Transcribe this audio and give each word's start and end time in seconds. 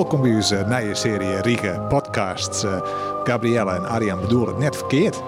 Welkom 0.00 0.22
bij 0.22 0.34
onze 0.34 0.64
nieuwe 0.68 0.94
serie 0.94 1.40
Riege 1.40 1.86
podcasts. 1.88 2.64
Uh, 2.64 2.80
Gabrielle 3.24 3.70
en 3.70 3.88
Arjan 3.88 4.20
bedoelen 4.20 4.48
het 4.48 4.58
net 4.58 4.76
verkeerd. 4.76 5.22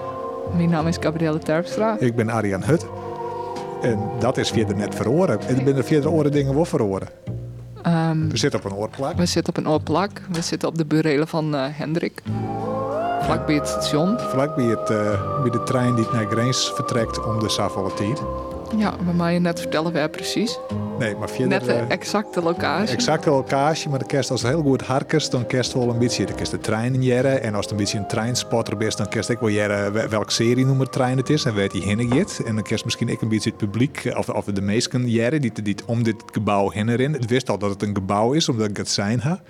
Mijn 0.55 0.69
naam 0.69 0.87
is 0.87 0.97
Gabrielle 0.99 1.39
Terpstra. 1.39 1.95
Ik 1.99 2.15
ben 2.15 2.29
Arjan 2.29 2.63
Hut. 2.63 2.85
En 3.81 3.99
dat 4.19 4.37
is 4.37 4.49
verder 4.49 4.75
net 4.75 4.95
verhoren. 4.95 5.39
En 5.39 5.67
er 5.67 5.73
zijn 5.73 5.83
verder 5.83 6.11
oren 6.11 6.31
dingen 6.31 6.55
wel 6.55 6.65
verhoren. 6.65 7.07
Um, 7.87 8.29
we 8.29 8.37
zitten 8.37 8.59
op 8.59 8.65
een 8.65 8.77
oorplak. 8.77 9.15
We 9.15 9.25
zitten 9.25 9.53
op 9.57 9.63
een 9.63 9.69
oorplak. 9.69 10.21
We 10.31 10.41
zitten 10.41 10.67
op 10.67 10.77
de 10.77 10.85
burelen 10.85 11.27
van 11.27 11.55
uh, 11.55 11.65
Hendrik. 11.71 12.23
Vlak 13.21 13.45
bij 13.45 13.55
het 13.55 13.67
station. 13.67 14.19
Vlak 14.19 14.55
bij, 14.55 14.65
het, 14.65 14.89
uh, 14.89 15.41
bij 15.41 15.51
de 15.51 15.63
trein 15.63 15.95
die 15.95 16.05
naar 16.13 16.25
Greens 16.25 16.71
vertrekt 16.75 17.25
om 17.25 17.39
de 17.39 17.49
Savolle 17.49 17.93
tijd. 17.93 18.21
Ja, 18.77 18.95
bij 19.03 19.13
mij 19.13 19.39
net 19.39 19.59
vertellen 19.59 19.91
wij 19.91 20.09
precies. 20.09 20.59
Nee, 20.99 21.15
maar 21.15 21.29
verder... 21.29 21.47
Net 21.47 21.65
de 21.65 21.73
exacte 21.73 22.41
locatie. 22.41 22.95
Exacte 22.95 23.29
locatie, 23.29 23.89
maar 23.89 23.99
de 23.99 24.05
kerst 24.05 24.31
als 24.31 24.41
het 24.41 24.51
heel 24.51 24.61
goed 24.61 24.81
harkest, 24.81 25.31
dan 25.31 25.47
kerst 25.47 25.73
wel 25.73 25.89
een 25.89 25.97
beetje. 25.97 26.25
Dan 26.25 26.35
kerst 26.35 26.51
de 26.51 26.59
trein 26.59 27.03
jaren 27.03 27.43
en 27.43 27.55
als 27.55 27.65
het 27.65 27.71
een 27.71 27.79
beetje 27.79 27.97
een 27.97 28.07
treinspotter 28.07 28.81
is, 28.81 28.95
dan 28.95 29.09
kerst 29.09 29.29
ik 29.29 29.39
wel 29.39 29.49
jaren 29.49 30.09
welke 30.09 30.31
serie 30.31 30.65
nummer 30.65 30.89
trein 30.89 31.17
het 31.17 31.29
is 31.29 31.45
en 31.45 31.53
weet 31.53 31.71
hij 31.71 31.81
heen. 31.81 32.11
En 32.45 32.55
dan 32.55 32.63
kerst 32.63 32.83
misschien 32.83 33.09
ik 33.09 33.21
een 33.21 33.27
beetje 33.27 33.49
het 33.49 33.59
publiek, 33.59 34.11
of, 34.17 34.29
of 34.29 34.45
de 34.45 34.61
meesten 34.61 35.09
jaren 35.09 35.41
die, 35.41 35.61
die 35.61 35.75
om 35.85 36.03
dit 36.03 36.23
gebouw 36.31 36.69
heen 36.69 36.89
erin. 36.89 37.13
Het 37.13 37.29
wist 37.29 37.49
al 37.49 37.57
dat 37.57 37.69
het 37.69 37.81
een 37.81 37.95
gebouw 37.95 38.33
is, 38.33 38.49
omdat 38.49 38.69
ik 38.69 38.77
het 38.77 38.89
zijn 38.89 39.19
ha. 39.19 39.41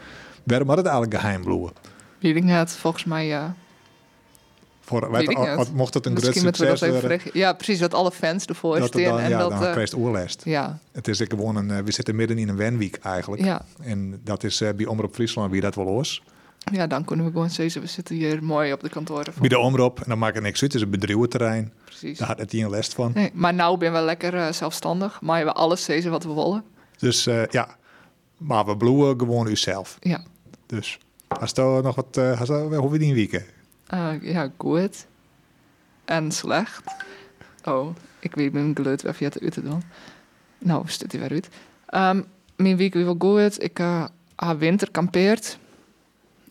Waarom 0.43 0.67
had 0.67 0.77
het 0.77 0.85
eigenlijk 0.85 1.19
geheim 1.19 1.41
bloeien? 1.41 1.71
Wie 2.19 2.43
het 2.43 2.71
volgens 2.71 3.03
mij 3.03 3.27
ja. 3.27 3.55
Voor, 4.99 5.11
weet, 5.11 5.73
mocht 5.73 5.93
het 5.93 6.05
een 6.05 6.17
groot 6.17 6.35
succes 6.35 6.79
worden. 6.79 7.19
Ja, 7.33 7.53
precies, 7.53 7.79
dat 7.79 7.93
alle 7.93 8.11
fans 8.11 8.45
ervoor 8.45 8.79
dat. 8.79 8.95
En 8.95 9.01
ja, 9.01 9.37
dat, 9.37 9.49
dan 9.49 9.79
uh, 9.79 10.05
oorlest. 10.05 10.41
Ja. 10.45 10.79
Het 10.91 11.07
is 11.07 11.21
gewoon 11.27 11.55
een, 11.55 11.69
uh, 11.69 11.77
we 11.77 11.91
zitten 11.91 12.15
midden 12.15 12.37
in 12.37 12.49
een 12.49 12.55
wenweek 12.55 12.95
eigenlijk. 12.95 13.43
Ja. 13.43 13.65
En 13.81 14.21
dat 14.23 14.43
is 14.43 14.61
uh, 14.61 14.69
bij 14.75 14.85
Omroep 14.85 15.13
Friesland 15.13 15.51
wie 15.51 15.61
dat 15.61 15.75
wel 15.75 15.85
los. 15.85 16.23
Ja, 16.71 16.87
dan 16.87 17.05
kunnen 17.05 17.25
we 17.25 17.31
gewoon 17.31 17.49
zeggen, 17.49 17.81
we 17.81 17.87
zitten 17.87 18.15
hier 18.15 18.43
mooi 18.43 18.73
op 18.73 18.81
de 18.81 18.89
kantoren. 18.89 19.33
Bij 19.39 19.49
de 19.49 19.59
Omroep, 19.59 19.99
en 19.99 20.09
dan 20.09 20.17
maakt 20.17 20.35
het 20.35 20.43
niks 20.43 20.61
uit, 20.61 20.73
het 20.73 20.81
is 20.81 20.87
een 20.87 20.99
bedrijventerrein. 20.99 21.73
Precies. 21.85 22.17
Daar 22.17 22.27
had 22.27 22.39
het 22.39 22.51
hier 22.51 22.65
een 22.65 22.69
lest 22.69 22.93
van. 22.93 23.11
Nee, 23.13 23.31
maar 23.33 23.53
nou 23.53 23.77
ben 23.77 23.93
we 23.93 23.99
lekker 23.99 24.53
zelfstandig, 24.53 25.21
maar 25.21 25.45
we 25.45 25.51
alles 25.51 25.83
zeggen 25.83 26.11
wat 26.11 26.23
we 26.23 26.33
willen. 26.33 26.63
Dus 26.97 27.23
ja, 27.49 27.75
maar 28.37 28.65
we 28.65 28.77
bloeien 28.77 29.19
gewoon 29.19 29.47
uzelf. 29.47 29.97
Ja. 29.99 30.23
Dus, 30.65 30.99
als 31.27 31.53
er 31.53 31.83
nog 31.83 31.95
wat, 31.95 32.17
als 32.17 32.49
hoe 32.49 32.89
we 32.89 32.97
die 32.97 33.29
weekend? 33.87 34.23
ja, 34.23 34.51
goed 34.57 35.07
en 36.05 36.31
slecht. 36.31 36.83
Oh, 37.63 37.95
ik 38.19 38.35
weet 38.35 38.53
mijn 38.53 38.75
geluid 38.75 39.03
via 39.07 39.29
uit 39.41 39.51
te 39.51 39.63
doen. 39.63 39.83
Nou, 40.57 40.83
staat 40.87 41.11
hij 41.11 41.21
weer 41.21 41.31
uit. 41.31 41.49
Um, 42.15 42.25
mijn 42.55 42.77
week 42.77 42.93
weer 42.93 43.15
goed. 43.17 43.63
Ik 43.63 43.79
uh, 43.79 44.05
heb 44.35 44.59
winter 44.59 44.91
kampeerd. 44.91 45.57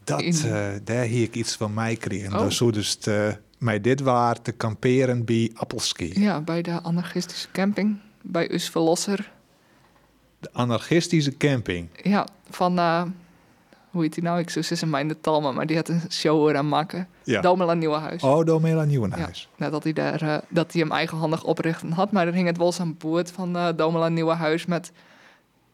Dat, 0.04 0.22
In... 0.22 0.34
uh, 0.44 0.68
daar 0.84 1.04
hier 1.04 1.22
ik 1.22 1.34
iets 1.34 1.56
van 1.56 1.74
mij 1.74 1.96
kregen. 1.96 2.32
Oh. 2.32 2.44
Dus 2.44 2.58
dus 2.58 2.94
te, 2.94 3.38
mij 3.58 3.80
dit 3.80 4.00
waar 4.00 4.42
te 4.42 4.52
kamperen 4.52 5.24
bij 5.24 5.50
Appelski. 5.54 6.20
Ja, 6.20 6.40
bij 6.40 6.62
de 6.62 6.80
anarchistische 6.82 7.48
camping. 7.52 7.98
Bij 8.22 8.52
Us 8.52 8.70
Verlosser. 8.70 9.32
De 10.38 10.48
anarchistische 10.52 11.36
camping? 11.36 11.88
Ja, 12.02 12.26
van... 12.50 12.78
Hoe 13.92 14.02
heet 14.02 14.14
die 14.14 14.22
nou? 14.22 14.38
Ik 14.38 14.50
zou 14.50 14.64
zeggen 14.64 14.90
mijn 14.90 15.08
de 15.08 15.20
Talma, 15.20 15.52
maar 15.52 15.66
die 15.66 15.76
had 15.76 15.88
een 15.88 16.02
show 16.10 16.56
aan 16.56 16.68
maken. 16.68 17.08
Ja. 17.24 17.40
Domela 17.40 17.74
Nieuwenhuis. 17.74 18.22
Oh, 18.22 18.44
Domela 18.44 18.84
Nieuwenhuis. 18.84 19.48
Ja, 19.56 19.70
dat 19.70 19.82
hij 19.82 19.92
daar, 19.92 20.22
uh, 20.22 20.36
dat 20.48 20.72
hij 20.72 20.80
hem 20.80 20.92
eigenhandig 20.92 21.44
oprichten 21.44 21.92
had, 21.92 22.12
maar 22.12 22.26
er 22.26 22.32
hing 22.32 22.46
het 22.46 22.56
wel 22.56 22.74
aan 22.78 22.96
boord 22.98 23.30
van 23.30 23.56
uh, 23.56 23.68
Domela 23.76 24.08
Nieuwenhuis 24.08 24.66
met 24.66 24.92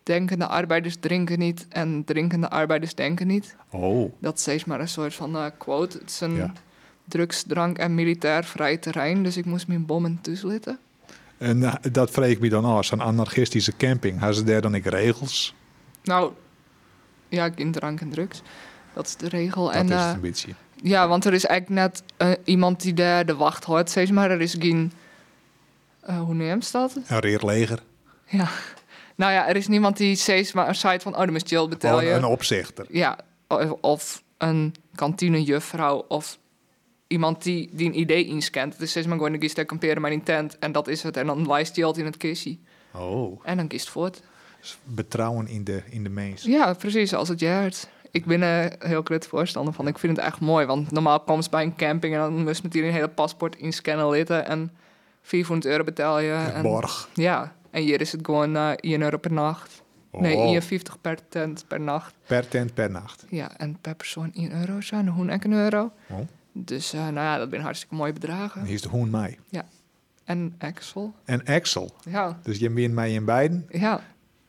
denkende 0.03 0.47
arbeiders 0.47 0.97
drinken 1.01 1.39
niet 1.39 1.67
en 1.69 2.05
drinkende 2.05 2.51
arbeiders 2.51 2.95
denken 2.95 3.27
niet. 3.27 3.57
Oh. 3.71 4.13
Dat 4.19 4.35
is 4.35 4.41
steeds 4.41 4.65
maar 4.65 4.81
een 4.81 4.89
soort 4.89 5.15
van 5.15 5.37
uh, 5.37 5.45
quote. 5.59 5.99
Het 5.99 6.11
is 6.11 6.21
een 6.21 6.35
ja. 6.35 6.53
drugs, 7.05 7.43
drank 7.43 7.79
en 7.79 7.95
militair 7.95 8.45
vrij 8.45 8.77
terrein, 8.77 9.23
dus 9.23 9.37
ik 9.37 9.45
moest 9.45 9.69
mijn 9.69 9.87
bommen 9.87 10.19
toeslitten. 10.21 10.79
En 11.39 11.81
dat 11.93 12.11
vreeg 12.11 12.31
ik 12.31 12.41
me 12.41 12.49
dan 12.49 12.65
als 12.65 12.91
een 12.91 13.01
anarchistische 13.01 13.77
camping. 13.77 14.19
Hebben 14.19 14.37
ze 14.37 14.45
daar 14.45 14.61
dan 14.61 14.75
ik 14.75 14.85
regels? 14.85 15.55
Nou, 16.03 16.33
ja, 17.29 17.51
in 17.55 17.73
drank 17.73 18.01
en 18.01 18.11
drugs. 18.11 18.43
Dat 18.95 19.07
is 19.07 19.17
de 19.17 19.29
regel. 19.29 19.65
Dat 19.65 19.75
en, 19.75 19.89
is 19.89 20.15
een 20.15 20.21
beetje. 20.21 20.55
Ja, 20.83 21.09
want 21.09 21.25
er 21.25 21.35
is 21.35 21.47
eigenlijk 21.47 21.81
net 21.81 22.03
uh, 22.19 22.31
iemand 22.45 22.81
die 22.81 22.95
daar 22.95 23.27
de 23.27 23.35
wacht 23.35 23.65
houdt, 23.65 23.91
zeg 23.91 24.11
maar. 24.11 24.31
Er 24.31 24.41
is 24.41 24.57
geen... 24.59 24.93
Uh, 26.11 26.21
hoe 26.21 26.35
neemt 26.35 26.65
je 26.65 26.73
dat? 26.73 26.99
Een 27.07 27.19
reerleger. 27.19 27.83
Ja. 28.27 28.49
Nou 29.15 29.33
ja, 29.33 29.49
er 29.49 29.57
is 29.57 29.69
niemand 29.69 29.97
die 29.97 30.17
steeds 30.17 30.53
maar 30.53 30.69
een 30.69 30.75
site 30.75 31.01
van... 31.01 31.13
Oh, 31.13 31.19
dan 31.19 31.35
is 31.35 31.43
Jill 31.45 31.69
betel 31.69 32.01
je. 32.01 32.11
een 32.11 32.25
opzichter. 32.25 32.87
Ja, 32.89 33.19
of, 33.49 33.71
of 33.81 34.23
een 34.39 34.75
kantinejuffrouw 34.95 36.05
of 36.09 36.39
iemand 37.07 37.43
die, 37.43 37.71
die 37.73 37.87
een 37.87 37.99
idee 37.99 38.25
inscant. 38.25 38.73
Het 38.73 38.83
is 38.83 38.91
steeds 38.91 39.07
maar 39.07 39.17
gewoon 39.17 39.33
een 39.33 39.49
te 39.49 39.65
kamperen 39.65 40.03
met 40.03 40.13
een 40.13 40.23
tent 40.23 40.59
en 40.59 40.73
dat 40.73 40.89
is 40.89 41.03
het. 41.03 41.17
En 41.17 41.27
dan 41.27 41.47
lijst 41.47 41.77
je 41.77 41.85
altijd 41.85 42.05
in 42.05 42.11
het 42.11 42.21
kistje. 42.21 42.59
Oh. 42.93 43.41
En 43.45 43.57
dan 43.57 43.67
kiest 43.67 43.89
voort 43.89 44.23
betrouwen 44.85 45.49
in 45.49 45.65
de, 45.65 45.83
in 45.91 46.03
de 46.03 46.11
mens. 46.11 46.43
Ja, 46.43 46.73
precies, 46.73 47.15
als 47.15 47.29
het 47.29 47.41
jaart. 47.41 47.89
Ik 48.11 48.25
ben 48.25 48.43
een 48.43 48.73
heel 48.79 49.03
groot 49.03 49.27
voorstander 49.27 49.75
van. 49.75 49.87
Ik 49.87 49.99
vind 49.99 50.17
het 50.17 50.27
echt 50.27 50.41
mooi, 50.41 50.67
want 50.67 50.91
normaal 50.91 51.21
komt 51.21 51.45
ze 51.45 51.51
bij 51.51 51.63
een 51.63 51.77
camping 51.77 52.15
en 52.15 52.21
dan 52.21 52.45
moest 52.45 52.63
met 52.63 52.75
een 52.75 52.93
hele 52.93 53.09
paspoort 53.09 53.57
inscannen 53.57 54.11
litten 54.11 54.47
en 54.47 54.71
400 55.23 55.73
euro 55.73 55.85
betaal 55.85 56.19
je. 56.19 56.33
En, 56.55 56.63
borg. 56.63 57.09
Ja, 57.15 57.55
en 57.71 57.83
hier 57.83 58.01
is 58.01 58.13
het 58.13 58.25
gewoon 58.25 58.57
uh, 58.57 58.71
1 58.77 59.03
euro 59.03 59.17
per 59.17 59.33
nacht. 59.33 59.83
Oh. 60.11 60.21
Nee, 60.21 60.61
1,50 60.63 60.79
per 61.01 61.19
tent 61.29 61.65
per 61.69 61.81
nacht. 61.81 62.15
Per 62.27 62.49
tent 62.49 62.75
per 62.75 62.91
nacht. 62.91 63.25
Ja, 63.29 63.57
en 63.57 63.79
per 63.81 63.95
persoon 63.95 64.31
1 64.35 64.53
euro 64.61 64.81
zijn, 64.81 65.05
de 65.05 65.11
hoen 65.11 65.29
en 65.29 65.45
een 65.45 65.53
euro. 65.53 65.93
Oh. 66.11 66.19
Dus 66.53 66.95
uh, 66.95 67.01
nou 67.01 67.15
ja, 67.15 67.39
dat 67.39 67.49
zijn 67.51 67.63
hartstikke 67.63 67.95
mooie 67.95 68.13
bedragen. 68.13 68.65
hier 68.65 68.75
is 68.75 68.83
de 68.83 68.89
hoen 68.89 69.11
mij. 69.11 69.39
Ja. 69.49 69.65
En 70.25 70.55
Axel. 70.59 71.15
En 71.25 71.45
Axel. 71.45 71.95
Ja. 72.11 72.39
Dus 72.43 72.59
je 72.59 72.71
bent 72.71 72.95
mij 72.95 73.13
in 73.13 73.25
beiden. 73.25 73.67
Ja. 73.71 74.01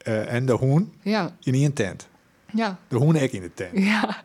Uh, 0.08 0.34
en 0.34 0.46
de 0.46 0.54
hoen 0.54 0.94
ja. 1.02 1.36
in 1.44 1.54
een 1.54 1.74
tent. 1.74 2.08
Ja. 2.54 2.80
De 2.88 2.96
hoen 2.96 3.16
ik 3.16 3.32
in 3.32 3.42
de 3.42 3.54
tent. 3.54 3.78
Ja. 3.78 4.24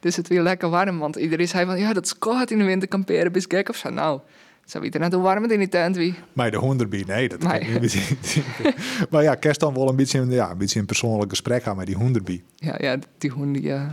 Dus 0.00 0.16
het 0.16 0.28
weer 0.28 0.42
lekker 0.42 0.68
warm, 0.68 0.98
want 0.98 1.16
iedereen 1.16 1.48
zei 1.48 1.66
van 1.66 1.78
ja, 1.78 1.92
dat 1.92 2.04
is 2.04 2.18
koud 2.18 2.50
in 2.50 2.58
de 2.58 2.64
winter 2.64 2.88
kamperen, 2.88 3.32
best 3.32 3.54
gek 3.54 3.68
of 3.68 3.76
zo. 3.76 3.90
Nou, 3.90 4.20
zou 4.64 4.84
iedereen 4.84 5.06
net 5.06 5.16
hoe 5.16 5.26
warm 5.26 5.42
het 5.42 5.52
in 5.52 5.58
die 5.58 5.68
tent 5.68 5.96
wie? 5.96 6.14
Maar 6.32 6.50
de 6.50 6.74
erbij, 6.78 7.04
nee, 7.06 7.28
dat 7.28 7.38
kan 7.38 7.80
niet. 7.80 8.14
maar 9.10 9.22
ja, 9.22 9.34
kerst 9.34 9.60
dan 9.60 9.74
wel 9.74 9.88
een 9.88 9.96
beetje, 9.96 10.26
ja, 10.26 10.50
een 10.50 10.58
beetje 10.58 10.80
een 10.80 10.86
persoonlijk 10.86 11.30
gesprek 11.30 11.62
gaan 11.62 11.76
met 11.76 11.86
die 11.86 11.96
erbij. 11.96 12.42
Ja, 12.56 12.74
ja, 12.78 12.96
die 13.18 13.30
hoen 13.30 13.52
die, 13.52 13.62
uh, 13.62 13.90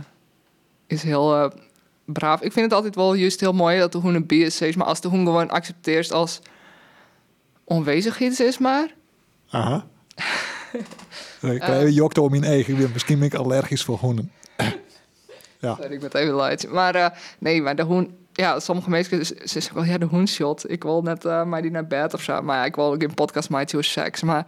is 0.86 1.02
heel 1.02 1.44
uh, 1.44 1.50
braaf. 2.04 2.42
Ik 2.42 2.52
vind 2.52 2.64
het 2.64 2.74
altijd 2.74 2.94
wel 2.94 3.14
juist 3.14 3.40
heel 3.40 3.52
mooi 3.52 3.78
dat 3.78 3.92
de 3.92 3.98
hoen 3.98 4.14
erbij 4.14 4.38
is, 4.38 4.76
maar 4.76 4.86
als 4.86 5.00
de 5.00 5.08
hoen 5.08 5.24
gewoon 5.24 5.50
accepteert 5.50 6.12
als 6.12 6.40
onwezig 7.64 8.20
iets 8.20 8.40
is 8.40 8.58
maar. 8.58 8.94
Aha. 9.50 9.86
Ik 11.40 11.68
uh, 11.68 11.90
jokt 11.90 12.18
om 12.18 12.34
in 12.34 12.44
eigen. 12.44 12.90
Misschien 12.92 13.18
ben 13.18 13.28
ik 13.28 13.34
allergisch 13.34 13.84
voor 13.84 13.98
hoenen. 13.98 14.32
ja. 15.58 15.74
Sorry, 15.74 15.92
ik 15.92 16.00
ben 16.00 16.12
even 16.12 16.34
luid. 16.34 16.68
Maar 16.68 16.96
uh, 16.96 17.06
nee, 17.38 17.62
maar 17.62 17.76
de 17.76 17.82
hoen... 17.82 18.16
Ja, 18.32 18.60
sommige 18.60 18.90
mensen 18.90 19.26
zeggen 19.48 19.74
wel, 19.74 19.84
ja, 19.84 19.98
de 19.98 20.06
hoenshot. 20.06 20.70
Ik 20.70 20.82
wil 20.82 21.02
net 21.02 21.24
uh, 21.24 21.44
maar 21.44 21.62
die 21.62 21.70
naar 21.70 21.86
bed 21.86 22.14
of 22.14 22.22
zo. 22.22 22.42
Maar 22.42 22.56
ja, 22.56 22.64
ik 22.64 22.74
wil 22.74 22.92
ook 22.92 23.02
in 23.02 23.14
podcast 23.14 23.50
met 23.50 23.70
je 23.70 23.82
seks. 23.82 24.22
Maar 24.22 24.46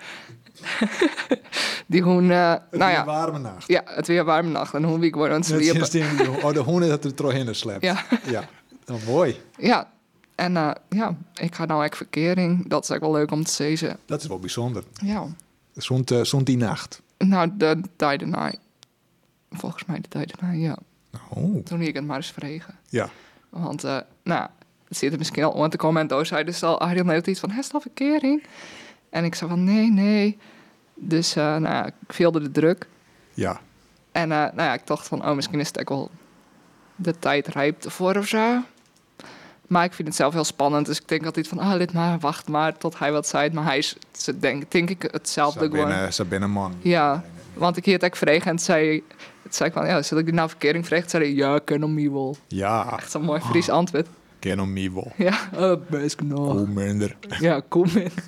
die 1.87 2.03
hoen... 2.03 2.25
Uh, 2.25 2.51
het 2.51 2.79
nou 2.79 2.93
ja. 2.93 3.05
warme 3.05 3.39
nacht. 3.39 3.69
Ja, 3.69 3.83
het 3.85 4.07
weer 4.07 4.25
warme 4.25 4.51
nacht. 4.51 4.75
En 4.75 4.85
hoen 4.85 5.01
wie 5.01 5.09
ik 5.09 5.15
word 5.15 5.31
aan 5.31 5.41
het. 5.41 5.51
Oh, 6.43 6.53
de 6.53 6.61
hoen 6.61 6.83
is 6.83 6.89
dat 6.89 7.05
er 7.05 7.35
in 7.35 7.55
slept. 7.55 7.83
Ja. 7.83 8.05
ja. 8.27 8.49
Oh, 8.91 9.07
mooi. 9.07 9.41
Ja, 9.57 9.91
en 10.35 10.53
uh, 10.53 10.71
ja, 10.89 11.17
ik 11.35 11.55
ga 11.55 11.65
nou 11.65 11.81
eigenlijk 11.81 11.95
verkering. 11.95 12.69
Dat 12.69 12.83
is 12.83 12.91
ook 12.91 13.01
wel 13.01 13.13
leuk 13.13 13.31
om 13.31 13.45
te 13.45 13.53
zeggen. 13.53 13.99
Dat 14.07 14.21
is 14.21 14.27
wel 14.27 14.39
bijzonder. 14.39 14.85
Ja. 15.03 15.27
Zond, 15.83 16.11
uh, 16.11 16.23
zond 16.23 16.47
die 16.47 16.57
nacht? 16.57 17.03
Nou, 17.19 17.51
de 17.55 17.81
derde 17.97 18.27
night. 18.27 18.59
Volgens 19.51 19.85
mij 19.85 20.01
de 20.09 20.19
night, 20.19 20.61
ja. 20.61 20.79
Oh. 21.29 21.65
Toen 21.65 21.81
ik 21.81 21.95
het 21.95 22.05
maar 22.05 22.17
eens 22.17 22.33
vregen. 22.33 22.79
Ja. 22.89 23.11
Want, 23.49 23.85
uh, 23.85 23.99
nou, 24.23 24.49
het 24.89 24.97
zit 24.97 25.13
er 25.13 25.19
misschien 25.19 25.45
al 25.45 25.63
aan 25.63 25.71
te 25.71 25.77
komen. 25.77 26.03
En 26.03 26.09
toen 26.09 26.27
zei 26.27 26.45
dus 26.45 26.63
al 26.63 26.81
Ariel 26.81 27.05
net 27.05 27.27
iets 27.27 27.41
van, 27.41 27.51
heeft 27.51 27.75
al 27.75 27.81
verkering? 27.81 28.43
En 29.11 29.25
ik 29.25 29.35
zei 29.35 29.51
van, 29.51 29.65
nee, 29.65 29.91
nee. 29.91 30.39
Dus, 30.95 31.37
uh, 31.37 31.57
nou 31.57 31.87
ik 31.87 31.95
veelde 32.07 32.41
de 32.41 32.51
druk. 32.51 32.89
Ja. 33.35 33.61
En, 34.13 34.29
nou 34.29 34.53
ja, 34.57 34.75
ik 34.75 34.87
dacht 34.87 35.09
van, 35.09 35.29
oh, 35.29 35.35
misschien 35.35 35.61
is 35.61 35.67
het 35.67 35.81
ook 35.81 35.89
wel 35.89 36.11
de 36.97 37.19
tijd 37.19 37.47
rijp 37.49 37.85
ervoor 37.85 38.17
of 38.17 38.27
zo. 38.27 38.63
Maar 39.71 39.85
ik 39.85 39.93
vind 39.93 40.09
het 40.09 40.17
zelf 40.17 40.33
heel 40.33 40.45
spannend. 40.45 40.87
Dus 40.87 41.01
ik 41.01 41.09
denk 41.09 41.25
altijd 41.25 41.49
van, 41.49 41.59
ah, 41.59 41.77
lid 41.77 41.93
maar, 41.93 42.19
wacht 42.19 42.49
maar 42.49 42.79
tot 42.79 42.99
hij 42.99 43.13
wat 43.13 43.27
zei. 43.27 43.51
Maar 43.51 43.65
hij 43.65 43.79
is, 43.79 43.97
denk, 44.39 44.71
denk 44.71 44.91
ik, 44.91 45.09
hetzelfde 45.11 45.65
ze 45.65 45.69
binnen, 45.69 46.13
Ze 46.13 46.25
binnen 46.25 46.51
man. 46.51 46.75
Ja, 46.81 47.25
want 47.55 47.77
ik 47.77 47.85
hier 47.85 47.99
het 47.99 48.17
vregen 48.17 48.51
en 48.51 48.59
zei, 48.59 49.03
het 49.43 49.55
zei 49.55 49.69
ik 49.69 49.75
van, 49.75 49.87
ja, 49.87 50.03
zit 50.03 50.19
ik 50.19 50.25
die 50.25 50.35
nou 50.35 50.49
verkering 50.49 50.87
vreeg? 50.87 51.11
zei 51.11 51.25
hij, 51.25 51.33
ja, 51.35 51.59
ken 51.59 51.83
om 51.83 52.13
wel. 52.13 52.37
Ja. 52.47 52.97
Echt 52.97 53.11
zo'n 53.11 53.23
mooi 53.23 53.41
Fries 53.41 53.69
antwoord. 53.69 54.07
Ken 54.39 54.61
om 54.61 54.95
wel. 54.95 55.13
Ja, 55.17 55.39
oh, 55.57 55.81
best 55.89 56.19
genoeg. 56.19 56.39
Cool 56.39 56.67
minder. 56.67 57.17
Ja, 57.41 57.63
cool 57.69 57.87
minder. 57.95 58.25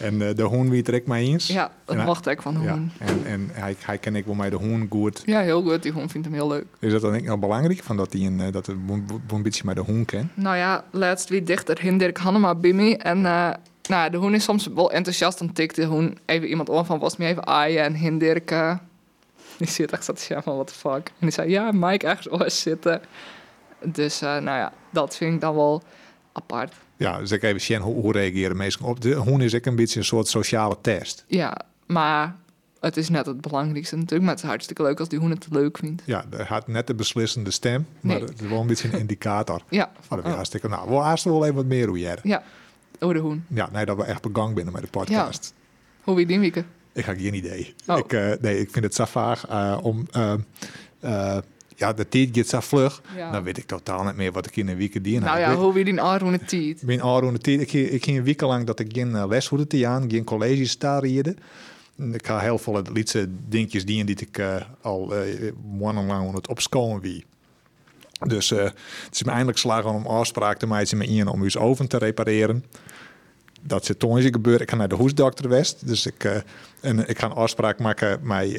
En 0.00 0.28
eh, 0.28 0.34
de 0.34 0.42
hoen 0.42 0.70
wie 0.70 0.82
trek 0.82 1.06
mij 1.06 1.22
eens. 1.22 1.46
Ja, 1.46 1.62
dat 1.62 1.70
En 1.94 1.96
hij- 1.96 2.06
mocht 2.06 2.26
ik 2.26 2.42
van 2.42 2.54
de 2.54 2.60
Ja, 2.60 2.72
hoen. 2.72 2.92
en, 2.98 3.20
en 3.26 3.48
hij, 3.52 3.76
hij 3.84 3.98
ken 3.98 4.16
ik 4.16 4.24
wel 4.24 4.34
mij 4.34 4.50
de 4.50 4.56
hoen 4.56 4.86
goed. 4.90 5.22
Ja, 5.26 5.40
heel 5.40 5.62
goed. 5.62 5.82
Die 5.82 5.92
hoen 5.92 6.08
vindt 6.10 6.26
hem 6.26 6.36
heel 6.36 6.48
leuk. 6.48 6.64
Is 6.78 6.92
dat 6.92 7.00
dan 7.00 7.14
ook 7.14 7.22
nog 7.22 7.38
belangrijk? 7.38 7.82
Van 7.82 7.96
dat 7.96 8.12
hij 8.12 8.22
een, 8.22 8.40
eh, 8.40 8.52
dat 8.52 8.66
een, 8.66 9.06
een 9.30 9.42
beetje 9.42 9.62
met 9.64 9.76
de 9.76 9.82
hoen 9.82 10.04
ken? 10.04 10.30
Nou 10.34 10.56
ja, 10.56 10.84
laatst 10.90 11.28
wie 11.28 11.42
dichter 11.42 11.80
Hindirk 11.80 12.18
Hannema 12.18 12.54
bij 12.54 12.72
me. 12.72 12.96
En 12.96 13.26
eh, 13.26 13.50
nou, 13.88 14.10
de 14.10 14.16
hoen 14.16 14.34
is 14.34 14.44
soms 14.44 14.66
wel 14.66 14.92
enthousiast. 14.92 15.38
Dan 15.38 15.52
tikt 15.52 15.74
de 15.76 15.84
hoen 15.84 16.18
even 16.26 16.48
iemand 16.48 16.68
om 16.68 16.84
van 16.84 16.98
was 16.98 17.16
me 17.16 17.26
even 17.26 17.46
aaien. 17.46 17.82
En 17.84 17.94
Hindirk, 17.94 18.54
die 19.58 19.68
zit 19.68 19.92
echt 19.92 20.04
zo 20.04 20.12
te 20.12 20.38
van 20.42 20.54
what 20.54 20.66
the 20.66 20.74
fuck. 20.74 21.06
En 21.06 21.12
die 21.18 21.30
zei 21.30 21.50
ja, 21.50 21.70
Mike 21.72 22.06
ergens 22.06 22.30
oors 22.30 22.60
zitten. 22.60 23.00
Dus 23.84 24.20
nou 24.20 24.44
ja, 24.44 24.72
dat 24.90 25.16
vind 25.16 25.34
ik 25.34 25.40
dan 25.40 25.54
wel 25.54 25.82
apart. 26.32 26.74
Ja, 26.98 27.18
dus 27.18 27.30
ik 27.30 27.42
even 27.42 27.60
zien 27.60 27.80
hoe, 27.80 27.94
hoe 27.94 28.12
reageren 28.12 28.56
mensen 28.56 28.84
op. 28.84 29.00
De 29.00 29.14
hoen 29.14 29.40
is 29.40 29.54
ook 29.54 29.64
een 29.66 29.76
beetje 29.76 29.98
een 29.98 30.04
soort 30.04 30.28
sociale 30.28 30.76
test. 30.80 31.24
Ja, 31.26 31.56
maar 31.86 32.36
het 32.80 32.96
is 32.96 33.08
net 33.08 33.26
het 33.26 33.40
belangrijkste 33.40 33.94
natuurlijk. 33.96 34.22
Maar 34.22 34.34
het 34.34 34.42
is 34.42 34.48
hartstikke 34.48 34.82
leuk 34.82 34.98
als 34.98 35.08
die 35.08 35.18
hoen 35.18 35.30
het 35.30 35.46
leuk 35.50 35.78
vindt. 35.78 36.02
Ja, 36.06 36.24
hij 36.30 36.44
had 36.44 36.68
net 36.68 36.86
de 36.86 36.94
beslissende 36.94 37.50
stem, 37.50 37.86
maar 38.00 38.16
Nee. 38.16 38.24
het 38.24 38.40
is 38.42 38.48
wel 38.48 38.60
een 38.60 38.66
beetje 38.66 38.92
een 38.92 38.98
indicator. 38.98 39.62
Ja, 39.70 39.90
dat 40.08 40.24
hartstikke. 40.24 40.68
Nou, 40.68 40.88
we 40.90 40.94
haast 40.96 41.24
wel 41.24 41.42
even 41.42 41.54
wat 41.54 41.64
meer 41.66 41.86
hoe 41.88 41.98
jij. 41.98 42.16
ja, 42.22 42.42
oh 43.00 43.12
de 43.12 43.18
hoen. 43.18 43.44
Ja, 43.48 43.68
nee, 43.72 43.84
dat 43.84 43.96
we 43.96 44.02
echt 44.02 44.22
begang 44.32 44.54
binnen 44.54 44.72
met 44.72 44.82
de 44.82 44.88
podcast. 44.88 45.54
Hoe 46.02 46.16
wie 46.16 46.26
die 46.26 46.38
weeken? 46.38 46.66
Ik 46.92 47.04
heb 47.04 47.18
geen 47.18 47.34
idee. 47.34 47.74
Oh. 47.86 47.98
Ik, 47.98 48.12
eh, 48.12 48.30
nee, 48.40 48.60
ik 48.60 48.70
vind 48.70 48.84
het 48.84 48.94
zo 48.94 49.04
vaag 49.04 49.46
eh, 49.48 49.78
om. 49.82 50.06
eh, 51.00 51.38
ja, 51.78 51.92
de 51.92 52.08
tijd 52.08 52.28
gaat 52.32 52.46
zo 52.46 52.60
vlug. 52.60 53.02
Ja. 53.16 53.30
Dan 53.30 53.42
weet 53.42 53.58
ik 53.58 53.66
totaal 53.66 54.04
niet 54.04 54.16
meer 54.16 54.32
wat 54.32 54.46
ik 54.46 54.56
in 54.56 54.68
een 54.68 54.76
week 54.76 55.04
dien 55.04 55.20
Nou 55.20 55.38
ja, 55.38 55.54
hoe 55.54 55.72
wie 55.72 55.84
die 55.84 56.00
Aron 56.00 56.32
het 56.32 56.48
tiet. 56.48 56.80
Ik 56.80 56.86
ben 56.86 57.00
al 57.00 57.20
rond 57.20 57.32
de 57.32 57.40
tijd. 57.40 57.60
Ik, 57.60 57.70
ging- 57.70 57.88
ik 57.88 58.04
ging 58.04 58.18
een 58.18 58.24
week 58.24 58.40
lang 58.40 58.66
dat 58.66 58.78
ik 58.80 58.92
geen 58.92 59.16
eh, 59.16 59.26
les 59.28 59.46
hoefde 59.48 59.66
te 59.66 59.78
gaan, 59.78 60.10
geen 60.10 60.24
colleges 60.24 60.78
daar 60.78 61.00
rieden. 61.02 61.36
Ik 62.12 62.26
ga 62.26 62.38
heel 62.38 62.58
veel 62.58 62.74
het 62.74 62.90
liedse 62.90 63.28
dingetjes 63.48 63.84
die 63.84 64.04
die 64.04 64.16
ik 64.20 64.38
eh, 64.38 64.56
al 64.82 65.14
eh 65.14 65.52
maandenlang 65.80 66.28
aan 66.28 66.34
het 66.34 66.48
opschoon 66.48 67.00
wie. 67.00 67.24
Dus 68.26 68.50
het 68.50 68.74
is 69.12 69.22
me 69.22 69.30
eindelijk 69.30 69.58
slagen 69.58 69.90
om 69.90 70.06
afspraak 70.06 70.58
te 70.58 70.66
maken 70.66 70.98
met 70.98 71.08
iemand 71.08 71.36
om 71.36 71.42
uw 71.42 71.60
oven 71.60 71.88
te 71.88 71.96
repareren. 71.98 72.64
Dat 73.60 73.84
zit 73.84 73.98
toen 73.98 74.20
gebeurd. 74.22 74.60
Ik 74.60 74.70
ga 74.70 74.76
naar 74.76 74.88
de 74.88 74.94
hoesdokter 74.94 75.48
West. 75.48 75.86
Dus 75.86 76.06
ik, 76.06 76.42
en 76.80 77.08
ik 77.08 77.18
ga 77.18 77.26
een 77.26 77.32
afspraak 77.32 77.78
maken 77.78 78.18
met 78.22 78.54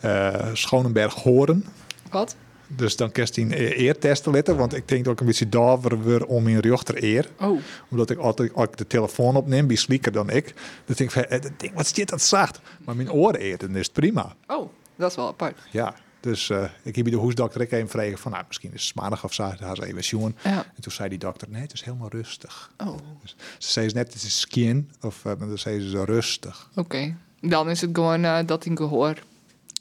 eh, 0.00 0.46
Schonenberg 0.52 1.14
Horen. 1.14 1.64
Wat? 2.10 2.36
Dus 2.76 2.96
dan 2.96 3.12
kerst 3.12 3.36
hij 3.36 3.44
een 3.44 3.52
eertesten 3.52 4.32
letten. 4.32 4.56
Want 4.56 4.74
ik 4.74 4.88
denk 4.88 5.04
dat 5.04 5.12
ik 5.12 5.20
een 5.20 5.26
beetje 5.26 5.48
daver 5.48 6.02
weer 6.02 6.26
om 6.26 6.48
in 6.48 6.58
rechter 6.58 7.02
eer 7.04 7.28
Oh, 7.40 7.60
omdat 7.90 8.10
ik 8.10 8.18
altijd 8.18 8.54
als 8.54 8.66
ik 8.66 8.76
de 8.76 8.86
telefoon 8.86 9.36
opneem, 9.36 9.68
wie 9.68 9.76
slieker 9.76 10.12
dan 10.12 10.30
ik. 10.30 10.54
Dan 10.84 10.96
denk 10.96 11.12
ik 11.14 11.26
van, 11.30 11.50
ding, 11.56 11.74
wat 11.74 11.86
zit 11.86 12.08
dat 12.08 12.22
zacht? 12.22 12.60
Maar 12.84 12.96
mijn 12.96 13.12
oren 13.12 13.40
eten, 13.40 13.68
dan 13.68 13.76
is 13.76 13.84
het 13.86 13.92
prima. 13.92 14.34
oh, 14.46 14.68
dat 14.96 15.10
is 15.10 15.16
wel 15.16 15.26
apart. 15.26 15.58
Ja, 15.70 15.94
dus 16.20 16.50
eh, 16.50 16.64
ik 16.82 16.96
heb 16.96 17.06
de 17.06 17.16
hoesdokter 17.16 17.60
ik 17.60 17.72
even 17.72 17.88
vragen 17.88 18.18
van, 18.18 18.32
nou, 18.32 18.44
misschien 18.46 18.72
is 18.72 18.86
het 18.86 18.94
maandag 18.94 19.24
of 19.24 19.32
ze 19.34 19.52
even 19.86 20.04
zien. 20.04 20.36
Ja. 20.44 20.64
En 20.74 20.82
toen 20.82 20.92
zei 20.92 21.08
die 21.08 21.18
dokter, 21.18 21.48
nee, 21.50 21.62
het 21.62 21.72
is 21.72 21.82
helemaal 21.82 22.08
rustig. 22.08 22.70
Oh, 22.78 22.96
Dus 23.22 23.36
ze 23.58 23.70
zei 23.70 23.88
ze 23.88 23.94
net, 23.94 24.12
het 24.12 24.22
is 24.22 24.40
skin, 24.40 24.90
of 25.00 25.24
uh, 25.24 25.32
dan 25.38 25.58
zei 25.58 25.88
ze 25.90 26.04
rustig. 26.04 26.70
oké. 26.74 27.16
Dan 27.40 27.70
is 27.70 27.80
het 27.80 27.90
gewoon 27.92 28.24
eh, 28.24 28.38
dat 28.46 28.64
hij 28.64 28.76
gehoor. 28.76 29.14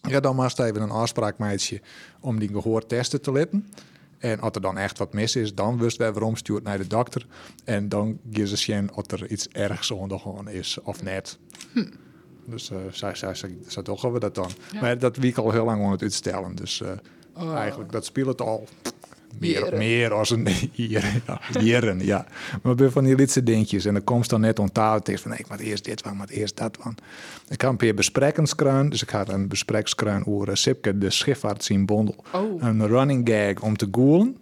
Ja, 0.02 0.20
dan 0.20 0.36
moest 0.36 0.60
even 0.60 0.82
een 0.82 0.92
afspraak 0.92 1.38
meidje 1.38 1.82
om 2.20 2.40
die 2.40 2.50
gehoor 2.50 2.86
testen 2.86 3.22
te 3.22 3.32
laten. 3.32 3.68
En 4.18 4.40
als 4.40 4.52
er 4.56 4.62
dan 4.62 4.78
echt 4.78 4.98
wat 4.98 5.14
mis 5.14 5.36
is, 5.36 5.56
dan 5.56 5.78
wist 5.78 5.98
wij 5.98 6.12
waarom 6.14 6.36
stuurt 6.36 6.64
naar 6.64 6.78
de 6.78 6.88
dokter. 6.88 7.26
En 7.64 7.90
dan 7.90 8.20
gaan 8.32 8.48
ze 8.48 8.56
zien 8.56 8.94
of 8.94 9.12
er 9.12 9.28
iets 9.32 9.48
ergs 9.48 9.90
hand 9.90 10.50
is 10.50 10.78
of 10.84 11.04
net. 11.04 11.38
Dus 12.46 12.70
eh 12.70 12.78
zij 12.92 13.16
zei, 13.16 13.36
zij, 13.36 13.58
zij 13.68 13.84
toch 13.84 14.02
we 14.02 14.20
dat 14.20 14.36
dan. 14.36 14.50
Ja. 14.72 14.82
Maar 14.82 14.98
dat 15.00 15.18
wie 15.18 15.30
ik 15.30 15.38
al 15.38 15.52
heel 15.52 15.66
lang 15.66 15.84
aan 15.84 15.92
het 15.92 16.02
uitstellen. 16.02 16.56
Dus 16.56 16.82
eh, 16.82 16.92
Oh. 17.34 17.56
eigenlijk, 17.56 17.92
dat 17.92 18.06
speelt 18.06 18.28
het 18.28 18.42
al 18.42 18.68
meer, 19.40 19.78
meer 19.78 20.14
als 20.14 20.30
een 20.30 20.48
hier, 20.72 21.22
ja, 21.28 21.42
jaren, 21.62 22.06
ja. 22.06 22.26
Maar 22.62 22.76
bij 22.76 22.90
van 22.90 23.04
die 23.04 23.16
lidse 23.16 23.44
dingetjes. 23.44 23.86
En 23.86 23.94
dan 23.94 24.04
komt 24.04 24.30
dan 24.30 24.42
net. 24.42 24.58
Het 24.58 25.10
is 25.10 25.22
van, 25.22 25.32
nee, 25.32 25.40
ik 25.40 25.50
moet 25.50 25.60
eerst 25.60 25.86
dit 25.86 26.02
van, 26.02 26.18
maar 26.18 26.30
eerst 26.30 26.58
dat 26.58 26.78
van. 26.80 26.96
Ik 27.50 27.62
had 27.62 27.72
een 27.72 27.78
keer 27.78 27.96
besprekingskruin. 27.96 28.90
Dus 28.90 29.02
ik 29.02 29.10
had 29.10 29.30
een 29.30 29.48
besprekingskruin 29.48 30.26
over 30.26 30.50
uh, 30.50 30.56
Sipke 30.56 30.98
de 30.98 31.10
Schifvaart 31.10 31.64
zien 31.64 31.86
bondel. 31.86 32.24
Oh. 32.32 32.64
Een 32.64 32.88
running 32.88 33.30
gag 33.30 33.62
om 33.64 33.78
te 33.78 33.88
googlen. 33.92 34.38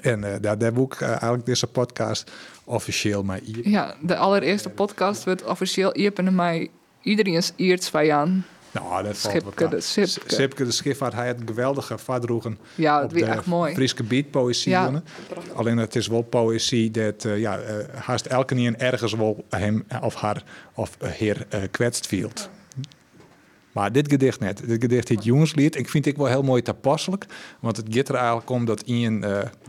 En 0.00 0.24
eh, 0.24 0.40
daar, 0.40 0.56
heb 0.58 0.78
ik 0.78 0.94
eh, 0.94 1.08
eigenlijk 1.08 1.46
deze 1.46 1.66
podcast 1.66 2.30
officieel 2.64 3.22
maar 3.22 3.40
hier. 3.42 3.68
Ja, 3.68 3.94
de 4.00 4.16
allereerste 4.16 4.70
podcast 4.70 5.24
werd 5.24 5.44
officieel 5.44 5.96
Iepen 5.96 6.34
mij 6.34 6.70
iedereen 7.02 7.34
is 7.34 7.52
eerst 7.56 7.90
vijand. 7.90 8.44
Nou, 8.74 9.02
dat 9.02 9.18
valt 9.18 9.34
Schipke 9.34 9.68
de. 9.68 9.80
Sipke. 9.80 10.34
Sipke 10.34 10.64
de 10.64 10.70
Schifvaart, 10.70 11.12
hij 11.12 11.26
had 11.26 11.40
een 11.40 11.46
geweldige 11.46 11.98
vadroegen 11.98 12.58
Ja, 12.74 13.02
op 13.02 13.12
de 13.12 13.24
echt 13.24 13.46
mooi. 13.46 13.74
Friese 13.74 13.96
gebied 13.96 14.30
poëzie. 14.30 14.70
Ja. 14.70 14.84
jongen. 14.84 15.04
Alleen 15.54 15.76
het 15.76 15.96
is 15.96 16.06
wel 16.06 16.22
poëzie 16.22 16.90
dat 16.90 17.24
eh, 17.24 17.38
ja, 17.38 17.58
eh, 17.58 18.00
haast 18.00 18.26
elke 18.26 18.54
niet 18.54 18.76
ergens 18.76 19.12
wel 19.12 19.44
hem 19.48 19.84
of 20.02 20.14
haar 20.14 20.44
of 20.74 20.96
heer 21.04 21.46
eh 21.48 21.62
kwetst 21.70 22.06
viel. 22.06 22.30
Maar 23.72 23.92
dit 23.92 24.10
gedicht 24.10 24.40
net. 24.40 24.62
Dit 24.66 24.80
gedicht 24.80 25.08
heet 25.08 25.24
Jongenslied. 25.24 25.76
Ik 25.76 25.88
vind 25.88 26.04
het 26.04 26.16
wel 26.16 26.26
heel 26.26 26.42
mooi 26.42 26.62
toepasselijk. 26.62 27.26
Want 27.60 27.76
het 27.76 27.86
gaat 27.90 28.08
er 28.08 28.14
eigenlijk 28.14 28.50
om 28.50 28.64
dat 28.64 28.80
Ian, 28.80 29.24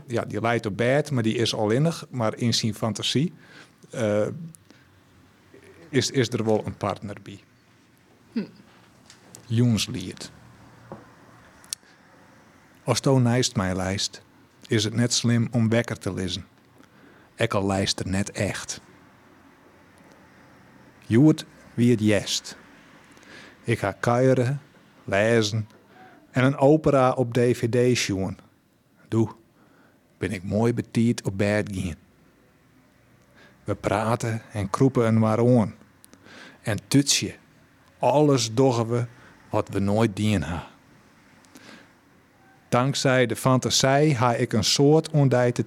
ja, 0.06 0.24
die 0.24 0.40
leidt 0.40 0.66
op 0.66 0.76
bed, 0.76 1.10
maar 1.10 1.22
die 1.22 1.34
is 1.34 1.54
alleenig. 1.54 2.06
Maar 2.10 2.36
in 2.36 2.54
zijn 2.54 2.74
fantasie 2.74 3.32
is, 5.88 6.10
is 6.10 6.28
er 6.28 6.44
wel 6.44 6.62
een 6.66 6.76
partner 6.76 7.16
bij. 7.22 7.40
Jongenslied. 9.48 10.30
Als 12.84 13.00
to 13.00 13.18
naast 13.18 13.56
mij 13.56 13.76
lijst, 13.76 14.22
is 14.66 14.84
het 14.84 14.94
net 14.94 15.12
slim 15.12 15.48
om 15.50 15.68
wekker 15.68 15.98
te 15.98 16.12
lezen. 16.12 16.46
Ik 17.36 17.54
al 17.54 17.66
lijst 17.66 18.00
er 18.00 18.08
net 18.08 18.30
echt. 18.30 18.80
Joet 21.06 21.44
wie 21.74 21.90
het 21.90 22.00
jest. 22.00 22.56
Ik 23.64 23.78
ga 23.78 23.92
kuieren, 23.92 24.60
lezen 25.04 25.68
en 26.30 26.44
een 26.44 26.56
opera 26.56 27.12
op 27.12 27.32
dvd 27.32 27.98
zien. 27.98 28.38
Doe, 29.08 29.34
ben 30.18 30.32
ik 30.32 30.42
mooi 30.42 30.74
betiet 30.74 31.22
op 31.22 31.38
bed 31.38 31.68
gaan. 31.72 31.96
We 33.64 33.74
praten 33.74 34.42
en 34.52 34.70
kroepen 34.70 35.06
een 35.06 35.18
waar 35.18 35.58
aan. 35.58 35.74
En 36.62 36.78
tutsje, 36.88 37.34
alles 37.98 38.54
doggen 38.54 38.88
we 38.88 39.06
wat 39.50 39.68
we 39.68 39.78
nooit 39.78 40.16
dien 40.16 40.42
ha. 40.42 40.68
Dankzij 42.68 43.26
de 43.26 43.36
fantasie 43.36 44.16
ha 44.16 44.34
ik 44.34 44.52
een 44.52 44.64
soort 44.64 45.10
ondij 45.10 45.52
te. 45.52 45.64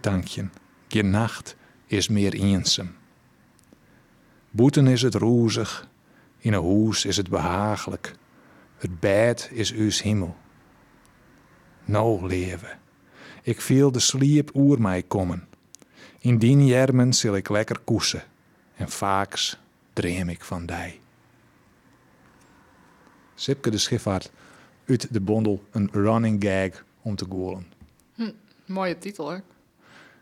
Geen 0.88 1.10
nacht 1.10 1.56
is 1.86 2.08
meer 2.08 2.34
eenzaam. 2.34 2.96
Boeten 4.52 4.88
is 4.88 5.02
het 5.02 5.16
roezig, 5.16 5.90
in 6.38 6.54
een 6.54 6.60
hoes 6.60 7.06
is 7.06 7.18
het 7.18 7.30
behagelijk. 7.30 8.16
Het 8.78 9.00
bed 9.00 9.50
is 9.52 9.72
uws 9.72 10.02
hemel. 10.02 10.36
Nou 11.86 12.28
leven, 12.28 12.80
ik 13.42 13.62
viel 13.62 13.92
de 13.92 14.00
sliep 14.00 14.56
oer 14.56 14.82
mij 14.82 15.04
komen. 15.04 15.48
In 16.20 16.38
die 16.38 16.66
jermen 16.66 17.14
zal 17.14 17.36
ik 17.36 17.50
lekker 17.50 17.80
koesen 17.80 18.24
en 18.76 18.90
vaaks 18.90 19.58
dream 19.94 20.30
ik 20.30 20.44
van 20.44 20.66
dij. 20.66 21.00
Sipke 23.40 23.70
de 23.70 23.78
Schifvaart 23.78 24.32
uit 24.86 25.14
de 25.14 25.20
bondel 25.20 25.64
een 25.72 25.90
running 25.92 26.44
gag 26.44 26.84
om 27.02 27.16
te 27.16 27.26
goalen. 27.30 27.66
Mooie 28.66 28.98
titel, 28.98 29.30
hè? 29.30 29.38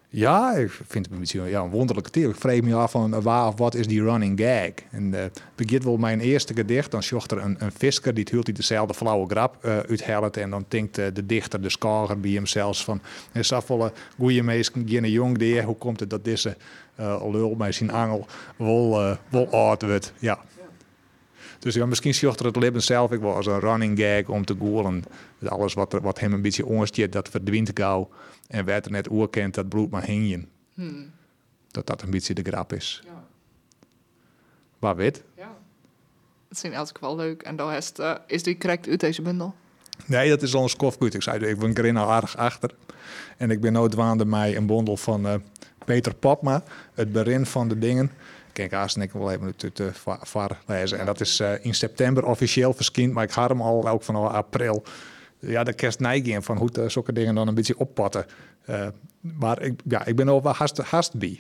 Ja, 0.10 0.54
ik 0.54 0.72
vind 0.88 1.10
het 1.10 1.32
ja, 1.32 1.62
een 1.62 1.70
wonderlijke 1.70 2.10
titel. 2.10 2.30
Ik 2.30 2.36
vreeg 2.36 2.62
me 2.62 2.76
af 2.76 2.92
van 2.92 3.14
eh, 3.14 3.22
waar 3.22 3.48
of 3.48 3.58
wat 3.58 3.76
is 3.76 3.88
die 3.88 4.04
running 4.04 4.40
gag? 4.40 4.72
En 4.92 5.14
eh 5.14 5.26
begint 5.56 5.84
wel 5.84 5.98
mijn 5.98 6.20
eerste 6.20 6.54
gedicht. 6.54 6.92
Dan 6.92 7.04
zocht 7.04 7.32
er 7.32 7.38
een, 7.38 7.56
een 7.60 7.72
visker 7.72 8.14
die 8.14 8.24
het 8.24 8.32
hield 8.32 8.46
die 8.46 8.54
dezelfde 8.54 8.94
flauwe 8.94 9.30
grap 9.30 9.64
eh 9.64 9.78
uithelt. 9.78 10.38
En 10.38 10.50
dan 10.50 10.66
denkt 10.68 10.96
de 10.96 11.26
dichter, 11.26 11.62
de 11.62 11.70
skager 11.70 12.20
bij 12.20 12.32
hem 12.32 12.46
zelfs 12.46 12.84
van... 12.84 13.02
Er 13.32 13.44
zat 13.44 13.66
goede 14.18 14.44
meesten, 14.44 14.90
geen 14.90 15.12
jong 15.12 15.38
die. 15.38 15.62
Hoe 15.62 15.78
komt 15.78 16.00
het 16.00 16.10
dat 16.10 16.24
deze 16.24 16.58
eh 16.96 17.24
lul 17.32 17.56
met 17.56 17.76
zijn 17.76 17.92
angel 17.92 18.28
wel, 18.58 19.02
eh 19.02 19.18
wel 19.30 19.78
wordt? 19.80 20.14
Ja. 20.20 20.40
Dus 21.68 21.76
ja, 21.76 21.86
misschien 21.86 22.14
zocht 22.14 22.40
het 22.40 22.56
leven 22.56 22.84
zelf 22.84 23.12
ik 23.12 23.20
wel 23.20 23.36
als 23.36 23.46
een 23.46 23.60
running 23.60 24.00
gag 24.00 24.28
om 24.28 24.46
te. 24.46 25.02
Dus 25.40 25.50
alles 25.50 25.74
wat, 25.74 25.94
er, 25.94 26.02
wat 26.02 26.20
hem 26.20 26.34
een 26.34 26.42
beetje 26.42 26.66
onstje, 26.66 27.10
dat 27.10 27.30
verdwijnt 27.30 27.72
gauw. 27.74 28.10
En 28.48 28.66
werd 28.66 28.86
er 28.86 28.92
net 28.92 29.12
oerkent, 29.12 29.54
dat 29.54 29.70
bloed 29.70 29.92
maar 29.92 30.04
hingen. 30.04 30.50
Hmm. 30.74 31.12
Dat 31.68 31.88
dat 31.88 32.02
een 32.02 32.10
beetje 32.10 32.34
de 32.34 32.42
grap 32.42 32.74
is. 32.74 33.02
Ja. 33.06 33.24
Waar 34.80 34.96
weet? 34.96 35.24
ja. 35.36 35.58
Het 36.48 36.64
is 36.64 36.72
elke 36.72 37.00
wel 37.00 37.16
leuk. 37.16 37.42
En 37.42 37.56
dan 37.56 37.72
is, 37.72 37.92
eh, 37.92 38.16
is 38.28 38.44
die 38.44 38.58
correct 38.58 38.88
uit 38.88 39.00
deze 39.00 39.22
bundel? 39.22 39.56
Nee, 40.06 40.30
dat 40.30 40.42
is 40.42 40.56
al 40.56 40.64
een 40.64 40.70
skofgoed. 40.70 41.14
Ik 41.14 41.22
zei, 41.22 41.46
ik 41.46 41.60
ben 41.60 41.76
er 41.76 41.98
al 41.98 42.12
aardig 42.12 42.38
achter. 42.38 42.72
En 43.38 43.52
ik 43.52 43.62
ben 43.62 43.74
nooit 43.74 43.94
waande 43.94 44.26
mij 44.26 44.56
een 44.56 44.66
bondel 44.66 44.98
van 44.98 45.28
eh, 45.28 45.36
Peter 45.86 46.16
Papma. 46.16 46.64
Het 46.94 47.12
begin 47.12 47.46
van 47.46 47.68
de 47.68 47.80
dingen. 47.80 48.12
Kan 48.58 48.66
ik 48.66 48.72
haast 48.72 49.14
wel 49.14 49.32
even 49.32 49.46
uit 49.46 49.76
de 49.78 49.90
VAR 50.22 50.58
lezen. 50.66 51.00
En 51.00 51.06
dat 51.06 51.20
is 51.20 51.40
eh, 51.40 51.52
in 51.62 51.74
september 51.74 52.26
officieel 52.26 52.74
verschijnt, 52.74 53.14
maar 53.14 53.24
ik 53.24 53.32
ga 53.32 53.48
hem 53.48 53.62
al 53.62 53.90
ook 53.90 54.04
van 54.04 54.16
april. 54.16 54.84
Ja, 55.40 55.64
de 55.64 55.74
kerstneiging 55.74 56.46
van 56.46 56.58
hoe 56.58 56.70
uh, 56.80 56.90
zulke 56.90 57.14
dingen 57.14 57.36
dan 57.36 57.48
een 57.48 57.54
beetje 57.54 57.80
oppatten. 57.80 58.26
Uh, 58.70 58.88
maar 59.20 59.62
ik, 59.62 59.80
ja, 59.86 60.06
ik 60.06 60.16
ben 60.16 60.28
er 60.28 60.42
wel 60.42 60.54
haast, 60.54 60.78
haast 60.78 61.16
bij. 61.16 61.40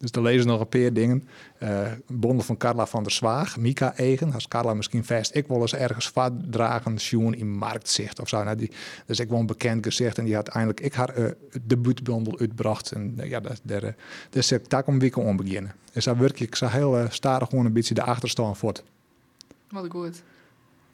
Dus 0.00 0.10
er 0.10 0.22
lezen 0.22 0.46
nog 0.46 0.60
een 0.60 0.68
paar 0.68 0.92
dingen. 0.92 1.28
Uh, 1.62 1.92
bondel 2.06 2.44
van 2.44 2.56
Carla 2.56 2.86
van 2.86 3.02
der 3.02 3.12
Zwaag, 3.12 3.56
Mika 3.56 3.96
Egen. 3.96 4.32
Als 4.32 4.48
Carla 4.48 4.74
misschien 4.74 5.04
vast 5.04 5.34
ik 5.34 5.46
wil 5.46 5.60
eens 5.60 5.74
ergens 5.74 6.08
vadragen 6.08 7.00
sjoen 7.00 7.34
in 7.34 7.50
marktzicht 7.50 8.20
of 8.20 8.28
zo. 8.28 8.44
Nou, 8.44 8.56
die, 8.56 8.70
dus 9.06 9.20
ik 9.20 9.28
wel 9.28 9.38
een 9.38 9.46
bekend 9.46 9.86
gezicht 9.86 10.18
en 10.18 10.24
die 10.24 10.34
had 10.34 10.48
eindelijk 10.48 10.80
ik 10.80 10.94
haar 10.94 11.18
uh, 11.18 11.30
debuutbundel 11.62 12.38
uitgebracht. 12.38 12.92
En 12.92 13.14
uh, 13.18 13.28
ja, 13.28 13.40
daar, 13.62 13.94
dus 14.30 14.52
ik 14.52 14.68
daar 14.68 14.84
om 14.86 14.98
week 14.98 15.16
om 15.16 15.36
beginnen. 15.36 15.74
Dus 15.92 16.04
daar 16.04 16.18
werk 16.18 16.40
ik 16.40 16.54
zo 16.54 16.66
heel 16.66 17.06
starig 17.08 17.48
gewoon 17.48 17.64
een 17.66 17.72
beetje 17.72 17.94
de 17.94 18.02
achterstand 18.02 18.58
voort. 18.58 18.84
Wat 19.70 19.86
goed. 19.88 20.22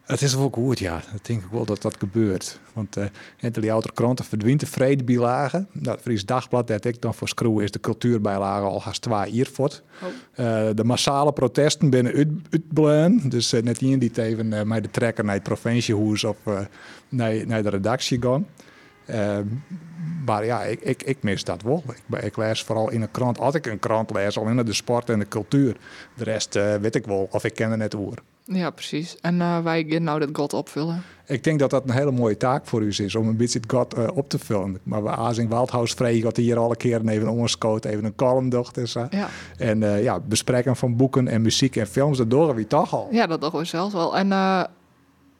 Het 0.06 0.22
is 0.22 0.34
wel 0.34 0.48
goed, 0.52 0.78
ja. 0.78 1.02
Ik 1.14 1.25
denk 1.25 1.42
ik 1.42 1.50
wel 1.50 1.64
dat 1.64 1.82
dat 1.82 1.96
gebeurt. 1.98 2.60
Want 2.72 2.96
uh, 2.96 3.04
in 3.40 3.52
de 3.52 3.72
oude 3.72 3.92
kranten 3.92 4.25
verdwijnt 4.25 4.60
de 4.60 4.66
vredebijlage. 4.66 5.66
Nou, 5.72 5.98
Fries 5.98 6.25
Dagblad, 6.25 6.66
dat 6.66 6.84
ik 6.84 7.00
dan 7.02 7.14
voor 7.14 7.28
schroeven, 7.28 7.64
is 7.64 7.70
de 7.70 7.80
cultuurbijlage 7.80 8.64
al 8.64 8.82
haast 8.82 9.02
twee 9.02 9.30
hier 9.30 9.48
voort. 9.52 9.82
Oh. 10.02 10.08
Uh, 10.08 10.75
de 10.75 10.84
massale 10.84 11.32
protesten 11.32 11.90
binnen 11.90 12.42
uitblaan. 12.50 13.20
Dus 13.25 13.54
uh, 13.54 13.62
net 13.62 13.80
iemand 13.80 14.00
die 14.00 14.22
even 14.22 14.52
uh, 14.52 14.62
met 14.62 14.82
de 14.82 14.90
trekker 14.90 15.25
naar 15.25 15.34
het 15.34 15.42
provinciehuis 15.42 16.25
of 16.25 16.36
naar, 17.08 17.46
naar 17.46 17.62
de 17.62 17.68
redactie 17.68 18.22
gaan. 18.22 18.46
maar 20.25 20.44
ja, 20.44 20.62
ik, 20.62 20.80
ik, 20.80 21.02
ik, 21.02 21.22
mis 21.22 21.44
dat 21.44 21.62
wel. 21.62 21.84
Ik, 22.08 22.22
ik, 22.22 22.36
lees 22.36 22.62
vooral 22.62 22.90
in 22.90 23.02
een 23.02 23.10
krant, 23.10 23.38
als 23.38 23.54
ik 23.54 23.66
een 23.66 23.78
krant 23.78 24.10
lees, 24.10 24.38
al 24.38 24.46
in 24.46 24.56
de 24.56 24.72
sport 24.72 25.10
en 25.10 25.18
de 25.18 25.28
cultuur. 25.28 25.76
De 26.16 26.25
rest 26.25 26.54
weet 26.54 26.94
ik 26.94 27.06
wel, 27.06 27.28
of 27.30 27.44
ik 27.44 27.54
ken 27.54 27.70
het 27.70 27.78
net 27.78 27.94
oer. 27.94 28.22
Ja, 28.48 28.70
precies. 28.70 29.16
En 29.20 29.34
uh, 29.34 29.62
wij 29.62 29.84
gaan 29.88 30.02
nou 30.02 30.18
dat 30.18 30.28
God 30.32 30.52
opvullen? 30.52 31.02
Ik 31.26 31.44
denk 31.44 31.58
dat 31.58 31.70
dat 31.70 31.84
een 31.84 31.94
hele 31.94 32.10
mooie 32.10 32.36
taak 32.36 32.66
voor 32.66 32.82
u 32.82 32.88
is, 32.88 33.14
om 33.14 33.28
een 33.28 33.36
beetje 33.36 33.58
het 33.58 33.72
God 33.72 33.98
uh, 33.98 34.08
op 34.14 34.28
te 34.28 34.38
vullen. 34.38 34.78
Maar 34.82 35.02
we 35.02 35.10
Azing 35.10 35.48
Waldhaus 35.48 35.92
vregen 35.92 36.22
dat 36.22 36.36
hier 36.36 36.58
alle 36.58 36.76
keren 36.76 37.08
even 37.08 37.28
omgescoot, 37.28 37.84
even 37.84 38.04
een 38.04 38.14
column 38.14 38.48
docht 38.48 38.78
en 38.78 38.88
zo. 38.88 39.06
Ja. 39.10 39.28
En 39.56 39.80
uh, 39.80 40.02
ja, 40.02 40.20
bespreken 40.20 40.76
van 40.76 40.96
boeken 40.96 41.28
en 41.28 41.42
muziek 41.42 41.76
en 41.76 41.86
films, 41.86 42.18
dat 42.18 42.30
doen 42.30 42.54
we 42.54 42.66
toch 42.66 42.94
al. 42.94 43.08
Ja, 43.10 43.26
dat 43.26 43.40
doen 43.40 43.50
we 43.50 43.64
zelfs 43.64 43.94
wel. 43.94 44.16
En 44.16 44.28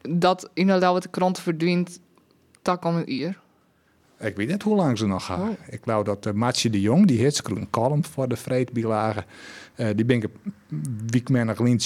dat 0.01 0.49
inderdaad 0.53 0.93
wat 0.93 1.03
de 1.03 1.09
krant 1.09 1.39
verdient, 1.39 1.99
dat 2.61 2.79
kan 2.79 2.95
een 2.95 3.07
hier. 3.07 3.39
Ik 4.19 4.35
weet 4.35 4.47
niet 4.47 4.63
hoe 4.63 4.75
lang 4.75 4.97
ze 4.97 5.07
nog 5.07 5.25
gaan. 5.25 5.41
Oh. 5.41 5.49
Ik 5.69 5.79
geloof 5.83 6.03
dat 6.03 6.25
uh, 6.25 6.33
Matje 6.33 6.69
de 6.69 6.81
Jong, 6.81 7.07
die 7.07 7.19
heeft 7.19 7.49
een 7.49 7.69
column 7.69 8.05
voor 8.05 8.27
de 8.27 8.35
Vreedbilagen. 8.35 9.25
Uh, 9.75 9.87
die 9.95 10.05
ben 10.05 10.21
ik 10.21 10.27
week 11.07 11.29
nog 11.29 11.59
Lien 11.59 11.79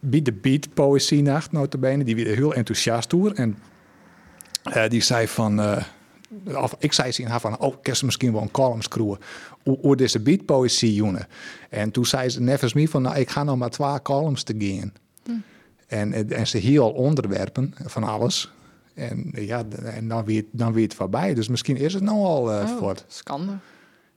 bij 0.00 0.22
de 0.22 0.32
Beat 0.32 0.74
Poëzie 0.74 1.22
Nacht, 1.22 1.52
notabene. 1.52 2.04
Die 2.04 2.14
weer 2.14 2.36
heel 2.36 2.54
enthousiast 2.54 3.10
door. 3.10 3.32
En 3.32 3.58
uh, 4.76 4.88
die 4.88 5.00
zei 5.00 5.28
van... 5.28 5.60
Uh, 5.60 5.82
of 6.44 6.76
ik 6.78 6.92
zei 6.92 7.12
ze 7.12 7.22
in 7.22 7.28
haar 7.28 7.40
van, 7.40 7.58
oh, 7.58 7.74
ze 7.92 8.04
misschien 8.04 8.32
wel 8.32 8.42
een 8.42 8.50
column 8.50 8.82
schroeven. 8.82 9.24
Hoe 9.62 9.96
deze 9.96 10.20
beat 10.20 10.44
poëzie 10.44 10.94
jongen. 10.94 11.26
En 11.70 11.90
toen 11.90 12.06
zei 12.06 12.28
ze 12.28 12.40
nevens 12.40 12.72
me 12.72 12.88
van, 12.88 13.02
nou, 13.02 13.16
ik 13.16 13.30
ga 13.30 13.42
nog 13.42 13.56
maar 13.56 13.70
twee 13.70 14.02
columns 14.02 14.42
te 14.42 14.54
gaan. 14.58 14.92
Hm. 15.24 15.30
En, 15.86 16.30
en 16.30 16.46
ze 16.46 16.58
hier 16.58 16.80
al 16.80 16.90
onderwerpen 16.90 17.74
van 17.84 18.04
alles. 18.04 18.52
En 18.94 19.30
ja, 19.34 19.64
en 19.84 20.08
dan 20.08 20.24
weer, 20.24 20.44
dan 20.50 20.72
weer 20.72 20.84
het 20.84 20.94
voorbij. 20.94 21.34
Dus 21.34 21.48
misschien 21.48 21.76
is 21.76 21.94
het 21.94 22.02
nou 22.02 22.16
al 22.16 22.52
uh, 22.52 22.60
oh, 22.60 22.78
voort. 22.78 23.04
Schande. 23.08 23.52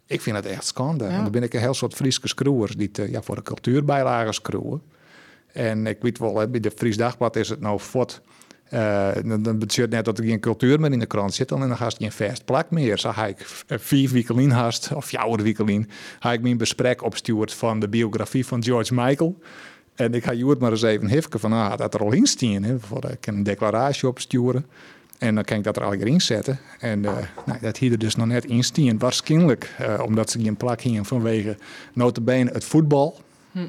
Ik 0.05 0.21
vind 0.21 0.35
het 0.35 0.45
echt 0.45 0.65
schande. 0.65 1.05
En 1.05 1.21
dan 1.21 1.31
ben 1.31 1.43
ik 1.43 1.53
een 1.53 1.59
heel 1.59 1.73
soort 1.73 1.93
Friese 1.93 2.19
screwers 2.23 2.75
die 2.75 2.91
te, 2.91 3.11
ja, 3.11 3.21
voor 3.21 3.35
de 3.35 3.41
cultuurbijlagen 3.41 4.33
screwen. 4.33 4.81
En 5.53 5.87
ik 5.87 5.97
weet 6.01 6.17
wel, 6.17 6.47
bij 6.47 6.59
de 6.59 6.71
Fries 6.71 6.97
Dagblad 6.97 7.35
is 7.35 7.49
het 7.49 7.59
nou 7.59 7.79
fort. 7.79 8.21
Uh, 8.73 9.09
dan 9.23 9.59
betekent 9.59 9.91
net 9.91 10.05
dat 10.05 10.17
er 10.17 10.23
geen 10.23 10.39
cultuur 10.39 10.79
meer 10.79 10.91
in 10.91 10.99
de 10.99 11.05
krant 11.05 11.33
zit. 11.33 11.49
Dan 11.49 11.71
haast 11.71 11.97
geen 11.97 12.11
vast 12.11 12.45
plak 12.45 12.71
meer. 12.71 12.97
Zo 12.99 13.11
ga 13.11 13.25
ik 13.25 13.63
vier 13.67 14.09
weken 14.09 14.49
haast, 14.49 14.91
of 14.93 15.11
jouw 15.11 15.35
weken 15.35 15.89
ga 16.19 16.31
ik 16.31 16.41
mijn 16.41 16.57
besprek 16.57 17.03
opstuurd 17.03 17.53
van 17.53 17.79
de 17.79 17.89
biografie 17.89 18.45
van 18.45 18.63
George 18.63 18.93
Michael. 18.93 19.39
En 19.95 20.13
ik 20.13 20.23
ga 20.23 20.33
Joert 20.33 20.59
maar 20.59 20.71
eens 20.71 20.81
even 20.81 21.07
hifken 21.07 21.39
van, 21.39 21.53
ah, 21.53 21.77
dat 21.77 21.93
er 21.93 21.99
al 21.99 22.11
in 22.11 22.25
staan. 22.25 22.79
Voor, 22.79 23.09
ik 23.09 23.27
een 23.27 23.43
declaratie 23.43 24.07
opsturen. 24.07 24.65
En 25.17 25.35
dan 25.35 25.43
kan 25.43 25.57
ik 25.57 25.63
dat 25.63 25.77
er 25.77 25.83
al 25.83 25.91
in 25.91 26.21
zetten. 26.21 26.59
En 26.79 27.03
uh, 27.03 27.17
nou, 27.45 27.59
dat 27.61 27.77
hier 27.77 27.91
er 27.91 27.99
dus 27.99 28.15
nog 28.15 28.27
net 28.27 28.45
in 28.45 28.63
staan. 28.63 28.97
Waarschijnlijk 28.97 29.75
uh, 29.81 30.03
omdat 30.05 30.29
ze 30.29 30.41
geen 30.41 30.57
plak 30.57 30.81
hingen 30.81 31.05
vanwege 31.05 31.57
notabene 31.93 32.51
het 32.51 32.63
voetbal. 32.63 33.21
Hm. 33.51 33.67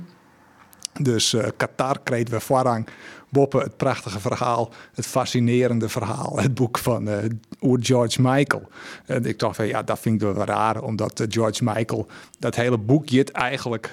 Dus 1.00 1.34
uh, 1.34 1.44
Qatar 1.56 1.96
kreeg 2.02 2.28
we 2.28 2.40
voorrang. 2.40 2.86
Boppen 3.28 3.60
het 3.60 3.76
prachtige 3.76 4.20
verhaal, 4.20 4.72
het 4.94 5.06
fascinerende 5.06 5.88
verhaal, 5.88 6.38
het 6.38 6.54
boek 6.54 6.78
van 6.78 7.08
uh, 7.08 7.16
George 7.60 8.22
Michael. 8.22 8.68
En 9.06 9.24
ik 9.24 9.38
dacht 9.38 9.56
van 9.56 9.66
ja, 9.66 9.82
dat 9.82 9.98
vind 9.98 10.22
ik 10.22 10.34
wel 10.34 10.44
raar, 10.44 10.82
omdat 10.82 11.20
uh, 11.20 11.26
George 11.30 11.64
Michael, 11.64 12.06
dat 12.38 12.54
hele 12.54 12.78
boekje 12.78 13.24
eigenlijk, 13.24 13.92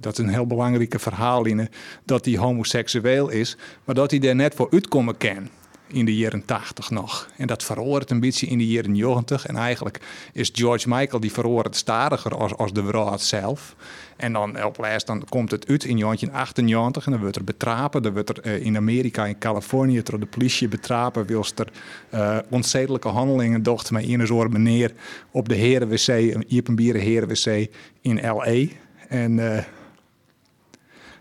dat 0.00 0.12
is 0.12 0.24
een 0.24 0.32
heel 0.32 0.46
belangrijke 0.46 0.98
verhaal 0.98 1.44
in, 1.44 1.68
dat 2.04 2.24
hij 2.24 2.36
homoseksueel 2.36 3.28
is, 3.28 3.56
maar 3.84 3.94
dat 3.94 4.10
hij 4.10 4.20
er 4.20 4.34
net 4.34 4.54
voor 4.54 4.70
uitkomen 4.70 5.16
kan 5.16 5.48
in 5.88 6.04
de 6.04 6.16
jaren 6.16 6.44
80 6.44 6.90
nog. 6.90 7.28
En 7.36 7.46
dat 7.46 7.64
verhoort 7.64 8.10
een 8.10 8.20
beetje 8.20 8.46
in 8.46 8.58
de 8.58 8.66
jaren 8.66 8.92
90. 8.92 9.46
En 9.46 9.56
eigenlijk 9.56 10.00
is 10.32 10.50
George 10.52 10.88
Michael 10.88 11.20
die 11.20 11.32
verhoort 11.32 11.76
stadiger 11.76 12.36
als, 12.36 12.54
als 12.54 12.72
de 12.72 12.84
vrouw 12.84 13.16
zelf. 13.16 13.76
En 14.16 14.32
dan 14.32 14.64
op 14.64 14.78
lijst 14.78 15.06
dan 15.06 15.24
komt 15.28 15.50
het 15.50 15.68
uit 15.68 15.84
in 15.84 15.98
1998 15.98 17.04
en 17.06 17.12
dan 17.12 17.20
wordt 17.20 17.36
er 17.36 17.44
betrapen. 17.44 18.02
Dan 18.02 18.12
wordt 18.12 18.28
er 18.28 18.46
uh, 18.46 18.64
in 18.64 18.76
Amerika, 18.76 19.26
in 19.26 19.38
Californië, 19.38 20.02
door 20.02 20.20
de 20.20 20.26
politie 20.26 20.68
betrapen. 20.68 21.26
Wilst 21.26 21.58
er 21.58 21.68
uh, 22.14 22.98
handelingen 23.00 23.62
docht 23.62 23.90
met 23.90 24.08
een 24.08 24.26
soort 24.26 24.52
meneer 24.52 24.92
op 25.30 25.48
de 25.48 25.54
herenwc, 25.54 26.06
een 26.06 26.44
Iepenbieren 26.48 27.00
herenwc 27.00 27.70
in 28.00 28.30
L.A. 28.30 28.66
En... 29.08 29.38
Uh, 29.38 29.58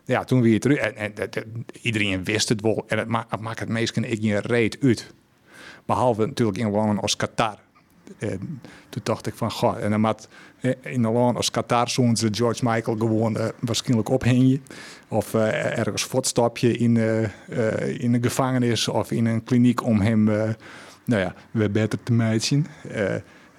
ja, 0.08 0.24
toen 0.24 0.42
weer 0.42 0.60
terug. 0.60 0.78
En, 0.78 0.96
en, 0.96 1.32
en, 1.32 1.66
iedereen 1.82 2.24
wist 2.24 2.50
het 2.50 2.62
wel. 2.62 2.84
En 2.88 2.98
het, 2.98 3.08
ma 3.08 3.26
het 3.30 3.40
maakt 3.40 3.60
het 3.60 3.70
meest 3.70 3.98
ik 3.98 4.22
je 4.22 4.40
reet 4.40 4.78
uit. 4.82 5.14
Behalve 5.86 6.26
natuurlijk 6.26 6.58
in 6.58 6.72
landen 6.72 7.00
als 7.00 7.16
Qatar. 7.16 7.58
En 8.18 8.62
toen 8.90 9.02
dacht 9.04 9.28
ik 9.28 9.36
van, 9.36 9.52
goh, 9.52 9.78
en 9.84 9.90
dan 9.90 10.02
maakt 10.02 10.28
in 10.82 11.04
een 11.04 11.12
land 11.12 11.38
als 11.38 11.52
Qatar 11.52 11.90
zo'n 11.90 12.16
ze 12.16 12.28
George 12.32 12.66
Michael 12.66 12.98
gewoon 12.98 13.38
uh, 13.38 13.46
waarschijnlijk 13.60 14.10
ophangen. 14.10 14.64
Of 15.08 15.34
ergens 15.34 16.04
voortstapje 16.04 16.78
in, 16.78 16.96
uh, 16.96 17.24
in 18.00 18.14
een 18.14 18.24
gevangenis 18.24 18.88
of 18.88 19.12
in 19.12 19.26
een 19.26 19.44
kliniek 19.44 19.84
om 19.84 20.02
hem, 20.02 20.24
nou 20.24 21.22
ja, 21.22 21.34
weer 21.52 21.72
beter 21.72 22.04
te 22.04 22.14
maken. 22.14 22.66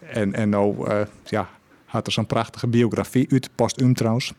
en, 0.01 0.35
en 0.35 0.49
nou, 0.49 0.89
ja, 1.25 1.49
had 1.85 2.07
er 2.07 2.13
zo'n 2.13 2.27
prachtige 2.27 2.67
biografie 2.67 3.27
uit, 3.31 3.51
postum 3.55 3.95
trouwens. 3.95 4.33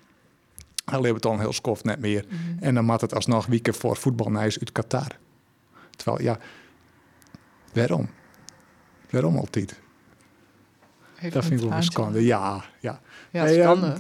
Hij 0.89 1.01
leeft 1.01 1.21
dan 1.21 1.39
heel 1.39 1.53
skoft 1.53 1.83
net 1.83 1.99
meer. 1.99 2.25
Mhm. 2.27 2.63
En 2.63 2.75
dan 2.75 2.85
maakt 2.85 3.01
het 3.01 3.15
alsnog 3.15 3.45
wieken 3.45 3.73
voor 3.73 3.95
voetbalnijs 3.95 4.59
uit 4.59 4.71
Qatar. 4.71 5.07
Terwijl, 5.95 6.21
ja, 6.21 6.37
waarom? 7.73 8.09
Waarom 9.09 9.37
altijd? 9.37 9.79
dat 11.21 11.45
vind 11.45 11.61
ik 11.61 11.67
wel 11.69 11.77
een 11.77 11.83
schande. 11.83 12.25
Ja, 12.25 12.63
ja. 12.79 12.99
Ja, 13.31 13.45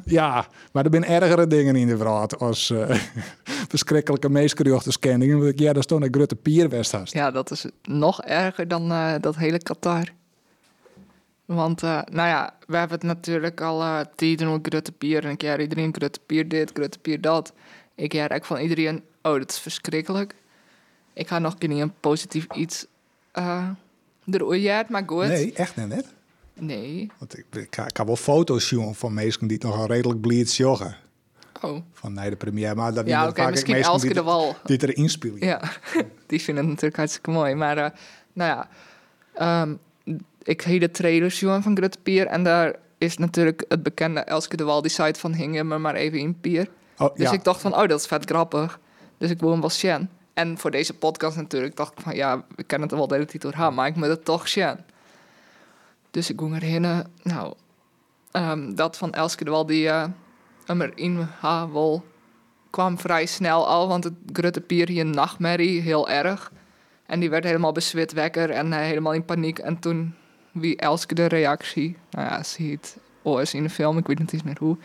ja, 0.05 0.47
maar 0.71 0.85
er 0.85 0.91
zijn 0.91 1.05
ergere 1.05 1.47
dingen 1.47 1.75
in 1.75 1.87
de 1.87 1.97
wereld 1.97 2.39
als 2.39 2.69
uh, 2.69 2.89
verschrikkelijke 3.73 4.29
meesgeruchte 4.29 4.91
Ja, 5.59 5.73
dat 5.73 5.77
is 5.77 5.85
toch 5.85 6.01
een 6.01 6.13
grote 6.13 6.35
pierwest 6.35 7.13
Ja, 7.13 7.31
dat 7.31 7.51
is 7.51 7.65
nog 7.83 8.21
erger 8.21 8.67
dan 8.67 8.91
uh, 8.91 9.13
dat 9.19 9.35
hele 9.35 9.57
Qatar. 9.57 10.07
Want, 11.55 11.83
uh, 11.83 12.01
nou 12.11 12.27
ja, 12.27 12.53
we 12.67 12.77
hebben 12.77 12.97
het 12.97 13.07
natuurlijk 13.07 13.61
al 13.61 13.81
uh, 13.81 13.99
tijden 14.15 14.47
over 14.47 14.61
grote 14.63 14.91
pier. 14.91 15.25
En 15.25 15.31
ik 15.31 15.41
jaar 15.41 15.61
iedereen 15.61 15.93
grote 15.93 16.19
pier 16.25 16.47
dit, 16.47 16.71
grote 16.73 16.99
pier 16.99 17.21
dat. 17.21 17.53
Ik 17.95 18.13
jaar 18.13 18.29
eigenlijk 18.29 18.45
van 18.45 18.59
iedereen, 18.59 19.03
oh, 19.21 19.39
dat 19.39 19.49
is 19.49 19.59
verschrikkelijk. 19.59 20.35
Ik 21.13 21.27
ga 21.27 21.39
nog 21.39 21.59
niet 21.59 21.79
een 21.79 21.93
positief 21.99 22.47
iets 22.55 22.85
uh, 23.33 23.69
eruit, 24.25 24.89
maar 24.89 25.03
goed. 25.05 25.27
Nee, 25.27 25.53
echt 25.53 25.75
net. 25.75 26.13
Nee. 26.53 27.11
Want 27.17 27.37
ik, 27.37 27.45
ik, 27.51 27.77
ik 27.77 27.97
heb 27.97 28.05
wel 28.05 28.15
foto's 28.15 28.67
zien 28.67 28.95
van 28.95 29.13
mensen 29.13 29.47
die 29.47 29.63
nog 29.63 29.87
redelijk 29.87 30.21
bleed 30.21 30.55
joggen. 30.55 30.95
Oh. 31.61 31.81
Van 31.91 32.13
nee, 32.13 32.29
de 32.29 32.35
première. 32.35 32.75
Maar 32.75 32.93
dat 32.93 33.07
ja, 33.07 33.21
oké, 33.21 33.29
okay, 33.29 33.49
misschien 33.49 33.75
Elske 33.75 34.05
die, 34.05 34.15
de 34.15 34.23
Wal. 34.23 34.55
Die 34.63 34.87
erin 34.87 35.09
spelen. 35.09 35.45
Ja, 35.45 35.61
die 36.27 36.41
vinden 36.41 36.63
het 36.63 36.73
natuurlijk 36.73 36.97
hartstikke 36.97 37.31
mooi. 37.31 37.55
Maar 37.55 37.77
uh, 37.77 37.87
nou 38.33 38.67
ja, 39.35 39.61
um, 39.61 39.79
ik 40.43 40.61
zie 40.61 40.79
de 40.79 40.91
trailer 40.91 41.31
zien 41.31 41.63
van 41.63 41.77
Grutte 41.77 41.97
Pier. 42.03 42.27
En 42.27 42.43
daar 42.43 42.75
is 42.97 43.17
natuurlijk 43.17 43.65
het 43.67 43.83
bekende 43.83 44.19
Elske 44.19 44.57
de 44.57 44.63
Wal 44.63 44.81
die 44.81 44.91
site 44.91 45.19
van 45.19 45.33
hingen 45.33 45.67
me 45.67 45.77
maar 45.77 45.95
even 45.95 46.19
in 46.19 46.39
Pier. 46.39 46.67
Oh, 46.97 47.15
dus 47.15 47.31
ik 47.31 47.43
dacht 47.43 47.61
van, 47.61 47.75
oh, 47.75 47.87
dat 47.87 47.99
is 47.99 48.05
vet 48.05 48.25
grappig. 48.25 48.79
Dus 49.17 49.29
ik 49.29 49.39
woon 49.39 49.59
wel 49.59 49.69
Sjen. 49.69 50.09
En 50.33 50.57
voor 50.57 50.71
deze 50.71 50.93
podcast 50.93 51.37
natuurlijk 51.37 51.75
dacht 51.75 51.91
ik 51.91 51.99
van, 51.99 52.15
ja, 52.15 52.43
we 52.55 52.63
kennen 52.63 52.87
het 52.87 52.97
wel 52.97 53.07
de 53.07 53.13
hele 53.13 53.25
titel 53.25 53.51
gaan, 53.51 53.73
maar 53.73 53.87
ik 53.87 53.95
moet 53.95 54.07
het 54.07 54.25
toch 54.25 54.47
Sjen. 54.47 54.85
Dus 56.11 56.29
ik 56.29 56.39
ging 56.39 56.55
erheen. 56.55 57.05
Nou, 57.23 57.53
um, 58.31 58.75
dat 58.75 58.97
van 58.97 59.13
Elske 59.13 59.43
de 59.43 59.51
Wal, 59.51 59.65
die 59.65 59.85
uh, 59.85 60.05
hem 60.65 60.81
erin 60.81 61.27
ha, 61.39 61.71
wel 61.71 62.03
kwam 62.69 62.99
vrij 62.99 63.25
snel 63.25 63.67
al, 63.67 63.87
want 63.87 64.03
het 64.03 64.13
Grutte 64.33 64.61
Pier 64.61 64.87
hier 64.87 65.01
een 65.01 65.09
nachtmerrie, 65.09 65.81
heel 65.81 66.09
erg. 66.09 66.51
En 67.05 67.19
die 67.19 67.29
werd 67.29 67.43
helemaal 67.43 67.71
bezwit 67.71 68.13
wekker 68.13 68.49
en 68.49 68.73
eh, 68.73 68.79
helemaal 68.79 69.13
in 69.13 69.25
paniek. 69.25 69.59
En 69.59 69.79
toen 69.79 70.15
wie 70.51 70.77
Elske 70.77 71.15
de 71.15 71.25
reactie, 71.25 71.97
nou 72.11 72.27
ja, 72.27 72.43
zie 72.43 72.71
het 72.71 72.97
ooit 73.23 73.53
in 73.53 73.63
de 73.63 73.69
film, 73.69 73.97
ik 73.97 74.07
weet 74.07 74.19
niet 74.19 74.33
eens 74.33 74.43
meer 74.43 74.57
hoe. 74.59 74.77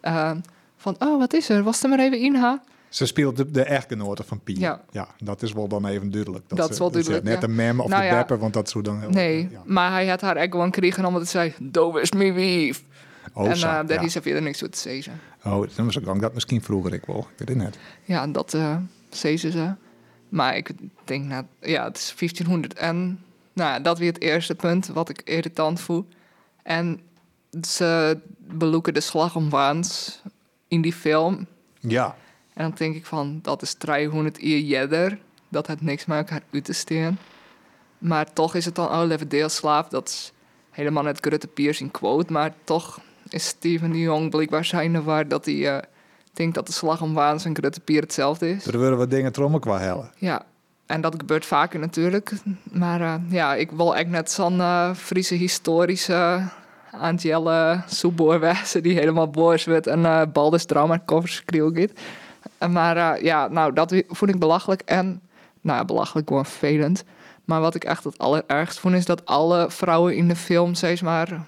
eh, 0.00 0.30
van, 0.76 0.96
oh, 0.98 1.18
wat 1.18 1.32
is 1.32 1.48
er? 1.48 1.62
Was 1.62 1.82
er 1.82 1.88
maar 1.88 1.98
even 1.98 2.18
in, 2.18 2.34
ha? 2.34 2.62
Ze 2.88 3.06
speelt 3.06 3.36
de, 3.36 3.50
de 3.50 3.62
echtgenote 3.62 4.24
van 4.24 4.40
Pier. 4.40 4.58
Ja. 4.58 4.80
ja, 4.90 5.08
dat 5.18 5.42
is 5.42 5.52
wel 5.52 5.68
dan 5.68 5.86
even 5.86 6.10
duidelijk. 6.10 6.44
Dat 6.48 6.66
ze- 6.66 6.72
is 6.72 6.78
wel 6.78 6.88
ze 6.88 6.92
duidelijk, 6.94 7.24
Net 7.24 7.40
ja. 7.40 7.48
een 7.48 7.54
mem 7.54 7.80
of 7.80 7.88
Nou 7.88 8.02
de 8.02 8.08
ja. 8.08 8.36
want 8.36 8.52
dat 8.52 8.68
zou 8.70 8.84
dan 8.84 9.00
heel... 9.00 9.10
Nee, 9.10 9.48
maar 9.64 9.90
hij 9.90 10.06
had 10.08 10.20
haar 10.20 10.36
echt 10.36 10.50
gewoon 10.50 10.70
kregen 10.70 11.04
omdat 11.04 11.20
het 11.20 11.30
zei, 11.30 11.54
do 11.60 11.96
is 11.96 12.12
me 12.12 12.32
wief. 12.32 12.82
Oh, 13.32 13.48
en 13.48 13.56
zo, 13.56 13.66
eh 13.68 13.86
daar 13.86 14.04
is 14.04 14.14
er 14.14 14.22
verder 14.22 14.42
niks 14.42 14.58
voor 14.58 14.68
te 14.68 14.78
zeggen. 14.78 15.20
Oh, 15.44 15.66
dan 15.76 15.84
was 15.84 15.96
ik 15.96 16.20
dat 16.20 16.34
misschien 16.34 16.62
vroeger 16.62 16.92
ik 16.94 17.04
wel. 17.06 17.18
Ik 17.18 17.38
weet 17.38 17.48
het 17.48 17.56
net. 17.56 17.78
Ja, 18.04 18.26
dat 18.26 18.56
zeiden 19.10 19.52
ze. 19.52 19.72
Maar 20.28 20.56
ik 20.56 20.70
denk, 21.04 21.24
nou, 21.24 21.44
ja, 21.60 21.84
het 21.84 21.96
is 21.96 22.14
1500. 22.18 22.74
En 22.74 23.20
nou, 23.58 23.82
dat 23.82 23.98
weer 23.98 24.12
het 24.12 24.22
eerste 24.22 24.54
punt 24.54 24.86
wat 24.86 25.08
ik 25.08 25.22
irritant 25.24 25.80
voel. 25.80 26.06
En 26.62 27.00
ze 27.66 28.18
beloeken 28.38 28.94
de 28.94 29.00
slag 29.00 29.36
om 29.36 29.50
Waans 29.50 30.20
in 30.68 30.80
die 30.80 30.92
film. 30.92 31.46
Ja. 31.80 32.16
En 32.54 32.62
dan 32.62 32.72
denk 32.76 32.94
ik 32.94 33.06
van, 33.06 33.38
dat 33.42 33.62
is 33.62 33.74
300 33.74 34.40
jaar 34.40 34.58
jeder. 34.58 35.18
Dat 35.48 35.66
heeft 35.66 35.80
niks 35.80 36.06
met 36.06 36.18
elkaar 36.18 36.42
uit 36.52 36.64
te 36.64 36.72
staan. 36.72 37.18
Maar 37.98 38.32
toch 38.32 38.54
is 38.54 38.64
het 38.64 38.74
dan, 38.74 38.86
oh, 38.86 39.02
leven 39.04 39.28
deelslaaf. 39.28 39.88
Dat 39.88 40.08
is 40.08 40.32
helemaal 40.70 41.02
net 41.02 41.18
Grutte 41.20 41.46
Piers 41.46 41.80
in 41.80 41.90
quote. 41.90 42.32
Maar 42.32 42.54
toch 42.64 43.00
is 43.28 43.46
Steven 43.46 43.92
de 43.92 44.00
Jong 44.00 44.30
blijkbaar 44.30 44.64
zijn 44.64 45.04
waar 45.04 45.28
dat 45.28 45.44
hij 45.44 45.76
eh, 45.76 45.82
denkt 46.32 46.54
dat 46.54 46.66
de 46.66 46.72
slag 46.72 47.02
om 47.02 47.14
Waans 47.14 47.44
en 47.44 47.56
Grutte 47.56 47.80
Pier 47.80 48.00
hetzelfde 48.00 48.50
is. 48.50 48.66
Er 48.66 48.78
worden 48.78 48.98
wat 48.98 49.10
dingen 49.10 49.32
trommen 49.32 49.60
qua 49.60 49.78
hellen. 49.78 50.10
Ja, 50.16 50.46
en 50.88 51.00
dat 51.00 51.14
gebeurt 51.18 51.46
vaker 51.46 51.78
natuurlijk. 51.78 52.32
Maar 52.62 53.00
eh, 53.00 53.14
ja, 53.28 53.54
ik 53.54 53.70
wil 53.70 53.96
echt 53.96 54.08
net 54.08 54.30
zo'n 54.30 54.60
eh, 54.60 54.94
Friese 54.94 55.34
historische 55.34 56.42
Angelle 56.90 57.82
Soeboorwijze 57.86 58.80
die 58.80 58.94
helemaal 58.98 59.28
boos 59.30 59.64
wordt 59.64 59.86
en 59.86 60.04
eh 60.04 60.22
Baldus 60.32 60.64
drama 60.64 61.02
covers. 61.06 61.42
En 62.58 62.72
Maar 62.72 62.96
eh, 62.96 63.22
ja, 63.22 63.48
nou, 63.48 63.72
dat 63.72 64.02
vond 64.08 64.30
ik 64.30 64.38
belachelijk 64.38 64.80
en, 64.84 65.20
nou 65.60 65.78
ja, 65.78 65.84
belachelijk 65.84 66.28
gewoon 66.28 66.46
vervelend. 66.46 67.04
Maar 67.44 67.60
wat 67.60 67.74
ik 67.74 67.84
echt 67.84 68.04
het 68.04 68.18
allerergst 68.18 68.78
vond 68.78 68.94
is 68.94 69.04
dat 69.04 69.26
alle 69.26 69.70
vrouwen 69.70 70.16
in 70.16 70.28
de 70.28 70.36
film, 70.36 70.74
steeds 70.74 71.00
maar, 71.00 71.44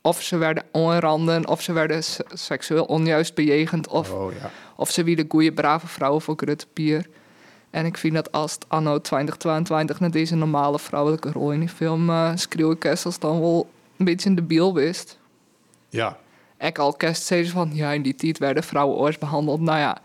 of 0.00 0.22
ze 0.22 0.36
werden 0.36 0.62
onranden, 0.72 1.48
of 1.48 1.62
ze 1.62 1.72
werden 1.72 2.04
se- 2.04 2.24
seksueel 2.32 2.84
onjuist 2.84 3.34
bejegend, 3.34 3.88
of 3.88 4.12
Oh 4.12 4.32
ja. 4.32 4.50
of 4.76 4.90
ze 4.90 5.04
wie 5.04 5.16
de 5.16 5.24
goede 5.28 5.52
brave 5.52 5.86
vrouwen 5.86 6.22
voor 6.22 6.34
Grutte 6.36 6.66
Pier. 6.72 7.06
En 7.76 7.86
ik 7.86 7.96
vind 7.96 8.14
dat 8.14 8.32
als 8.32 8.52
het 8.52 8.64
anno 8.68 9.00
2022 9.00 10.00
naar 10.00 10.10
deze 10.10 10.34
normale 10.34 10.78
vrouwelijke 10.78 11.32
rol 11.32 11.52
in 11.52 11.60
die 11.60 11.68
film 11.68 12.10
uh, 12.10 12.32
schreeuwen 12.34 12.78
Kessels 12.78 13.18
dan 13.18 13.40
wel 13.40 13.68
een 13.96 14.04
beetje 14.04 14.28
een 14.28 14.34
debiel 14.34 14.74
wist. 14.74 15.18
Ja. 15.88 16.18
Ik 16.58 16.78
al 16.78 16.92
kerst 16.92 17.34
van, 17.44 17.70
ja, 17.72 17.92
in 17.92 18.02
die 18.02 18.14
tijd 18.14 18.38
werden 18.38 18.62
vrouwen 18.62 18.96
ooit 18.96 19.18
behandeld. 19.18 19.60
Nou 19.60 19.78
ja, 19.78 19.98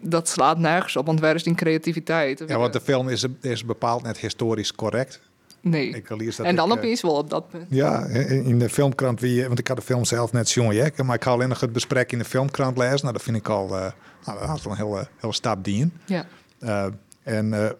dat 0.00 0.28
slaat 0.28 0.58
nergens 0.58 0.96
op, 0.96 1.06
want 1.06 1.20
waar 1.20 1.34
is 1.34 1.42
die 1.42 1.54
creativiteit? 1.54 2.42
Ja, 2.46 2.58
want 2.58 2.72
de 2.72 2.80
film 2.80 3.08
is, 3.08 3.26
is 3.40 3.64
bepaald 3.64 4.02
net 4.02 4.18
historisch 4.18 4.74
correct. 4.74 5.20
Nee. 5.60 5.88
Ik 5.88 6.10
en 6.10 6.56
dan 6.56 6.68
ik, 6.68 6.72
eh, 6.72 6.78
opeens 6.78 7.02
wel 7.02 7.12
op 7.16 7.30
dat 7.30 7.48
punt. 7.48 7.64
Ja, 7.68 8.04
in 8.06 8.58
de 8.58 8.68
filmkrant, 8.68 9.20
wie, 9.20 9.46
want 9.46 9.58
ik 9.58 9.68
had 9.68 9.76
de 9.76 9.82
film 9.82 10.04
zelf 10.04 10.32
net 10.32 10.48
zien, 10.48 10.72
ja, 10.72 10.90
maar 11.04 11.16
ik 11.16 11.22
ga 11.24 11.30
alleen 11.30 11.48
nog 11.48 11.60
het 11.60 11.72
besprek 11.72 12.12
in 12.12 12.18
de 12.18 12.24
filmkrant 12.24 12.78
lezen. 12.78 12.98
Nou, 13.00 13.12
dat 13.12 13.22
vind 13.22 13.36
ik 13.36 13.48
al, 13.48 13.76
eh 13.76 13.92
nou, 14.26 14.46
dat 14.46 14.64
een 14.64 14.76
hele, 14.76 15.08
hele 15.18 15.32
stap 15.32 15.64
dien. 15.64 15.92
Ja. 16.06 16.26
Eh, 16.58 16.86
en 17.22 17.52
eh, 17.54 17.70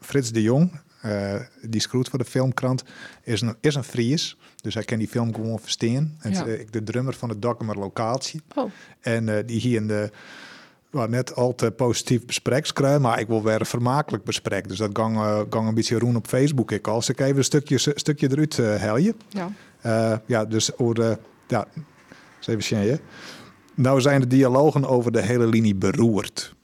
Frits 0.00 0.32
de 0.32 0.42
Jong, 0.42 0.80
eh, 1.00 1.34
die 1.62 1.80
schroet 1.80 2.08
voor 2.08 2.18
de 2.18 2.24
filmkrant, 2.24 2.84
is 3.22 3.40
een, 3.40 3.56
is 3.60 3.74
een 3.74 3.84
Fries. 3.84 4.36
Dus 4.62 4.74
hij 4.74 4.82
kan 4.84 4.98
die 4.98 5.08
film 5.08 5.34
gewoon 5.34 5.58
verstaan. 5.58 6.16
En 6.20 6.30
Ja. 6.32 6.46
eh, 6.46 6.66
de 6.70 6.82
drummer 6.82 7.14
van 7.14 7.28
het 7.28 7.42
Dokkumer 7.42 7.78
Locatie. 7.78 8.40
Oh, 8.54 8.70
En 9.00 9.28
eh, 9.36 9.46
die 9.46 9.60
hier 9.60 9.76
in 9.76 9.86
de 9.86 10.10
well, 10.90 11.06
net 11.06 11.34
al 11.34 11.54
te 11.54 11.70
positief 11.70 12.26
bespreekskruim, 12.26 13.00
maar 13.00 13.20
ik 13.20 13.26
wil 13.26 13.42
weer 13.42 13.60
een 13.60 13.66
vermakelijk 13.66 14.24
besprek. 14.24 14.68
Dus 14.68 14.78
dat 14.78 14.90
gang, 14.92 15.16
eh, 15.16 15.40
gang 15.50 15.68
een 15.68 15.74
beetje 15.74 15.98
roen 15.98 16.16
op 16.16 16.26
Facebook. 16.26 16.70
Ik 16.70 16.86
als 16.86 17.08
ik 17.08 17.20
even 17.20 17.36
een 17.36 17.44
stukje, 17.44 17.78
stukje 17.78 18.30
eruit 18.30 18.58
eh 18.58 18.76
helje. 18.76 19.14
ja. 19.28 19.52
Eh, 19.80 20.18
ja, 20.26 20.44
dus 20.44 20.78
over 20.78 21.18
ja, 21.48 21.66
eens 22.36 22.46
even 22.46 22.62
zien. 22.62 22.98
Nou 23.74 24.00
zijn 24.00 24.20
de 24.20 24.26
dialogen 24.26 24.84
over 24.84 25.12
de 25.12 25.22
hele 25.22 25.46
linie 25.46 25.74
beroerd. 25.74 26.54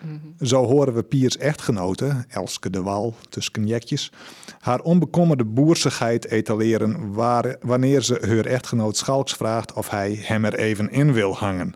Mhm. 0.00 0.46
Zo 0.46 0.66
horen 0.66 0.94
we 0.94 1.02
Piers 1.02 1.36
echtgenote, 1.36 2.24
Elske 2.28 2.70
de 2.70 2.82
Wal, 2.82 3.14
tussen 3.28 3.52
knjekjes, 3.52 4.12
haar 4.58 4.80
onbekommerde 4.80 5.44
boersigheid 5.44 6.26
etaleren 6.26 7.12
waar, 7.12 7.56
wanneer 7.60 8.02
ze 8.02 8.18
haar 8.26 8.44
echtgenoot 8.44 8.96
Schalks 8.96 9.32
vraagt 9.32 9.72
of 9.72 9.90
hij 9.90 10.18
hem 10.22 10.44
er 10.44 10.54
even 10.54 10.90
in 10.90 11.12
wil 11.12 11.36
hangen. 11.36 11.74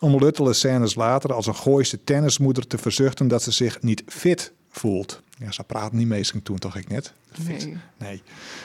Om 0.00 0.18
luttele 0.18 0.52
scènes 0.52 0.94
later 0.94 1.32
als 1.32 1.46
een 1.46 1.54
Gooise 1.54 2.04
tennismoeder 2.04 2.66
te 2.66 2.78
verzuchten 2.78 3.28
dat 3.28 3.42
ze 3.42 3.50
zich 3.50 3.82
niet 3.82 4.02
fit 4.06 4.52
voelt. 4.70 5.22
Ja, 5.40 5.52
ze 5.52 5.64
praat 5.64 5.92
niet 5.92 6.06
meestal 6.06 6.40
toen 6.42 6.58
toch 6.58 6.76
ik 6.76 6.88
net. 6.88 7.12
Fit. 7.32 7.66
Nee. 7.66 7.78
Nee, 7.98 8.22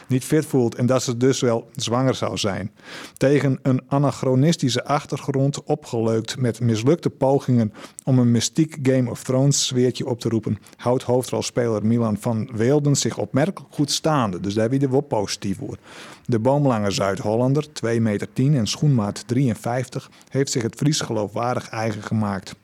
niet 0.07 0.23
fit 0.23 0.45
voelt 0.45 0.75
en 0.75 0.85
dat 0.85 1.03
ze 1.03 1.17
dus 1.17 1.39
wel 1.39 1.69
zwanger 1.75 2.15
zou 2.15 2.37
zijn. 2.37 2.71
Tegen 3.17 3.59
een 3.61 3.81
anachronistische 3.87 4.85
achtergrond 4.85 5.63
opgeleukt 5.63 6.37
met 6.37 6.59
mislukte 6.59 7.09
pogingen 7.09 7.73
om 8.03 8.19
een 8.19 8.31
mystiek 8.31 8.77
Game 8.81 9.09
of 9.09 9.23
Thrones 9.23 9.65
sfeertje 9.65 10.05
op 10.05 10.19
te 10.19 10.29
roepen, 10.29 10.57
houdt 10.77 11.03
hoofdrolspeler 11.03 11.85
Milan 11.85 12.17
van 12.17 12.49
Weelden 12.53 12.95
zich 12.95 13.17
opmerkelijk 13.17 13.73
goed 13.73 13.91
staande. 13.91 14.39
Dus 14.39 14.53
daar 14.53 14.69
weer 14.69 14.91
wel 14.91 15.01
positief 15.01 15.57
voor. 15.57 15.77
De 16.25 16.39
boomlange 16.39 16.91
Zuid-Hollander, 16.91 17.73
2 17.73 18.01
meter 18.01 18.33
10 18.33 18.55
en 18.55 18.67
schoenmaat 18.67 19.27
53, 19.27 20.09
heeft 20.29 20.51
zich 20.51 20.61
het 20.61 20.75
Fries 20.75 21.01
geloofwaardig 21.01 21.69
eigen 21.69 22.03
gemaakt 22.03 22.55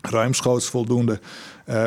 ruimschoots 0.00 0.66
voldoende 0.68 1.20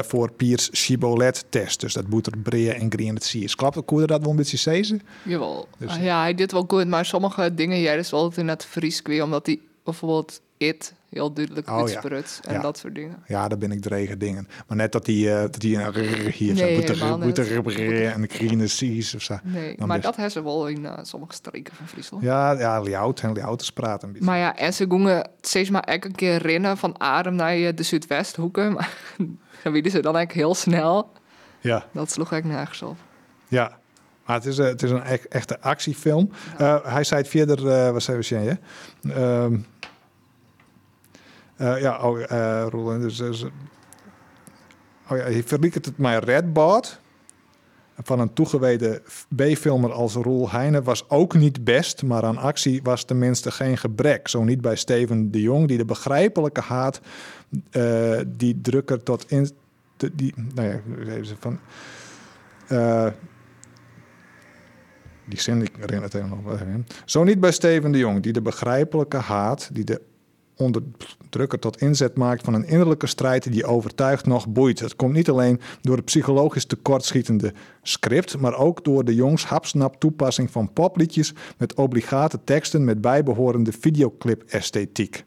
voor 0.03 0.31
Piers 0.31 0.69
Chibolet-test. 0.71 1.79
Dus 1.79 1.93
dat 1.93 2.07
boeter 2.07 2.37
breien 2.37 2.75
en 2.75 2.91
green 2.91 3.15
het 3.15 3.23
zie 3.23 3.43
is. 3.43 3.55
Klopt, 3.55 3.75
ik 3.77 3.89
hoorde 3.89 4.07
dat 4.07 4.21
wel 4.21 4.29
een 4.29 4.35
beetje 4.35 4.57
zezen. 4.57 5.01
Jawel. 5.23 5.67
Dus- 5.77 5.91
Ah, 5.91 6.03
ja, 6.03 6.21
hij 6.21 6.33
deed 6.33 6.51
wel 6.51 6.65
goed, 6.67 6.87
maar 6.87 7.05
sommige 7.05 7.53
dingen, 7.53 7.81
jij 7.81 7.97
is 7.97 8.09
wel 8.11 8.31
in 8.35 8.47
het 8.47 8.65
Fries 8.65 9.01
omdat 9.23 9.45
hij 9.45 9.59
bijvoorbeeld 9.83 10.41
it 10.57 10.93
heel 11.09 11.33
duidelijk 11.33 11.69
Oh, 11.69 11.75
ja. 11.89 12.01
en 12.47 12.53
Ja. 12.53 12.61
dat 12.61 12.77
soort 12.77 12.95
dingen. 12.95 13.23
Ja, 13.27 13.47
daar 13.47 13.57
ben 13.57 13.71
ik 13.71 13.81
dregen 13.81 14.19
dingen. 14.19 14.47
Maar 14.67 14.77
net 14.77 14.91
dat 14.91 15.05
die, 15.05 15.31
eh, 15.33 15.41
dat 15.41 15.59
die 15.59 15.75
een 15.77 15.91
rrr 15.91 16.31
hier 16.31 16.53
Nee, 16.53 16.75
niet. 17.15 17.23
boeter 17.25 17.43
en 18.13 18.21
de 18.21 18.27
green 18.27 18.69
zie 18.69 18.97
of 19.15 19.21
zo. 19.21 19.37
Nee, 19.43 19.75
maar 19.77 19.87
best- 19.87 20.03
dat 20.03 20.15
hebben 20.15 20.33
ze 20.33 20.43
wel 20.43 20.67
in 20.67 20.85
eh, 20.85 20.97
sommige 21.01 21.33
streken 21.33 21.75
van 21.75 21.87
Friesland. 21.87 22.23
Ja, 22.23 22.51
ja, 22.59 22.81
Ljout 22.81 23.19
en 23.19 23.33
praten 23.73 24.07
een 24.07 24.13
beetje. 24.13 24.27
Maar 24.27 24.37
ja, 24.37 24.55
en 24.57 24.73
ze 24.73 24.85
gingen 24.89 25.29
steeds 25.41 25.69
maar 25.69 25.83
elke 25.83 26.11
keer 26.11 26.37
rennen 26.37 26.77
van 26.77 26.99
Adem 26.99 27.35
naar 27.35 27.53
eh, 27.55 27.75
de 27.75 27.83
Zuidwesthoeken. 27.83 28.73
Maar 28.73 28.89
weten 29.71 29.91
ze 29.91 29.99
dan 29.99 30.15
eigenlijk 30.15 30.45
heel 30.45 30.55
snel. 30.55 31.11
Ja, 31.59 31.85
Dat 31.91 32.11
sloeg 32.11 32.31
eigenlijk 32.31 32.59
nergens 32.59 32.81
op. 32.81 32.97
ja. 33.47 33.81
Maar 34.25 34.35
het 34.35 34.45
is, 34.45 34.57
eh, 34.57 34.65
het 34.65 34.83
is 34.83 34.91
een 34.91 35.03
echt, 35.03 35.27
echte 35.27 35.61
actiefilm. 35.61 36.29
Eh, 36.57 36.77
hij 36.83 37.03
zei 37.03 37.21
het 37.21 37.29
verder, 37.29 37.69
eh 37.69 37.91
wat 37.91 38.03
zei 38.03 38.17
we? 38.19 38.57
Ehm, 39.11 39.57
eh, 41.55 41.81
ja, 41.81 41.99
oh, 42.09 42.69
Roland, 42.69 43.01
dus, 43.01 43.17
dus, 43.17 43.43
oh 45.09 45.17
ja, 45.17 45.23
hij 45.23 45.43
verliekert 45.43 45.85
het 45.85 45.97
met 45.97 46.23
Redbot. 46.23 46.99
Van 48.03 48.19
een 48.19 48.33
toegewijde 48.33 49.01
B-filmer 49.35 49.91
als 49.91 50.13
Roel 50.13 50.49
Heijnen 50.49 50.83
was 50.83 51.09
ook 51.09 51.33
niet 51.33 51.63
best, 51.63 52.03
maar 52.03 52.23
aan 52.23 52.37
actie 52.37 52.79
was 52.83 53.03
tenminste 53.03 53.51
geen 53.51 53.77
gebrek. 53.77 54.27
Zo 54.27 54.43
niet 54.43 54.61
bij 54.61 54.75
Steven 54.75 55.31
de 55.31 55.41
Jong, 55.41 55.67
die 55.67 55.77
de 55.77 55.85
begrijpelijke 55.85 56.61
haat, 56.61 57.01
eh, 57.71 58.19
die 58.27 58.61
drukker 58.61 59.03
tot 59.03 59.31
in. 59.31 59.49
de- 59.97 60.15
die, 60.15 60.33
nou 60.55 60.67
ja, 60.67 60.79
even 61.07 61.37
van. 61.39 61.59
eh, 62.67 63.07
die 65.25 65.39
zin, 65.39 65.61
ik 65.61 65.71
herinner 65.75 66.03
het 66.03 66.13
helemaal 66.13 66.43
wel. 66.43 66.57
Zo 67.05 67.23
niet 67.23 67.39
bij 67.39 67.51
Steven 67.51 67.91
de 67.91 67.97
Jong, 67.97 68.23
die 68.23 68.33
de 68.33 68.41
begrijpelijke 68.41 69.17
haat, 69.17 69.69
die 69.73 69.83
de 69.83 70.01
onderdrukker 70.57 71.59
tot 71.59 71.81
inzet 71.81 72.17
maakt 72.17 72.43
van 72.43 72.53
een 72.53 72.67
innerlijke 72.67 73.07
strijd 73.07 73.51
die 73.51 73.65
overtuigt 73.65 74.25
nog 74.25 74.47
boeit. 74.47 74.79
Het 74.79 74.95
komt 74.95 75.13
niet 75.13 75.29
alleen 75.29 75.59
door 75.81 75.95
het 75.95 76.05
psychologisch 76.05 76.65
tekortschietende 76.65 77.53
script, 77.81 78.37
maar 78.37 78.55
ook 78.55 78.83
door 78.83 79.05
de 79.05 79.15
jongs 79.15 79.45
hapsnap 79.45 79.99
toepassing 79.99 80.51
van 80.51 80.73
popliedjes 80.73 81.33
met 81.57 81.73
obligate 81.73 82.39
teksten 82.43 82.83
met 82.83 83.01
bijbehorende 83.01 83.71
videoclip-esthetiek. 83.71 85.25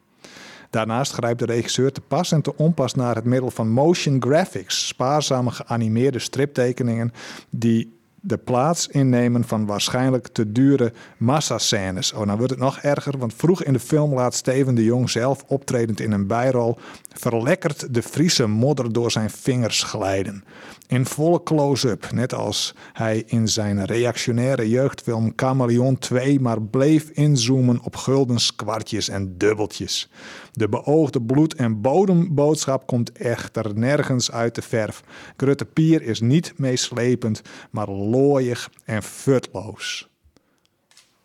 Daarnaast 0.70 1.12
grijpt 1.12 1.38
de 1.38 1.46
regisseur 1.46 1.92
te 1.92 2.00
pas 2.00 2.32
en 2.32 2.42
te 2.42 2.56
onpas 2.56 2.94
naar 2.94 3.14
het 3.14 3.24
middel 3.24 3.50
van 3.50 3.70
motion 3.70 4.22
graphics, 4.22 4.86
spaarzame 4.86 5.50
geanimeerde 5.50 6.18
striptekeningen 6.18 7.12
die 7.50 7.95
de 8.26 8.36
plaats 8.36 8.88
innemen 8.88 9.44
van 9.44 9.66
waarschijnlijk 9.66 10.28
te 10.28 10.52
dure 10.52 10.92
massascènes. 11.16 12.12
Oh, 12.12 12.24
nou 12.24 12.36
wordt 12.36 12.52
het 12.52 12.60
nog 12.60 12.78
erger, 12.78 13.18
want 13.18 13.34
vroeg 13.34 13.62
in 13.62 13.72
de 13.72 13.78
film 13.78 14.14
laat 14.14 14.34
Steven 14.34 14.74
de 14.74 14.84
Jong 14.84 15.10
zelf 15.10 15.44
optredend 15.46 16.00
in 16.00 16.12
een 16.12 16.26
bijrol 16.26 16.76
verlekkerd 17.12 17.94
de 17.94 18.02
Friese 18.02 18.46
modder 18.46 18.92
door 18.92 19.10
zijn 19.10 19.30
vingers 19.30 19.82
glijden. 19.82 20.44
In 20.88 21.06
volle 21.06 21.42
close-up, 21.42 22.10
net 22.12 22.34
als 22.34 22.74
hij 22.92 23.22
in 23.26 23.48
zijn 23.48 23.84
reactionaire 23.84 24.68
jeugdfilm 24.68 25.32
Chameleon 25.36 25.98
2 25.98 26.40
maar 26.40 26.62
bleef 26.62 27.08
inzoomen 27.08 27.80
op 27.82 27.96
gulden 27.96 28.38
kwartjes 28.56 29.08
en 29.08 29.38
dubbeltjes. 29.38 30.10
De 30.52 30.68
beoogde 30.68 31.22
bloed- 31.22 31.54
en 31.54 31.80
bodemboodschap 31.80 32.86
komt 32.86 33.12
echter 33.12 33.78
nergens 33.78 34.30
uit 34.32 34.54
de 34.54 34.62
verf. 34.62 35.02
Grutte 35.36 35.64
Pier 35.64 36.02
is 36.02 36.20
niet 36.20 36.52
meeslepend, 36.56 37.42
maar 37.70 37.88
looiig 37.88 38.70
en 38.84 39.02
futloos. 39.02 40.08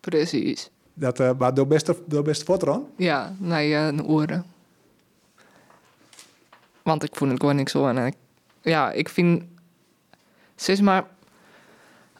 Precies. 0.00 0.70
Dat, 0.94 1.20
uh, 1.20 1.30
maar 1.38 1.54
door 1.54 1.66
best, 1.66 1.92
door 2.06 2.22
best 2.22 2.42
foto? 2.42 2.88
Ja, 2.96 3.36
naar 3.38 3.62
je 3.62 4.04
oren. 4.04 4.44
Want 6.82 7.02
ik 7.02 7.16
voel 7.16 7.28
het 7.28 7.40
gewoon 7.40 7.56
niks 7.56 7.72
zo. 7.72 7.88
En 7.88 8.06
ik, 8.06 8.14
ja, 8.60 8.92
ik 8.92 9.08
vind... 9.08 9.42
Zeg 10.62 10.80
maar... 10.80 11.04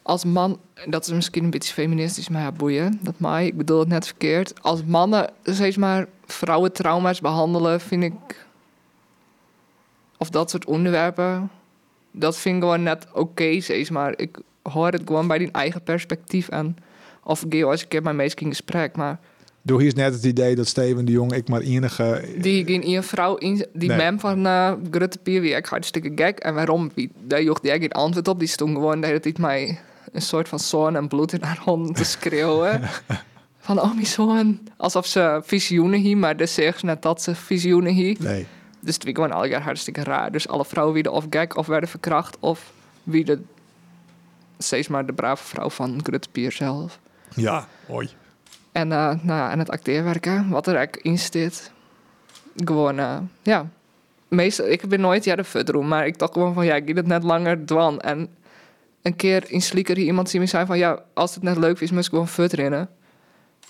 Als 0.02 0.24
man... 0.24 0.60
Dat 0.86 1.06
is 1.06 1.12
misschien 1.12 1.44
een 1.44 1.50
beetje 1.50 1.72
feministisch, 1.72 2.28
maar 2.28 2.42
ja, 2.42 2.52
boeien. 2.52 2.98
Dat 3.02 3.18
mij. 3.18 3.46
Ik 3.46 3.56
bedoel 3.56 3.78
het 3.78 3.88
net 3.88 4.06
verkeerd. 4.06 4.62
Als 4.62 4.84
mannen, 4.84 5.30
zeg 5.42 5.76
maar, 5.76 6.06
vrouwentrauma's 6.26 7.20
behandelen, 7.20 7.80
vind 7.80 8.02
ik... 8.02 8.46
Of 10.18 10.30
dat 10.30 10.50
soort 10.50 10.64
onderwerpen... 10.64 11.50
Dat 12.10 12.38
vind 12.38 12.56
ik 12.56 12.62
gewoon 12.62 12.82
net 12.82 13.06
oké, 13.12 13.60
zeg 13.60 13.90
maar. 13.90 14.18
Ik 14.18 14.38
hoor 14.62 14.88
het 14.88 15.02
gewoon 15.06 15.26
bij 15.26 15.38
die 15.38 15.50
eigen 15.50 15.82
perspectief 15.82 16.48
en... 16.48 16.76
Of 17.24 17.44
ik 17.44 17.64
als 17.64 17.82
een 17.82 17.88
keer 17.88 18.02
mijn 18.02 18.16
meest 18.16 18.40
in 18.40 18.48
gesprek, 18.48 18.96
maar... 18.96 19.20
Doe 19.64 19.78
hier 19.78 19.86
is 19.86 19.94
net 19.94 20.12
het 20.14 20.24
idee 20.24 20.54
dat 20.54 20.66
Steven 20.66 21.04
de 21.04 21.12
Jong 21.12 21.32
ik 21.32 21.48
maar 21.48 21.60
enige... 21.60 22.28
Die 22.38 22.64
geen 22.64 22.88
een 22.88 23.02
vrouw 23.02 23.36
in... 23.36 23.66
Die 23.72 23.88
Nee. 23.88 23.96
mem 23.96 24.20
van 24.20 24.46
uh, 24.46 24.72
Grutte 24.90 25.18
Pier, 25.18 25.40
wie 25.40 25.54
ik 25.54 25.66
hartstikke 25.66 26.12
gek. 26.14 26.38
En 26.38 26.54
waarom? 26.54 26.90
Wie- 26.94 27.10
Daar 27.26 27.42
jocht 27.42 27.62
die 27.62 27.70
geen 27.70 27.92
antwoord 27.92 28.28
op. 28.28 28.38
Die 28.38 28.48
stond 28.48 28.74
gewoon 28.74 29.00
de 29.00 29.06
hele 29.06 29.20
tijd 29.20 29.38
mij 29.38 29.78
een 30.12 30.22
soort 30.22 30.48
van 30.48 30.58
zoon 30.58 30.96
en 30.96 31.08
bloed 31.08 31.32
in 31.32 31.42
haar 31.42 31.58
handen 31.64 31.94
te 31.94 32.04
schreeuwen. 32.04 32.80
van, 33.58 33.80
oh 33.80 33.94
mijn 33.94 34.06
zoon. 34.06 34.60
Alsof 34.76 35.06
ze 35.06 35.40
visioenen 35.44 36.00
hier, 36.00 36.16
maar 36.16 36.36
dus 36.36 36.54
zegt 36.54 36.78
ze 36.78 36.86
net 36.86 37.02
dat 37.02 37.22
ze 37.22 37.34
visioenen 37.34 37.92
hier. 37.92 38.16
Nee. 38.20 38.46
Dus 38.80 38.94
het 38.94 39.04
was 39.04 39.12
gewoon 39.14 39.32
al 39.32 39.44
jaar 39.44 39.62
hartstikke 39.62 40.02
raar. 40.02 40.32
Dus 40.32 40.48
alle 40.48 40.64
vrouwen 40.64 40.94
werden 40.94 41.12
of 41.12 41.26
gek 41.30 41.56
of 41.56 41.66
werden 41.66 41.88
verkracht 41.88 42.36
of 42.40 42.72
wie 43.02 43.24
de... 43.24 43.40
Steeds 44.58 44.88
maar 44.88 45.06
de 45.06 45.12
brave 45.12 45.44
vrouw 45.44 45.70
van 45.70 46.00
Grutte 46.02 46.28
Pier 46.32 46.52
zelf. 46.52 46.98
Ja, 47.34 47.66
hoi. 47.86 48.08
En, 48.72 48.92
eh, 48.92 48.98
nou 48.98 49.38
ja, 49.38 49.50
en 49.50 49.58
het 49.58 49.70
acteerwerken, 49.70 50.48
wat 50.48 50.66
er 50.66 50.74
eigenlijk 50.76 51.04
in 51.04 51.18
zit. 51.18 51.70
Gewoon, 52.56 52.98
eh, 52.98 53.18
ja. 53.42 53.68
Meestal, 54.28 54.66
ik 54.68 54.88
ben 54.88 55.00
nooit 55.00 55.24
ja 55.24 55.36
de 55.36 55.44
fut 55.44 55.72
maar 55.82 56.06
ik 56.06 56.18
dacht 56.18 56.32
gewoon 56.32 56.54
van 56.54 56.64
ja, 56.64 56.74
ik 56.74 56.86
doe 56.86 56.96
het 56.96 57.06
net 57.06 57.22
langer 57.22 57.64
dwan. 57.66 58.00
En 58.00 58.28
een 59.02 59.16
keer 59.16 59.44
in 59.50 59.62
Slieker 59.62 59.96
hier 59.96 60.06
iemand 60.06 60.30
zien 60.30 60.40
me 60.40 60.46
zei 60.46 60.66
van 60.66 60.78
ja, 60.78 61.02
als 61.14 61.34
het 61.34 61.42
net 61.42 61.56
leuk 61.56 61.80
is, 61.80 61.90
moet 61.90 62.04
ik 62.04 62.10
gewoon 62.10 62.28
fut 62.28 62.52
rennen. 62.52 62.88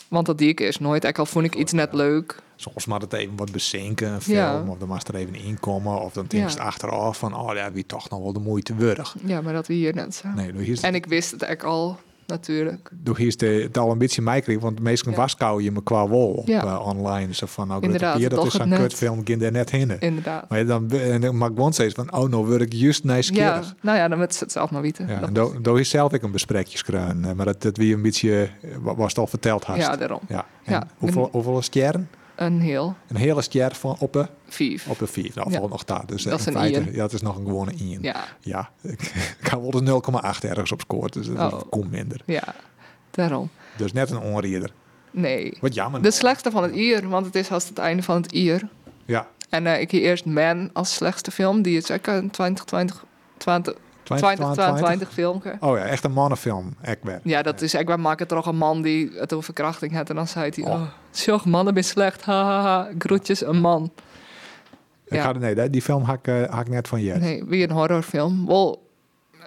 Want 0.09 0.27
dat 0.27 0.39
die 0.39 0.49
ik 0.49 0.61
eerst 0.61 0.81
nooit. 0.81 1.05
Ik 1.05 1.19
al 1.19 1.27
vond 1.27 1.45
ik 1.45 1.55
iets 1.55 1.73
net 1.73 1.93
leuk. 1.93 2.37
Soms 2.57 2.87
maar 2.87 3.01
het 3.01 3.13
even 3.13 3.37
wat 3.37 3.53
bezinken, 3.53 4.09
een 4.13 4.21
film, 4.21 4.37
Ja. 4.39 4.65
of 4.69 4.79
dan 4.79 4.89
mag 4.89 5.03
er 5.03 5.15
even 5.15 5.35
inkomen, 5.35 6.01
of 6.01 6.13
dan 6.13 6.25
denk 6.29 6.49
je 6.51 6.57
Ja. 6.57 6.63
achteraf 6.65 7.19
van, 7.19 7.35
oh 7.37 7.55
ja, 7.55 7.73
wie 7.73 7.87
toch 7.87 8.11
nog 8.11 8.21
wel 8.23 8.33
de 8.33 8.41
moeite 8.41 8.75
waard. 8.77 9.15
Ja, 9.25 9.41
maar 9.41 9.53
dat 9.53 9.67
we 9.67 9.75
hier 9.75 9.95
net 9.95 10.15
zo. 10.15 10.29
Nee, 10.29 10.53
hier 10.53 10.69
is, 10.69 10.81
En 10.81 10.95
ik 10.95 11.07
wist 11.07 11.31
het 11.31 11.43
eigenlijk 11.43 11.75
al, 11.75 11.99
natuurlijk. 12.27 12.91
doe 12.93 13.17
hier 13.17 13.27
is 13.27 13.37
de, 13.37 13.47
het 13.47 13.79
al 13.79 13.91
een 13.91 13.99
beetje 13.99 14.23
mij 14.23 14.59
want 14.61 14.81
meestal 14.81 15.13
Ja. 15.13 15.19
waskou 15.19 15.63
je 15.63 15.73
me 15.73 15.83
qua 15.83 16.09
wol 16.09 16.33
op 16.33 16.47
Ja. 16.47 16.63
eh, 16.63 16.87
online. 16.87 17.35
Zo 17.35 17.47
van, 17.47 17.69
nou, 17.69 17.83
Inderdaad, 17.83 18.21
dat 18.29 18.47
is 18.47 18.53
het 18.53 18.65
net. 18.65 18.79
kutfilm, 18.79 19.19
ik 19.21 19.27
ging 19.27 19.41
daar 19.41 19.53
net 19.53 19.71
heen. 19.71 20.01
Inderdaad. 20.01 20.49
Maar 20.49 20.67
dan, 20.67 20.91
en 20.91 21.21
dan 21.21 21.37
ik 21.51 21.55
steeds 21.75 21.95
van, 21.95 22.13
oh, 22.15 22.29
nou 22.29 22.47
word 22.47 22.61
ik 22.61 22.73
juist 22.73 23.03
Ja, 23.05 23.13
nieuwsgierig. 23.13 23.75
nou 23.81 23.99
ja, 23.99 24.09
dan 24.09 24.19
moet 24.19 24.35
ze 24.35 24.45
het 24.45 24.53
zelf 24.53 24.71
maar 24.71 24.83
weten. 24.83 25.09
Ja, 25.09 25.19
Dat- 25.19 25.29
en 25.29 25.35
do- 25.35 25.55
doe 25.61 25.79
je 25.79 25.85
zelf 25.85 26.13
ik 26.13 26.23
een 26.23 26.31
besprekje 26.31 26.79
skruin, 26.79 27.25
eh, 27.25 27.33
maar 27.33 27.47
dat, 27.47 27.63
dat 27.63 27.77
wie 27.77 27.95
een 27.95 28.03
beetje, 28.03 28.43
eh, 28.63 28.71
wa- 28.81 28.95
was 28.95 29.09
het 29.09 29.19
al 29.19 29.27
verteld 29.27 29.65
had. 29.65 29.77
ja, 29.77 29.97
daarom. 29.97 30.21
Ja. 30.29 30.45
En 30.65 30.73
Ja. 30.73 30.87
Hoeveel, 30.99 31.29
hoeveel 31.33 31.63
sterren? 31.63 32.09
Een 32.47 32.61
heel 32.61 32.97
Een 33.09 33.17
hele 33.17 33.43
ster 33.43 33.75
van 33.75 33.97
op 33.99 34.13
de, 34.13 34.27
vief. 34.49 34.89
op 34.89 34.99
de 34.99 35.07
vier. 35.07 35.31
Nou, 35.35 35.51
Ja. 35.51 35.59
valt 35.59 35.71
nog 35.71 35.85
daar. 35.85 36.07
Dus 36.07 36.23
Dat 36.23 36.41
is 36.41 36.47
in 36.47 36.53
een 36.55 36.59
feite, 36.61 36.81
ien. 36.81 36.93
ja, 36.95 37.03
het 37.03 37.13
is 37.13 37.21
nog 37.23 37.37
een 37.37 37.45
gewone 37.47 37.73
1. 37.79 37.99
Ja, 38.03 38.25
Ja, 38.41 38.71
ik, 38.83 39.13
had 39.49 39.61
wel 39.61 39.71
dus 39.71 39.91
0,8 40.43 40.45
ergens 40.49 40.73
op 40.73 40.81
scoort, 40.81 41.13
dus 41.13 41.27
dat 41.27 41.53
Oh. 41.53 41.61
komt 41.71 41.91
minder. 41.91 42.23
ja, 42.27 42.55
daarom. 43.11 43.51
Dus 43.77 43.93
net 43.93 44.11
een 44.11 44.21
onrieder. 44.21 44.73
Nee. 45.11 45.57
Wat 45.61 45.75
jammer. 45.75 46.03
De 46.03 46.11
slechtste 46.11 46.51
van 46.51 46.63
het 46.63 46.75
jaar, 46.75 47.09
want 47.09 47.27
het 47.27 47.35
is 47.35 47.51
als 47.51 47.69
het 47.69 47.79
einde 47.79 48.03
van 48.03 48.23
het 48.23 48.33
jaar. 48.35 48.63
Ja, 49.05 49.27
En 49.49 49.67
eh, 49.67 49.81
ik 49.81 49.91
hier 49.91 50.01
eerst 50.01 50.25
Man 50.25 50.71
als 50.73 50.95
slechtste 50.95 51.31
film, 51.31 51.63
die 51.63 51.77
is 51.77 51.91
ook 51.91 52.07
een 52.07 52.31
2020, 52.31 53.05
20, 53.37 53.75
2022 54.17 55.13
film. 55.13 55.43
Oh 55.61 55.77
ja, 55.79 55.85
echt 55.85 56.05
een 56.05 56.13
mannenfilm, 56.13 56.75
Ekber. 56.81 57.21
Ja, 57.23 57.43
dat 57.43 57.61
is 57.61 57.75
echt 57.75 57.87
waar 57.87 58.01
maak 58.01 58.19
het 58.19 58.29
toch 58.29 58.47
een 58.47 58.57
man 58.57 58.83
die 58.83 59.11
het 59.15 59.33
over 59.33 59.45
verkrachting 59.45 59.93
had. 59.95 60.11
En 60.11 60.17
dan 60.17 60.27
zei 60.29 60.51
hij, 60.55 60.65
Oh. 60.65 60.71
oh, 60.73 60.83
zeg, 61.11 61.45
mannen 61.45 61.75
ben 61.75 61.85
slecht, 61.85 62.23
hahaha, 62.23 62.89
groetjes, 62.99 63.45
een 63.47 63.61
man. 63.61 63.91
Ik 65.05 65.19
Ja. 65.19 65.23
ga, 65.23 65.33
nee, 65.33 65.71
die- 65.71 65.83
film 65.83 66.03
had 66.03 66.17
ik, 66.17 66.27
eh, 66.27 66.59
net 66.69 66.89
van 66.89 67.01
je. 67.03 67.15
Nee, 67.15 67.45
wie 67.45 67.63
een 67.65 67.71
horrorfilm. 67.75 68.47
Wel, 68.47 68.91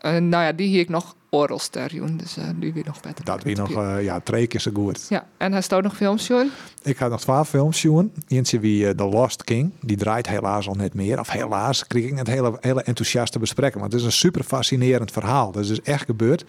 eh, 0.01 0.12
nou 0.12 0.43
ja, 0.43 0.51
die 0.51 0.67
hier 0.67 0.80
ik 0.80 0.89
nog 0.89 1.15
Joh, 1.36 2.17
dus 2.17 2.38
eh, 2.38 2.43
die 2.56 2.74
weer 2.74 2.86
nog 2.86 3.02
beter. 3.02 3.26
Dat 3.26 3.43
wie 3.43 3.56
nog, 3.56 3.71
eh, 3.71 4.04
ja, 4.04 4.19
twee 4.19 4.48
keer 4.48 4.60
zo 4.60 4.71
goed. 4.74 5.06
Ja, 5.10 5.28
en 5.38 5.52
hij 5.52 5.62
staat 5.62 5.84
nog 5.84 5.95
films, 5.95 6.28
joh. 6.28 6.45
Ik 6.84 6.98
ga 6.98 7.08
nog 7.08 7.21
twaalf 7.21 7.50
films 7.50 7.80
zien. 7.80 8.13
Eentje 8.28 8.60
wie 8.60 8.88
eh, 8.88 8.95
The 8.95 9.04
Lost 9.04 9.43
King. 9.43 9.71
Die 9.82 9.98
draait 9.98 10.28
helaas 10.28 10.67
al 10.67 10.74
net 10.74 10.93
meer. 10.93 11.19
Of 11.19 11.30
helaas 11.30 11.88
kreeg 11.88 12.06
ik 12.06 12.13
net 12.13 12.28
hele, 12.28 12.58
hele 12.60 12.84
enthousiaste 12.84 13.39
besprekken. 13.39 13.80
Want 13.80 13.91
het 13.91 14.02
is 14.02 14.08
een 14.08 14.13
super 14.13 14.43
fascinerend 14.43 15.12
verhaal. 15.12 15.52
Dat 15.52 15.62
is 15.62 15.67
dus 15.67 15.82
echt 15.82 16.06
gebeurd. 16.06 16.45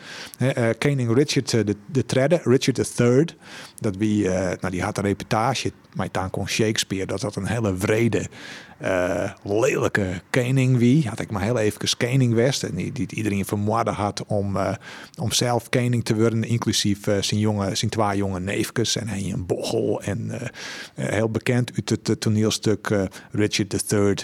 Koning 0.79 1.15
Richard 1.15 1.51
de, 1.51 1.77
de 1.87 2.07
Tredde, 2.07 2.41
Richard 2.45 2.99
III. 3.01 3.25
Dat 3.81 3.97
wie, 3.97 4.29
nou, 4.29 4.71
die 4.71 4.83
had 4.83 4.99
een 4.99 5.05
reputage. 5.05 5.73
Maar 5.95 6.09
dan 6.11 6.31
kon 6.31 6.49
Shakespeare 6.49 7.07
dat 7.07 7.21
dat 7.21 7.37
een 7.37 7.47
hele 7.47 7.77
wrede, 7.77 8.27
eh, 8.79 9.31
lelijke 9.43 10.21
koning 10.31 10.79
wie. 10.79 11.09
Had 11.09 11.21
ik 11.21 11.31
maar 11.31 11.43
heel 11.43 11.59
even 11.59 11.97
koning 11.97 12.35
west. 12.35 12.63
En 12.63 12.75
die, 12.75 12.93
die 12.93 13.07
iedereen 13.11 13.45
vermoorden 13.45 13.95
had 13.95 14.25
om, 14.27 14.57
eh, 14.57 14.75
om 15.21 15.33
zelf 15.33 15.69
koning 15.69 16.05
te 16.05 16.15
worden. 16.15 16.45
Inclusief 16.45 17.07
eh, 17.07 17.23
zijn, 17.23 17.41
jonge, 17.41 17.75
zijn 17.75 17.91
twee 17.91 18.17
jonge 18.17 18.41
neefjes. 18.41 18.97
En 18.97 19.09
hij 19.09 19.31
een 19.33 19.47
bochel. 19.47 20.03
En 20.03 20.31
heel 20.95 21.31
bekend 21.31 21.71
uit 21.75 22.09
het 22.09 22.21
toneelstuk 22.21 23.09
Richard 23.31 23.93
III 23.93 24.15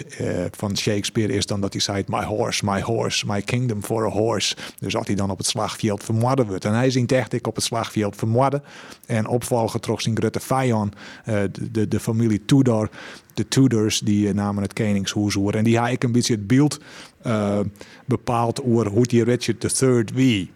van 0.51 0.77
Shakespeare 0.77 1.33
is 1.33 1.45
dan 1.45 1.61
dat 1.61 1.73
hij 1.73 1.81
zei: 1.81 2.03
My 2.07 2.23
horse, 2.23 2.65
my 2.65 2.81
horse, 2.81 3.25
my 3.27 3.41
kingdom 3.41 3.83
for 3.83 4.05
a 4.05 4.09
horse. 4.09 4.55
Dus 4.79 4.93
dat 4.93 5.07
hij 5.07 5.15
dan 5.15 5.29
op 5.29 5.37
het 5.37 5.47
slagveld 5.47 6.03
vermoorden 6.03 6.47
wordt. 6.47 6.65
En 6.65 6.73
hij 6.73 6.89
ziet 6.89 7.11
echt 7.11 7.33
ik 7.33 7.47
op 7.47 7.55
het 7.55 7.63
slagveld 7.63 8.15
vermoorden. 8.15 8.63
En 9.05 9.27
opvolger 9.27 9.79
trok 9.79 10.01
zijn 10.01 10.17
grote 10.17 10.39
vijand, 10.39 10.95
de, 11.25 11.71
de, 11.71 11.87
de 11.87 11.99
familie 11.99 12.45
Tudor. 12.45 12.89
De 13.33 13.47
Tudors 13.47 13.99
die 13.99 14.27
namen 14.43 14.63
het 14.63 14.73
koningshoes. 14.73 15.35
En 15.35 15.63
die 15.63 15.77
had 15.77 15.89
ik 15.89 16.03
een 16.03 16.11
beetje 16.11 16.33
het 16.33 16.47
beeld 16.47 16.79
eh, 17.21 17.59
bepaald 18.05 18.63
over 18.63 18.87
hoe 18.87 19.05
die 19.05 19.23
Richard 19.23 19.81
III 19.81 20.03
wie. 20.13 20.51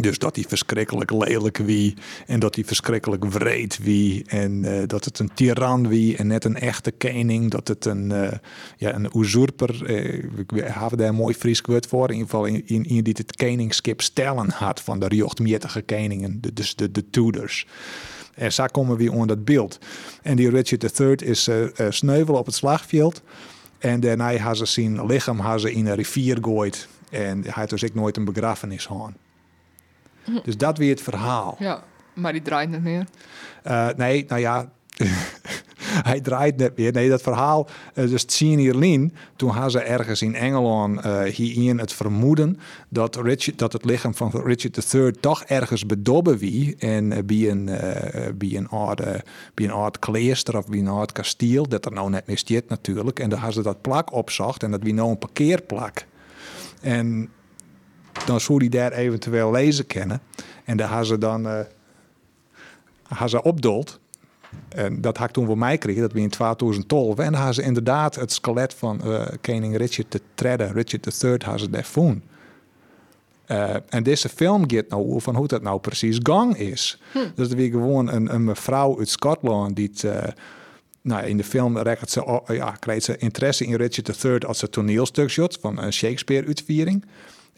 Dus 0.00 0.18
dat 0.18 0.36
hij 0.36 0.44
verschrikkelijk 0.48 1.10
lelijk 1.10 1.56
wie. 1.56 1.94
En 2.26 2.40
dat 2.40 2.54
hij 2.54 2.64
verschrikkelijk 2.64 3.24
wreed 3.24 3.78
wie. 3.78 4.24
En 4.26 4.64
eh, 4.64 4.82
dat 4.86 5.04
het 5.04 5.18
een 5.18 5.30
tiran 5.34 5.88
wie. 5.88 6.16
En 6.16 6.26
net 6.26 6.44
een 6.44 6.56
echte 6.56 6.90
koning. 6.90 7.50
Dat 7.50 7.68
het 7.68 7.84
een, 7.84 8.12
eh 8.12 8.38
ja, 8.76 8.94
een 8.94 9.10
usurper. 9.14 9.84
eh 9.84 10.14
ik 10.14 10.50
heb 10.54 10.98
daar 10.98 11.08
een 11.08 11.14
mooi 11.14 11.34
Fries 11.34 11.60
woord 11.60 11.86
voor. 11.86 12.08
In 12.08 12.14
ieder 12.14 12.28
geval 12.28 12.44
in, 12.44 12.84
in, 12.84 13.02
die 13.02 13.14
het 13.16 13.36
koningskip 13.36 14.00
stellen 14.00 14.50
had. 14.50 14.80
Van 14.80 14.98
de 14.98 15.08
riochtmetige 15.08 15.82
koningen. 15.82 16.40
De, 16.40 16.52
dus 16.52 16.74
de, 16.74 16.90
de 16.90 17.10
Tudors. 17.10 17.66
En 18.38 18.52
zo 18.52 18.66
komen 18.66 18.96
we 18.96 19.12
onder 19.12 19.26
dat 19.26 19.44
beeld. 19.44 19.78
En 20.22 20.36
die 20.36 20.50
Richard 20.50 21.00
III 21.00 21.14
is 21.14 21.48
eh 21.48 21.64
eh, 21.64 21.92
sneuvel 21.92 22.34
op 22.34 22.46
het 22.46 22.54
slagveld. 22.54 23.22
En 23.78 24.00
daarna 24.00 24.36
had 24.36 24.56
ze 24.56 24.66
zijn 24.66 25.06
lichaam 25.06 25.38
had 25.38 25.60
ze 25.60 25.72
in 25.72 25.86
een 25.86 25.94
rivier 25.94 26.38
gooid. 26.40 26.88
En 27.10 27.42
hij 27.42 27.52
had 27.52 27.70
dus 27.70 27.82
ik 27.82 27.94
nooit 27.94 28.16
een 28.16 28.24
begrafenis 28.24 28.86
gehad. 28.86 29.12
Dus 30.42 30.56
dat 30.56 30.78
weer 30.78 30.90
het 30.90 31.02
verhaal. 31.02 31.56
Ja, 31.58 31.82
maar 32.12 32.32
die 32.32 32.42
draait 32.42 32.70
niet 32.70 32.82
meer. 32.82 33.06
Eh, 33.62 33.88
nee, 33.96 34.24
nou 34.28 34.40
ja. 34.40 34.70
hij 36.10 36.20
draait 36.20 36.56
net 36.56 36.72
weer. 36.74 36.92
Nee, 36.92 37.08
dat 37.08 37.22
verhaal. 37.22 37.68
eh, 37.94 38.08
dus 38.08 38.24
zien 38.26 38.58
hierlien. 38.58 39.14
Toen 39.36 39.50
had 39.50 39.72
ze 39.72 39.80
ergens 39.80 40.22
in 40.22 40.34
Engeland 40.34 41.00
eh 41.00 41.22
hierin 41.22 41.78
het 41.78 41.92
vermoeden. 41.92 42.58
Dat, 42.88 43.16
Richard, 43.16 43.58
dat 43.58 43.72
het 43.72 43.84
lichaam 43.84 44.14
van 44.14 44.30
Richard 44.44 44.92
III 44.94 45.12
toch 45.12 45.44
ergens 45.44 45.86
bedobben 45.86 46.38
wie. 46.38 46.76
En 46.78 47.26
bij 47.26 47.50
een, 47.50 47.68
eh, 47.68 48.32
bij 48.34 48.56
een 48.56 48.68
oud, 48.68 49.00
eh, 49.00 49.20
bij 49.54 49.68
een 49.68 49.90
kleester 49.98 50.56
of 50.56 50.66
bij 50.66 50.78
een 50.78 50.88
oud 50.88 51.12
kasteel. 51.12 51.68
Dat 51.68 51.84
er 51.84 51.92
nou 51.92 52.10
net 52.10 52.26
meer 52.26 52.62
natuurlijk. 52.68 53.20
En 53.20 53.28
daar 53.28 53.38
hadden 53.38 53.56
ze 53.56 53.68
dat 53.68 53.80
plak 53.80 54.12
opzocht. 54.12 54.62
En 54.62 54.70
dat 54.70 54.82
wie 54.82 54.94
nou 54.94 55.10
een 55.10 55.18
parkeerplak. 55.18 56.06
En 56.80 57.30
dan 58.26 58.40
zou 58.40 58.58
die 58.58 58.70
daar 58.70 58.92
eventueel 58.92 59.50
lezen 59.50 59.86
kennen. 59.86 60.20
En 60.64 60.76
daar 60.76 60.88
gaan 60.88 61.04
ze 61.04 61.18
dan 61.18 61.46
uh, 61.46 61.60
gaan 63.08 63.28
ze 63.28 63.42
opdold. 63.42 64.00
En 64.68 65.00
dat 65.00 65.16
had 65.16 65.28
ik 65.28 65.34
toen 65.34 65.46
voor 65.46 65.58
mij 65.58 65.78
kreeg, 65.78 65.98
dat 65.98 66.12
we 66.12 66.20
in 66.20 66.28
2012. 66.28 67.18
En 67.18 67.34
hadden 67.34 67.54
ze 67.54 67.62
inderdaad 67.62 68.14
het 68.14 68.32
skelet 68.32 68.74
van 68.74 69.00
uh, 69.04 69.26
koning 69.40 69.76
Richard 69.76 70.20
III, 70.34 70.54
Richard 70.54 71.22
III, 71.22 71.36
hadden 71.38 71.58
ze 71.58 71.70
daar. 71.70 72.22
Uh, 73.50 73.74
en 73.88 74.02
deze 74.02 74.28
film 74.28 74.70
gaat 74.70 74.88
nou 74.88 75.20
van 75.20 75.34
hoe 75.34 75.46
dat 75.46 75.62
nou 75.62 75.80
precies 75.80 76.18
gang 76.22 76.56
is. 76.56 77.00
Hm. 77.12 77.18
Dus 77.34 77.50
er 77.50 77.56
gewoon 77.70 78.12
een, 78.12 78.34
een 78.34 78.44
mevrouw 78.44 78.98
uit 78.98 79.08
Schotland 79.08 79.76
die 79.76 79.88
het, 79.92 80.02
uh, 80.02 80.22
nou, 81.02 81.26
in 81.26 81.36
de 81.36 81.44
film 81.44 81.76
ze, 82.10 82.40
ja, 82.46 82.70
krijgt 82.70 83.04
ze 83.04 83.16
interesse 83.16 83.64
in 83.64 83.74
Richard 83.74 84.24
III 84.24 84.38
als 84.38 84.62
een 84.62 84.70
toneelstuk 84.70 85.30
shot 85.30 85.58
van 85.60 85.78
een 85.82 85.92
Shakespeare-uitviering. 85.92 87.04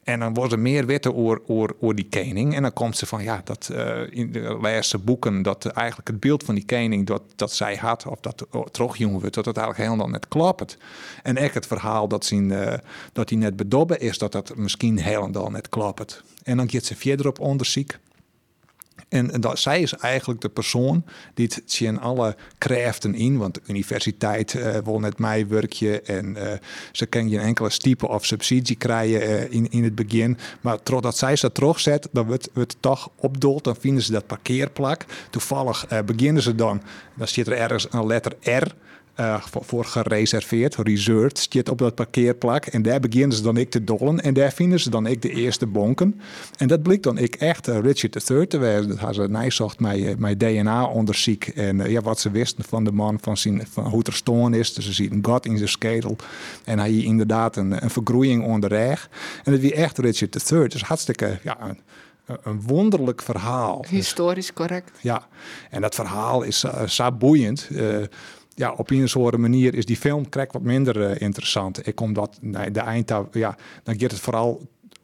En 0.04 0.20
dan 0.20 0.34
wordt 0.34 0.52
er 0.52 0.58
meer 0.58 0.86
weten 0.86 1.14
over, 1.16 1.40
over, 1.46 1.94
die 1.94 2.08
koning. 2.10 2.54
En 2.54 2.62
dan 2.62 2.72
komt 2.72 2.96
ze 2.96 3.06
van, 3.06 3.22
ja, 3.22 3.40
dat 3.44 3.70
uh, 3.72 4.00
in 4.10 4.32
de 4.32 4.58
laatste 4.60 4.98
boeken, 4.98 5.42
dat 5.42 5.66
eigenlijk 5.66 6.08
het 6.08 6.20
beeld 6.20 6.44
van 6.44 6.54
die 6.54 6.64
koning 6.64 7.06
dat, 7.06 7.22
dat 7.36 7.52
zij 7.52 7.76
had, 7.76 8.06
of 8.06 8.20
dat 8.20 8.46
terugjongen 8.70 9.20
wordt, 9.20 9.34
dat 9.34 9.44
het 9.44 9.56
eigenlijk 9.56 9.88
helemaal 9.88 10.10
net 10.10 10.28
klopt. 10.28 10.76
En 11.22 11.36
echt 11.36 11.54
het 11.54 11.66
verhaal 11.66 12.08
dat, 12.08 12.24
zien, 12.24 12.50
uh, 12.50 12.74
dat 13.12 13.28
hij 13.28 13.38
net 13.38 13.56
bedobben 13.56 14.00
is, 14.00 14.18
dat 14.18 14.32
dat 14.32 14.56
misschien 14.56 14.98
helemaal 14.98 15.50
net 15.50 15.68
klopt. 15.68 16.22
En 16.42 16.56
dan 16.56 16.70
gaat 16.70 16.84
ze 16.84 16.96
verder 16.96 17.26
op 17.26 17.40
onderzoek. 17.40 17.90
En 19.10 19.40
dat, 19.40 19.58
zij 19.58 19.80
is 19.80 19.92
eigenlijk 19.92 20.40
de 20.40 20.48
persoon 20.48 21.04
die 21.34 21.46
het 21.46 21.62
zien 21.64 22.00
alle 22.00 22.36
krachten 22.58 23.14
in. 23.14 23.38
Want 23.38 23.54
de 23.54 23.60
universiteit 23.66 24.54
uh, 24.54 24.76
wil 24.84 25.00
net 25.00 25.18
mij 25.18 25.48
werkje 25.48 26.00
en 26.00 26.36
uh, 26.36 26.52
ze 26.92 27.06
kan 27.06 27.28
geen 27.28 27.40
enkele 27.40 27.70
stiepen 27.70 28.08
of 28.08 28.26
subsidie 28.26 28.76
krijgen 28.76 29.22
uh, 29.22 29.52
in, 29.52 29.70
in 29.70 29.84
het 29.84 29.94
begin. 29.94 30.38
Maar 30.60 30.82
totdat 30.82 31.16
zij 31.16 31.36
ze 31.36 31.52
terugzet, 31.52 32.08
dan 32.12 32.26
wordt 32.26 32.50
het 32.54 32.76
toch 32.80 33.10
opdolt. 33.16 33.64
Dan 33.64 33.76
vinden 33.76 34.02
ze 34.02 34.12
dat 34.12 34.26
parkeerplak. 34.26 35.04
Toevallig 35.30 35.86
beginnen 36.04 36.42
ze 36.42 36.54
dan, 36.54 36.82
dan 37.14 37.28
zit 37.28 37.46
er 37.46 37.52
ergens 37.52 37.86
een 37.90 38.06
letter 38.06 38.36
R 38.40 38.74
uh, 39.20 39.42
voor, 39.42 39.84
gereserveerd, 39.84 40.76
reserved, 40.76 41.46
zit 41.50 41.68
op 41.68 41.78
dat 41.78 41.94
parkeerplak. 41.94 42.66
En 42.66 42.82
daar 42.82 43.00
beginnen 43.00 43.36
ze 43.36 43.42
dan 43.42 43.56
ik 43.56 43.70
te 43.70 43.84
dollen. 43.84 44.20
En 44.20 44.34
daar 44.34 44.52
vinden 44.52 44.80
ze 44.80 44.90
dan 44.90 45.06
ik 45.06 45.22
de 45.22 45.30
eerste 45.30 45.66
bonken. 45.66 46.20
En 46.56 46.68
dat 46.68 46.82
blijkt 46.82 47.02
dan 47.02 47.18
ik 47.18 47.34
echt 47.34 47.68
uh, 47.68 47.78
Richard 47.78 48.30
III 48.30 48.46
te 48.46 48.58
wezen. 48.58 48.88
Dat 48.88 48.98
hadden 48.98 49.24
ze 49.24 49.30
nijzocht 49.30 49.80
mijn, 49.80 50.06
eh, 50.06 50.16
mijn 50.16 50.38
DNA-onderzoek. 50.38 51.44
En 51.44 51.90
ja, 51.90 52.00
wat 52.00 52.20
ze 52.20 52.30
wisten 52.30 52.64
van 52.64 52.84
de 52.84 52.92
man, 52.92 53.18
van, 53.20 53.36
zijn, 53.36 53.66
van 53.70 53.84
hoe 53.84 54.02
er 54.02 54.12
stoon 54.12 54.54
is. 54.54 54.74
Dus 54.74 54.84
ze 54.84 54.92
zien 54.92 55.12
een 55.12 55.24
gat 55.24 55.46
in 55.46 55.56
zijn 55.56 55.68
schedel. 55.68 56.16
En 56.64 56.78
hij 56.78 56.96
inderdaad 56.96 57.56
een, 57.56 57.82
een 57.82 57.90
vergroeiing 57.90 58.44
onder 58.44 58.72
En 58.72 59.52
het 59.52 59.60
wie 59.60 59.74
echt 59.74 59.98
Richard 59.98 60.50
III. 60.50 60.68
Dus 60.68 60.82
hartstikke, 60.82 61.38
ja, 61.42 61.56
een, 61.60 61.78
een 62.42 62.62
wonderlijk 62.62 63.22
verhaal. 63.22 63.84
Historisch 63.88 64.52
correct. 64.52 64.90
Ja, 65.00 65.26
en 65.70 65.80
dat 65.80 65.94
verhaal 65.94 66.42
is 66.42 66.64
uh, 66.64 66.82
zo 66.82 67.12
boeiend. 67.12 67.68
Uh, 67.70 67.96
ja, 68.60 68.72
op 68.76 68.90
een 68.90 69.08
soort 69.08 69.36
manier 69.36 69.74
is 69.74 69.84
die 69.84 69.96
film 69.96 70.28
krijgt 70.28 70.52
wat 70.52 70.62
minder 70.62 70.96
uh, 70.96 71.20
interessant. 71.20 71.86
Ik 71.86 72.00
omdat 72.00 72.38
nee, 72.40 72.70
de 72.70 72.80
eind, 72.80 73.12
ja, 73.32 73.56
dan 73.82 74.00
gaat 74.00 74.10
het 74.10 74.20
vooral 74.20 74.60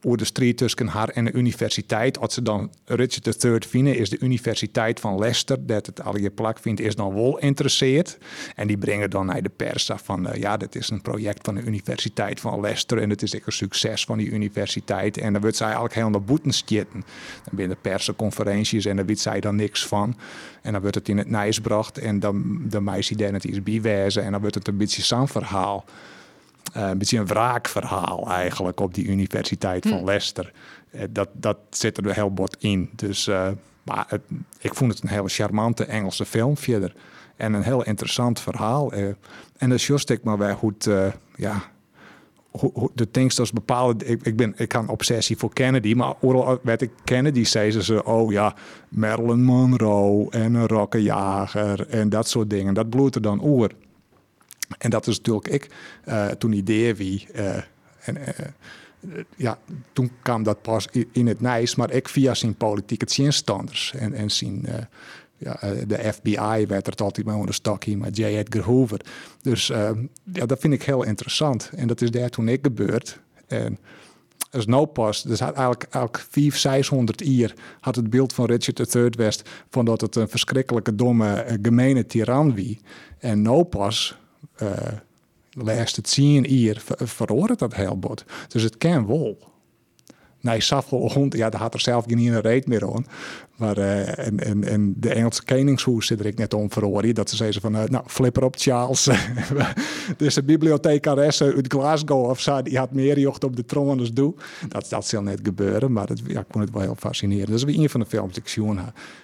over 0.06 0.18
de 0.18 0.24
strijd 0.24 0.56
tussen 0.56 0.86
haar 0.86 1.08
en 1.08 1.24
de 1.24 1.32
universiteit. 1.32 2.18
Als 2.18 2.34
ze 2.34 2.42
dan 2.42 2.70
Richard 2.84 3.44
III 3.44 3.58
vinden, 3.68 3.96
is 3.96 4.10
de 4.10 4.18
universiteit 4.18 5.00
van 5.00 5.18
Leicester, 5.18 5.66
dat 5.66 5.86
het 5.86 6.02
al 6.02 6.16
je 6.18 6.30
plak 6.30 6.58
vindt, 6.58 6.80
is 6.80 6.94
dan 6.94 7.14
wel 7.14 7.38
interesseerd. 7.38 8.18
En 8.54 8.66
die 8.66 8.78
brengen 8.78 9.10
dan 9.10 9.26
naar 9.26 9.42
de 9.42 9.50
pers 9.56 9.90
van, 9.94 10.26
uh, 10.26 10.34
ja, 10.34 10.56
dit 10.56 10.74
is 10.74 10.90
een 10.90 11.02
project 11.02 11.44
van 11.44 11.54
de 11.54 11.62
universiteit 11.62 12.40
van 12.40 12.60
Leicester 12.60 12.98
en 12.98 13.10
het 13.10 13.22
is 13.22 13.34
echt 13.34 13.46
een 13.46 13.52
succes 13.52 14.04
van 14.04 14.18
die 14.18 14.30
universiteit. 14.30 15.18
En 15.18 15.32
dan 15.32 15.40
wordt 15.42 15.56
zij 15.56 15.66
eigenlijk 15.66 15.94
helemaal 15.94 16.20
boeten 16.20 16.52
schitten. 16.52 17.04
Dan 17.44 17.54
binnen 17.54 17.76
persconferenties 17.80 18.84
en 18.84 18.96
daar 18.96 19.06
weet 19.06 19.20
zij 19.20 19.40
dan 19.40 19.56
niks 19.56 19.86
van. 19.86 20.16
En 20.62 20.72
dan 20.72 20.80
wordt 20.80 20.96
het 20.96 21.08
in 21.08 21.18
het 21.18 21.30
nijs 21.30 21.56
gebracht 21.56 21.98
en 21.98 22.20
dan 22.20 22.62
de 22.68 22.80
meisje 22.80 23.16
daar 23.16 23.46
iets 23.46 23.62
bijwijzen 23.62 24.22
en 24.24 24.30
dan 24.30 24.40
wordt 24.40 24.54
het 24.54 24.68
een 24.68 24.76
beetje 24.76 25.02
zo'n 25.02 25.28
verhaal. 25.28 25.84
Uh, 26.76 26.88
een 26.88 26.98
beetje 26.98 27.18
een 27.18 27.26
wraakverhaal 27.26 28.30
eigenlijk 28.30 28.80
op 28.80 28.94
die 28.94 29.06
Universiteit 29.06 29.86
van 29.88 29.98
hm. 29.98 30.04
Leicester. 30.04 30.52
Uh, 30.90 31.02
dat, 31.10 31.28
dat 31.32 31.58
zit 31.70 31.96
er 31.96 32.14
heel 32.14 32.32
bot 32.32 32.56
in. 32.60 32.90
Dus, 32.92 33.28
uh, 33.28 33.48
maar 33.82 34.04
het, 34.08 34.20
ik 34.58 34.74
vond 34.74 34.92
het 34.92 35.02
een 35.02 35.08
hele 35.08 35.28
charmante 35.28 35.84
Engelse 35.84 36.24
film 36.24 36.56
verder. 36.56 36.94
En 37.36 37.52
een 37.52 37.62
heel 37.62 37.84
interessant 37.84 38.40
verhaal. 38.40 38.92
en 39.56 39.68
dat 39.68 39.82
just 39.82 40.10
ik 40.10 40.24
maar 40.24 40.38
weer 40.38 40.56
goed, 40.56 40.88
ja, 41.36 41.62
de 42.94 43.10
things 43.10 43.40
als 43.40 43.52
bepaalde. 43.52 44.04
Ik, 44.04 44.22
ik, 44.22 44.36
ben, 44.36 44.54
ik 44.56 44.68
kan 44.68 44.88
obsessie 44.88 45.36
voor 45.36 45.52
Kennedy, 45.52 45.94
maar 45.94 46.14
overal 46.20 46.58
werd 46.62 46.82
ik 46.82 46.90
Kennedy, 47.04 47.44
zei 47.44 47.70
ze, 47.70 48.04
oh 48.04 48.32
ja, 48.32 48.54
Marilyn 48.88 49.44
Monroe 49.44 50.30
en 50.30 50.54
een 50.54 50.66
rokkenjager 50.66 51.88
en 51.88 52.08
dat 52.08 52.28
soort 52.28 52.50
dingen. 52.50 52.74
Dat 52.74 52.90
bloedt 52.90 53.14
er 53.14 53.22
dan 53.22 53.44
oer. 53.44 53.70
En 54.78 54.90
dat 54.90 55.06
is 55.06 55.16
natuurlijk 55.16 55.48
ik 55.48 55.68
uh, 56.08 56.26
toen 56.26 56.52
idee 56.52 56.94
wie. 56.94 57.26
Uh, 57.34 57.56
en, 58.00 58.16
uh, 58.16 58.28
ja, 59.36 59.58
toen 59.92 60.10
kwam 60.22 60.42
dat 60.42 60.62
pas 60.62 60.88
in 61.12 61.26
het 61.26 61.40
nijs, 61.40 61.74
maar 61.74 61.90
ik 61.90 62.08
via 62.08 62.34
zijn 62.34 62.54
politieke 62.54 63.04
zinstanders 63.08 63.92
en, 63.94 64.14
en 64.14 64.30
zijn, 64.30 64.66
ja, 65.36 65.58
de 65.86 66.12
FBI 66.12 66.66
werd 66.66 66.86
er 66.86 66.94
altijd 67.04 67.26
mee 67.26 67.36
onder 67.36 67.54
stokje, 67.54 67.96
maar 67.96 68.10
J. 68.10 68.22
Edgar 68.24 68.62
Hoover. 68.62 69.00
Dus 69.42 69.66
ja, 70.32 70.46
dat 70.46 70.60
vind 70.60 70.72
ik 70.72 70.82
heel 70.82 71.02
interessant. 71.02 71.70
En 71.76 71.86
dat 71.86 72.00
is 72.00 72.10
daar 72.10 72.28
toen 72.28 72.48
ik 72.48 72.58
gebeurd. 72.62 73.20
En 73.46 73.78
als 74.50 74.66
nou 74.66 74.86
pas, 74.86 75.22
dus 75.22 75.40
eigenlijk, 75.40 75.82
eigenlijk 75.82 76.18
500, 76.30 76.60
600 76.60 77.22
jaar 77.24 77.54
had 77.80 77.96
het 77.96 78.10
beeld 78.10 78.32
van 78.32 78.46
Richard 78.46 78.94
III 78.94 79.10
West 79.16 79.48
van 79.70 79.84
dat 79.84 80.00
het 80.00 80.16
een 80.16 80.28
verschrikkelijke, 80.28 80.94
domme, 80.94 81.58
gemene 81.62 82.06
tiran 82.06 82.54
wie. 82.54 82.80
En 83.18 83.42
nou 83.42 83.64
pas 83.64 84.18
laatste 85.50 86.00
tien 86.00 86.42
jaar 86.42 86.82
verhoort 86.86 87.58
dat 87.58 87.74
heel 87.74 87.98
bot. 87.98 88.24
Dus 88.48 88.62
het 88.62 88.76
kan 88.76 89.06
wel. 89.06 89.38
Nee, 90.40 90.60
Saffel 90.60 91.12
hond, 91.12 91.36
ja, 91.36 91.50
daar 91.50 91.60
had 91.60 91.74
er 91.74 91.80
zelf 91.80 92.04
geen 92.06 92.40
reet 92.40 92.66
meer 92.66 92.92
aan. 92.92 93.06
Maar 93.56 93.78
uh, 93.78 94.18
en, 94.18 94.38
en, 94.40 94.64
en 94.64 94.94
de 94.96 95.12
Engelse 95.12 95.44
koningshoes 95.44 96.06
zit 96.06 96.20
er 96.20 96.26
ik 96.26 96.38
net 96.38 96.54
om 96.54 96.70
verhoren. 96.70 97.14
Dat 97.14 97.30
ze 97.30 97.36
zeiden 97.36 97.60
van, 97.60 97.76
uh, 97.76 97.84
nou, 97.84 98.04
flipper 98.06 98.44
op 98.44 98.54
Charles. 98.58 99.08
dus 100.16 100.34
de 100.34 100.42
bibliothecaresse 100.42 101.54
uit 101.54 101.72
Glasgow 101.72 102.30
of 102.30 102.40
zo, 102.40 102.62
die 102.62 102.78
had 102.78 102.92
meer 102.92 103.18
jocht 103.18 103.44
op 103.44 103.56
de 103.56 103.64
troon 103.64 103.98
als 103.98 104.12
doe. 104.12 104.34
Dat, 104.68 104.86
dat 104.88 105.06
zal 105.06 105.22
net 105.22 105.40
gebeuren, 105.42 105.92
maar 105.92 106.06
dat, 106.06 106.20
ja, 106.26 106.40
ik 106.40 106.46
vond 106.50 106.64
het 106.64 106.72
wel 106.72 106.82
heel 106.82 106.96
fascinerend. 106.98 107.48
Dat 107.48 107.56
is 107.56 107.64
weer 107.64 107.78
een 107.78 107.90
van 107.90 108.00
de 108.00 108.06
films 108.06 108.32
die 108.32 108.42
ik 108.42 108.48
zien 108.48 108.80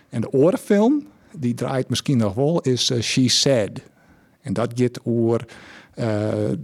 En 0.08 0.20
de 0.20 0.32
orenfilm, 0.32 1.06
die 1.36 1.54
draait 1.54 1.88
misschien 1.88 2.18
nog 2.18 2.34
wel, 2.34 2.60
is 2.60 2.92
She 3.00 3.28
Said. 3.28 3.82
En 4.42 4.52
dat 4.52 4.72
gaat 4.74 5.00
over 5.04 5.44
uh, 5.94 6.04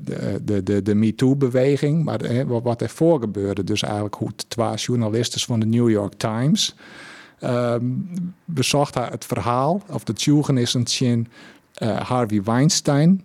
de, 0.05 0.41
de, 0.45 0.62
de, 0.62 0.83
de 0.83 0.95
MeToo-beweging, 0.95 2.05
maar 2.05 2.21
hè, 2.21 2.47
wat 2.47 2.83
ervoor 2.83 3.21
gebeurde. 3.21 3.64
Dus 3.64 3.83
eigenlijk 3.83 4.14
hoe 4.14 4.31
twee 4.49 4.75
journalisten 4.75 5.41
van 5.41 5.61
de 5.61 5.67
New 5.67 5.91
York 5.91 6.14
Times 6.17 6.75
um, 7.45 8.35
bezochten 8.45 9.05
het 9.05 9.25
verhaal 9.25 9.83
of 9.91 10.05
de 10.05 10.12
tjugenissen 10.12 10.85
van 10.88 11.27
uh, 11.83 12.01
Harvey 12.01 12.43
Weinstein. 12.43 13.23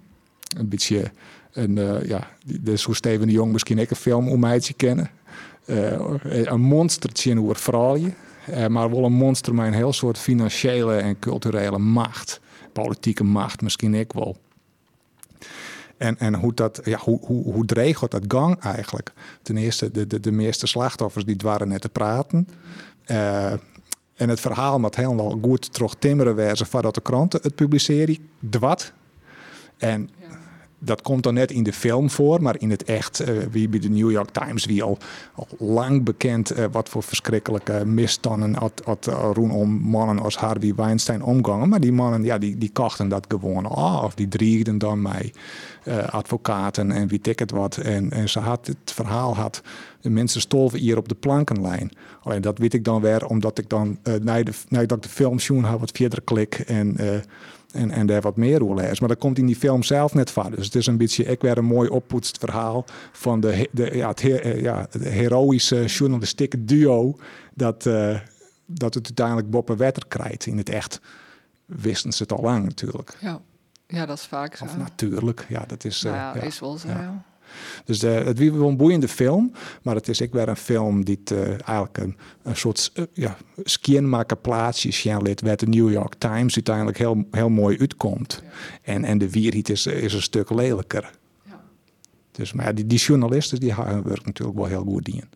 Een 0.58 0.70
beetje 0.70 1.12
een, 1.52 1.78
uh, 1.78 2.04
ja, 2.04 2.28
dus 2.46 2.84
hoe 2.84 2.96
Steven 2.96 3.28
de 3.28 3.34
Jong 3.34 3.52
misschien 3.52 3.80
ook 3.80 3.90
een 3.90 3.96
film 3.96 4.28
om 4.28 4.40
mij 4.40 4.60
te 4.60 4.74
kennen. 4.74 5.10
Uh, 5.66 5.92
een 6.24 6.62
monstertje 6.62 7.40
over 7.40 7.56
vrouwen, 7.56 8.16
maar 8.68 8.90
wel 8.90 9.06
een 9.06 9.14
monster 9.14 9.56
met 9.56 9.66
een 9.66 9.74
heel 9.74 9.94
soort 9.94 10.18
financiële 10.18 10.96
en 10.96 11.20
culturele 11.20 11.78
macht 11.78 12.42
politieke 12.74 13.24
macht 13.24 13.62
misschien 13.62 13.94
ik 13.94 14.14
wel. 14.14 14.38
En, 15.98 16.18
en 16.20 16.36
hoe, 16.36 16.54
dat, 16.54 16.82
ja, 16.84 16.98
hoe, 16.98 17.20
hoe, 17.26 17.44
hoe 17.54 17.64
regelt 17.68 18.12
dat 18.12 18.24
gang 18.28 18.60
eigenlijk? 18.60 19.14
Ten 19.42 19.58
eerste, 19.58 19.92
de, 19.92 20.08
de, 20.08 20.20
de 20.20 20.32
meeste 20.32 20.68
slachtoffers 20.68 21.26
die 21.26 21.36
waren 21.44 21.68
net 21.68 21.82
te 21.82 21.90
praten. 21.90 22.48
Uh, 23.08 23.52
en 24.14 24.30
het 24.30 24.40
verhaal 24.40 24.80
moet 24.80 24.96
helemaal 24.96 25.38
goed 25.42 25.74
terug 25.74 25.96
timmeren 26.00 26.36
wezen 26.36 26.66
voordat 26.66 26.96
de 26.96 27.02
kranten 27.02 27.40
het 27.44 27.56
publiceren. 27.56 28.18
Dwat. 28.50 28.94
En 29.78 30.10
dat 30.84 31.02
komt 31.02 31.24
dan 31.24 31.34
net 31.34 31.52
in 31.52 31.64
de 31.64 31.74
film 31.74 32.10
voor, 32.10 32.42
maar 32.42 32.56
in 32.60 32.70
het 32.70 32.84
echt, 32.84 33.30
uh, 33.30 33.38
wie 33.52 33.70
bij 33.70 33.80
de 33.80 33.90
New 33.90 34.12
York 34.12 34.30
Times, 34.30 34.66
wie 34.66 34.84
al, 34.84 34.98
al 35.36 35.48
lang 35.58 36.04
bekend 36.04 36.58
uh, 36.58 36.66
wat 36.72 36.90
voor 36.90 37.04
verschrikkelijke 37.04 37.86
misstanden 37.86 38.56
had, 38.56 38.82
had 38.86 39.08
uh, 39.08 39.30
rondom 39.34 39.70
mannen 39.70 40.20
als 40.20 40.38
Harvey 40.38 40.76
Weinstein 40.76 41.24
omgangen. 41.24 41.70
Maar 41.70 41.80
die 41.80 41.92
mannen, 41.92 42.24
ja, 42.24 42.38
die, 42.38 42.58
die 42.58 42.72
kochten 42.72 43.10
dat 43.10 43.26
gewoon 43.28 43.66
af. 43.66 44.16
Die 44.16 44.28
driegden 44.28 44.78
dan 44.78 45.02
mij 45.02 45.34
advocaten 46.10 46.92
en 46.92 47.08
wie 47.08 47.20
het 47.24 47.52
wat. 47.52 47.78
En, 47.78 48.12
en 48.12 48.30
ze 48.30 48.40
had 48.40 48.68
het 48.68 48.92
verhaal 48.94 49.36
had 49.36 49.62
de 50.04 50.10
mensen 50.10 50.42
stolven 50.42 50.80
hier 50.80 50.98
op 50.98 51.08
de 51.08 51.16
plankenlijn. 51.16 51.92
Alleen 52.22 52.42
dat 52.42 52.58
weet 52.58 52.74
ik 52.74 52.84
dan 52.84 53.02
weer 53.02 53.26
omdat 53.26 53.58
ik 53.58 53.70
dan 53.70 54.00
uh, 54.04 54.14
naar, 54.16 54.44
de, 54.44 54.52
naar 54.70 54.88
dat 54.88 54.98
ik 54.98 55.04
de 55.04 55.10
film 55.10 55.40
zoen 55.40 55.64
had 55.64 55.80
wat 55.80 55.92
verder 55.92 56.22
klik 56.22 56.56
en, 56.56 57.02
uh, 57.02 57.14
en, 57.72 57.92
en 57.92 58.06
daar 58.06 58.22
wat 58.22 58.38
meer 58.38 58.64
over 58.64 58.76
lees. 58.76 59.00
Maar 59.00 59.10
dat 59.10 59.18
komt 59.18 59.38
in 59.38 59.46
die 59.46 59.56
film 59.56 59.84
zelf 59.84 60.14
net 60.14 60.32
van. 60.32 60.52
Dus 60.52 60.66
het 60.66 60.76
is 60.76 60.88
een 60.88 60.98
beetje 60.98 61.24
ik 61.24 61.42
weer 61.42 61.58
een 61.58 61.66
mooi 61.66 61.90
oppoetst 61.90 62.38
verhaal 62.38 62.86
van 63.12 63.40
de, 63.40 63.70
de, 63.72 63.96
ja, 63.96 64.10
het, 64.10 64.22
ja, 64.62 64.88
het 64.90 65.04
heroïsche 65.04 65.86
journalistieke 65.86 66.66
duo 66.66 67.18
dat, 67.54 67.86
uh, 67.86 68.20
dat 68.66 68.94
het 68.94 69.06
uiteindelijk 69.06 69.50
Boppe 69.50 69.76
Wetter 69.76 70.08
krijgt 70.08 70.46
in 70.46 70.58
het 70.58 70.70
echt. 70.70 71.02
Wisten 71.66 72.12
ze 72.12 72.24
het 72.24 72.32
al 72.32 72.44
lang 72.44 72.64
natuurlijk. 72.64 73.18
Ja. 73.22 73.42
Ja, 73.88 74.06
dat 74.06 74.18
is 74.18 74.26
vaak 74.26 74.56
zo. 74.56 74.64
Of 74.64 74.78
natuurlijk, 74.78 75.46
ja, 75.50 75.64
dat 75.68 75.84
is... 75.84 76.02
Nou 76.02 76.16
ja, 76.16 76.34
is 76.34 76.60
wel 76.60 76.78
zo, 76.78 76.88
ja. 76.88 77.24
Dus 77.86 78.04
uh, 78.04 78.24
het 78.24 78.40
was 78.40 78.50
wel 78.50 78.68
een 78.68 78.78
boeiende 78.78 79.08
film, 79.08 79.52
maar 79.82 79.96
het 79.96 80.08
is 80.08 80.22
ook 80.22 80.34
weer 80.34 80.48
een 80.48 80.56
film 80.56 81.06
die 81.06 81.20
uh, 81.32 81.48
eigenlijk 81.48 81.98
een, 81.98 82.18
een 82.44 82.56
soort 82.56 82.92
uh, 82.96 83.06
ja, 83.14 83.38
skinmaker 83.64 84.38
plaatsje 84.38 84.92
werd 85.42 85.60
de 85.60 85.68
New 85.68 85.92
York 85.92 86.14
Times 86.18 86.56
uiteindelijk 86.56 86.98
heel, 86.98 87.28
heel 87.32 87.50
mooi 87.50 87.80
uitkomt. 87.80 88.44
Ja. 88.44 88.50
En, 88.82 89.04
en 89.04 89.18
de 89.18 89.30
wierheid 89.30 89.70
is, 89.70 89.86
is 89.86 90.14
een 90.14 90.22
stuk 90.22 90.50
lelijker. 90.50 91.12
Ja. 91.44 91.62
Dus, 92.32 92.54
maar 92.54 92.76
die, 92.76 92.88
die 92.88 93.00
journalisten 93.00 93.60
die 93.60 93.74
hebben 93.74 94.08
werk 94.08 94.26
natuurlijk 94.26 94.58
wel 94.58 94.68
heel 94.68 94.84
goed 94.84 95.08
in. 95.08 95.30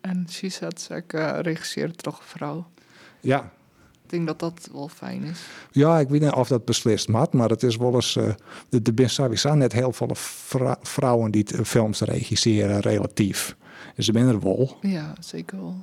En 0.00 0.26
said, 0.28 0.88
ik 0.90 1.12
regisseert 1.42 2.02
toch 2.02 2.24
vrouw. 2.24 2.66
Ja, 3.20 3.52
ik 4.04 4.10
denk 4.10 4.26
dat 4.26 4.38
dat 4.38 4.68
wel 4.72 4.88
fijn 4.88 5.22
is. 5.22 5.40
Ja, 5.70 5.98
ik 5.98 6.08
weet 6.08 6.20
niet 6.20 6.32
of 6.32 6.48
dat 6.48 6.64
beslist 6.64 7.08
maakt, 7.08 7.32
maar 7.32 7.48
het 7.48 7.62
is 7.62 7.76
wel 7.76 7.94
eens. 7.94 8.16
Uh, 8.16 9.28
er 9.30 9.38
zijn 9.38 9.58
net 9.58 9.72
heel 9.72 9.92
veel 9.92 10.10
vrouwen 10.82 11.30
die 11.30 11.64
films 11.64 12.00
regisseren, 12.00 12.80
relatief. 12.80 13.56
Ze 13.96 14.02
zijn 14.02 14.28
er 14.28 14.40
wel. 14.40 14.76
Ja, 14.80 15.14
zeker 15.20 15.60
wel. 15.60 15.76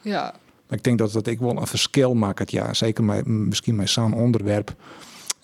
Ja. 0.00 0.34
Maar 0.66 0.78
ik 0.78 0.84
denk 0.84 0.98
dat 0.98 1.12
dat 1.12 1.26
ik 1.26 1.38
wel 1.38 1.56
een 1.56 1.66
verschil 1.66 2.14
maakt. 2.14 2.50
Ja, 2.50 2.74
zeker 2.74 3.04
met, 3.04 3.26
misschien 3.26 3.76
met 3.76 3.90
zo'n 3.90 4.14
onderwerp. 4.14 4.74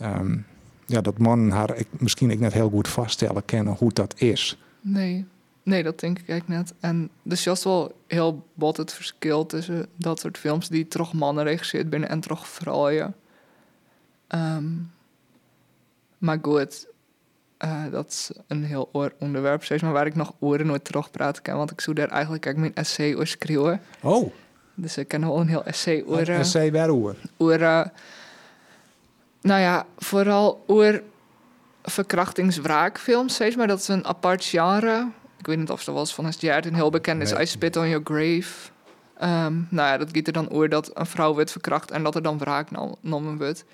Um, 0.02 0.46
ja, 0.86 1.00
dat 1.00 1.18
mannen 1.18 1.50
haar 1.50 1.76
ik, 1.76 1.86
misschien 1.90 2.30
ik 2.30 2.40
net 2.40 2.52
heel 2.52 2.70
goed 2.70 2.88
vaststellen 2.88 3.44
kennen 3.44 3.74
hoe 3.78 3.92
dat 3.92 4.14
is. 4.16 4.58
Nee. 4.80 5.26
Nee, 5.64 5.82
dat 5.82 6.00
denk 6.00 6.18
ik 6.18 6.28
eigenlijk 6.28 6.60
net. 6.60 6.74
En 6.80 7.10
dus 7.22 7.46
is 7.46 7.64
wel 7.64 7.96
heel 8.06 8.46
bot 8.54 8.76
het 8.76 8.92
verschil 8.92 9.46
tussen 9.46 9.86
dat 9.96 10.20
soort 10.20 10.38
films 10.38 10.68
die 10.68 10.88
toch 10.88 11.12
mannen 11.12 11.44
regisseerd 11.44 11.90
binnen 11.90 12.08
en 12.08 12.20
toch 12.20 12.48
vrouwen. 12.48 13.14
Um, 14.28 14.92
maar 16.18 16.38
goed, 16.42 16.86
uh, 17.64 17.82
dat 17.90 18.06
is 18.08 18.30
een 18.46 18.64
heel 18.64 18.88
oor 18.92 19.12
onderwerp, 19.18 19.64
zeg 19.64 19.82
maar, 19.82 19.92
waar 19.92 20.06
ik 20.06 20.14
nog 20.14 20.32
oren 20.38 20.66
nooit 20.66 20.84
terug 20.84 21.10
praten 21.10 21.42
kan. 21.42 21.56
Want 21.56 21.70
ik 21.70 21.80
zou 21.80 21.96
daar 21.96 22.08
eigenlijk 22.08 22.56
mijn 22.56 22.74
essay 22.74 23.14
over 23.14 23.26
schreeuwen. 23.26 23.80
Oh. 24.02 24.32
Dus 24.74 24.96
ik 24.96 25.08
ken 25.08 25.20
wel 25.20 25.40
een 25.40 25.48
heel 25.48 25.64
essay 25.64 26.04
over... 26.06 26.28
Een 26.28 26.38
essay 26.38 26.72
waarover? 26.72 27.16
Over, 27.36 27.60
uh, 27.60 27.84
nou 29.40 29.60
ja, 29.60 29.86
vooral 29.96 30.64
over 30.66 31.02
verkrachtingswraakfilms, 31.82 33.34
zeg 33.34 33.56
maar. 33.56 33.66
Dat 33.66 33.78
is 33.78 33.88
een 33.88 34.06
apart 34.06 34.44
genre 34.44 35.10
ik 35.44 35.50
weet 35.50 35.58
niet 35.58 35.70
of 35.70 35.84
dat 35.84 35.94
was 35.94 36.14
van 36.14 36.24
het 36.24 36.40
jaar 36.40 36.64
een 36.64 36.74
heel 36.74 36.90
bekend 36.90 37.22
is. 37.22 37.32
I 37.32 37.46
Spit 37.46 37.76
on 37.76 37.88
Your 37.88 38.04
Grave. 38.04 38.70
Um, 39.22 39.66
nou 39.70 39.88
ja, 39.88 39.98
dat 39.98 40.08
gaat 40.12 40.26
er 40.26 40.32
dan 40.32 40.50
over 40.50 40.68
dat 40.68 40.90
een 40.94 41.06
vrouw 41.06 41.34
werd 41.34 41.50
verkracht 41.50 41.90
en 41.90 42.02
dat 42.02 42.14
er 42.14 42.22
dan 42.22 42.38
wraak 42.38 42.68
genomen 43.00 43.36
wordt. 43.36 43.64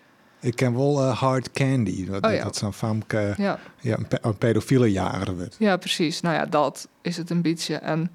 Ik 0.41 0.57
ken 0.57 0.77
wel 0.77 1.03
uh, 1.03 1.19
Hard 1.19 1.51
Candy, 1.51 2.07
dat, 2.07 2.25
oh, 2.25 2.33
ja. 2.33 2.43
dat 2.43 2.57
zo'n 2.57 2.73
famke, 2.73 3.35
ja. 3.37 3.59
ja. 3.81 3.99
een, 4.09 4.39
pedofiele 4.39 4.93
jager 4.93 5.37
werd. 5.37 5.57
Ja, 5.59 5.77
precies. 5.77 6.21
Nou 6.21 6.35
ja, 6.35 6.47
dat 6.47 6.89
is 7.03 7.17
het 7.17 7.31
een 7.31 7.43
beetje. 7.43 7.75
En 7.75 8.11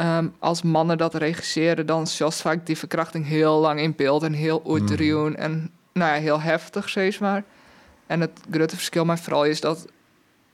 um, 0.00 0.34
als 0.38 0.62
mannen 0.62 0.98
dat 0.98 1.14
regisseren, 1.14 1.86
dan 1.86 2.02
is 2.02 2.22
vaak 2.40 2.66
die 2.66 2.78
verkrachting 2.78 3.26
heel 3.26 3.60
lang 3.60 3.80
in 3.80 3.94
beeld 3.96 4.22
en 4.22 4.32
heel 4.32 4.62
uitruwen 4.66 5.30
mm. 5.30 5.36
en 5.36 5.70
nou 5.92 6.14
ja, 6.14 6.20
heel 6.20 6.40
heftig, 6.40 6.88
zeg 6.88 7.20
maar. 7.20 7.44
En 8.06 8.20
het 8.20 8.40
grote 8.50 8.74
verschil 8.74 9.04
met 9.04 9.20
vooral 9.20 9.44
is 9.44 9.60
dat 9.60 9.86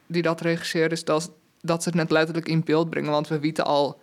die 0.07 0.23
dat 0.23 0.41
regisseren, 0.41 0.91
is 0.91 1.05
dat 1.05 1.31
dat 1.61 1.83
ze 1.83 1.89
het 1.89 1.99
net 1.99 2.11
letterlijk 2.11 2.49
in 2.49 2.65
beeld 2.65 2.91
brengen. 2.91 3.11
Want 3.11 3.29
we 3.29 3.39
weten 3.39 3.65
al, 3.65 4.01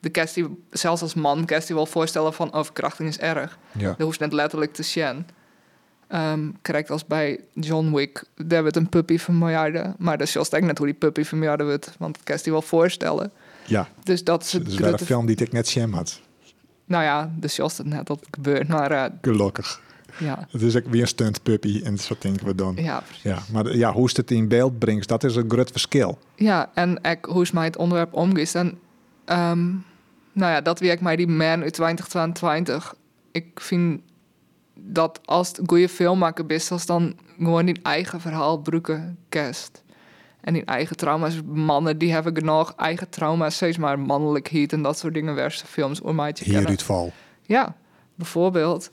de 0.00 0.08
kwestie, 0.08 0.64
zelfs 0.70 1.02
als 1.02 1.14
man, 1.14 1.44
kwestie 1.44 1.74
wel 1.74 1.86
voorstellen 1.86 2.32
van 2.32 2.54
oh, 2.54 2.64
verkrachting 2.64 3.08
is 3.08 3.18
erg. 3.18 3.58
Ja. 3.72 3.88
Dat 3.88 4.00
hoeft 4.00 4.20
net 4.20 4.32
letterlijk 4.32 4.72
te 4.72 4.82
zien. 4.82 5.06
Um, 5.06 5.26
ehm, 6.08 6.50
krijgt 6.62 6.90
als 6.90 7.06
bij 7.06 7.40
John 7.54 7.94
Wick, 7.94 8.24
daar 8.34 8.60
wordt 8.60 8.76
een 8.76 8.88
puppy 8.88 9.18
vermoorden. 9.18 9.94
Maar 9.98 10.18
dat 10.18 10.26
is 10.26 10.32
juist 10.32 10.60
net 10.60 10.78
hoe 10.78 10.86
die 10.86 10.96
puppy 10.96 11.24
vermoorden 11.24 11.66
wordt. 11.66 11.94
Want 11.98 12.14
dat 12.14 12.24
kan 12.24 12.38
je 12.42 12.50
wel 12.50 12.62
voorstellen. 12.62 13.32
Ja. 13.66 13.88
Dus 14.02 14.24
dat 14.24 14.42
is 14.42 14.52
het 14.52 14.64
dus 14.64 14.78
een 14.78 14.98
film 14.98 15.26
die 15.26 15.36
ik 15.36 15.52
net 15.52 15.68
sham 15.68 15.92
had. 15.92 16.20
Nou 16.84 17.04
ja, 17.04 17.32
dus 17.36 17.56
juist 17.56 17.78
het 17.78 17.86
net 17.86 18.06
dat 18.06 18.26
gebeurt. 18.30 18.68
Maar, 18.68 18.92
uh, 18.92 19.04
Gelukkig. 19.22 19.80
Ja. 20.18 20.46
Het 20.50 20.62
is 20.62 20.76
ook 20.76 20.86
weer 20.86 21.00
een 21.00 21.08
stunt 21.08 21.42
puppy 21.42 21.80
en 21.84 21.98
zo 21.98 22.14
denken 22.18 22.46
we 22.46 22.54
dan. 22.54 22.76
Ja, 22.76 23.02
Ja, 23.22 23.38
maar 23.52 23.76
ja, 23.76 23.92
hoe 23.92 24.10
het 24.12 24.30
in 24.30 24.48
beeld 24.48 24.78
brengt, 24.78 25.08
dat 25.08 25.24
is 25.24 25.36
een 25.36 25.50
groot 25.50 25.70
verschil. 25.70 26.18
Ja, 26.34 26.70
en 26.74 26.98
ik, 27.02 27.24
hoe 27.24 27.42
is 27.42 27.50
mij 27.50 27.64
het 27.64 27.76
onderwerp 27.76 28.14
omgeest. 28.14 28.54
En 28.54 28.78
um, 29.26 29.84
nou 30.32 30.52
ja, 30.52 30.60
dat 30.60 30.80
werkt 30.80 31.02
mij 31.02 31.16
die 31.16 31.28
man 31.28 31.62
uit 31.62 31.72
2022. 31.72 32.94
Ik 33.32 33.60
vind 33.60 34.00
dat 34.74 35.20
als 35.24 35.48
het 35.48 35.58
een 35.58 35.68
goede 35.68 35.88
filmmaker 35.88 36.46
bent, 36.46 36.70
als 36.70 36.86
dan 36.86 37.14
gewoon 37.38 37.66
die 37.66 37.78
eigen 37.82 38.20
verhaal 38.20 38.58
broeken 38.58 39.18
kerst. 39.28 39.82
En 40.40 40.52
die 40.52 40.64
eigen 40.64 40.96
trauma's, 40.96 41.40
mannen 41.44 41.98
die 41.98 42.12
hebben 42.12 42.36
genoeg 42.36 42.74
eigen 42.76 43.08
trauma's, 43.08 43.54
steeds 43.54 43.78
maar 43.78 43.98
mannelijkheid 43.98 44.72
en 44.72 44.82
dat 44.82 44.98
soort 44.98 45.14
dingen, 45.14 45.34
werste 45.34 45.66
films 45.66 46.00
om 46.00 46.14
mij 46.14 46.32
te 46.32 46.44
Hier 46.44 46.68
het 46.68 46.82
val. 46.82 47.12
Ja, 47.42 47.76
bijvoorbeeld. 48.14 48.90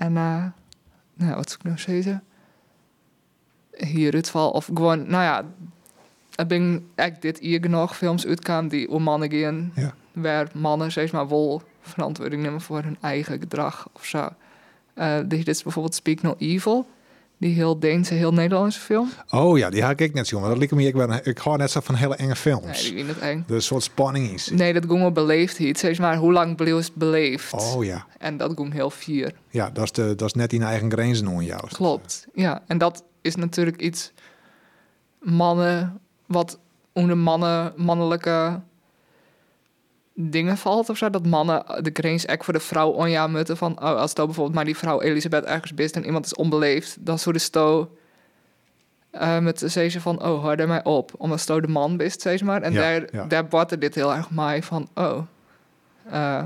En 0.00 0.12
nou, 0.12 1.34
wat 1.34 1.48
zou 1.48 1.60
ik 1.62 1.70
nog 1.70 1.80
zeggen? 1.80 2.24
Hier 3.76 4.12
het 4.12 4.30
val, 4.30 4.50
of 4.50 4.66
gewoon, 4.66 5.10
nou 5.10 5.22
ja, 5.22 5.44
ik 6.34 6.48
ben 6.48 6.90
echt 6.94 7.22
dit 7.22 7.38
hier 7.38 7.60
genoeg 7.60 7.96
films 7.96 8.26
uitkwamen 8.26 8.70
die 8.70 8.90
om 8.90 9.02
mannen 9.02 9.32
gaan, 9.32 9.72
ja. 9.74 9.94
waar 10.12 10.48
mannen 10.54 10.92
zeg 10.92 11.12
maar 11.12 11.28
wel 11.28 11.62
verantwoording 11.80 12.42
nemen 12.42 12.60
voor 12.60 12.82
hun 12.82 12.96
eigen 13.00 13.38
gedrag 13.38 13.88
of 13.92 14.04
zo. 14.04 14.28
Uh, 14.94 15.18
dit 15.26 15.48
is 15.48 15.62
bijvoorbeeld 15.62 15.94
Speak 15.94 16.22
No 16.22 16.34
Evil. 16.38 16.88
Die 17.40 17.54
heel 17.54 17.78
Deense, 17.78 18.14
heel 18.14 18.32
Nederlandse 18.32 18.80
film. 18.80 19.08
Oh 19.30 19.58
ja, 19.58 19.70
die 19.70 19.82
haak 19.82 20.00
ik 20.00 20.14
net 20.14 20.26
zo. 20.26 20.40
Maar 20.40 20.48
dat 20.48 20.58
lijkt 20.58 20.74
me, 20.74 20.86
ik, 20.86 20.94
ben, 20.94 21.20
ik 21.24 21.38
hou 21.38 21.56
net 21.56 21.70
zo 21.70 21.80
van 21.80 21.94
hele 21.94 22.16
enge 22.16 22.36
films. 22.36 22.82
Nee, 22.82 22.90
die 22.90 23.04
vind 23.04 23.08
het 23.08 23.18
eng. 23.18 23.44
De 23.46 23.60
soort 23.60 23.82
spanning 23.82 24.30
is. 24.30 24.50
Nee, 24.50 24.72
dat 24.72 24.84
ging 24.88 25.00
wel 25.00 25.12
beleefd 25.12 25.56
hier. 25.56 25.76
Zeg 25.76 25.98
maar, 25.98 26.16
hoe 26.16 26.32
lang 26.32 26.56
bleef 26.56 26.92
beleefd? 26.92 27.52
Oh 27.52 27.84
ja. 27.84 28.06
En 28.18 28.36
dat 28.36 28.52
ging 28.56 28.72
heel 28.72 28.90
vier. 28.90 29.32
Ja, 29.50 29.70
dat 29.70 29.84
is, 29.84 29.92
de, 29.92 30.14
dat 30.14 30.28
is 30.28 30.34
net 30.34 30.52
in 30.52 30.62
eigen 30.62 30.90
grenzen 30.90 31.26
on 31.26 31.44
jou. 31.44 31.66
Klopt, 31.68 32.26
ja. 32.34 32.62
En 32.66 32.78
dat 32.78 33.04
is 33.20 33.34
natuurlijk 33.36 33.80
iets 33.80 34.12
mannen, 35.18 36.00
wat 36.26 36.58
onder 36.92 37.16
mannen, 37.16 37.72
mannelijke 37.76 38.60
dingen 40.14 40.56
valt 40.56 40.88
of 40.88 40.96
zo. 40.96 41.10
Dat 41.10 41.26
mannen 41.26 41.64
de 41.82 41.90
grens 41.92 42.24
echt 42.24 42.44
voor 42.44 42.52
de 42.52 42.60
vrouw 42.60 42.90
onja 42.90 43.26
mutten 43.26 43.56
van... 43.56 43.72
Oh, 43.72 43.96
als 43.96 44.14
dan 44.14 44.26
bijvoorbeeld 44.26 44.56
maar 44.56 44.64
die 44.64 44.76
vrouw 44.76 45.00
Elisabeth 45.00 45.44
ergens 45.44 45.74
bist 45.74 45.96
en 45.96 46.04
iemand 46.04 46.24
is 46.24 46.34
onbeleefd... 46.34 46.96
dan 47.00 47.18
zou 47.18 47.34
de 47.34 47.40
sto 47.40 47.96
uh, 49.12 49.38
met 49.38 49.58
ze 49.58 50.00
van... 50.00 50.22
Oh, 50.22 50.42
hoor 50.42 50.66
mij 50.66 50.84
op. 50.84 51.12
Omdat 51.16 51.40
sto 51.40 51.60
de 51.60 51.68
man 51.68 51.96
bist, 51.96 52.20
zeg 52.20 52.42
maar. 52.42 52.62
En 52.62 52.74
daar, 52.74 53.08
ja. 53.12 53.24
daar 53.24 53.48
dit 53.78 53.94
heel 53.94 54.14
erg 54.14 54.30
mij 54.30 54.62
van... 54.62 54.88
Oh, 54.94 55.18
uh, 56.12 56.42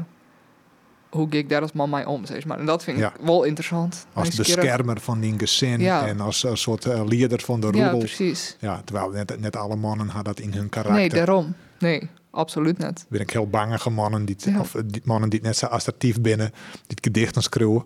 hoe 1.09 1.29
ik 1.29 1.49
daar 1.49 1.63
als 1.63 1.73
man 1.73 1.91
mij 1.91 2.05
om, 2.05 2.27
zeg 2.27 2.45
maar. 2.45 2.59
En 2.59 2.67
dat 2.67 2.85
vind 2.85 2.99
ik 2.99 3.13
wel 3.21 3.45
interessant. 3.45 4.07
Als 4.13 4.37
beschermer 4.37 5.01
van 5.01 5.21
die 5.21 5.35
gezin 5.39 5.81
en 5.87 6.21
als 6.21 6.43
een 6.43 6.57
soort 6.57 6.87
uh, 6.87 7.05
leider 7.05 7.41
van 7.41 7.61
de 7.61 7.67
roedel. 7.67 7.93
Ja, 7.93 7.97
precies. 7.97 8.57
Ja, 8.61 8.83
terwijl 8.85 9.11
net, 9.11 9.41
net 9.41 9.57
alle 9.57 9.77
mannen 9.77 10.09
hadden 10.09 10.35
dat 10.35 10.45
in 10.45 10.53
hun 10.53 10.69
karakter. 10.69 10.97
Nee, 10.97 11.09
daarom. 11.09 11.55
Nee 11.79 12.11
absoluut 12.35 12.79
net. 12.79 13.07
Ben 13.09 13.21
ik 13.21 13.31
heel 13.31 13.49
bangige 13.49 13.91
mannen 13.91 14.25
die, 14.25 14.37
of 14.59 14.75
die 14.87 15.03
mannen 15.05 15.29
die 15.29 15.41
net 15.43 15.57
zo 15.57 15.67
assertief 15.67 16.21
binnen, 16.21 16.53
die 16.87 16.99
gedichten 17.01 17.43
schreeuwen 17.43 17.85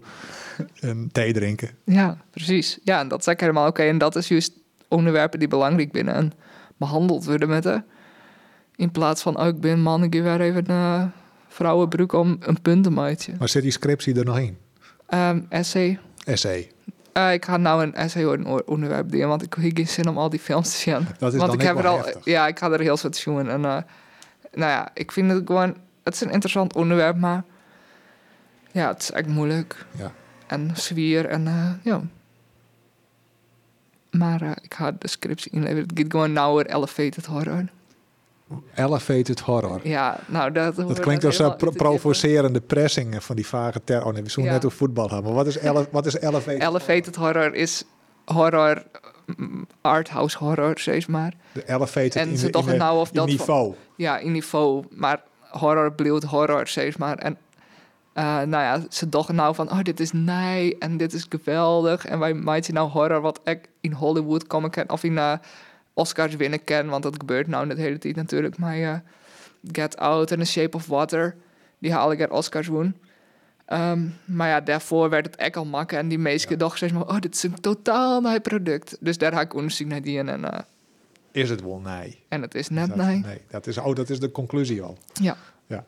en 0.81 1.09
thee 1.13 1.33
drinken. 1.33 1.71
Ja, 1.85 2.19
precies. 2.31 2.79
Ja, 2.85 3.01
en 3.01 3.09
dat 3.09 3.27
is 3.27 3.35
helemaal 3.41 3.67
oké. 3.67 3.83
En 3.83 3.99
dat 3.99 4.17
is 4.17 4.29
juist 4.29 4.53
onderwerpen 4.89 5.39
die 5.39 5.49
belangrijk 5.49 5.93
binnen 5.93 6.15
en 6.15 6.33
behandeld 6.77 7.25
worden 7.25 7.49
met 7.49 7.63
de. 7.63 7.83
In 8.77 8.91
plaats 8.91 9.23
van, 9.23 9.41
oh, 9.41 9.47
ik 9.47 9.61
ben 9.61 9.81
man, 9.81 10.03
ik 10.03 10.13
weer 10.13 10.41
even 10.41 10.71
een 10.71 11.01
uh, 11.01 11.05
vrouwenbroek 11.49 12.13
om 12.13 12.37
een 12.41 12.63
puntenmaatje. 12.63 13.33
Maar 13.39 13.49
zit 13.49 13.63
die 13.63 13.71
scriptie 13.71 14.19
er 14.19 14.25
nog 14.25 14.39
in? 14.39 14.57
Um, 15.15 15.47
essay. 15.49 15.99
Essay. 16.25 16.71
Uh, 17.17 17.33
ik 17.33 17.45
ga 17.45 17.57
nou 17.57 17.83
een 17.83 17.95
essay 17.95 18.25
over 18.25 18.39
een 18.39 18.67
onderwerp 18.67 19.11
doen, 19.11 19.27
want 19.27 19.43
ik 19.43 19.55
heb 19.55 19.75
geen 19.75 19.89
zin 19.89 20.09
om 20.09 20.19
al 20.19 20.29
die 20.29 20.41
films 20.41 20.71
te 20.71 20.77
zien. 20.77 21.07
Dat 21.19 21.33
is 21.33 21.39
want 21.39 21.51
dan 21.51 21.61
ik 21.61 21.67
heb 21.67 21.79
er 21.79 21.87
al, 21.87 22.05
ja, 22.25 22.47
ik 22.47 22.59
ga 22.59 22.71
er 22.71 22.81
heel 22.81 22.99
wat 23.03 23.17
zien 23.17 23.49
en 23.49 23.61
uh, 23.61 23.77
nou 24.53 24.71
ja, 24.71 24.91
ik 24.95 25.13
vind 25.13 25.31
het 25.31 25.47
gewoon... 25.47 25.77
Het 26.03 26.15
is 26.15 26.21
een 26.21 26.31
interessant 26.31 26.75
onderwerp, 26.75 27.17
maar... 27.17 27.45
Ja, 28.73 28.89
het 28.89 29.03
is 29.03 29.11
echt 29.11 29.27
moeilijk. 29.27 29.87
Ja. 29.97 30.13
En 30.47 30.71
zwier 30.75 31.27
en 31.27 31.47
uh, 31.47 31.71
ja. 31.83 32.01
Maar 34.11 34.43
uh, 34.43 34.51
ik 34.63 34.75
ga 34.75 34.93
de 34.93 35.09
scriptie 35.09 35.53
inleveren. 35.53 35.83
Het 35.83 35.93
gaat 35.99 36.11
gewoon 36.11 36.33
nauwer 36.33 36.67
elevated 36.67 37.27
horror. 37.27 37.65
Elevated 38.75 39.41
horror. 39.41 39.81
Ja, 39.89 40.21
nou 40.27 40.53
dat... 40.53 40.77
Dat 40.77 41.01
klinkt 41.01 41.25
als 41.25 41.39
een 41.39 41.57
pro 41.57 41.71
provocerende 41.71 42.61
pressing 42.61 43.25
van 43.25 43.37
die 43.37 43.47
vage 43.47 43.81
term. 43.85 44.05
Oh 44.07 44.13
nee, 44.13 44.23
we 44.23 44.31
zullen 44.31 44.49
Ja. 44.49 44.55
net 44.55 44.65
over 44.65 44.79
voetbal 44.79 45.09
hebben. 45.09 45.25
Maar 45.25 45.45
wat 45.45 45.47
is, 45.47 45.59
ele 45.59 45.89
wat 45.91 46.07
is 46.07 46.17
elevated? 46.17 46.63
Elevated 46.63 47.17
horror 47.17 47.55
is 47.55 47.85
horror, 48.33 48.83
arthouse 49.81 50.39
horror, 50.39 50.79
zeg 50.79 51.09
maar. 51.09 51.33
de 51.53 51.69
elevated 51.69 52.17
En 52.17 52.29
in, 52.29 52.37
ze 52.39 52.45
de- 52.45 52.51
toch 52.53 52.69
in, 52.71 52.77
nou 52.79 52.99
of 52.99 53.09
in 53.09 53.15
dat 53.15 53.25
van- 53.29 53.37
niveau. 53.37 53.75
Ja, 53.97 54.19
in 54.19 54.33
niveau. 54.33 54.85
Maar 54.91 55.23
horror 55.51 55.93
bleef 55.93 56.23
horror, 56.23 56.67
zeg 56.69 56.99
maar. 56.99 57.19
En 57.19 57.37
eh, 58.13 58.25
nou 58.25 58.49
ja, 58.49 58.81
ze 58.91 59.09
dachten 59.09 59.35
nou 59.35 59.55
van, 59.55 59.71
oh, 59.71 59.83
dit 59.83 60.01
is 60.01 60.13
nij 60.13 60.77
en 60.79 60.97
dit 60.97 61.13
is 61.13 61.27
geweldig. 61.29 62.07
En 62.07 62.19
wij 62.19 62.35
maken 62.35 62.75
nou 62.75 62.91
horror 62.91 63.21
wat 63.21 63.41
ik 63.45 63.69
in 63.81 63.93
Hollywood 63.93 64.47
komen 64.47 64.71
ken. 64.71 64.91
Of 64.91 65.05
in 65.05 65.19
eh, 65.19 65.33
Oscars 65.95 66.37
winnen 66.37 66.65
ken, 66.65 66.89
want 66.89 67.03
dat 67.03 67.15
gebeurt 67.19 67.47
nou 67.47 67.69
de 67.69 67.81
hele 67.81 67.99
tijd 67.99 68.17
natuurlijk. 68.17 68.59
Maar 68.59 68.77
eh, 68.77 68.95
Get 69.73 69.97
Out 69.97 70.31
en 70.31 70.39
The 70.39 70.45
Shape 70.45 70.77
of 70.77 70.87
Water, 70.87 71.37
die 71.79 71.93
halen 71.93 72.17
keer 72.17 72.31
Oscars 72.31 72.67
woen. 72.67 72.97
Ehm, 73.69 74.07
maar 74.25 74.49
ja, 74.49 74.61
daarvoor 74.61 75.09
werd 75.11 75.27
het 75.27 75.37
echt 75.37 75.57
al 75.57 75.65
makkelijk. 75.65 76.03
En 76.05 76.09
die 76.09 76.19
meesten 76.19 76.59
dachten 76.59 76.79
zeg 76.79 76.93
maar, 76.93 77.07
oh, 77.09 77.19
dit 77.19 77.35
is 77.35 77.43
een 77.43 77.61
totaal 77.61 78.21
nieuw 78.21 78.41
product. 78.41 78.97
Dus 79.01 79.19
daar 79.19 79.33
ga 79.33 79.41
ik 79.41 79.55
onderzoek 79.55 79.87
naar 79.87 80.03
die 80.03 80.19
en, 80.19 80.45
eh, 80.53 80.59
Is 81.31 81.51
het 81.51 81.63
wel 81.63 81.79
nee? 81.79 82.25
en 82.29 82.43
het 82.43 82.55
is 82.55 82.69
net 82.69 82.89
dat, 82.89 82.97
nee. 82.97 83.17
nee. 83.19 83.41
Dat 83.49 83.67
is, 83.67 83.79
oh, 83.79 83.95
dat 83.95 84.11
is 84.11 84.21
de 84.21 84.31
conclusie 84.31 84.83
al. 84.83 84.99
Ja. 85.13 85.37
Ja. 85.67 85.85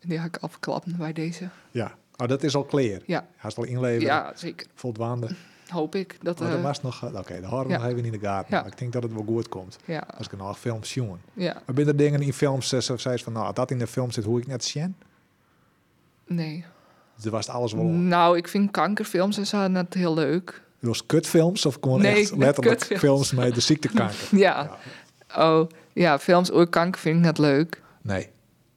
Die 0.00 0.18
ga 0.18 0.24
ik 0.24 0.36
afklappen 0.36 0.96
bij 0.96 1.12
deze. 1.12 1.48
Ja. 1.70 1.94
Oh, 2.16 2.28
dat 2.28 2.42
is 2.42 2.54
al 2.54 2.64
clear. 2.66 3.00
Ja. 3.06 3.26
Is 3.46 3.56
al 3.56 3.64
inleveren. 3.64 4.06
Ja, 4.06 4.32
zeker. 4.34 4.66
Voldwaande. 4.74 5.28
Hoop 5.68 5.94
ik. 5.94 6.16
Dat, 6.22 6.40
Oh, 6.40 6.46
dat 6.48 6.56
eh, 6.56 6.62
was 6.62 6.82
nog... 6.82 7.04
eh, 7.04 7.14
Oké, 7.14 7.40
de 7.40 7.46
horror 7.46 7.70
ja. 7.70 7.78
nog 7.78 7.86
even 7.86 8.04
in 8.04 8.12
de 8.12 8.18
gaten. 8.18 8.54
Ja. 8.54 8.60
Maar 8.62 8.70
ik 8.72 8.78
denk 8.78 8.92
dat 8.92 9.02
het 9.02 9.12
wel 9.12 9.24
goed 9.24 9.48
komt. 9.48 9.78
ja, 9.84 10.04
Als 10.16 10.26
ik 10.26 10.36
nog 10.38 10.58
films 10.58 10.90
zien. 10.90 11.16
ja. 11.32 11.62
Maar 11.66 11.74
binnen 11.74 11.96
dingen 11.96 12.20
in 12.22 12.32
films, 12.32 12.68
zo 12.68 12.96
zei 12.96 13.16
ze 13.16 13.24
van, 13.24 13.32
nou, 13.32 13.54
dat 13.54 13.70
in 13.70 13.78
de 13.78 13.86
film 13.86 14.10
zit, 14.10 14.24
hoe 14.24 14.40
ik 14.40 14.46
net 14.46 14.64
zien. 14.64 14.96
Nee. 16.26 16.64
Dus 17.22 17.30
was 17.32 17.46
het 17.46 17.54
alles 17.54 17.72
wel. 17.72 17.84
Nou, 17.84 18.36
ik 18.36 18.48
vind 18.48 18.70
kankerfilms 18.70 19.38
en 19.38 19.46
zo 19.46 19.68
net 19.68 19.94
heel 19.94 20.14
leuk. 20.14 20.62
Was 20.78 21.06
kutfilms 21.06 21.66
of 21.66 21.76
gewoon 21.80 22.00
Nee, 22.00 22.20
echt 22.20 22.36
letterlijk 22.36 22.78
kutfilms. 22.78 23.02
films 23.02 23.32
met 23.32 23.54
de 23.54 23.60
ziektekanker? 23.60 24.16
Ja. 24.38 24.70
Oh, 25.36 25.68
ja, 25.92 26.18
films 26.18 26.50
over 26.50 26.68
kanker 26.68 27.00
vind 27.00 27.16
ik 27.16 27.22
net 27.22 27.38
leuk. 27.38 27.82
Nee. 28.02 28.28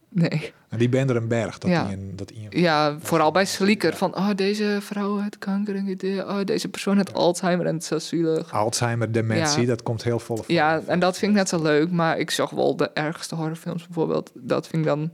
Nee. 0.10 0.54
En 0.70 0.78
die 0.78 0.90
ben 0.90 1.10
er 1.10 1.16
een 1.16 1.28
berg. 1.28 1.58
Dat 1.58 1.70
Ja. 1.72 1.84
die 1.86 1.98
een, 1.98 2.12
dat 2.16 2.32
een- 2.32 2.60
Ja, 2.62 2.98
vooral 3.00 3.32
bij 3.32 3.46
Slieker. 3.46 3.96
Van, 3.96 4.16
oh, 4.16 4.30
deze 4.36 4.78
vrouw 4.82 5.18
heeft 5.18 5.38
kanker. 5.38 5.76
En 5.76 5.86
dit, 5.98 6.04
oh, 6.24 6.38
deze 6.46 6.68
persoon 6.68 6.96
heeft 6.98 7.14
Alzheimer 7.14 7.66
en 7.66 7.74
het 7.74 7.82
is 7.82 7.88
zo 7.88 8.00
zielig. 8.00 8.54
Alzheimer, 8.54 9.12
dementie, 9.12 9.62
Ja. 9.62 9.68
dat 9.68 9.84
komt 9.84 10.04
heel 10.04 10.20
vol 10.20 10.36
voor. 10.36 10.46
Ja, 10.48 10.82
en 10.86 11.00
dat 11.00 11.18
vind 11.18 11.32
ik 11.32 11.38
net 11.38 11.50
zo 11.50 11.62
leuk. 11.62 11.92
Maar 11.92 12.18
ik 12.20 12.32
zag 12.32 12.50
wel 12.50 12.76
de 12.76 12.90
ergste 12.94 13.36
horrorfilms 13.36 13.86
bijvoorbeeld. 13.86 14.32
Dat 14.34 14.68
vind 14.68 14.82
ik 14.82 14.88
dan 14.88 15.12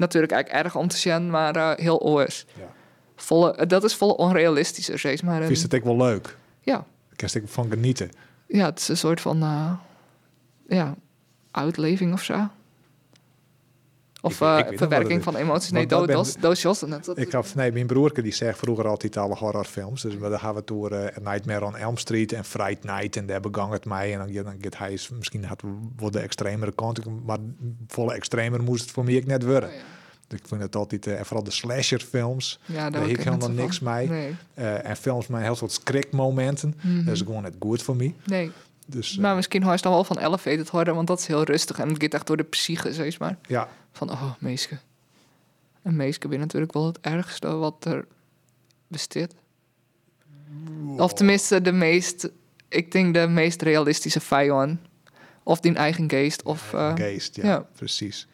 natuurlijk 0.00 0.32
eigenlijk 0.32 0.64
erg 0.64 0.76
om 0.76 0.88
te 0.88 0.96
zien, 0.96 1.30
maar 1.30 1.56
eh, 1.56 1.84
heel 1.84 2.00
oors. 2.00 2.46
Ja. 2.58 2.72
Volle, 3.16 3.66
dat 3.66 3.84
is 3.84 3.94
volle 3.94 4.16
onrealistischer, 4.16 4.98
zeg 4.98 5.22
maar. 5.22 5.42
Vind 5.42 5.56
je 5.56 5.62
het 5.62 5.74
ook 5.74 5.84
wel 5.84 5.96
leuk? 5.96 6.36
ja, 6.60 6.86
Ik 7.10 7.16
kan 7.16 7.42
er 7.42 7.48
van 7.48 7.70
genieten. 7.70 8.10
ja, 8.46 8.64
het 8.64 8.78
is 8.78 8.88
een 8.88 8.96
soort 8.96 9.20
van 9.20 9.42
eh, 9.42 9.72
ja, 10.68 10.94
uitleving 11.50 12.12
of 12.12 12.22
zo. 12.22 12.48
Of 14.22 14.32
Ik 14.32 14.40
eh, 14.40 14.72
ik 14.72 14.78
verwerking 14.78 15.22
van 15.22 15.36
emoties. 15.36 15.70
Nee, 15.70 15.86
dat. 15.86 15.98
Dat- 17.04 17.18
Ik 17.18 17.32
had, 17.32 17.52
nee, 17.54 17.72
mijn 17.72 17.86
broerke 17.86 18.22
die 18.22 18.32
zegt 18.32 18.58
vroeger 18.58 18.86
altijd 18.88 19.16
alle 19.16 19.34
horrorfilms. 19.34 20.02
Dus 20.02 20.18
daar 20.18 20.38
gaan 20.38 20.54
we 20.54 20.62
door 20.64 20.90
eh, 20.90 21.16
Nightmare 21.24 21.64
on 21.64 21.76
Elm 21.76 21.96
Street 21.96 22.32
en 22.32 22.44
Fright 22.44 22.84
Night. 22.84 23.16
En 23.16 23.26
daar 23.26 23.40
begang 23.40 23.72
het 23.72 23.84
mij. 23.84 24.12
En 24.12 24.18
dan, 24.18 24.44
dan 24.44 24.54
gaat 24.60 24.78
hij 24.78 24.92
is- 24.92 25.08
misschien 25.08 25.44
had 25.44 25.62
wat 25.96 26.12
de 26.12 26.20
extremere 26.20 26.72
kant. 26.74 27.24
Maar 27.24 27.38
volle 27.86 28.12
extremer 28.14 28.62
moest 28.62 28.82
het 28.82 28.90
voor 28.90 29.04
mij 29.04 29.16
ook 29.16 29.24
net 29.24 29.44
worden. 29.44 29.68
Oh, 29.68 29.74
ja. 29.74 29.80
Dus 30.26 30.38
Ik 30.38 30.48
vind 30.48 30.62
het 30.62 30.76
altijd, 30.76 31.06
eh, 31.06 31.18
en 31.18 31.26
vooral 31.26 31.44
de 31.44 31.50
slasherfilms. 31.50 32.60
Ja, 32.64 32.90
Daar 32.90 33.00
heb 33.00 33.10
ik 33.10 33.20
helemaal 33.24 33.50
niks 33.50 33.78
van. 33.78 33.92
mee. 33.92 34.08
Nee. 34.08 34.34
En 34.66 34.96
films 34.96 35.26
met 35.26 35.42
heel 35.42 35.56
soort 35.56 35.72
schrikmomenten. 35.72 36.74
Mhm. 36.82 37.04
Dat 37.04 37.14
is 37.14 37.20
gewoon 37.20 37.42
net 37.42 37.54
goed 37.58 37.82
voor 37.82 37.96
mij. 37.96 38.14
nee. 38.26 38.50
Dus 38.90 39.16
eh, 39.16 39.22
Maar 39.22 39.34
misschien 39.34 39.62
hoor 39.62 39.72
je 39.72 39.80
dan 39.80 39.92
wel 39.92 40.04
van 40.04 40.18
elevated 40.18 40.68
horror, 40.68 40.94
want 40.94 41.06
dat 41.06 41.18
is 41.18 41.26
heel 41.26 41.42
rustig 41.42 41.78
en 41.78 41.88
het 41.88 42.02
gaat 42.02 42.14
echt 42.14 42.26
door 42.26 42.36
de 42.36 42.42
psyche, 42.42 42.92
zeg 42.92 43.18
maar. 43.18 43.38
ja, 43.46 43.68
Van, 43.92 44.10
oh, 44.10 44.32
meeske. 44.38 44.78
En 45.82 45.96
meeske 45.96 46.28
ben 46.28 46.38
natuurlijk 46.38 46.72
wel 46.72 46.86
het 46.86 47.00
ergste 47.00 47.48
wat 47.48 47.84
er 47.84 48.06
bestaat. 48.86 49.34
Of 50.96 51.12
tenminste 51.12 51.60
de 51.60 51.72
meest, 51.72 52.30
ik 52.68 52.92
denk 52.92 53.14
de 53.14 53.26
meest 53.28 53.62
realistische 53.62 54.20
vijand. 54.20 54.78
Of 55.42 55.60
die 55.60 55.74
eigen 55.74 56.10
geest. 56.10 56.42
Of, 56.42 56.72
eh, 56.72 56.94
geest, 56.94 57.36
ja, 57.36 57.44
ja. 57.44 57.66
precies. 57.76 58.28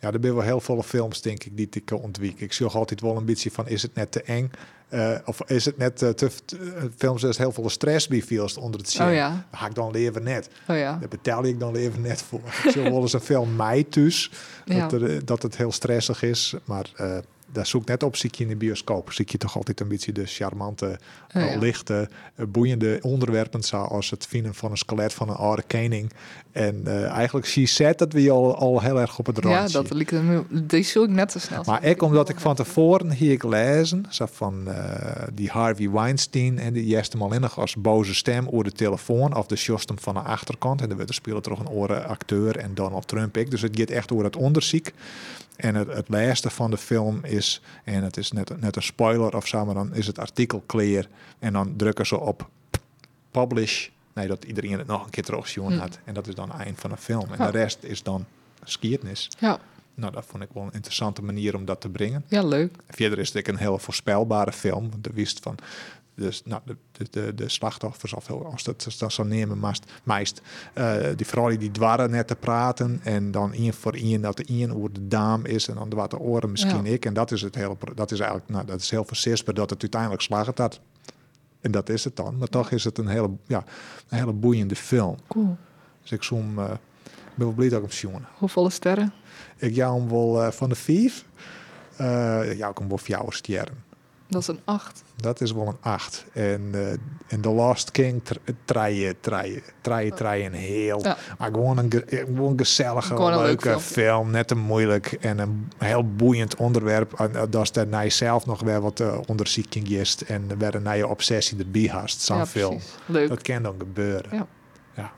Ja, 0.00 0.12
er 0.12 0.18
zijn 0.20 0.34
wel 0.34 0.42
heel 0.42 0.60
veel 0.60 0.82
films, 0.82 1.22
denk 1.22 1.44
ik, 1.44 1.56
die 1.56 1.68
ik 1.70 1.90
ontwiek. 1.90 2.40
Ik 2.40 2.52
zie 2.52 2.66
altijd 2.66 3.00
wel 3.00 3.16
een 3.16 3.24
beetje 3.24 3.50
van, 3.50 3.68
is 3.68 3.82
het 3.82 3.94
net 3.94 4.12
te 4.12 4.22
eng? 4.22 4.50
Eh, 4.88 5.10
of 5.24 5.40
is 5.46 5.64
het 5.64 5.78
net 5.78 6.02
eh, 6.02 6.08
te... 6.08 6.30
films 6.96 7.22
is 7.22 7.38
heel 7.38 7.52
veel 7.52 7.70
stress 7.70 8.08
veel 8.08 8.56
onder 8.56 8.80
het 8.80 8.90
zien. 8.90 9.06
oh 9.06 9.12
ja, 9.12 9.46
Ga 9.52 9.66
ik 9.66 9.74
dan 9.74 9.90
leven 9.90 10.22
net. 10.22 10.48
oh 10.68 10.76
ja. 10.76 10.96
Daar 11.00 11.08
betaal 11.08 11.44
ik 11.44 11.58
dan 11.60 11.72
leven 11.72 12.00
net 12.00 12.22
voor. 12.22 12.40
Zie 12.66 12.82
wel 12.82 13.00
eens 13.00 13.12
een 13.12 13.20
film 13.20 13.56
mij 13.66 13.84
thuis, 13.84 14.30
ja. 14.64 14.80
dat, 14.88 14.92
er, 14.92 15.14
eh, 15.14 15.20
dat 15.24 15.42
het 15.42 15.56
heel 15.56 15.72
stressig 15.72 16.22
is. 16.22 16.54
Maar 16.64 16.90
daar 17.52 17.66
zoek 17.66 17.82
ik 17.82 17.88
net 17.88 18.02
op, 18.02 18.16
zie 18.16 18.30
je 18.32 18.42
in 18.42 18.48
de 18.48 18.56
bioscoop. 18.56 19.12
Zie 19.12 19.24
je 19.28 19.38
toch 19.38 19.56
altijd 19.56 19.80
een 19.80 19.88
beetje 19.88 20.12
de 20.12 20.26
charmante, 20.26 20.98
Oh 21.34 21.42
ja. 21.42 21.58
lichte, 21.58 22.08
boeiende 22.48 22.98
onderwerpen. 23.02 23.62
Zoals 23.62 24.10
het 24.10 24.26
vinden 24.26 24.54
van 24.54 24.70
een 24.70 24.76
skelet 24.76 25.12
van 25.12 25.28
een 25.28 25.36
oude 25.36 25.62
koning. 25.66 26.12
En 26.56 26.80
eh, 26.84 27.04
eigenlijk 27.04 27.46
zie 27.46 27.68
je 27.74 27.94
dat 27.96 28.12
we 28.12 28.30
al, 28.30 28.56
al 28.56 28.80
heel 28.80 29.00
erg 29.00 29.18
op 29.18 29.26
het 29.26 29.38
Ja, 29.42 29.48
randje. 29.50 29.72
dat 29.82 29.92
liep 29.92 30.10
me. 30.10 30.42
Die 30.48 30.82
zoek 30.82 31.04
ik 31.04 31.10
net 31.10 31.32
zo 31.32 31.38
snel. 31.38 31.62
Maar 31.66 31.84
ik, 31.84 32.02
omdat 32.02 32.28
ik 32.28 32.40
van 32.40 32.54
tevoren 32.54 33.12
hier 33.12 33.32
ik 33.32 33.42
lezen, 33.42 34.04
zo 34.08 34.26
van 34.32 34.68
eh, 34.68 35.22
die 35.32 35.50
Harvey 35.50 35.90
Weinstein 35.90 36.58
en 36.58 36.72
die 36.72 36.84
eerste 36.84 37.16
mal 37.16 37.32
innig 37.32 37.58
als 37.58 37.76
boze 37.76 38.14
stem 38.14 38.48
over 38.48 38.64
de 38.64 38.72
telefoon 38.72 39.36
of 39.36 39.46
de 39.46 39.56
sjostem 39.56 39.98
van 39.98 40.14
de 40.14 40.20
achterkant. 40.20 40.80
En 40.80 40.88
dan 40.88 40.96
werd 40.96 41.08
er 41.08 41.14
speelde 41.14 41.40
toch 41.40 41.58
een 41.58 41.68
oren 41.68 42.06
acteur 42.06 42.56
en 42.56 42.74
Donald 42.74 43.08
Trump 43.08 43.36
ik. 43.36 43.50
Dus 43.50 43.62
het 43.62 43.78
gaat 43.78 43.90
echt 43.90 44.12
over 44.12 44.24
het 44.24 44.36
onderzoek. 44.36 44.86
En 45.56 45.74
het, 45.74 45.92
het 45.92 46.08
laatste 46.08 46.50
van 46.50 46.70
de 46.70 46.78
film 46.78 47.20
is, 47.22 47.62
en 47.84 48.02
het 48.02 48.16
is 48.16 48.32
net, 48.32 48.60
net 48.60 48.76
een 48.76 48.82
spoiler 48.82 49.36
of 49.36 49.46
zo, 49.46 49.64
maar 49.64 49.74
dan 49.74 49.94
is 49.94 50.06
het 50.06 50.18
artikel 50.18 50.62
clear. 50.66 51.06
En 51.38 51.52
dan 51.52 51.74
drukken 51.76 52.06
ze 52.06 52.20
op 52.20 52.48
publish. 53.30 53.88
Nee, 54.16 54.26
dat 54.28 54.44
iedereen 54.44 54.78
het 54.78 54.86
nog 54.86 55.04
een 55.04 55.10
keer 55.10 55.24
terugzien 55.24 55.64
Hm. 55.72 55.78
had. 55.78 55.98
En 56.04 56.14
dat 56.14 56.26
is 56.28 56.34
dan 56.34 56.50
het 56.50 56.60
eind 56.60 56.80
van 56.80 56.90
de 56.90 56.96
film. 56.96 57.32
En 57.32 57.52
de 57.52 57.58
rest 57.58 57.78
is 57.82 58.02
dan 58.02 58.24
skiertnis. 58.64 59.28
Ja, 59.38 59.58
Nou, 59.94 60.12
dat 60.12 60.24
vond 60.26 60.42
ik 60.42 60.48
wel 60.52 60.62
een 60.62 60.72
interessante 60.72 61.22
manier 61.22 61.54
om 61.54 61.64
dat 61.64 61.80
te 61.80 61.88
brengen. 61.88 62.24
ja, 62.28 62.42
leuk. 62.42 62.76
Verder 62.88 63.18
is 63.18 63.32
het 63.32 63.48
een 63.48 63.56
heel 63.56 63.78
voorspelbare 63.78 64.52
film. 64.52 64.90
want 64.90 65.04
De 65.04 65.10
wist 65.14 65.38
van 65.42 65.56
dus, 66.14 66.42
nou, 66.44 66.60
de, 66.64 66.76
de, 66.92 67.06
de, 67.10 67.34
de 67.34 67.48
slachtoffers, 67.48 68.12
of 68.14 68.30
als 68.30 68.62
dat 68.64 68.94
dat 68.98 69.12
zo 69.12 69.22
nemen, 69.22 69.58
meest, 69.60 69.92
meest 70.02 70.40
eh, 70.74 70.96
die 71.16 71.26
vrouw 71.26 71.56
die 71.56 71.70
dwarren 71.70 72.10
net 72.10 72.26
te 72.26 72.36
praten. 72.36 73.00
En 73.04 73.30
dan 73.30 73.52
één 73.52 73.74
voor 73.74 73.92
één 73.92 74.20
dat 74.20 74.36
de 74.36 74.44
één 74.44 74.76
over 74.76 74.92
de 74.92 75.08
daam 75.08 75.44
is. 75.44 75.68
En 75.68 75.74
dan 75.74 75.90
wat 75.90 76.10
de 76.10 76.18
oren 76.18 76.50
misschien 76.50 76.84
Ja. 76.84 76.90
ik. 76.92 77.04
En 77.04 77.14
dat 77.14 77.30
is 77.32 77.42
het 77.42 77.54
hele, 77.54 77.76
dat 77.94 78.10
is 78.10 78.18
eigenlijk, 78.20 78.50
nou, 78.50 78.66
dat 78.66 78.80
is 78.80 78.90
heel 78.90 79.04
voorzichtig 79.04 79.54
dat 79.54 79.70
het 79.70 79.80
uiteindelijk 79.82 80.22
slagen 80.22 80.52
had. 80.56 80.80
En 81.66 81.72
dat 81.72 81.88
is 81.88 82.04
het 82.04 82.16
dan. 82.16 82.38
Maar 82.38 82.48
toch 82.48 82.70
is 82.70 82.84
het 82.84 82.98
een 82.98 83.06
hele, 83.06 83.30
ja, 83.46 83.64
een 84.08 84.18
hele 84.18 84.32
boeiende 84.32 84.76
film. 84.76 85.16
Cool. 85.28 85.56
Dus 86.02 86.12
ik 86.12 86.22
zoom, 86.22 86.58
ik 86.72 87.34
ben 87.34 87.46
wel 87.46 87.52
blij 87.52 87.68
dat 87.68 87.82
ik 87.82 87.92
hem. 87.92 88.26
Hoeveel 88.38 88.70
sterren? 88.70 89.12
Ik 89.56 89.74
jou 89.74 89.98
hem 89.98 90.08
wel 90.08 90.42
eh, 90.42 90.50
van 90.50 90.68
de 90.68 90.74
vijf. 90.74 91.24
Eh 91.96 92.58
jou 92.58 92.74
hem 92.78 92.88
wel 92.88 92.98
jou 93.04 93.32
sterren. 93.32 93.84
Dat 94.28 94.40
is 94.40 94.48
een 94.48 94.60
8. 94.64 95.02
Dat 95.16 95.40
is 95.40 95.52
wel 95.52 95.66
een 95.66 95.76
8. 95.80 96.24
En, 96.32 96.68
eh 96.72 96.92
en 97.26 97.40
The 97.40 97.48
Lost 97.48 97.90
King 97.90 98.22
treien, 98.64 99.20
treien, 99.20 99.62
treien, 99.80 100.14
treien 100.14 100.52
heel. 100.52 101.02
Ja. 101.02 101.16
Maar 101.38 101.50
gewoon 101.52 101.78
een, 101.78 101.90
ge- 101.90 102.04
eh, 102.04 102.18
gewoon 102.24 102.50
een 102.50 102.58
gezellige, 102.58 103.14
Gewoon 103.14 103.32
een 103.32 103.42
leuke 103.42 103.68
film. 103.68 103.80
film. 103.80 104.30
Net 104.30 104.48
te 104.48 104.54
moeilijk 104.54 105.12
en 105.12 105.38
een 105.38 105.68
heel 105.78 106.14
boeiend 106.16 106.56
onderwerp. 106.56 107.12
En, 107.12 107.34
eh, 107.36 107.42
dat 107.50 107.62
is 107.62 107.72
daarna 107.72 108.08
zelf 108.08 108.46
nog 108.46 108.60
weer 108.62 108.80
wat 108.80 109.00
uh, 109.00 109.18
onderzoeking 109.26 109.88
is. 109.88 110.24
En 110.24 110.58
weer 110.58 110.74
een 110.74 110.92
nieuwe 110.92 111.06
obsessie 111.08 111.58
erbij 111.58 111.88
haast. 111.88 112.20
Zo'n 112.20 112.36
ja, 112.36 112.46
film. 112.46 112.78
Leuk. 113.06 113.28
Dat 113.28 113.42
kan 113.42 113.62
dan 113.62 113.74
gebeuren. 113.78 114.36
Ja. 114.36 114.46
Ja. 114.94 115.12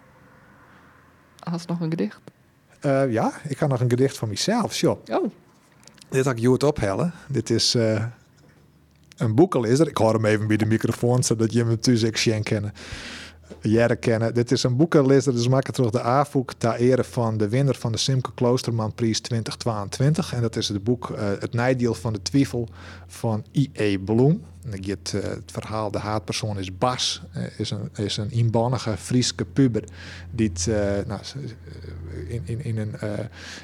Had 1.38 1.66
nog 1.66 1.80
een 1.80 1.90
gedicht? 1.90 2.20
Eh, 2.80 3.12
ja, 3.12 3.32
ik 3.48 3.58
had 3.58 3.68
nog 3.68 3.80
een 3.80 3.90
gedicht 3.90 4.18
van 4.18 4.28
mezelf. 4.28 4.74
Sjoe. 4.74 4.96
Oh, 5.10 5.30
Dit 6.08 6.24
had 6.24 6.34
ik 6.34 6.40
Joert 6.40 6.62
ophellen. 6.62 7.12
Dit 7.28 7.50
is 7.50 7.74
eh, 7.74 8.04
een 9.18 9.34
boekenlezer. 9.34 9.88
Ik 9.88 9.96
hoor 9.96 10.12
hem 10.12 10.24
even 10.24 10.46
bij 10.46 10.56
de 10.56 10.66
microfoon, 10.66 11.22
zodat 11.22 11.52
je 11.52 11.58
hem 11.58 11.78
ook 12.06 12.16
zien 12.16 12.42
kennen. 12.42 12.72
Jaren 13.60 13.98
kennen. 13.98 14.34
Dit 14.34 14.50
is 14.50 14.62
een 14.62 14.76
boekenlezer, 14.76 15.32
dus 15.32 15.48
maken 15.48 15.72
terug 15.72 15.90
de 15.90 16.00
AFOEK 16.00 16.52
ter 16.52 16.74
ere 16.74 17.04
van 17.04 17.36
de 17.36 17.48
winnaar 17.48 17.74
van 17.74 17.92
de 17.92 17.98
Simke 17.98 18.30
Kloosterman 18.34 18.94
Prijs 18.94 19.20
2022. 19.20 20.32
En 20.32 20.40
dat 20.40 20.56
is 20.56 20.68
het 20.68 20.84
boek 20.84 21.10
eh, 21.10 21.28
Het 21.38 21.52
Nijdeel 21.52 21.94
van 21.94 22.12
de 22.12 22.22
Twijfel 22.22 22.68
van 23.06 23.44
I.E. 23.52 23.98
Bloem. 23.98 24.42
Gaat, 24.70 25.12
eh, 25.14 25.22
het 25.22 25.52
verhaal, 25.52 25.90
de 25.90 25.98
haatpersoon 25.98 26.58
is 26.58 26.78
Bas, 26.78 27.22
eh, 27.32 27.42
is 27.58 27.70
een, 27.70 27.90
is 27.96 28.16
een 28.16 28.30
inbannige 28.30 28.96
Frieske 28.96 29.44
puber 29.44 29.84
die 30.30 30.48
het, 30.48 30.66
eh, 30.66 31.06
nou, 31.06 31.20
in, 32.28 32.42
in, 32.44 32.64
in 32.64 32.78
een 32.78 32.94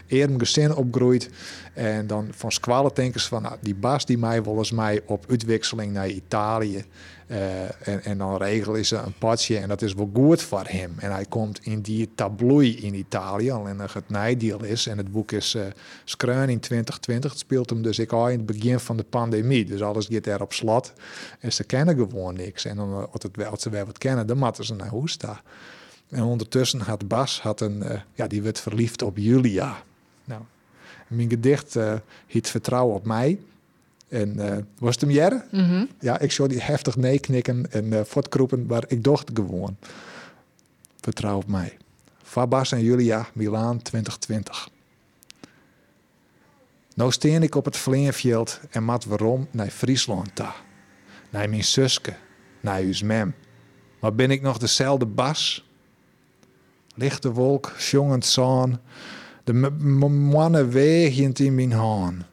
uh, 0.08 0.38
gezin 0.38 0.74
opgroeit. 0.74 1.30
En 1.74 2.06
dan 2.06 2.28
van 2.30 2.52
squallen 2.52 2.94
denken 2.94 3.20
ze 3.20 3.28
van, 3.28 3.42
nou, 3.42 3.56
die 3.60 3.74
Bas 3.74 4.06
die 4.06 4.18
mij 4.18 4.42
volgens 4.42 4.70
mij 4.70 5.00
op 5.06 5.24
uitwisseling 5.28 5.92
naar 5.92 6.08
Italië. 6.08 6.84
En, 7.26 8.04
en 8.04 8.18
dan 8.18 8.36
regelen 8.36 8.86
ze 8.86 8.96
een 8.96 9.18
padje 9.18 9.58
en 9.58 9.68
dat 9.68 9.82
is 9.82 9.94
wel 9.94 10.10
goed 10.14 10.42
voor 10.42 10.64
hem. 10.66 10.94
En 10.98 11.12
hij 11.12 11.24
komt 11.24 11.60
in 11.62 11.80
die 11.80 12.10
tabloei 12.14 12.76
in 12.76 12.94
Italië, 12.94 13.50
alleen 13.50 13.76
nog 13.76 13.92
het 13.92 14.08
nijdeal 14.08 14.64
is. 14.64 14.86
En 14.86 14.98
het 14.98 15.12
boek 15.12 15.32
is 15.32 15.54
uh, 15.54 15.62
in 16.48 16.60
2020. 16.60 17.30
Het 17.30 17.40
speelt 17.40 17.70
hem 17.70 17.82
dus 17.82 17.98
ik 17.98 18.12
al 18.12 18.28
in 18.28 18.36
het 18.36 18.46
begin 18.46 18.78
van 18.78 18.96
de 18.96 19.04
pandemie. 19.04 19.64
Dus 19.64 19.82
alles 19.82 20.06
gaat 20.10 20.26
er 20.26 20.42
op 20.42 20.52
slot. 20.52 20.92
En 21.40 21.52
ze 21.52 21.64
kennen 21.64 21.96
gewoon 21.96 22.34
niks. 22.34 22.64
En 22.64 22.76
uh, 22.76 22.96
als, 22.96 23.22
het 23.22 23.36
wel, 23.36 23.56
ze 23.58 23.70
wel 23.70 23.84
wat 23.84 23.98
kennen, 23.98 24.26
dan 24.26 24.38
moeten 24.38 24.64
ze 24.64 24.74
naar 24.74 24.88
Hoesta. 24.88 25.42
En 26.08 26.22
ondertussen 26.22 26.80
had 26.80 27.08
Bas, 27.08 27.40
had 27.40 27.60
een, 27.60 27.82
uh, 27.82 28.00
ja, 28.14 28.26
die 28.26 28.42
werd 28.42 28.60
verliefd 28.60 29.02
op 29.02 29.16
Julia. 29.16 29.82
Nou, 30.24 30.42
mijn 31.08 31.30
gedicht 31.30 31.74
uh, 31.74 31.94
heet 32.26 32.48
Vertrouwen 32.48 32.94
op 32.94 33.04
mij. 33.04 33.38
En 34.08 34.36
uh, 34.36 34.56
was 34.78 34.90
het 34.94 35.00
hem 35.00 35.10
jaren? 35.10 35.44
Mm 35.50 35.68
-hmm. 35.68 35.88
Ja, 36.00 36.18
ik 36.18 36.32
zou 36.32 36.48
die 36.48 36.60
heftig 36.60 36.96
nee 36.96 37.18
knikken 37.18 37.70
en 37.70 37.84
uh, 37.84 38.00
voortkroepen, 38.04 38.66
maar 38.66 38.84
ik 38.86 39.04
dacht 39.04 39.30
gewoon. 39.34 39.76
Vertrouw 41.00 41.36
op 41.36 41.46
mij. 41.46 41.76
Fabas 42.22 42.72
en 42.72 42.82
Julia, 42.82 43.28
Milaan 43.32 43.82
2020. 43.82 44.68
Nou 46.94 47.12
steen 47.12 47.42
ik 47.42 47.54
op 47.54 47.64
het 47.64 47.76
Vleenveld 47.76 48.60
en 48.70 48.84
mat 48.84 49.04
waarom 49.04 49.48
naar 49.50 49.68
Friesland 49.68 50.34
ta. 50.34 50.54
Naar 51.34 51.48
mijn 51.48 51.64
zuske, 51.64 52.14
naar 52.60 52.80
uw 52.80 52.94
mem. 53.04 53.34
Maar 54.00 54.14
ben 54.14 54.30
ik 54.30 54.42
nog 54.42 54.58
dezelfde 54.58 55.06
Bas? 55.06 55.68
Lichte 56.94 57.32
wolk, 57.32 57.74
jongend 57.78 58.26
zon, 58.26 58.78
de 59.44 59.52
mannen 60.08 60.70
wegend 60.70 61.38
in 61.38 61.54
mijn 61.54 61.72
haan. 61.72 62.26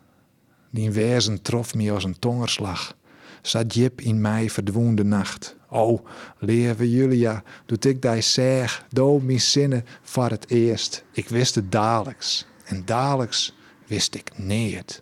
Die 0.69 0.91
wezen 0.91 1.41
trof 1.41 1.73
me 1.73 1.91
als 1.91 2.03
een 2.03 2.19
tongerslag. 2.19 2.95
Zat 3.41 3.73
jip 3.73 4.01
in 4.01 4.21
mij 4.21 4.49
verdwoende 4.49 5.03
nacht. 5.03 5.55
O, 5.69 6.01
lieve 6.37 6.91
Julia, 6.91 7.43
doet 7.65 7.85
ik 7.85 8.01
die 8.01 8.21
zeg, 8.21 8.85
do 8.89 9.19
mijn 9.19 9.41
zinnen 9.41 9.85
voor 10.01 10.29
het 10.29 10.49
eerst. 10.49 11.03
Ik 11.11 11.29
wist 11.29 11.55
het 11.55 11.71
dadelijks. 11.71 12.45
En 12.63 12.85
dadelijks 12.85 13.55
wist 13.87 14.15
ik 14.15 14.37
niet. 14.37 15.01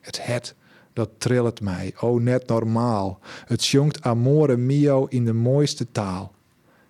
Het 0.00 0.26
het, 0.26 0.54
dat 0.92 1.10
trillet 1.18 1.60
mij, 1.60 1.94
o 2.00 2.18
net 2.18 2.46
normaal. 2.46 3.18
Het 3.46 3.66
jongt 3.66 4.02
amore 4.02 4.56
mio 4.56 5.06
in 5.06 5.24
de 5.24 5.32
mooiste 5.32 5.86
taal. 5.92 6.32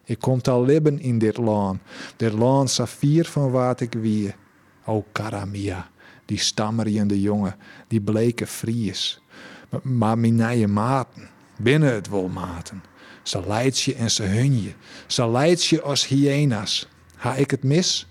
Ik 0.04 0.18
komt 0.18 0.48
al 0.48 0.64
libben 0.64 1.00
in 1.00 1.18
dit 1.18 1.36
laan, 1.36 1.80
dit 2.16 2.32
laan 2.32 2.68
saffier 2.68 3.24
van 3.24 3.50
wat 3.50 3.80
ik 3.80 3.92
wie. 3.92 4.34
O 4.84 5.04
cara 5.12 5.44
mia 5.44 5.90
die 6.30 6.38
stammerende 6.38 7.20
jongen, 7.20 7.56
die 7.88 8.00
bleke 8.00 8.46
Fries. 8.46 9.20
Maar, 9.82 10.18
mijn 10.18 10.72
maten, 10.72 11.28
binnen 11.56 11.94
het 11.94 12.08
wel 12.08 12.28
maten. 12.28 12.82
Ze 13.22 13.42
leidt 13.46 13.80
je 13.80 13.94
en 13.94 14.10
ze 14.10 14.22
hun 14.22 14.62
je. 14.62 14.72
Ze 15.06 15.30
leidt 15.30 15.64
je 15.64 15.82
als 15.82 16.06
hyena's. 16.06 16.88
Ha 17.14 17.34
ik 17.34 17.50
het 17.50 17.62
mis? 17.62 18.06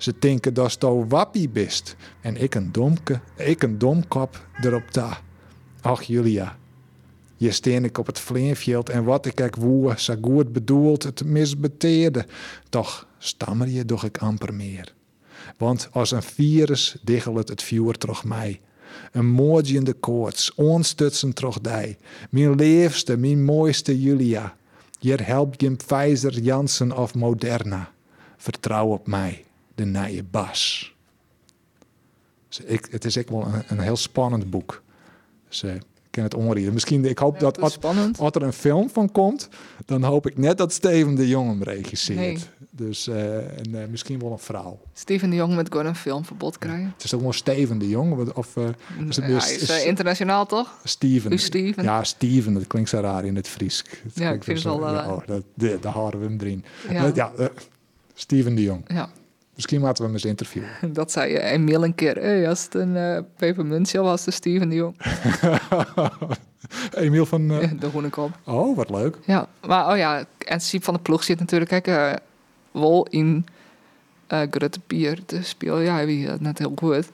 Ze 0.00 0.14
denken 0.18 0.54
dat 0.54 0.76
je 0.78 1.06
wappie 1.08 1.48
bist. 1.48 1.96
En 2.20 2.36
ik 2.36 2.54
een 2.54 2.72
domke, 2.72 3.20
ik 3.36 3.62
een 3.62 3.78
domkop 3.78 4.46
erop 4.60 4.90
ta. 4.90 5.20
Ach 5.80 6.02
Julia, 6.02 6.56
je 7.36 7.50
steen 7.50 7.84
ik 7.84 7.98
op 7.98 8.06
het 8.06 8.18
vleenveld 8.18 8.88
en 8.88 9.04
wat 9.04 9.26
ik 9.26 9.40
ek 9.40 9.56
woe, 9.56 9.94
zo 9.96 10.14
goed 10.22 10.52
bedoeld, 10.52 11.02
het 11.02 11.24
misbeteerde. 11.24 12.26
Toch 12.68 13.06
stammer 13.18 13.68
je 13.68 13.84
doch 13.84 14.04
ik 14.04 14.18
amper 14.18 14.54
meer. 14.54 14.94
Want 15.56 15.88
als 15.92 16.10
een 16.10 16.22
virus 16.22 16.96
diggelt 17.02 17.48
het 17.48 17.62
vuur 17.62 17.94
troch 17.94 18.24
mij. 18.24 18.60
Een 19.12 19.26
moordjende 19.26 19.92
koorts, 19.92 20.54
onstutsen 20.54 21.32
troch 21.32 21.60
dij. 21.60 21.96
Mijn 22.30 22.54
liefste, 22.54 23.16
mijn 23.16 23.44
mooiste 23.44 24.00
Julia. 24.00 24.56
Hier 24.98 25.26
helpt 25.26 25.60
je 25.60 25.76
Pfizer, 25.76 26.38
Janssen 26.38 26.96
of 26.96 27.14
Moderna. 27.14 27.92
Vertrouw 28.36 28.86
op 28.86 29.06
mij, 29.06 29.44
de 29.80 29.86
nije 29.86 30.22
Bas. 30.22 30.94
Dus 32.48 32.60
ik, 32.60 32.88
het 32.90 33.04
is 33.04 33.16
echt 33.16 33.28
wel 33.28 33.46
een, 33.46 33.62
een 33.66 33.78
heel 33.78 33.96
spannend 33.96 34.50
boek. 34.50 34.82
Dus, 35.48 35.62
uh, 35.62 35.74
ik 35.74 35.82
ken 36.10 36.22
het 36.22 36.34
onreden. 36.34 36.72
Misschien, 36.72 37.04
ik 37.04 37.18
hoop 37.18 37.34
Ja, 37.34 37.40
dat 37.40 37.60
als 37.60 38.34
er 38.34 38.42
een 38.42 38.52
film 38.52 38.90
van 38.90 39.12
komt, 39.12 39.48
dan 39.84 40.02
hoop 40.02 40.26
ik 40.26 40.38
net 40.38 40.58
dat 40.58 40.72
Steven 40.72 41.14
de 41.14 41.28
Jong 41.28 41.48
hem 41.48 41.62
regisseert. 41.62 42.18
Nee. 42.18 42.38
Dus 42.70 43.08
uh, 43.08 43.36
en, 43.36 43.70
uh, 43.70 43.86
misschien 43.86 44.18
wel 44.18 44.32
een 44.32 44.38
vrouw. 44.38 44.80
Steven 44.92 45.30
de 45.30 45.36
Jong 45.36 45.54
met 45.54 45.68
gewoon 45.70 45.86
een 45.86 45.96
filmverbod 45.96 46.58
krijgen. 46.58 46.92
Het 46.94 47.04
is 47.04 47.14
ook 47.14 47.20
wel 47.20 47.32
Steven 47.32 47.78
de 47.78 47.88
Jong. 47.88 48.32
Of, 48.34 48.56
uh, 48.56 48.68
is 49.08 49.16
het 49.16 49.26
ja, 49.26 49.36
is, 49.36 49.58
is 49.58 49.84
internationaal 49.84 50.46
toch? 50.46 50.78
Steven. 50.84 51.32
U 51.32 51.38
Steven. 51.38 51.82
Ja, 51.82 52.04
Steven. 52.04 52.54
Dat 52.54 52.66
klinkt 52.66 52.88
zo 52.88 53.00
raar 53.00 53.24
in 53.24 53.36
het 53.36 53.48
Fries. 53.48 53.84
Ja, 54.14 54.30
ik 54.30 54.44
vind 54.44 54.62
het 54.62 54.66
wel... 54.66 54.92
Ja, 54.94 55.12
oh, 55.12 55.26
dat, 55.26 55.42
de, 55.54 55.78
daar 55.80 55.92
houden 55.92 56.20
we 56.20 56.26
hem 56.26 56.38
erin. 56.40 56.64
Ja, 56.90 57.10
ja 57.14 57.32
Steven 58.14 58.54
de 58.54 58.62
Jong. 58.62 58.82
Ja. 58.86 59.10
Misschien 59.60 59.80
laten 59.80 59.98
we 59.98 60.04
hem 60.04 60.12
eens 60.12 60.24
interviewen. 60.24 60.68
Dat 60.92 61.12
zei 61.12 61.32
je 61.32 61.40
Emiel 61.40 61.84
een 61.84 61.94
keer. 61.94 62.16
Hey, 62.16 62.48
als 62.48 62.64
het 62.64 62.74
een 62.74 62.94
uh, 62.94 63.18
pepermuntje 63.36 64.00
was, 64.00 64.24
de 64.24 64.30
Steven 64.30 64.68
de 64.68 64.74
Jong. 64.74 64.96
Emiel 66.94 67.26
van... 67.26 67.40
Uh... 67.50 67.70
De 67.80 67.88
Groenekop. 67.88 68.30
Oh, 68.44 68.76
wat 68.76 68.90
leuk. 68.90 69.16
Ja, 69.24 69.48
maar 69.66 69.90
oh 69.92 69.96
ja, 69.96 70.24
en 70.38 70.60
Siep 70.60 70.84
van 70.84 70.94
de 70.94 71.00
ploeg 71.00 71.24
zit 71.24 71.38
natuurlijk 71.38 71.70
kijk, 71.70 71.88
uh, 71.88 72.12
wel 72.82 73.06
in 73.06 73.46
uh, 74.28 74.42
Grutte 74.50 74.80
Pier 74.80 75.24
te 75.24 75.42
spelen. 75.42 75.82
Ja, 75.82 75.94
hij 75.94 76.06
weet 76.06 76.26
dat 76.26 76.40
net 76.40 76.58
heel 76.58 76.72
goed. 76.76 77.10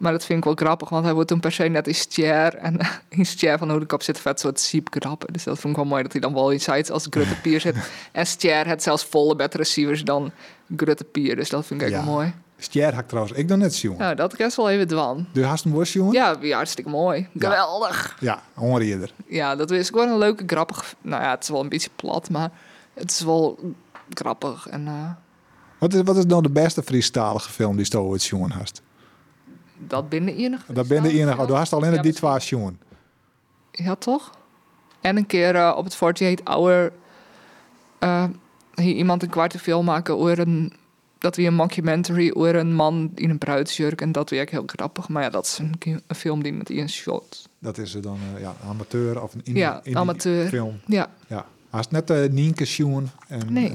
Maar 0.00 0.12
dat 0.12 0.24
vind 0.24 0.38
ik 0.38 0.44
wel 0.44 0.54
grappig, 0.54 0.88
want 0.88 1.04
hij 1.04 1.14
wordt 1.14 1.28
toen 1.28 1.40
per 1.40 1.52
se 1.52 1.64
net 1.64 1.86
in 1.86 1.94
Stjer. 1.94 2.54
En 2.54 2.78
in 3.08 3.26
Stjer 3.26 3.58
van 3.58 3.70
Hoedekop 3.70 4.02
zit 4.02 4.20
vet 4.20 4.40
soort 4.40 4.60
Siep 4.60 4.88
grappen. 4.90 5.32
Dus 5.32 5.44
dat 5.44 5.58
vond 5.58 5.72
ik 5.72 5.80
wel 5.80 5.90
mooi 5.90 6.02
dat 6.02 6.12
hij 6.12 6.20
dan 6.20 6.34
wel 6.34 6.50
in 6.50 6.60
sites 6.60 6.90
als 6.90 7.06
Grutte 7.10 7.40
Pier 7.40 7.60
zit. 7.60 7.76
en 8.12 8.26
Stjer 8.26 8.66
heeft 8.66 8.82
zelfs 8.82 9.04
volle 9.04 9.36
betere 9.36 9.62
receivers 9.62 10.04
dan 10.04 10.30
Grutte 10.76 11.04
Pier. 11.04 11.36
Dus 11.36 11.48
dat 11.48 11.66
vind 11.66 11.82
ik 11.82 11.88
ja. 11.88 12.04
wel 12.04 12.12
mooi. 12.12 12.34
Stjer 12.56 12.92
had 12.92 13.02
ik 13.02 13.08
trouwens, 13.08 13.36
ik 13.36 13.48
dan 13.48 13.58
net 13.58 13.74
zien. 13.74 13.96
Nou, 13.96 14.14
dat 14.14 14.40
is 14.40 14.56
wel 14.56 14.70
even 14.70 14.88
dwan. 14.88 15.26
De 15.32 15.46
hem 15.46 15.72
worst, 15.72 15.92
jongen? 15.92 16.12
Ja, 16.12 16.36
ja, 16.40 16.56
hartstikke 16.56 16.90
mooi. 16.90 17.28
Geweldig. 17.38 18.16
Ja, 18.20 18.42
hoor 18.54 18.80
er. 18.80 19.12
Ja, 19.26 19.56
dat 19.56 19.70
is 19.70 19.88
gewoon 19.88 20.08
een 20.08 20.18
leuke, 20.18 20.42
grappig... 20.46 20.94
Nou 21.00 21.22
ja, 21.22 21.30
het 21.30 21.42
is 21.42 21.48
wel 21.48 21.60
een 21.60 21.68
beetje 21.68 21.90
plat, 21.96 22.30
maar 22.30 22.50
het 22.94 23.10
is 23.10 23.20
wel 23.20 23.58
grappig. 24.10 24.66
En, 24.68 24.86
uh... 24.86 25.10
wat, 25.78 25.94
is, 25.94 26.00
wat 26.02 26.16
is 26.16 26.24
nou 26.24 26.42
de 26.42 26.50
beste 26.50 26.82
Friestalige 26.82 27.50
film 27.50 27.76
die 27.76 27.86
je 27.88 28.00
ooit 28.00 28.24
jongen 28.24 28.50
hast? 28.50 28.82
Dat 29.86 30.08
binnen 30.08 30.36
enig. 30.36 30.66
Dat 30.66 30.88
binnen 30.88 31.10
enig. 31.10 31.38
Oh, 31.38 31.46
du 31.46 31.52
hast 31.52 31.72
alleen 31.72 31.92
ja, 31.92 32.02
die 32.02 32.12
twee 32.12 32.38
jongen. 32.38 32.80
Ja, 33.72 33.94
toch? 33.94 34.30
En 35.00 35.16
een 35.16 35.26
keer 35.26 35.54
uh, 35.54 35.74
op 35.76 35.84
het 35.84 35.92
48 35.92 36.46
Hour... 36.46 36.92
Uh, 38.00 38.24
hier 38.74 38.94
iemand 38.94 39.22
een 39.22 39.28
kwart 39.28 39.56
film 39.56 39.84
maken 39.84 40.18
over 40.18 40.38
een 40.38 40.72
dat 41.20 41.36
we 41.36 41.42
een 41.42 41.54
mockumentary 41.54 42.30
over 42.34 42.54
een 42.54 42.74
man 42.74 43.10
in 43.14 43.30
een 43.30 43.38
bruidsjurk 43.38 44.00
en 44.00 44.12
dat 44.12 44.30
weer 44.30 44.46
heel 44.50 44.62
grappig. 44.66 45.08
Maar 45.08 45.22
ja, 45.22 45.30
dat 45.30 45.44
is 45.44 45.58
een, 45.58 46.02
een 46.06 46.14
film 46.14 46.42
die 46.42 46.52
met 46.52 46.68
Ian 46.68 46.88
shot. 46.88 47.48
Dat 47.58 47.78
is 47.78 47.94
er 47.94 48.02
dan 48.02 48.18
uh, 48.34 48.40
ja, 48.40 48.54
amateur 48.68 49.22
of 49.22 49.34
een 49.34 49.40
indie, 49.44 49.62
ja, 49.62 49.76
indie 49.76 49.96
amateur 49.96 50.48
film. 50.48 50.80
Ja. 50.86 51.10
ja. 51.26 51.46
Haast 51.70 51.90
net 51.90 52.10
uh, 52.10 52.28
Nienke 52.28 52.64
Sjoen 52.64 53.10
en 53.28 53.52
nee. 53.52 53.72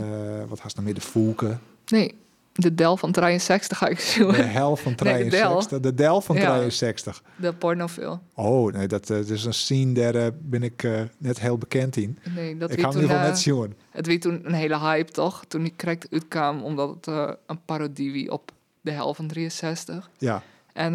wat 0.48 0.60
haast 0.60 0.76
dan 0.76 0.84
meer 0.84 0.94
de 0.94 1.02
Voelke. 1.02 1.58
Nee, 1.88 2.16
de 2.56 2.76
Del 2.76 2.98
van 2.98 3.12
63 3.12 3.78
ga 3.78 3.88
ik 3.88 4.00
zien. 4.00 4.28
De 4.28 4.42
hel 4.42 4.76
van 4.76 4.96
63. 4.96 5.02
Nee, 5.32 5.60
de, 5.60 5.70
Del. 5.70 5.82
de 5.82 5.94
Del 5.94 6.22
van 6.22 6.36
ja, 6.36 6.56
63. 6.56 7.24
De 7.36 7.54
pornofilm. 7.54 8.22
Oh, 8.34 8.74
nee, 8.74 8.88
dat, 8.88 9.10
uh, 9.10 9.18
dat 9.18 9.30
is 9.30 9.46
een 9.46 9.54
scene 9.54 9.94
daar 9.94 10.16
uh, 10.16 10.28
ben 10.40 10.64
ik 10.64 10.84
uh, 10.84 11.02
net 11.18 11.40
heel 11.40 11.58
bekend 11.58 11.96
in. 11.96 12.18
Nee, 12.36 12.58
dat 12.58 12.72
ik 12.72 12.80
ga 12.80 12.90
hem 12.90 13.00
nu 13.00 13.08
wel 13.08 13.20
net 13.20 13.40
zien. 13.40 13.76
Het 13.92 14.08
was 14.08 14.18
toen 14.18 14.42
een 14.44 14.54
hele 14.54 14.80
hype, 14.80 15.12
toch? 15.12 15.46
Toen 15.48 15.64
die 15.64 15.74
correct 15.78 16.08
uitkwam, 16.12 16.64
omdat 16.64 16.90
het 16.96 17.08
een 17.46 17.60
parodie 17.66 18.12
wie 18.12 18.32
op 18.32 18.52
de 18.82 18.92
hel 18.92 19.14
van 19.14 19.28
63. 19.28 20.10
Ja. 20.18 20.44
En 20.76 20.94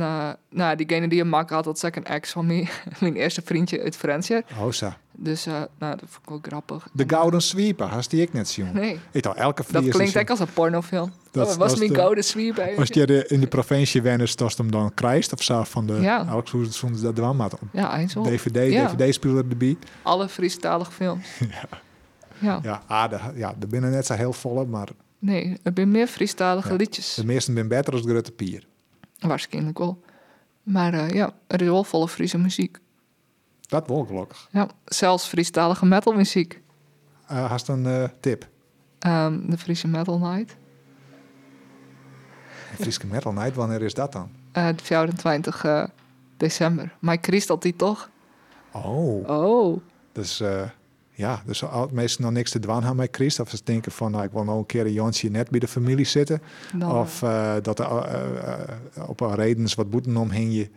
nou, 0.51 0.77
diegene 0.77 1.09
die 1.09 1.21
een 1.21 1.29
mak 1.29 1.51
had, 1.51 1.65
dat 1.65 1.77
is 1.77 1.83
een 1.83 2.05
ex 2.05 2.31
van 2.31 2.47
mij. 2.47 2.69
mijn 3.01 3.17
eerste 3.17 3.43
vriendje 3.45 3.83
uit 3.83 3.97
Fransje. 3.97 4.45
Oh, 4.59 4.73
zo. 4.73 4.93
Dus 5.13 5.45
nou, 5.45 5.67
dat 5.79 5.99
vond 5.99 6.23
ik 6.23 6.29
wel 6.29 6.39
grappig. 6.43 6.89
De 6.93 7.05
Gouden 7.07 7.43
Sweeper, 7.43 7.87
had 7.87 8.11
die 8.11 8.23
ik 8.23 8.33
net 8.33 8.49
zien. 8.49 8.69
Nee. 8.73 9.01
Ik 9.11 9.23
dacht, 9.23 9.37
elke 9.37 9.63
Dat 9.71 9.89
klinkt 9.89 10.17
echt 10.17 10.31
als 10.31 10.41
een 10.41 10.53
pornofilm. 10.53 11.13
Dat, 11.31 11.57
was 11.57 11.79
mijn 11.79 11.95
Gouden 11.95 12.25
Sweeper. 12.25 12.77
Als 12.77 12.89
je 12.89 13.07
de, 13.07 13.27
in 13.27 13.41
de 13.41 13.47
provincie 13.47 14.03
wennis, 14.03 14.37
dat 14.37 14.57
hem 14.57 14.71
dan 14.71 14.95
krijgt 14.95 15.33
of 15.33 15.43
zo 15.43 15.65
van 15.65 15.87
de... 15.87 15.93
Ja. 15.93 16.43
Hoe 16.51 16.67
ze 16.71 17.03
dat 17.03 17.17
dan 17.17 17.37
maar 17.37 17.51
Ja, 17.73 17.91
eindelijk. 17.91 18.31
DVD, 18.31 18.73
ja. 18.73 18.87
DVD-speler 18.87 19.45
erbij. 19.51 19.77
Alle 20.03 20.29
Friestalige 20.29 20.93
films. 20.93 21.27
ja. 21.39 21.69
Ja. 22.39 22.61
Ja, 22.63 22.83
ah, 22.87 23.11
de, 23.11 23.19
ja, 23.35 23.55
er 23.61 23.69
binnen 23.69 23.91
net 23.91 24.07
zo 24.07 24.15
heel 24.15 24.33
volle, 24.33 24.67
maar... 24.67 24.89
Nee, 25.19 25.59
er 25.63 25.73
zijn 25.75 25.91
meer 25.91 26.07
Friestalige 26.07 26.69
ja. 26.69 26.77
liedjes. 26.77 27.15
De 27.15 27.25
meeste 27.25 27.53
zijn 27.53 27.69
beter 27.69 27.93
als 27.93 28.03
Grutte 28.03 28.33
Pier. 28.33 28.67
Waarschijnlijk 29.21 29.79
wel. 29.79 30.03
Maar 30.63 30.95
uh, 30.95 31.11
ja, 31.11 31.33
er 31.47 31.61
is 31.61 31.69
wel 31.69 31.85
volle 31.85 32.09
Friese 32.09 32.39
muziek. 32.39 32.79
Dat 33.61 33.87
wel 33.89 34.05
gelukkig. 34.05 34.49
Ja, 34.51 34.69
zelfs 34.85 35.27
Friestalige 35.27 35.87
metalmuziek. 35.87 36.61
Uh, 37.33 37.51
hast 37.51 37.69
een 37.69 37.85
uh, 37.85 38.05
tip? 38.21 38.49
Um, 39.07 39.51
de 39.51 39.59
Friese 39.59 39.89
Metal 39.89 40.19
Night. 40.19 40.57
De 42.71 42.83
Friese 42.83 43.07
Metal 43.07 43.33
Night, 43.33 43.55
wanneer 43.55 43.83
is 43.83 43.95
dat 43.95 44.13
dan? 44.13 44.31
Uh, 44.53 44.67
de 44.67 44.83
24 44.83 45.65
uh, 45.65 45.85
december. 46.37 46.97
Maar 46.99 47.19
Christ 47.21 47.61
die 47.61 47.77
toch? 47.77 48.11
Oh. 48.73 49.29
Oh. 49.29 49.81
Dus 50.13 50.43
ja, 51.21 51.43
dus 51.47 51.63
meestal 51.93 52.25
nog 52.25 52.35
niks 52.35 52.51
te 52.51 52.59
doen 52.59 52.75
hebben 52.75 52.97
met 52.97 53.09
Christ. 53.17 53.41
Of 53.41 53.51
ze 53.51 53.61
denken 53.65 53.93
van, 53.93 54.11
nou, 54.11 54.25
ik 54.25 54.31
wil 54.31 54.45
nog 54.45 54.59
een 54.59 54.67
keer 54.67 54.87
een 54.87 54.93
Jansje 54.93 55.29
net 55.29 55.51
bij 55.51 55.61
de 55.61 55.69
familie 55.69 56.07
zitten. 56.07 56.43
Nou. 56.75 56.99
Of 56.99 57.19
dat 57.63 57.79
er 57.79 57.89
op 59.09 59.21
een 59.21 59.35
redens 59.35 59.75
wat 59.75 59.91
boeten 59.91 60.17
omheen 60.17 60.53
je 60.53 60.69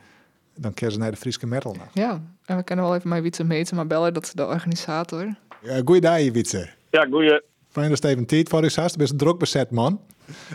dan 0.58 0.74
keer 0.74 0.92
ze 0.92 0.98
naar 0.98 1.12
de 1.12 1.18
Friese 1.18 1.48
Metal. 1.48 1.76
Ja, 1.94 2.22
en 2.46 2.58
we 2.58 2.64
kunnen 2.64 2.86
wel 2.86 2.96
even 2.96 3.10
mijn 3.10 3.22
Wietse 3.22 3.44
meten, 3.44 3.76
maar 3.76 3.88
bellen, 3.88 4.14
dat 4.14 4.24
is 4.24 4.32
de 4.32 4.46
organisator. 4.46 5.36
Ja, 5.62 5.82
goeiedag, 5.86 6.32
Wietse. 6.32 6.70
Ja, 6.90 7.06
goeie. 7.12 7.42
Fijn 7.70 7.90
dat 7.90 8.02
je 8.02 8.08
even 8.08 8.26
tijd 8.26 8.50
voor 8.50 8.64
is 8.64 8.76
hast. 8.76 8.92
Je 8.92 8.98
bent 8.98 9.20
druk 9.20 9.38
bezet, 9.38 9.72
man. 9.72 10.00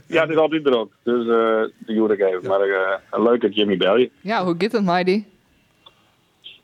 Ja, 0.06 0.20
het 0.20 0.30
is 0.30 0.36
altijd 0.36 0.64
druk. 0.64 0.88
Dus 1.02 1.26
uh, 1.26 1.86
de 1.86 1.92
joer 1.92 2.12
ik 2.12 2.20
even. 2.20 2.48
Maar 2.48 2.68
uh, 2.68 3.24
leuk 3.24 3.40
dat 3.40 3.54
Jimmy 3.54 3.76
bel 3.76 3.96
je. 3.96 4.10
Ja, 4.20 4.44
hoe 4.44 4.54
gaat 4.58 4.72
het, 4.72 4.84
Meidi? 4.84 5.26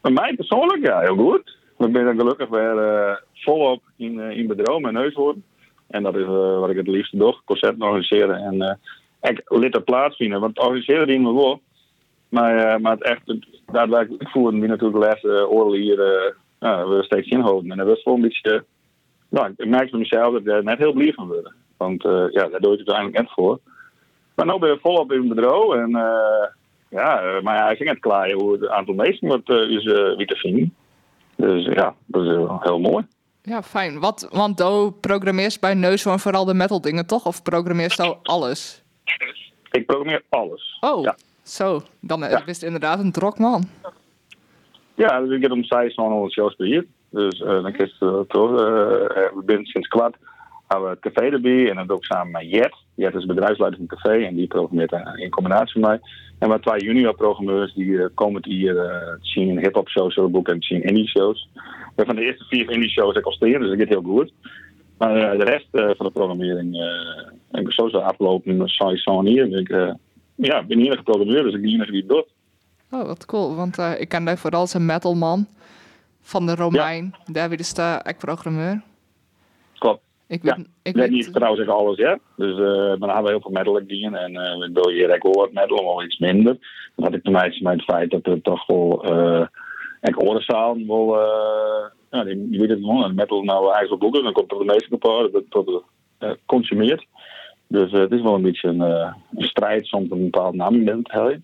Met 0.03 0.13
mij 0.13 0.35
persoonlijk, 0.35 0.87
ja, 0.87 1.01
heel 1.01 1.17
goed. 1.17 1.54
Ik 1.79 1.93
ben 1.93 2.05
dan 2.05 2.19
gelukkig 2.19 2.49
weer 2.49 2.75
uh, 2.75 3.17
volop 3.35 3.83
in, 3.97 4.21
in 4.21 4.47
bedroom 4.47 4.87
en 4.87 4.93
neuswoord. 4.93 5.37
En 5.87 6.03
dat 6.03 6.17
is 6.17 6.27
wat 6.27 6.71
ik 6.71 6.77
het 6.77 6.87
liefste 6.87 7.17
doe. 7.17 7.37
Concert 7.45 7.81
organiseren 7.81 8.37
en 8.37 8.79
ik 9.21 9.75
er 9.75 9.83
plaatsvinden. 9.83 10.41
Want 10.41 10.59
organiseren 10.59 11.07
die 11.07 11.21
me 11.21 11.35
wel. 11.35 11.61
Maar, 12.29 12.81
maar 12.81 12.93
het 12.93 13.03
echt, 13.03 13.37
daadwerkelijk 13.73 14.29
voeren 14.29 14.61
we 14.61 14.67
natuurlijk 14.67 15.01
de 15.01 15.07
laatste 15.07 15.49
oorlog 15.49 15.75
hier 15.75 15.99
uh, 16.61 16.89
we 16.89 17.03
steeds 17.03 17.29
inhouden. 17.29 17.71
En 17.71 17.77
dat 17.77 17.87
was 17.87 18.03
wel 18.03 18.15
een 18.15 18.21
beetje, 18.21 18.65
nou, 19.29 19.53
ik 19.57 19.67
merk 19.69 19.91
van 19.91 19.99
mezelf 19.99 20.33
dat 20.33 20.41
ik 20.41 20.47
daar 20.47 20.65
net 20.65 20.79
heel 20.79 20.93
blij 20.93 21.13
van 21.13 21.27
word. 21.27 21.53
Want 21.77 22.03
ja, 22.03 22.49
daar 22.49 22.61
doe 22.61 22.73
je 22.73 22.79
het 22.79 22.89
uiteindelijk 22.89 23.19
net 23.19 23.31
voor. 23.33 23.59
Maar 24.35 24.47
nu 24.47 24.59
ben 24.59 24.71
je 24.71 24.79
volop 24.81 25.13
in 25.13 25.29
bedrijf 25.29 25.73
en 25.73 25.91
ja, 26.91 27.41
maar 27.43 27.57
ja, 27.57 27.71
ik 27.71 27.77
ging 27.77 27.89
het 27.89 27.99
klaaien 27.99 28.39
hoe 28.39 28.53
het 28.53 28.69
aantal 28.69 28.95
mensen 28.95 29.29
wat 29.29 29.49
is 29.49 29.85
wie 30.17 30.27
te 30.27 30.37
vinden. 30.37 30.75
Dus 31.37 31.65
ja, 31.65 31.95
dat 32.07 32.23
is 32.23 32.29
heel 32.61 32.79
mooi. 32.79 33.07
Ja, 33.43 33.63
fijn. 33.63 34.01
Wat, 34.01 34.29
want 34.31 34.59
Do 34.59 34.91
programmeert 34.91 35.61
bij 35.61 35.75
Neushoorn 35.75 36.19
vooral 36.19 36.45
de 36.45 36.55
metal 36.55 36.81
dingen, 36.81 37.07
toch? 37.07 37.27
Of 37.27 37.43
programmeert 37.43 37.93
zo 37.93 38.19
alles? 38.23 38.83
Ik 39.71 39.87
programmeer 39.87 40.23
alles. 40.29 40.79
Oh, 40.81 41.03
ja. 41.03 41.17
zo. 41.43 41.83
Dan 42.01 42.21
ja. 42.21 42.47
is 42.47 42.55
het 42.55 42.63
inderdaad 42.63 42.99
een 42.99 43.13
drok 43.13 43.39
man. 43.39 43.65
Ja, 44.95 45.21
dus 45.21 45.37
ik 45.37 45.43
heb 45.43 45.51
om 45.51 45.65
zes 45.65 45.97
al 45.97 46.31
shows 46.31 46.55
per 46.55 46.67
jaar. 46.67 46.85
Dus 47.11 47.41
uh, 47.41 47.47
dan 47.47 47.73
krijg 47.73 47.99
je 47.99 48.25
toch. 48.29 48.51
We 48.51 49.43
zijn 49.47 49.67
sinds 49.67 49.89
kwart 49.89 50.17
we 50.83 50.89
het 50.89 51.01
café 51.01 51.21
erbij 51.21 51.71
en 51.71 51.77
dat 51.77 51.91
ook 51.91 52.05
samen 52.05 52.33
met 52.33 52.51
Jet. 52.51 52.75
Jet 52.95 53.15
is 53.15 53.27
bedrijfsleider 53.27 53.79
van 53.79 53.99
café 53.99 54.25
en 54.25 54.35
die 54.35 54.47
programmeert 54.47 54.93
in 55.17 55.31
combinatie 55.31 55.81
met 55.81 55.91
mij. 55.91 56.01
En 56.39 56.51
we 56.51 56.61
twee 56.61 56.85
junior 56.85 57.15
programmeurs 57.15 57.75
die 57.75 57.85
uh, 57.85 58.07
komen 58.15 58.45
hier 58.45 58.75
uh, 58.75 59.15
zien 59.21 59.49
in 59.49 59.59
hip-hop 59.59 59.89
shows 59.89 60.15
zullen 60.15 60.31
boeken 60.31 60.55
en 60.55 60.63
zien 60.63 60.83
indie 60.83 61.09
shows. 61.09 61.49
We 61.97 62.05
van 62.05 62.17
de 62.17 62.25
eerste 62.25 62.45
vier 62.45 62.71
indie 62.71 62.91
shows 62.91 63.17
ik 63.17 63.25
al 63.25 63.33
steen, 63.33 63.59
dus 63.59 63.69
dat 63.69 63.79
gaat 63.79 63.89
heel 63.89 64.03
goed. 64.03 64.33
Maar 64.99 65.17
uh, 65.17 65.39
de 65.39 65.45
rest 65.45 65.67
van 65.71 66.07
de 66.07 66.13
programmering, 66.13 66.77
ik 67.53 67.73
zo 67.73 67.89
zo 67.89 67.99
aflopen 67.99 68.57
met 68.57 68.71
Sai 68.71 69.01
hier. 69.23 69.59
Ik 69.59 69.69
ja, 70.35 70.63
ben 70.63 70.79
enige 70.79 71.03
programmeur, 71.03 71.43
dus 71.43 71.55
ik 71.55 71.61
ben 71.61 71.71
enige 71.71 71.91
die 71.91 72.01
het 72.01 72.09
doet. 72.09 72.27
Oh, 72.91 73.07
wat 73.07 73.27
cool. 73.27 73.55
Want 73.55 73.79
ik 73.79 74.09
ken 74.09 74.25
daar 74.25 74.39
vooral 74.39 74.67
zijn 74.67 74.87
metalman 74.87 75.47
van 76.21 76.47
de 76.47 76.55
Romein. 76.55 77.15
Ja. 77.25 77.33
Daar 77.33 77.53
is 77.53 77.75
de 77.75 78.01
ik 78.03 78.19
programmeur. 78.19 78.83
Klopt. 79.79 80.03
Ik 80.27 80.43
weet, 80.43 80.57
ja. 80.57 80.65
ik 80.83 80.95
weet 80.95 81.11
niet 81.11 81.33
trouwens 81.33 81.69
alles, 81.69 81.97
ja. 81.97 82.19
Dus 82.37 82.59
uh, 82.59 82.67
dan 82.99 83.09
hebben 83.09 83.23
we 83.23 83.31
heel 83.31 83.41
veel 83.41 83.51
metal 83.51 83.75
gedaan 83.75 84.15
en 84.15 84.33
uh, 84.33 84.73
wil 84.73 84.89
hier 84.89 85.15
ook 85.15 85.35
hoor 85.35 85.51
metal, 85.53 85.85
wel 85.85 86.05
iets 86.05 86.19
minder. 86.19 86.57
Dat 86.95 87.05
had 87.05 87.15
ik 87.15 87.23
te 87.23 87.31
maken 87.31 87.63
met 87.63 87.73
het 87.73 87.85
feit 87.85 88.11
dat 88.11 88.27
er 88.27 88.43
toch 88.43 88.67
wel 88.67 89.13
uh, 89.13 89.47
ik 90.09 90.23
orenzaal 90.23 90.87
wel, 90.87 91.17
uh, 91.17 91.85
ja, 92.11 92.25
die, 92.25 92.49
die 92.49 92.61
weet 92.61 92.69
het 92.69 92.79
gewoon, 92.79 93.15
metal 93.15 93.43
nou 93.43 93.73
eigenlijk 93.73 94.03
boeken, 94.03 94.23
dan 94.23 94.33
komt 94.33 94.53
er 94.53 94.59
de 94.59 94.65
meeste 94.65 94.95
op 94.95 95.33
dat 95.33 95.43
tot 95.49 95.83
uh, 96.21 96.31
consumeert. 96.47 97.07
Dus 97.67 97.93
uh, 97.93 98.01
het 98.01 98.13
is 98.13 98.23
wel 98.23 98.35
een 98.35 98.43
beetje 98.43 98.69
een, 98.69 98.81
uh, 98.81 99.15
een 99.35 99.45
strijd 99.45 99.87
soms 99.87 100.11
een 100.11 100.23
bepaald 100.23 100.55
naam 100.55 100.85
bent, 100.85 101.13
hè. 101.13 101.37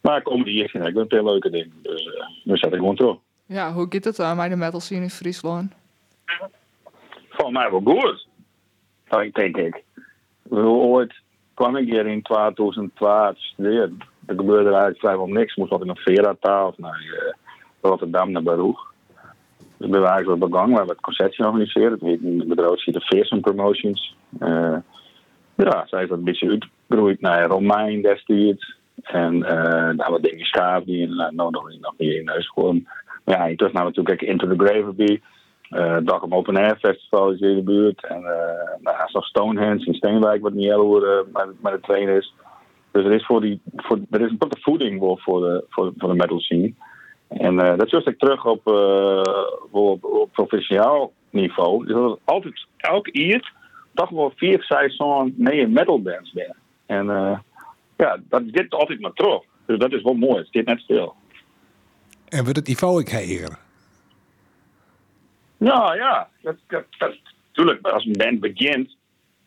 Maar 0.00 0.22
comedy 0.22 0.50
hier 0.50 0.68
vind 0.68 0.86
ik 0.86 0.94
wel 0.94 1.02
een 1.02 1.08
heel 1.08 1.24
leuke 1.24 1.50
ding. 1.50 1.72
Dus 1.82 2.06
uh, 2.06 2.12
daar 2.44 2.58
zet 2.58 2.72
ik 2.72 2.78
gewoon 2.78 2.96
toe. 2.96 3.18
Ja, 3.46 3.72
hoe 3.72 3.86
gaat 3.88 4.04
het 4.04 4.20
aan 4.20 4.36
bij 4.36 4.48
de 4.48 4.56
metal 4.56 4.80
scene 4.80 5.02
in 5.02 5.10
Friesland? 5.10 5.72
Volgens 7.38 7.58
mij 7.58 7.70
wel 7.70 7.94
goed. 7.94 8.26
Dat 9.08 9.34
denk 9.34 9.56
ik. 9.56 9.82
Ooit 10.50 11.14
kwam 11.54 11.76
ik 11.76 11.86
hier 11.86 12.06
in 12.06 12.22
2012 12.22 13.38
studeerd. 13.38 13.92
Er 14.26 14.34
gebeurde 14.34 14.68
eigenlijk 14.68 14.98
vrijwel 14.98 15.26
niks. 15.26 15.56
Moest 15.56 15.70
wat 15.70 15.82
in 15.82 15.88
een 15.88 15.96
Vera 15.96 16.36
of 16.66 16.78
naar 16.78 17.02
uh, 17.02 17.32
Rotterdam 17.80 18.30
naar 18.30 18.42
Baruch. 18.42 18.92
Dus 19.76 19.88
ben 19.88 20.00
we 20.00 20.06
eigenlijk 20.06 20.26
wel 20.26 20.48
begonnen. 20.48 20.70
We 20.70 20.76
hebben 20.76 20.94
het 20.94 21.04
concertje 21.04 21.42
georganiseerd. 21.42 21.90
Het 21.90 22.00
heet 22.00 22.48
bedrijf 22.48 22.84
de 22.84 23.00
Fearsome 23.00 23.40
Promotions. 23.40 24.16
Uh, 24.40 24.76
ja, 25.54 25.86
zij 25.86 26.02
is 26.02 26.08
dat 26.08 26.18
een 26.18 26.24
beetje 26.24 26.48
uitgegroeid 26.48 27.20
naar 27.20 27.46
Romein 27.46 28.02
destijds. 28.02 28.76
En 29.02 29.34
uh, 29.34 29.90
daar 29.96 30.10
wat 30.10 30.22
dingen 30.22 30.46
schaaf 30.46 30.84
die 30.84 31.00
inderdaad 31.00 31.32
nou, 31.32 31.50
nog, 31.50 31.78
nog 31.80 31.94
niet 31.96 32.12
in 32.12 32.30
gewoon. 32.30 32.86
Maar 33.24 33.50
ja, 33.50 33.56
terug 33.56 33.72
naar 33.72 33.84
natuurlijk 33.84 34.22
Into 34.22 34.48
the 34.48 34.64
Grave 34.64 34.94
uh, 35.70 35.96
Dag 36.02 36.22
op 36.22 36.32
Open 36.32 36.56
Air 36.56 36.76
Festival 36.76 37.30
is 37.30 37.40
hier 37.40 37.50
in 37.50 37.56
de 37.56 37.62
buurt. 37.62 38.06
En 38.06 38.20
uh, 38.20 38.80
nou, 38.80 38.96
nog 39.12 39.24
Stonehenge 39.24 39.84
in 39.84 39.94
Steenwijk, 39.94 40.42
wat 40.42 40.52
niet 40.52 40.64
heel 40.64 41.04
uh, 41.04 41.44
met 41.60 41.72
de 41.72 41.80
train 41.80 42.08
is. 42.08 42.34
Dus 42.90 43.04
er 43.04 43.12
is, 43.12 43.26
voor 43.26 43.40
die, 43.40 43.60
voor, 43.76 43.98
er 44.10 44.20
is 44.20 44.30
een 44.30 44.38
de 44.50 44.60
voeding 44.60 45.00
voor, 45.20 45.40
de, 45.40 45.64
voor, 45.68 45.92
voor 45.96 46.08
de 46.08 46.14
metal 46.14 46.40
scene. 46.40 46.72
En 47.28 47.54
uh, 47.54 47.76
dat 47.76 47.86
is 47.86 48.04
ik 48.04 48.18
terug 48.18 48.44
op, 48.44 48.66
op, 49.70 50.04
op 50.04 50.32
provinciaal 50.32 51.12
niveau. 51.30 51.86
Dus 51.86 51.94
dat 51.94 52.18
altijd, 52.24 52.66
elk 52.76 53.08
jaar 53.12 53.52
toch 53.94 54.10
wel 54.10 54.32
vier, 54.36 54.62
vijf 54.62 54.94
zo'n 54.94 55.34
nee 55.36 55.66
metal 55.66 56.02
bands 56.02 56.32
ben. 56.32 56.56
En 56.86 57.06
ja, 57.96 58.20
dat 58.28 58.42
zit 58.52 58.74
altijd 58.74 59.00
maar 59.00 59.12
terug. 59.12 59.42
Dus 59.66 59.78
dat 59.78 59.92
is 59.92 60.02
wel 60.02 60.14
mooi. 60.14 60.36
Het 60.36 60.48
zit 60.50 60.66
net 60.66 60.80
stil. 60.80 61.14
En 62.28 62.42
wordt 62.42 62.56
het 62.56 62.66
niveau 62.66 63.00
ik 63.00 63.08
heer? 63.08 63.66
Ja, 65.58 65.94
ja. 65.94 66.28
Dat, 66.42 66.56
dat, 66.66 66.84
dat, 66.98 67.16
tuurlijk, 67.52 67.86
als 67.86 68.04
een 68.04 68.12
band 68.12 68.40
begint, 68.40 68.96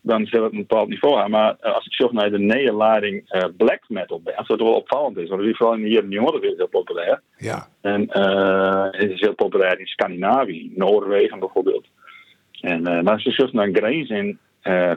dan 0.00 0.26
zal 0.26 0.42
het 0.42 0.52
een 0.52 0.58
bepaald 0.58 0.88
niveau 0.88 1.14
hebben. 1.14 1.30
Maar 1.32 1.56
als 1.56 1.86
ik 1.86 1.92
zoek 1.92 2.12
naar 2.12 2.30
de 2.30 2.38
nederlading 2.38 3.34
uh, 3.34 3.44
black 3.56 3.80
metal 3.88 4.20
band, 4.22 4.46
wat 4.46 4.58
wel 4.58 4.74
opvallend 4.74 5.16
is. 5.16 5.28
Want 5.28 5.42
is 5.42 5.56
vooral 5.56 5.76
in 5.76 5.82
de 5.82 5.88
jaren 5.88 6.10
jongeren 6.10 6.42
is 6.42 6.56
heel 6.56 6.66
populair. 6.66 7.22
Ja. 7.36 7.68
En 7.80 8.02
uh, 8.02 8.86
het 8.90 9.10
is 9.10 9.20
heel 9.20 9.34
populair 9.34 9.80
in 9.80 9.86
Scandinavië, 9.86 10.72
Noorwegen 10.74 11.38
bijvoorbeeld. 11.38 11.86
En, 12.60 12.78
uh, 12.78 13.00
maar 13.00 13.12
als 13.12 13.22
je 13.22 13.30
zoekt 13.30 13.52
naar 13.52 13.68
Grace 13.72 14.14
in 14.14 14.38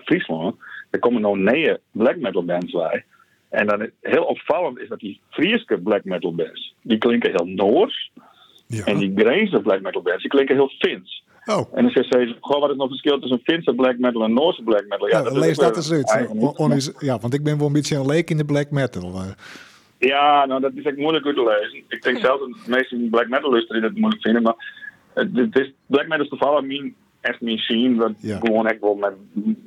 Friesland, 0.04 0.56
er 0.90 1.00
komen 1.00 1.22
nog 1.22 1.36
negen 1.36 1.80
black 1.92 2.18
metal 2.18 2.46
bands 2.46 2.72
bij. 2.72 3.06
En 3.50 3.68
dan 3.68 3.90
heel 4.02 4.24
opvallend 4.24 4.80
is 4.80 4.88
dat 4.88 5.00
die 5.00 5.22
Friese 5.30 5.80
black 5.84 6.04
metal 6.04 6.36
bands, 6.36 6.76
die 6.82 6.98
klinken 6.98 7.32
heel 7.32 7.48
Noors. 7.48 8.12
Ja. 8.68 8.86
En 8.86 8.98
die 8.98 9.12
Grijnse 9.16 9.62
black 9.62 9.82
metal 9.82 10.02
bands, 10.02 10.22
die 10.22 10.32
klinken 10.32 10.56
heel 10.56 10.72
Fins. 10.80 11.24
Oh. 11.46 11.74
En 11.74 11.84
dan 11.84 11.92
zegt 11.92 12.08
ze, 12.14 12.36
goh, 12.40 12.60
wat 12.60 12.70
is 12.70 12.76
nog 12.76 12.90
het 12.90 13.00
verschil 13.00 13.20
tussen 13.20 13.40
Finse 13.44 13.74
black 13.74 13.98
metal 13.98 14.24
en 14.24 14.34
Noorse 14.34 14.64
black 14.64 14.86
metal? 14.88 15.08
Ja, 15.08 15.18
ja 15.18 15.24
dat 15.24 15.38
lees 15.38 15.58
dat 15.58 15.76
eens 15.76 15.92
uit. 15.92 16.96
Ja, 17.00 17.20
want 17.20 17.34
ik 17.34 17.44
ben 17.44 17.58
wel 17.58 17.68
een 17.68 17.74
beetje 17.74 17.96
een 17.96 18.06
leek 18.06 18.30
in 18.30 18.38
de 18.38 18.46
black 18.46 18.72
metal. 18.72 19.22
Ja, 19.98 20.46
nou 20.46 20.62
dat 20.62 20.72
is 20.76 20.84
echt 20.84 20.98
moeilijk 20.98 21.26
uit 21.26 21.36
te 21.36 21.44
lezen. 21.44 21.84
Ik 21.88 22.04
denk 22.04 22.18
zelf 22.18 22.40
dat 22.40 22.50
de 22.50 22.72
meeste 22.72 23.08
black 23.12 23.28
metal 23.28 23.52
luisteren 23.52 23.82
die 23.82 23.90
dat 23.92 24.00
moeilijk 24.00 24.24
vinden. 24.24 24.42
Maar 24.42 24.56
het 25.14 25.56
is, 25.60 25.74
black 25.86 26.08
metal 26.08 26.24
is 26.24 26.30
toevallig 26.30 26.66
mijn, 26.66 26.96
echt 27.22 27.42
mijn 27.42 27.58
scene. 27.58 27.96
Dat 27.96 28.14
ja. 28.20 28.40
gewoon 28.40 28.68
echt 28.68 28.80
wel 28.80 28.96
met, 28.96 29.14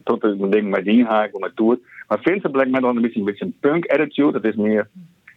tot 0.04 0.24
een 0.24 0.50
ding 0.50 0.70
met 0.70 0.84
die 0.84 1.04
ga 1.04 1.24
ik 1.24 1.32
wel 1.32 1.40
naartoe. 1.40 1.78
Maar 2.08 2.18
Finse 2.18 2.50
black 2.50 2.68
metal 2.68 2.88
een 2.88 3.02
beetje 3.02 3.18
een 3.18 3.24
beetje 3.24 3.44
een 3.44 3.56
punk 3.60 3.86
attitude. 3.86 4.32
Dat 4.32 4.44
is 4.44 4.56
meer, 4.56 4.78
er 4.78 4.88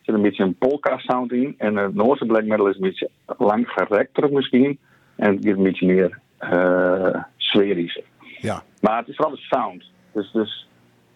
zit 0.01 0.15
een 0.15 0.21
beetje 0.21 0.43
een 0.43 0.55
polka 0.55 0.97
sound 0.97 1.31
in. 1.31 1.55
En 1.57 1.75
het 1.75 1.93
Noorse 1.93 2.25
black 2.25 2.43
metal 2.43 2.67
is 2.67 2.75
een 2.75 2.81
beetje 2.81 3.09
lang 3.37 3.69
gerekter 3.69 4.33
misschien. 4.33 4.79
En 5.15 5.35
het 5.35 5.45
is 5.45 5.51
een 5.51 5.63
beetje 5.63 5.85
meer 5.85 6.19
uh, 6.39 7.23
sferisch. 7.37 8.01
Ja. 8.39 8.63
Maar 8.81 8.97
het 8.97 9.07
is 9.07 9.15
vooral 9.15 9.35
de 9.35 9.41
sound. 9.41 9.83
Dus, 10.13 10.31
dus 10.31 10.67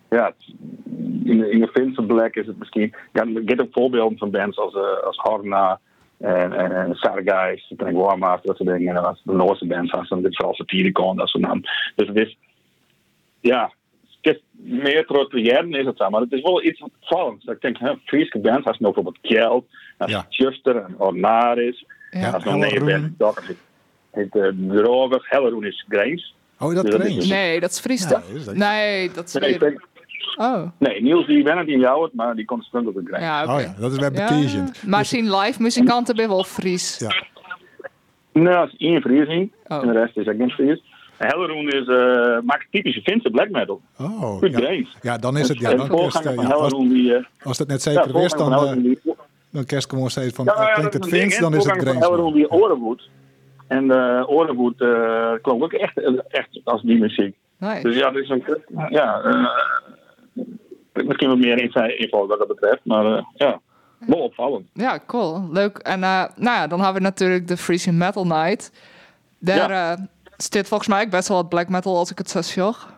ja, 0.09 0.33
in 1.23 1.37
de, 1.37 1.51
in 1.51 1.59
de 1.59 1.69
Finse 1.73 2.03
black 2.03 2.35
is 2.35 2.47
het 2.47 2.57
misschien... 2.57 2.95
Ja, 3.13 3.21
er 3.21 3.41
zijn 3.45 3.61
ook 3.61 3.71
voorbeelden 3.71 4.17
van 4.17 4.31
bands 4.31 4.57
als, 4.57 4.73
uh, 4.73 5.03
als 5.03 5.17
Horna 5.17 5.79
en, 6.17 6.53
en, 6.53 6.71
en 6.71 6.91
ik 7.87 7.95
Warmaster, 7.95 8.47
dat 8.47 8.57
soort 8.57 8.77
dingen. 8.77 8.95
En 8.95 9.05
als 9.05 9.21
de 9.23 9.33
Noorse 9.33 9.67
bands, 9.67 9.91
als 9.91 10.09
dan 10.09 10.21
dit 10.21 10.35
vooral 10.35 10.55
Satiricon, 10.55 11.15
dat 11.15 11.27
soort 11.27 11.43
namen. 11.43 11.63
Dus 11.95 12.07
het 12.07 12.17
is... 12.17 12.37
Ja, 13.39 13.71
het 14.29 14.35
is 14.35 14.41
meer 14.81 15.05
trots 15.05 15.33
jaren 15.33 15.73
is 15.73 15.85
het 15.85 15.97
zo, 15.97 16.09
maar 16.09 16.21
het 16.21 16.31
is 16.31 16.41
wel 16.41 16.63
iets 16.63 16.81
opvallends. 16.81 17.45
Ik 17.45 17.61
denk, 17.61 17.77
hè, 17.77 17.93
Friese 18.05 18.39
bands, 18.39 18.67
als 18.67 18.77
bijvoorbeeld 18.77 19.17
Kjeld, 19.21 19.65
als 19.97 20.11
Ja. 20.11 20.25
Juster 20.29 20.75
en 20.75 20.95
Ornaris. 20.97 21.85
Ja. 22.11 22.31
Dat 22.31 22.39
is 22.39 22.45
nog 22.45 22.55
nee, 22.55 22.83
best 22.83 23.03
dokkers. 23.17 23.47
Het 24.11 24.35
uh, 24.35 24.47
droog, 24.69 25.29
Helleroen 25.29 25.65
is 25.65 25.85
Grains. 25.89 26.35
Oh, 26.59 26.73
dat 26.75 26.83
Dus 26.85 26.91
dat 26.91 27.01
is 27.05 27.11
Grains. 27.11 27.27
Nee, 27.27 27.59
dat 27.59 27.71
is 27.71 27.79
Fries 27.79 28.01
is 28.01 28.07
dat- 28.45 28.55
Nee, 28.55 29.11
dat 29.11 29.25
is 29.27 29.33
Nee, 29.33 29.59
weer... 29.59 29.83
Oh, 30.37 30.61
nee, 30.77 31.01
Niels 31.01 31.27
die 31.27 31.43
ben 31.43 31.57
het 31.57 31.67
in 31.67 31.79
jou, 31.79 32.09
maar 32.13 32.35
die 32.35 32.45
komt 32.45 32.63
stond 32.63 32.87
op 32.87 32.93
de 32.93 33.01
Grains. 33.05 33.23
ja, 33.25 33.43
oké. 33.43 33.51
Oh 33.53 33.59
ja, 33.61 33.75
dat 33.79 33.91
is 33.91 33.97
wel 33.97 34.11
Ja, 34.13 34.27
betegend. 34.27 34.83
maar 34.87 35.05
zien 35.05 35.35
live 35.35 35.61
muzikanten 35.61 36.15
ben 36.15 36.27
wel 36.27 36.43
Fries. 36.43 36.97
Ja. 36.99 37.23
Nou, 38.33 38.55
dat 38.55 38.67
is 38.67 38.87
één 38.87 39.01
Friesing. 39.01 39.51
Oh. 39.67 39.77
En 39.81 39.87
de 39.87 39.93
rest 39.93 40.17
is 40.17 40.27
ook 40.27 40.37
geen 40.37 40.49
Fries. 40.49 40.81
En 41.17 41.27
Helleroen 41.27 41.67
is, 41.67 41.87
uh, 41.87 42.39
maakt 42.41 42.65
typische 42.71 43.01
Finse 43.01 43.29
black 43.29 43.49
metal. 43.49 43.81
Oh, 43.99 44.37
Goed 44.37 44.57
ja. 44.57 44.85
Ja, 45.01 45.17
dan 45.17 45.37
is 45.37 45.47
het, 45.47 45.59
ja, 45.59 45.69
dan 45.75 45.89
eh, 45.89 45.97
ja, 45.97 46.03
als, 46.03 46.19
Helleroen 46.23 46.89
die... 46.89 47.15
eh, 47.15 47.25
als 47.43 47.57
dat 47.57 47.67
net 47.67 47.83
ja, 47.83 47.91
zeker 47.91 48.13
wist, 48.13 48.35
voorganger 48.35 48.65
dan, 48.65 48.77
eh, 48.77 48.83
die... 48.83 48.99
dan 49.49 49.65
kerst 49.65 49.89
gewoon 49.89 50.09
steeds 50.09 50.35
van, 50.35 50.45
Ja, 50.45 50.53
eh, 50.53 50.67
ja, 50.67 50.73
klinkt 50.73 50.93
het 50.93 51.05
is 51.05 51.11
Fins, 51.11 51.39
dan 51.39 51.55
is 51.55 51.65
het 51.65 51.81
Grains. 51.81 51.99
Helleroen 51.99 52.33
die 52.33 52.51
Orenwood. 52.51 53.09
En 53.67 53.87
de 53.87 54.23
Orenwood 54.27 54.81
uh, 54.81 55.31
klonk 55.41 55.63
ook 55.63 55.73
echt, 55.73 56.01
echt 56.27 56.59
als 56.63 56.81
die 56.81 56.99
muziek. 56.99 57.35
Dus 57.81 57.95
ja, 57.95 58.11
dat 58.11 58.21
is 58.21 58.29
een... 58.29 58.43
Ja, 58.89 59.21
uh, 59.23 59.47
misschien 60.93 61.27
wat 61.27 61.37
meer 61.37 61.61
info 61.99 62.27
wat 62.27 62.39
dat 62.39 62.47
betreft. 62.47 62.79
Maar 62.83 63.05
uh, 63.05 63.23
ja, 63.35 63.59
wel 63.99 64.19
opvallend. 64.19 64.67
Ja, 64.73 64.99
cool. 65.07 65.49
Leuk. 65.51 65.77
En 65.77 65.99
uh, 65.99 66.23
nou 66.35 66.57
ja, 66.57 66.67
dan 66.67 66.79
hebben 66.79 67.01
we 67.01 67.07
natuurlijk 67.07 67.47
de 67.47 67.57
Freezing 67.57 67.97
Metal 67.97 68.25
Night. 68.25 68.71
Daar 69.39 69.71
ja. 69.71 70.07
Zit 70.37 70.67
volgens 70.67 70.89
mij 70.89 71.03
ook 71.03 71.09
best 71.09 71.27
wel 71.27 71.37
wat 71.37 71.49
black 71.49 71.69
metal 71.69 71.97
als 71.97 72.11
ik 72.11 72.17
het 72.17 72.29
zo 72.29 72.41
zag. 72.41 72.93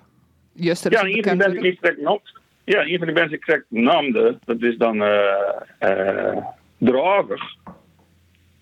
Just 0.53 0.85
er 0.85 0.91
ja, 0.91 1.03
een 1.03 1.38
bands 1.38 1.59
die 1.59 1.71
ik 1.71 1.81
direct 1.81 2.01
nam. 2.01 2.19
Ja, 2.63 2.81
een 2.81 2.97
van 2.97 3.07
die 3.07 3.15
bands 3.15 3.29
die 3.29 3.55
ik 3.55 3.63
namde, 3.67 4.39
dat 4.45 4.61
is 4.61 4.77
dan 4.77 4.95
uh, 4.95 6.38
Drager. 6.77 7.55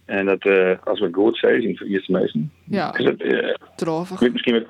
En 0.06 0.26
dat, 0.26 0.46
uh, 0.46 0.72
als 0.84 1.00
we 1.00 1.10
goed 1.12 1.38
zeggen, 1.38 1.78
voor 1.78 1.88
eerste 1.88 2.12
meesten. 2.12 2.52
Ja, 2.64 2.98
is 2.98 3.06
het, 3.06 3.22
uh, 3.22 3.56
Dravig. 3.76 4.20
Weet 4.20 4.32
misschien 4.32 4.54
met, 4.54 4.68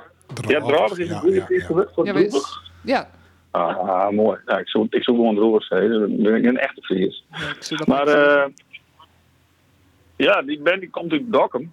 ja, 0.48 0.60
Drager 0.60 1.00
is 1.00 1.10
een 1.10 1.20
goede 1.20 1.36
ja, 1.36 1.46
ja, 1.50 1.56
ja. 1.58 1.86
voor 1.94 2.06
ja, 2.06 2.14
ja. 2.84 3.10
Ah, 3.56 4.10
mooi. 4.10 4.40
Ja, 4.46 4.58
ik 4.58 4.70
zou, 4.70 4.88
ik 4.90 5.04
zou 5.04 5.18
gewoon 5.18 5.36
Droger 5.36 5.64
zeggen. 5.64 6.00
Dat 6.00 6.18
ben 6.18 6.36
ik 6.36 6.46
een 6.46 6.58
echte 6.58 6.82
Fries. 6.82 7.26
Ja, 7.60 7.84
maar 7.86 8.08
uh, 8.08 8.46
ja, 10.16 10.42
die 10.42 10.60
band 10.60 10.80
die 10.80 10.90
komt 10.90 11.12
uit 11.12 11.32
Dokkum. 11.32 11.72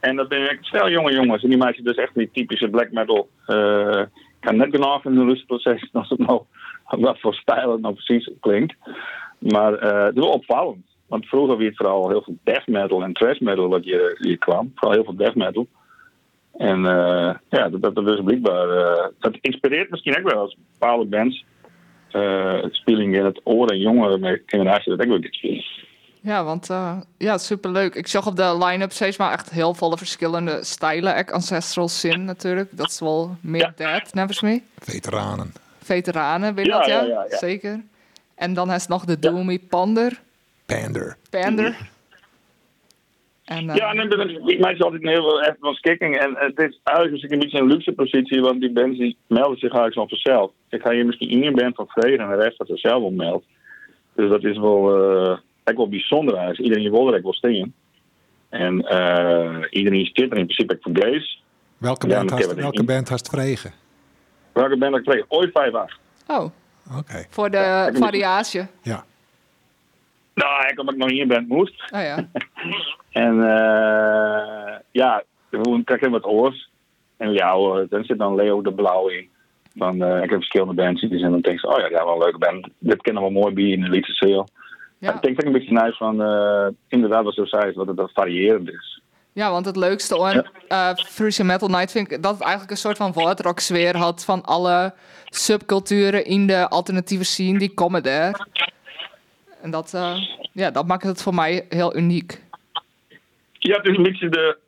En 0.00 0.16
dat 0.16 0.28
ben 0.28 0.50
ik 0.50 0.58
snel 0.60 0.90
jonge 0.90 1.12
jongens. 1.12 1.42
En 1.42 1.48
die 1.48 1.58
meisjes 1.58 1.84
dus 1.84 1.96
echt 1.96 2.14
die 2.14 2.30
typische 2.32 2.68
black 2.68 2.92
metal. 2.92 3.28
Uh, 3.46 4.00
ik 4.10 4.40
kan 4.40 4.56
net 4.56 4.70
genoeg 4.70 5.04
in 5.04 5.16
een 5.16 5.28
rustproces 5.28 5.88
als 5.92 6.08
het 6.08 6.18
nou 6.18 6.42
wat 6.84 7.20
voor 7.20 7.34
stijl 7.34 7.72
het 7.72 7.80
nou 7.80 7.94
precies 7.94 8.30
klinkt. 8.40 8.74
Maar 9.38 9.72
uh, 9.72 10.04
het 10.04 10.16
is 10.16 10.22
wel 10.22 10.32
opvallend. 10.32 10.86
Want 11.06 11.26
vroeger 11.26 11.56
was 11.56 11.64
het 11.64 11.76
vooral 11.76 12.08
heel 12.08 12.22
veel 12.22 12.36
death 12.44 12.66
metal 12.66 13.02
en 13.02 13.12
thrash 13.12 13.38
metal 13.38 13.68
wat 13.68 13.84
hier, 13.84 14.16
hier 14.18 14.38
kwam. 14.38 14.72
Vooral 14.74 14.92
heel 14.92 15.04
veel 15.04 15.16
death 15.16 15.34
metal. 15.34 15.66
En 16.56 16.78
uh, 16.78 17.34
ja, 17.48 17.68
dat, 17.68 17.94
dat 17.94 18.06
dus 18.06 18.20
blijkbaar... 18.24 18.66
Dat 19.18 19.38
inspireert 19.40 19.90
misschien 19.90 20.18
ook 20.18 20.32
wel 20.32 20.40
als 20.40 20.56
bepaalde 20.72 21.04
bands. 21.04 21.44
Het 22.08 22.74
speling 22.74 23.16
in 23.16 23.24
het 23.24 23.40
oor 23.44 23.68
en 23.68 23.78
jongere 23.78 24.42
generatie 24.46 24.96
dat 24.96 25.06
ook 25.06 25.20
wel 25.20 25.30
spelen. 25.30 25.87
Ja, 26.20 26.44
want 26.44 26.70
uh, 26.70 27.00
ja, 27.18 27.38
superleuk. 27.38 27.94
Ik 27.94 28.06
zag 28.06 28.26
op 28.26 28.36
de 28.36 28.58
line-up 28.64 28.92
steeds 28.92 29.16
maar 29.16 29.32
echt 29.32 29.50
heel 29.50 29.74
veel 29.74 29.96
verschillende 29.96 30.64
stijlen. 30.64 31.14
Ek 31.14 31.30
Ancestral 31.30 31.88
Sin 31.88 32.24
natuurlijk. 32.24 32.76
Dat 32.76 32.90
is 32.90 33.00
wel 33.00 33.36
meer 33.40 33.60
ja. 33.60 33.72
dead, 33.76 34.14
nevens 34.14 34.40
me. 34.40 34.62
Veteranen. 34.78 35.52
Veteranen, 35.78 36.54
ben 36.54 36.64
ja, 36.64 36.78
dat, 36.78 36.86
ja? 36.86 37.02
ja? 37.02 37.26
ja, 37.30 37.36
Zeker. 37.36 37.80
En 38.34 38.54
dan 38.54 38.72
is 38.72 38.86
nog 38.86 39.04
de 39.04 39.18
Doomy 39.18 39.58
Pander. 39.58 40.20
Pander. 40.66 41.16
Pander. 41.30 41.76
En, 43.44 43.68
uh, 43.68 43.74
ja, 43.74 43.94
en 43.94 44.08
dan, 44.08 44.48
ik 44.48 44.58
maak 44.58 44.80
altijd 44.80 45.02
een 45.02 45.08
heel 45.08 45.42
echt 45.42 45.56
van 45.60 45.74
skikking. 45.74 46.16
En 46.16 46.34
het 46.36 46.58
is 46.58 46.80
eigenlijk 46.82 47.32
een 47.32 47.38
beetje 47.38 47.58
een 47.58 47.66
luxe 47.66 47.92
positie, 47.92 48.40
want 48.40 48.60
die 48.60 48.72
bands 48.72 48.98
die 48.98 49.16
melden 49.26 49.58
zich 49.58 49.72
eigenlijk 49.72 49.94
zo 49.94 50.06
vanzelf. 50.06 50.50
Ik 50.68 50.82
ga 50.82 50.92
hier 50.92 51.06
misschien 51.06 51.42
één 51.42 51.54
band 51.54 51.74
van 51.74 51.88
vregen 51.88 52.20
en 52.20 52.28
de 52.28 52.44
rest 52.44 52.58
dat 52.58 52.68
er 52.68 52.78
zelf 52.78 53.02
op 53.02 53.12
meldt. 53.12 53.46
Dus 54.14 54.30
dat 54.30 54.44
is 54.44 54.58
wel, 54.58 54.90
echt 55.68 55.76
wel 55.76 55.88
bijzonder 55.88 56.34
eigenlijk. 56.34 56.68
Iedereen 56.68 56.90
wil 56.90 57.14
er 57.14 57.22
wel 57.22 57.32
stingen. 57.32 57.74
En 58.48 58.86
uh, 58.92 59.64
iedereen 59.70 60.10
zit 60.12 60.30
er 60.30 60.38
in 60.38 60.46
principe 60.46 60.78
voor 60.80 60.92
Grace. 60.94 61.36
Welke 61.78 62.06
band, 62.06 62.30
hast, 62.30 62.54
welke 62.54 62.84
band 62.84 63.08
hast 63.08 63.28
vregen? 63.28 63.72
Welke 64.52 64.78
band 64.78 64.92
had 64.92 65.00
ik 65.00 65.04
vregen? 65.04 65.26
Ooit 65.28 65.48
5-8. 65.48 65.52
Oh. 66.26 66.44
Oké. 66.44 66.98
Okay. 66.98 67.26
Voor 67.30 67.50
de 67.50 67.90
variatie. 67.92 68.66
Ja. 68.82 69.04
Nou, 70.34 70.68
ik 70.68 70.78
omdat 70.78 70.94
ik 70.94 71.00
nog 71.00 71.10
één 71.10 71.28
band 71.28 71.48
moest. 71.48 71.92
Oh 71.92 72.00
ja. 72.00 72.28
en 73.24 73.34
uh, 73.34 74.76
ja, 74.90 75.22
toen 75.50 75.84
krijg 75.84 76.00
ik 76.00 76.10
wat 76.10 76.24
oors. 76.24 76.70
En 77.16 77.32
ja, 77.32 77.54
dan 77.88 78.04
zit 78.04 78.18
dan 78.18 78.34
Leo 78.34 78.62
de 78.62 78.72
Blauw 78.72 79.08
in. 79.08 79.28
Van, 79.76 80.02
uh, 80.02 80.22
ik 80.22 80.30
heb 80.30 80.38
verschillende 80.38 80.74
bands 80.74 81.02
en 81.02 81.08
dan 81.08 81.40
denk 81.40 81.58
ik, 81.58 81.70
oh 81.70 81.78
ja, 81.78 81.88
ja, 81.88 82.04
wel 82.04 82.12
een 82.12 82.18
leuke 82.18 82.38
band. 82.38 82.68
Dit 82.78 83.02
kennen 83.02 83.22
we 83.22 83.30
mooi 83.30 83.54
bij 83.54 83.64
in 83.64 83.80
de 83.80 83.88
liedje 83.88 84.12
sale. 84.12 84.46
Ja. 84.98 85.14
Ik 85.14 85.22
denk 85.22 85.38
ik 85.38 85.46
een 85.46 85.52
beetje 85.52 85.72
nice 85.72 85.96
van, 85.96 86.22
uh, 86.22 86.66
inderdaad 86.88 87.24
wat 87.24 87.34
zo 87.34 87.44
zei, 87.44 87.72
dat 87.72 87.86
het 87.86 87.96
dat 87.96 88.10
variërend 88.12 88.68
is. 88.68 89.00
Ja, 89.32 89.50
want 89.50 89.66
het 89.66 89.76
leukste 89.76 90.22
aan 90.22 90.44
ja. 90.68 90.90
uh, 90.90 90.96
Frisian 90.96 91.46
Metal 91.46 91.68
Night 91.68 91.90
vind 91.90 92.10
ik 92.10 92.22
dat 92.22 92.32
het 92.32 92.42
eigenlijk 92.42 92.70
een 92.70 92.76
soort 92.76 92.96
van 92.96 93.12
woordrock 93.12 93.58
sfeer 93.58 93.96
had 93.96 94.24
van 94.24 94.44
alle 94.44 94.94
subculturen 95.24 96.24
in 96.24 96.46
de 96.46 96.68
alternatieve 96.68 97.24
scene 97.24 97.58
die 97.58 97.74
komen 97.74 98.02
daar. 98.02 98.46
En 99.62 99.70
dat, 99.70 99.92
uh, 99.94 100.16
ja, 100.52 100.70
dat 100.70 100.86
maakt 100.86 101.02
het 101.02 101.22
voor 101.22 101.34
mij 101.34 101.66
heel 101.68 101.96
uniek. 101.96 102.42
Ja, 103.52 103.76
het 103.76 103.86
is 103.86 103.96
een 103.96 104.02
beetje 104.02 104.28
de, 104.28 104.58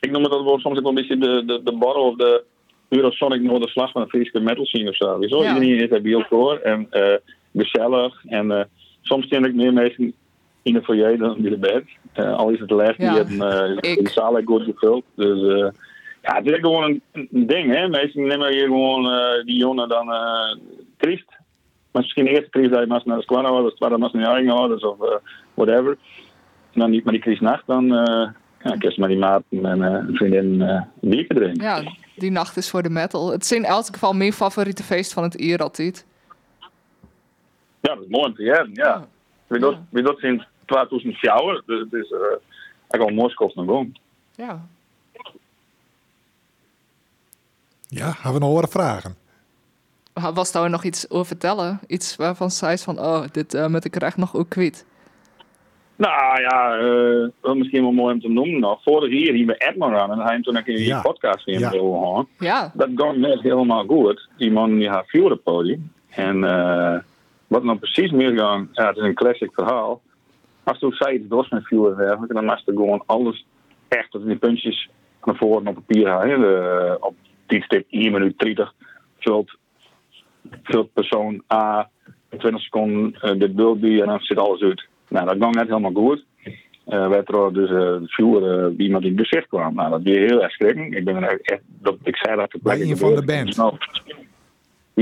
ik 0.00 0.10
noem 0.10 0.22
het 0.22 0.32
dat 0.32 0.44
wel 0.44 0.58
soms 0.58 0.76
ook 0.76 0.82
wel 0.82 0.96
een 0.96 1.06
beetje 1.06 1.18
de, 1.18 1.44
de, 1.46 1.62
de 1.62 1.72
borrel 1.72 2.04
of 2.04 2.16
de 2.16 2.44
Eurosonic 2.88 3.40
Noorderslag 3.40 3.90
van 3.90 4.02
de 4.02 4.08
Friese 4.08 4.40
metal 4.40 4.66
scene 4.66 4.88
of 4.88 4.96
zo. 4.96 5.22
zo. 5.22 5.42
Ja. 5.42 5.54
Iedereen 5.54 5.84
is 5.84 5.90
er 5.90 6.02
bij 6.02 6.12
elkaar 6.12 6.60
en 6.60 6.88
uh, 6.90 7.14
gezellig 7.54 8.24
en 8.24 8.68
soms 9.06 9.26
ken 9.28 9.44
ik 9.44 9.54
meer 9.54 9.72
mensen 9.72 10.12
in 10.62 10.72
de 10.72 10.82
foyer 10.82 11.18
dan 11.18 11.36
in 11.36 11.42
de 11.42 11.58
bed. 11.58 11.84
Uh, 12.16 12.36
al 12.36 12.50
is 12.50 12.60
het 12.60 12.70
ja. 12.70 12.92
die 12.92 13.06
hebben 13.06 13.34
uh, 13.34 13.96
de 14.04 14.10
zaal 14.12 14.40
goed 14.44 14.62
gevuld. 14.62 15.04
Dus 15.14 15.40
uh, 15.40 15.68
ja, 16.22 16.36
het 16.36 16.46
is 16.46 16.58
gewoon 16.58 16.84
een, 16.84 17.28
een 17.32 17.46
ding, 17.46 17.74
hè. 17.74 17.88
Meestal 17.88 18.22
nemen 18.22 18.52
hier 18.52 18.66
gewoon 18.66 19.06
uh, 19.06 19.44
die 19.44 19.56
jongen 19.56 19.88
dan 19.88 20.14
triest. 20.96 21.28
Maar 21.92 22.02
misschien 22.02 22.26
eerst 22.26 22.52
triest 22.52 22.70
dat 22.70 22.80
je 22.80 22.86
maar 22.86 23.02
naar 23.04 23.16
de 23.16 23.22
schoonhouders, 23.22 23.74
tweede 23.74 23.98
maar 23.98 24.10
naar 24.12 24.22
je 24.22 24.28
eigen 24.28 24.50
ouders 24.50 24.82
of 24.82 24.96
whatever. 25.54 25.98
En 26.72 26.80
dan 26.80 26.90
niet 26.90 27.04
maar 27.04 27.12
die 27.12 27.22
kriesnacht, 27.22 27.66
dan 27.66 27.86
ja, 28.62 28.76
kerst 28.78 28.98
maar 28.98 29.08
die 29.08 29.18
maat 29.18 29.42
en 29.50 29.78
uh, 29.78 29.98
vriendin 30.12 30.60
een 30.60 30.86
biertje 31.00 31.34
drinken. 31.34 31.62
Ja, 31.62 31.82
die 32.16 32.30
nacht 32.30 32.56
is 32.56 32.70
voor 32.70 32.82
de 32.82 32.90
metal. 32.90 33.30
Het 33.30 33.42
is 33.42 33.52
in 33.52 33.64
elk 33.64 33.86
geval 33.86 34.12
mijn 34.12 34.32
favoriete 34.32 34.82
feest 34.82 35.12
van 35.12 35.22
het 35.22 35.42
jaar 35.42 35.58
altijd. 35.58 36.06
Ja, 37.86 37.94
dat 37.94 38.04
is 38.04 38.10
mooi 38.10 38.24
om 38.24 38.34
te 38.34 38.42
hebben, 38.42 38.74
ja. 38.74 38.84
ja. 38.84 39.06
Wie 39.46 39.60
dat, 39.60 39.76
wie 39.90 40.02
dat 40.02 40.18
sinds 40.18 40.48
2004, 40.64 41.62
dus 41.66 41.80
het 41.80 41.92
is 41.92 42.10
uh, 42.10 42.20
eigenlijk 42.20 43.10
al 43.10 43.10
Moskou 43.10 43.52
nog 43.54 43.64
gewoon. 43.64 43.96
Ja. 44.34 44.66
Ja, 47.88 48.06
hebben 48.06 48.32
we 48.32 48.38
nog 48.38 48.48
horen 48.48 48.68
vragen? 48.68 49.16
Was 50.34 50.52
daar 50.52 50.70
nog 50.70 50.84
iets 50.84 51.10
over 51.10 51.26
vertellen? 51.26 51.80
Iets 51.86 52.16
waarvan 52.16 52.50
zij 52.50 52.78
van, 52.78 52.98
oh, 52.98 53.24
dit 53.32 53.54
uh, 53.54 53.66
moet 53.66 53.84
ik 53.84 53.96
er 53.96 54.02
echt 54.02 54.16
nog 54.16 54.36
ook 54.36 54.48
kwijt. 54.48 54.86
Nou 55.96 56.40
ja, 56.40 56.78
uh, 56.78 57.54
misschien 57.54 57.82
wel 57.82 57.92
mooi 57.92 58.14
om 58.14 58.20
te 58.20 58.28
noemen 58.28 58.60
nog. 58.60 58.82
Vorig 58.82 59.12
jaar 59.12 59.34
hier 59.34 59.46
bij 59.46 59.58
Edmond 59.58 59.94
aan 59.94 60.10
en 60.12 60.18
hij 60.18 60.42
toen 60.42 60.56
ik 60.56 60.66
in 60.66 60.76
die 60.76 60.86
ja. 60.86 61.00
podcast 61.00 61.44
weer 61.44 61.58
ja. 61.58 62.24
Ja. 62.38 62.72
Dat 62.74 62.88
ging 62.94 63.16
net 63.16 63.40
helemaal 63.40 63.84
goed. 63.84 64.28
Die 64.36 64.50
man 64.50 64.78
die 64.78 64.88
had 64.88 65.06
vier 65.06 65.32
op 65.32 65.44
podium. 65.44 65.92
En 66.08 66.36
uh, 66.36 66.98
wat 67.46 67.64
nou 67.64 67.78
precies 67.78 68.10
misgaan, 68.10 68.68
ja, 68.72 68.86
het 68.86 68.96
is 68.96 69.02
een 69.02 69.14
classic 69.14 69.50
verhaal. 69.52 70.02
Als 70.64 70.78
toen 70.78 70.92
zei 70.92 71.18
het 71.18 71.30
dos 71.30 71.48
met 71.48 71.66
vier 71.66 71.96
werken, 71.96 72.34
dan 72.34 72.46
was 72.46 72.62
er 72.66 72.72
gewoon 72.72 73.02
alles 73.06 73.46
echt 73.88 74.10
tot 74.10 74.26
die 74.26 74.36
puntjes 74.36 74.88
naar 75.24 75.36
voren 75.36 75.66
op 75.66 75.74
papier 75.74 76.08
halen. 76.08 77.02
Op 77.02 77.14
die 77.46 77.62
stip 77.62 77.86
1 77.90 78.12
minuut 78.12 78.38
30 78.38 78.74
vult, 79.18 79.58
vult 80.62 80.92
persoon 80.92 81.42
A 81.52 81.90
in 82.30 82.38
20 82.38 82.62
seconden 82.62 83.14
uh, 83.22 83.40
de 83.40 83.50
beeld 83.50 83.80
bij 83.80 84.00
en 84.00 84.06
dan 84.06 84.20
zit 84.20 84.38
alles 84.38 84.60
uit. 84.60 84.86
Nou, 85.08 85.26
dat 85.26 85.36
ging 85.38 85.54
net 85.54 85.68
helemaal 85.68 85.92
goed. 85.92 86.24
Uh, 86.86 87.08
werd 87.08 87.34
er 87.34 87.52
dus 87.52 87.70
uh, 87.70 87.96
vuur 88.04 88.42
uh, 88.42 88.78
iemand 88.78 89.04
in 89.04 89.18
het 89.18 89.26
gezicht 89.26 89.48
kwam. 89.48 89.74
Nou, 89.74 89.90
dat 89.90 90.02
weer 90.02 90.28
heel 90.28 90.42
erg 90.42 90.52
schrikken. 90.52 90.92
Ik 90.92 91.04
ben 91.04 91.16
er 91.16 91.40
echt, 91.42 91.62
dat, 91.66 91.96
ik 92.02 92.16
zei 92.16 92.36
dat 92.36 92.56
Bij 92.62 92.80
een 92.80 92.96
van 92.96 93.14
de 93.14 93.24
band. 93.24 93.56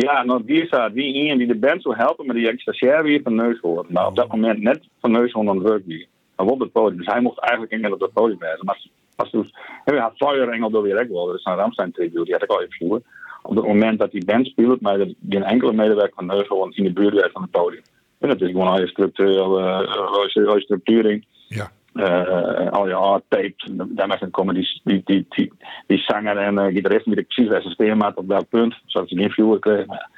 Ja, 0.03 0.23
nou, 0.25 0.45
die 0.45 0.67
staat 0.67 0.93
wie 0.93 1.15
iemand 1.15 1.39
die 1.39 1.47
de 1.47 1.55
band 1.55 1.83
zou 1.83 1.97
helpen, 1.97 2.27
maar 2.27 2.35
die 2.35 2.49
extra 2.49 2.73
share 2.73 3.03
weer 3.03 3.21
van 3.23 3.35
Neushoorn. 3.35 3.87
Nou, 3.89 4.09
op 4.09 4.17
dat 4.17 4.29
moment 4.29 4.61
net 4.61 4.89
van 5.01 5.11
Neushoorn 5.11 5.49
aan 5.49 5.57
het 5.57 5.69
werk 5.69 5.87
die. 5.87 6.09
Maar 6.37 6.47
op 6.47 6.61
het 6.61 6.73
podium. 6.73 6.99
Dus 6.99 7.07
hij 7.07 7.21
mocht 7.21 7.39
eigenlijk 7.39 7.81
meer 7.81 7.93
op 7.93 8.01
het 8.01 8.13
podium 8.13 8.39
wezen. 8.39 8.65
Maar 8.65 8.87
als 9.17 9.31
dus, 9.31 9.55
hij 9.85 9.99
had 9.99 10.17
Fire 10.17 10.51
Engel 10.51 10.71
door 10.71 10.83
weer 10.83 11.09
wel. 11.09 11.27
Dat 11.27 11.39
is 11.39 11.45
een 11.45 11.55
Ramstein 11.55 11.93
tribute, 11.93 12.25
die 12.25 12.33
had 12.33 12.43
ik 12.43 12.51
al 12.51 12.61
even 12.61 12.73
vroeger. 12.73 13.03
Op 13.43 13.57
het 13.57 13.67
moment 13.67 13.99
dat 13.99 14.11
die 14.11 14.25
band 14.25 14.47
speelt, 14.47 14.81
maar 14.81 14.99
geen 15.29 15.45
enkele 15.45 15.73
medewerker 15.73 16.15
van 16.15 16.27
Neushoorn 16.27 16.77
in 16.77 16.85
de 16.85 16.93
buurt 16.93 17.15
werd 17.15 17.33
van 17.33 17.43
het 17.43 17.51
podium. 17.51 17.83
En 18.19 18.29
dat 18.29 18.41
is 18.41 18.51
gewoon 18.51 18.69
al 18.69 18.81
je 18.81 18.87
structuur, 18.87 19.61
uh, 19.61 20.57
structuring. 20.57 21.27
Ja. 21.49 21.71
Uh, 21.95 22.71
al 22.71 22.89
je 22.89 23.23
taped. 23.29 23.71
Daarmee 23.97 24.31
komen 24.31 24.55
die, 24.55 24.81
die, 24.85 25.03
die, 25.05 25.27
die, 25.29 25.53
die 25.87 25.99
zanger 25.99 26.37
en 26.37 26.55
uh, 26.55 26.65
gitarist 26.65 27.05
die 27.05 27.17
ik 27.17 27.27
precies 27.27 27.53
assisteren 27.53 27.97
maat 27.97 28.17
op 28.17 28.27
welk 28.27 28.49
punt. 28.49 28.75
Zodat 28.87 29.09
ze 29.09 29.17
geen 29.17 29.31
viewer 29.31 29.59
kregen. 29.59 29.87
Maar 29.87 30.11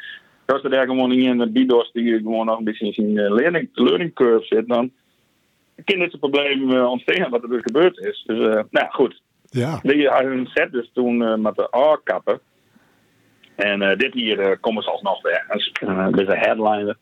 als 0.47 0.63
er 0.63 0.71
daar 0.71 0.87
gewoon 0.87 1.13
in 1.13 1.39
de 1.39 1.51
bidos 1.51 1.93
die 1.93 2.17
gewoon 2.17 2.47
nog 2.47 2.59
een 2.59 2.65
beetje 2.65 2.87
in 2.87 2.93
zijn 2.93 3.33
learning, 3.33 3.69
learning 3.73 4.15
curve 4.15 4.47
zit, 4.47 4.69
dan 4.69 4.91
kan 5.85 5.99
dit 5.99 6.19
probleem 6.19 6.73
ontstaan 6.73 7.31
wat 7.31 7.43
er 7.43 7.49
dus 7.49 7.63
gebeurd 7.63 7.99
is. 7.99 8.25
Dus 8.27 8.65
nou 8.71 8.87
goed. 8.91 9.21
Ja. 9.51 9.79
Die 9.83 10.09
hadden 10.09 10.33
een 10.33 10.47
set 10.47 10.73
dus 10.73 10.91
toen 10.93 11.41
met 11.43 11.55
de 11.55 11.77
A-kappen. 11.77 12.41
En 13.55 13.99
dit 13.99 14.15
hier 14.15 14.59
komen 14.59 14.83
ze 14.83 14.91
alsnog 14.91 15.23
weer. 15.23 15.45
Dat 15.49 15.59
is 16.21 16.29
een 16.29 16.39
headliner 16.39 16.97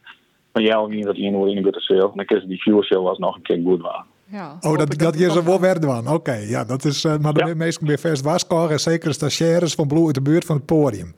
van 0.52 0.62
jou 0.62 0.94
niet 0.94 1.04
dat 1.04 1.16
iemand 1.16 1.50
in 1.50 1.62
de 1.62 1.80
sale. 1.80 2.02
En 2.02 2.12
dan 2.14 2.24
kun 2.24 2.40
je 2.40 2.46
die 2.46 2.62
viewershell 2.62 2.98
was 2.98 3.18
nog 3.18 3.36
een 3.36 3.42
keer 3.42 3.60
goed 3.64 3.80
waren. 3.80 4.12
Ja, 4.26 4.56
Oh, 4.60 4.76
dat, 4.78 4.98
dat 4.98 5.18
je 5.18 5.30
ze 5.30 5.44
wel 5.44 5.60
werden 5.60 5.90
van. 5.90 6.08
Oké, 6.14 6.32
ja, 6.34 6.64
dat 6.64 6.84
is. 6.84 7.04
Uh, 7.04 7.16
maar 7.18 7.32
de 7.32 7.46
Ja. 7.46 7.54
meesten 7.54 7.86
weer 7.86 7.98
vast 7.98 8.24
waskoren 8.24 8.70
en 8.70 8.80
zeker 8.80 9.08
de 9.08 9.14
stagiaires 9.14 9.74
van 9.74 9.86
Blue 9.86 10.06
uit 10.06 10.14
de 10.14 10.22
buurt 10.22 10.44
van 10.44 10.56
het 10.56 10.66
podium. 10.66 11.14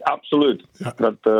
Absoluut. 0.00 0.64
Ja. 0.72 0.92
Dat 0.96 1.14
uh, 1.22 1.34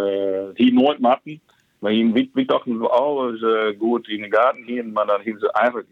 uh, 0.00 0.42
hier 0.54 0.72
nooit 0.72 1.00
matten. 1.00 1.40
Maar 1.78 1.92
hier 1.92 2.12
wie, 2.12 2.30
wie 2.34 2.46
dachten 2.46 2.78
we 2.78 2.88
alles 2.88 3.40
uh, 3.40 3.78
goed 3.78 4.08
in 4.08 4.20
de 4.22 4.36
gaten 4.36 4.62
hier, 4.64 4.86
maar 4.86 5.06
dan 5.06 5.20
hebben 5.22 5.40
ze 5.40 5.52
eigenlijk. 5.52 5.88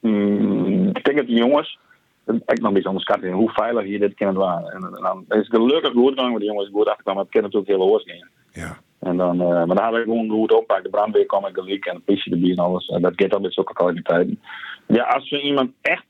Mm, 0.00 0.86
ik 0.88 1.04
denk 1.04 1.16
dat 1.16 1.26
die 1.26 1.36
jongens. 1.36 1.78
Ik 2.26 2.58
nog 2.58 2.68
een 2.68 2.72
beetje 2.72 2.88
onderschatten 2.88 3.30
hoe 3.32 3.50
veilig 3.50 3.84
hier 3.84 3.98
dit 3.98 4.14
kan 4.14 4.34
waren. 4.34 4.70
En, 4.72 4.82
en 4.82 5.02
dan 5.02 5.24
is 5.28 5.36
het 5.36 5.46
gelukkig 5.46 5.92
goed 5.92 6.08
gegaan, 6.12 6.28
want 6.28 6.38
die 6.40 6.48
jongens 6.48 6.68
goed 6.72 6.86
achterkwamen. 6.88 7.14
Maar 7.14 7.32
het 7.32 7.32
kan 7.32 7.42
natuurlijk 7.42 7.70
heel 7.70 8.00
gaan. 8.04 8.28
Ja. 8.52 8.78
En 9.06 9.16
dan, 9.16 9.40
uh, 9.40 9.48
maar 9.48 9.66
dan 9.66 9.78
hadden 9.78 10.00
we 10.00 10.06
gewoon 10.06 10.30
goed 10.30 10.52
oppakken. 10.52 10.84
De 10.84 10.90
brandweer 10.90 11.26
kwam 11.26 11.44
en 11.44 11.54
gelijk 11.54 11.84
en 11.84 11.94
de 11.94 12.00
politie 12.00 12.32
erbij 12.32 12.50
en 12.50 12.58
alles. 12.58 12.86
En 12.86 13.02
dat 13.02 13.12
gaat 13.16 13.30
dan 13.30 13.42
met 13.42 13.54
zulke 13.54 13.72
kwaliteiten. 13.72 14.40
Ja, 14.86 15.02
als 15.02 15.30
we 15.30 15.42
iemand 15.42 15.70
echt 15.80 16.04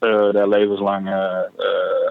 uh, 0.00 0.32
daar 0.32 0.48
levenslang 0.48 1.08
uh, 1.08 1.40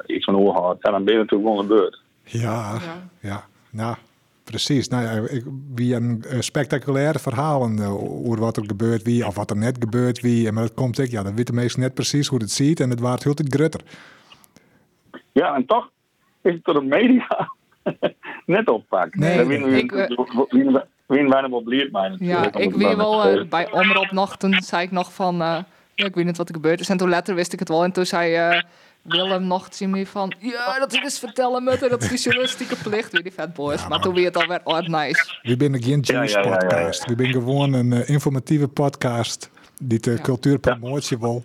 iets 0.05 0.25
van 0.25 0.37
oor 0.37 0.53
houdt, 0.53 0.83
ja, 0.85 0.91
dan 0.91 1.03
ben 1.03 1.13
je 1.13 1.19
natuurlijk 1.19 1.49
gewoon 1.49 1.65
gebeurd. 1.65 2.01
Ja, 2.23 2.77
Ja. 2.81 3.09
ja, 3.19 3.45
nou, 3.71 3.95
precies. 4.43 4.87
Nou 4.87 5.03
ja, 5.03 5.29
ik, 5.29 5.43
wie 5.75 5.95
een 5.95 6.23
spectaculaire 6.39 7.19
verhalen 7.19 7.77
uh, 7.77 8.25
over 8.25 8.39
wat 8.39 8.57
er 8.57 8.65
gebeurt 8.65 9.03
wie, 9.03 9.27
of 9.27 9.35
wat 9.35 9.49
er 9.49 9.57
net 9.57 9.77
gebeurt 9.79 10.21
wie. 10.21 10.47
En 10.47 10.53
maar 10.53 10.63
dat 10.63 10.73
komt 10.73 10.99
ik, 10.99 11.09
ja, 11.09 11.23
dan 11.23 11.35
weten 11.35 11.55
mensen 11.55 11.79
net 11.79 11.93
precies 11.93 12.27
hoe 12.27 12.39
het 12.39 12.51
ziet 12.51 12.79
en 12.79 12.89
het 12.89 12.99
waard 12.99 13.23
heel 13.23 13.33
het 13.35 13.53
grutter. 13.55 13.81
Ja, 15.31 15.55
en 15.55 15.65
toch 15.65 15.89
is 16.41 16.53
het 16.53 16.63
door 16.63 16.73
de 16.73 16.81
media 16.81 17.49
net 18.45 18.69
oppakt. 18.69 19.15
Nee, 19.15 19.37
Dan 19.37 19.47
winnen 19.47 19.69
we- 19.69 19.77
ik, 19.77 19.91
eh, 19.91 20.07
winnen 20.49 20.73
we- 20.73 20.85
mij 21.91 22.15
Ja, 22.19 22.39
natuurlijk, 22.41 22.55
ik 22.55 22.75
maar 22.81 22.97
wel, 22.97 23.23
eh, 23.25 23.45
bij 23.49 23.71
Omroep 23.71 24.11
nog, 24.11 24.37
toen 24.37 24.53
zei 24.61 24.83
ik 24.83 24.91
nog 24.91 25.13
van, 25.13 25.41
eh, 25.41 25.57
ja, 25.95 26.05
ik 26.05 26.15
weet 26.15 26.25
niet 26.25 26.37
wat 26.37 26.49
er 26.49 26.55
gebeurd 26.55 26.79
is. 26.79 26.89
En 26.89 26.97
toen 26.97 27.09
later 27.09 27.35
wist 27.35 27.53
ik 27.53 27.59
het 27.59 27.69
wel. 27.69 27.83
En 27.83 27.91
toen 27.91 28.05
zei 28.05 28.33
eh, 28.35 28.61
Willem 29.01 29.47
nog 29.47 29.69
tegen 29.69 29.89
me 29.89 30.07
van, 30.07 30.33
ja, 30.39 30.79
dat 30.79 30.93
is 30.93 31.01
dus 31.01 31.19
vertellen 31.19 31.63
met 31.63 31.79
dat 31.79 32.01
is 32.03 32.09
die 32.09 32.17
journalistieke 32.19 32.75
plicht, 32.83 33.11
weer 33.11 33.23
die 33.23 33.31
fatboys. 33.31 33.87
maar 33.87 33.99
toen 33.99 34.13
weer 34.13 34.25
het 34.25 34.37
alweer, 34.37 34.61
oh, 34.63 34.79
nice. 34.79 35.37
We 35.41 35.55
zijn 35.57 35.83
geen 35.83 35.99
Ja, 36.01 36.13
Jewish 36.13 36.33
ja, 36.33 36.39
ja, 36.39 36.45
ja, 36.45 36.51
ja. 36.51 36.57
podcast. 36.57 37.05
We 37.05 37.13
zijn 37.17 37.33
gewoon 37.33 37.73
een 37.73 37.91
uh, 37.91 38.09
informatieve 38.09 38.67
podcast 38.67 39.49
die 39.81 39.99
de 39.99 40.11
Ja. 40.11 40.17
cultuur 40.21 40.59
promotie 40.59 41.17
wil. 41.19 41.41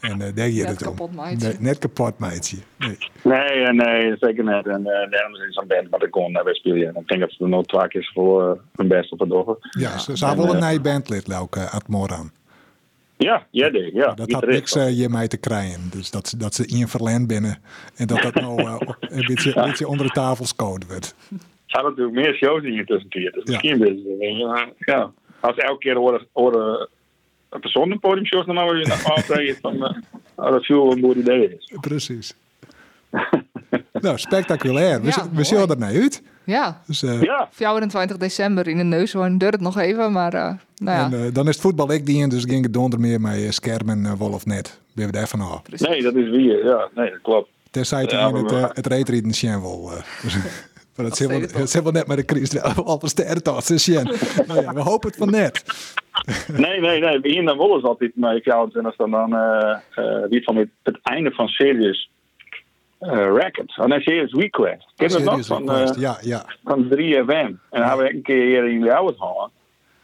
En 0.00 0.20
uh, 0.20 0.26
daar 0.34 0.48
je 0.48 0.64
het 0.64 0.86
om. 0.86 0.96
kapot. 0.96 1.14
Nee, 1.40 1.56
net 1.58 1.78
kapot, 1.78 2.18
meidje. 2.18 2.56
Nee. 2.78 2.96
Nee, 3.22 3.40
eh, 3.64 3.72
nee, 3.72 4.16
zeker 4.20 4.44
net. 4.44 4.66
En 4.66 4.80
uh, 4.80 5.10
daarom 5.10 5.34
is 5.34 5.40
het 5.44 5.54
zo'n 5.54 5.66
band 5.66 5.88
wat 5.90 6.02
ik 6.02 6.10
kon 6.10 6.32
naar 6.32 6.44
spelen. 6.54 6.94
En 6.94 7.00
ik 7.00 7.08
denk 7.08 7.20
dat 7.20 7.30
ze 7.32 7.42
er 7.44 7.48
nog 7.50 7.64
twee 7.66 7.88
keer 7.88 8.10
voor 8.14 8.42
uh, 8.54 8.60
hun 8.76 8.88
best 8.88 9.12
op 9.12 9.18
het 9.18 9.28
doggen. 9.28 9.56
Ja, 9.78 9.98
ze 9.98 10.12
En, 10.26 10.36
wel 10.36 10.54
een 10.54 10.62
eh, 10.62 10.68
nieuwe 10.68 10.80
bandlid, 10.82 11.26
Leuke, 11.28 11.58
uh, 11.60 11.74
aan. 12.12 12.32
Ja, 13.16 13.46
ja, 13.50 13.70
ja. 13.92 14.14
Dat 14.14 14.32
had 14.32 14.46
niks 14.46 14.76
uh, 14.76 14.98
je 14.98 15.08
mij 15.08 15.28
te 15.28 15.36
krijgen. 15.36 15.80
Dus 15.90 16.10
dat, 16.10 16.28
ze- 16.28 16.36
dat 16.36 16.54
ze 16.54 16.66
in 16.66 16.88
verlend 16.88 17.26
binnen. 17.26 17.58
En 17.96 18.06
dat 18.06 18.22
dat 18.22 18.34
nou 18.34 18.62
uh, 18.62 18.76
een, 19.00 19.24
beetje, 19.26 19.56
een 19.56 19.64
beetje 19.64 19.88
onder 19.88 20.06
de 20.06 20.12
tafel 20.12 20.44
scoot 20.44 20.86
wordt. 20.86 21.14
Ze 21.66 21.76
hadden 21.76 21.90
natuurlijk 21.90 22.16
meer 22.26 22.34
shows 22.34 22.62
in 22.62 22.72
je 22.72 22.84
tussentijd. 22.84 23.32
Dus 23.34 23.42
Ja. 23.44 23.50
misschien 23.52 23.78
maar, 24.46 24.68
ja. 24.78 25.10
Als 25.40 25.56
elke 25.56 25.78
keer 25.78 25.96
horen, 25.96 26.26
horen 26.32 26.88
een 27.50 27.60
persoon 27.60 27.90
een 27.90 27.98
podiumshows, 27.98 28.46
dan 28.46 28.54
maar 28.54 28.72
weer 28.72 28.92
altijd 29.04 29.58
van 29.60 29.74
uh, 29.74 30.50
dat 30.50 30.64
veel 30.64 30.92
een 30.92 31.02
goed 31.02 31.16
idee 31.16 31.56
is. 31.58 31.72
Precies. 31.80 32.34
nou, 33.92 34.18
spectaculair. 34.18 35.00
We, 35.00 35.06
Ja, 35.06 35.12
z- 35.12 35.16
we 35.16 35.28
mooi. 35.32 35.44
zullen 35.44 35.68
er 35.68 35.78
naar 35.78 35.94
uit. 35.94 36.22
Ja, 36.44 36.82
Dus, 36.86 37.02
uh, 37.02 37.22
Ja, 37.22 37.48
24 37.50 38.16
december 38.16 38.68
in 38.68 38.76
de 38.76 38.82
neushoorn 38.84 39.38
duurt 39.38 39.52
het 39.52 39.60
nog 39.62 39.78
even, 39.78 40.12
maar 40.12 40.34
uh, 40.34 40.40
nou 40.76 40.98
ja, 40.98 41.04
En 41.04 41.12
uh, 41.26 41.34
dan 41.34 41.44
is 41.48 41.52
het 41.52 41.60
voetbal 41.62 41.92
ik 41.92 42.06
die 42.06 42.22
in, 42.22 42.28
dus 42.28 42.44
ging 42.44 42.62
het 42.62 42.72
donder 42.72 43.00
meer 43.00 43.20
met 43.20 43.36
uh, 43.38 43.50
schermen, 43.50 43.98
uh, 44.04 44.12
wol 44.12 44.32
of 44.32 44.46
net. 44.46 44.80
Ben 44.92 45.06
we 45.06 45.12
daarvan 45.12 45.40
af. 45.40 45.62
precies. 45.62 45.88
nee, 45.88 46.02
dat 46.02 46.14
is 46.14 46.28
wie. 46.30 46.56
Ja, 46.64 46.88
nee, 46.94 47.10
dat 47.10 47.20
klopt. 47.22 47.48
Tenzij 47.70 48.00
het 48.00 48.10
Ja, 48.10 48.28
in 48.28 48.34
het, 48.34 48.52
uh, 48.52 48.64
het 48.72 48.86
reetrieden 48.86 49.60
wil. 49.60 49.90
Maar 50.98 51.08
dat 51.08 51.18
het 51.52 51.70
zit 51.70 51.82
wel 51.82 51.92
net 51.92 52.06
met 52.06 52.16
de 52.16 52.24
crisis. 52.24 52.62
Al 52.62 52.98
de 52.98 53.62
dus 53.66 53.82
Sjen. 53.82 54.04
nou 54.46 54.62
ja, 54.62 54.72
we 54.72 54.80
hopen 54.80 55.08
het 55.08 55.18
van 55.18 55.30
net. 55.30 55.64
Nee, 56.56 56.80
nee, 56.80 57.00
nee. 57.00 57.20
Begin 57.20 57.44
dan 57.44 57.58
wel 57.58 57.74
eens 57.74 57.84
altijd 57.84 58.12
met 58.14 58.44
jou. 58.44 58.70
En 58.72 58.84
als 58.84 58.96
dan 58.96 59.10
dan 59.10 59.34
uh, 59.34 59.76
uh, 59.96 60.28
wie 60.28 60.42
van 60.42 60.56
het, 60.56 60.68
het 60.82 60.98
einde 61.02 61.30
van 61.30 61.48
Serious 61.48 62.10
uh, 63.00 63.10
Records. 63.10 63.76
Oh 63.76 63.86
nee, 63.86 64.00
Serious 64.00 64.32
Request. 64.32 64.92
Ken 64.96 65.08
je 65.08 65.14
dat 65.14 65.24
nog? 65.24 65.46
Van, 65.46 65.70
uh, 65.70 65.88
ja, 65.96 66.18
ja. 66.20 66.44
van 66.64 66.84
3FM. 66.84 67.28
En 67.28 67.60
dan 67.70 67.82
hebben 67.82 68.06
we 68.06 68.14
een 68.14 68.22
keer 68.22 68.44
hier 68.44 68.68
in 68.68 68.80
de 68.80 68.94
oude 68.94 69.14
halen. 69.18 69.50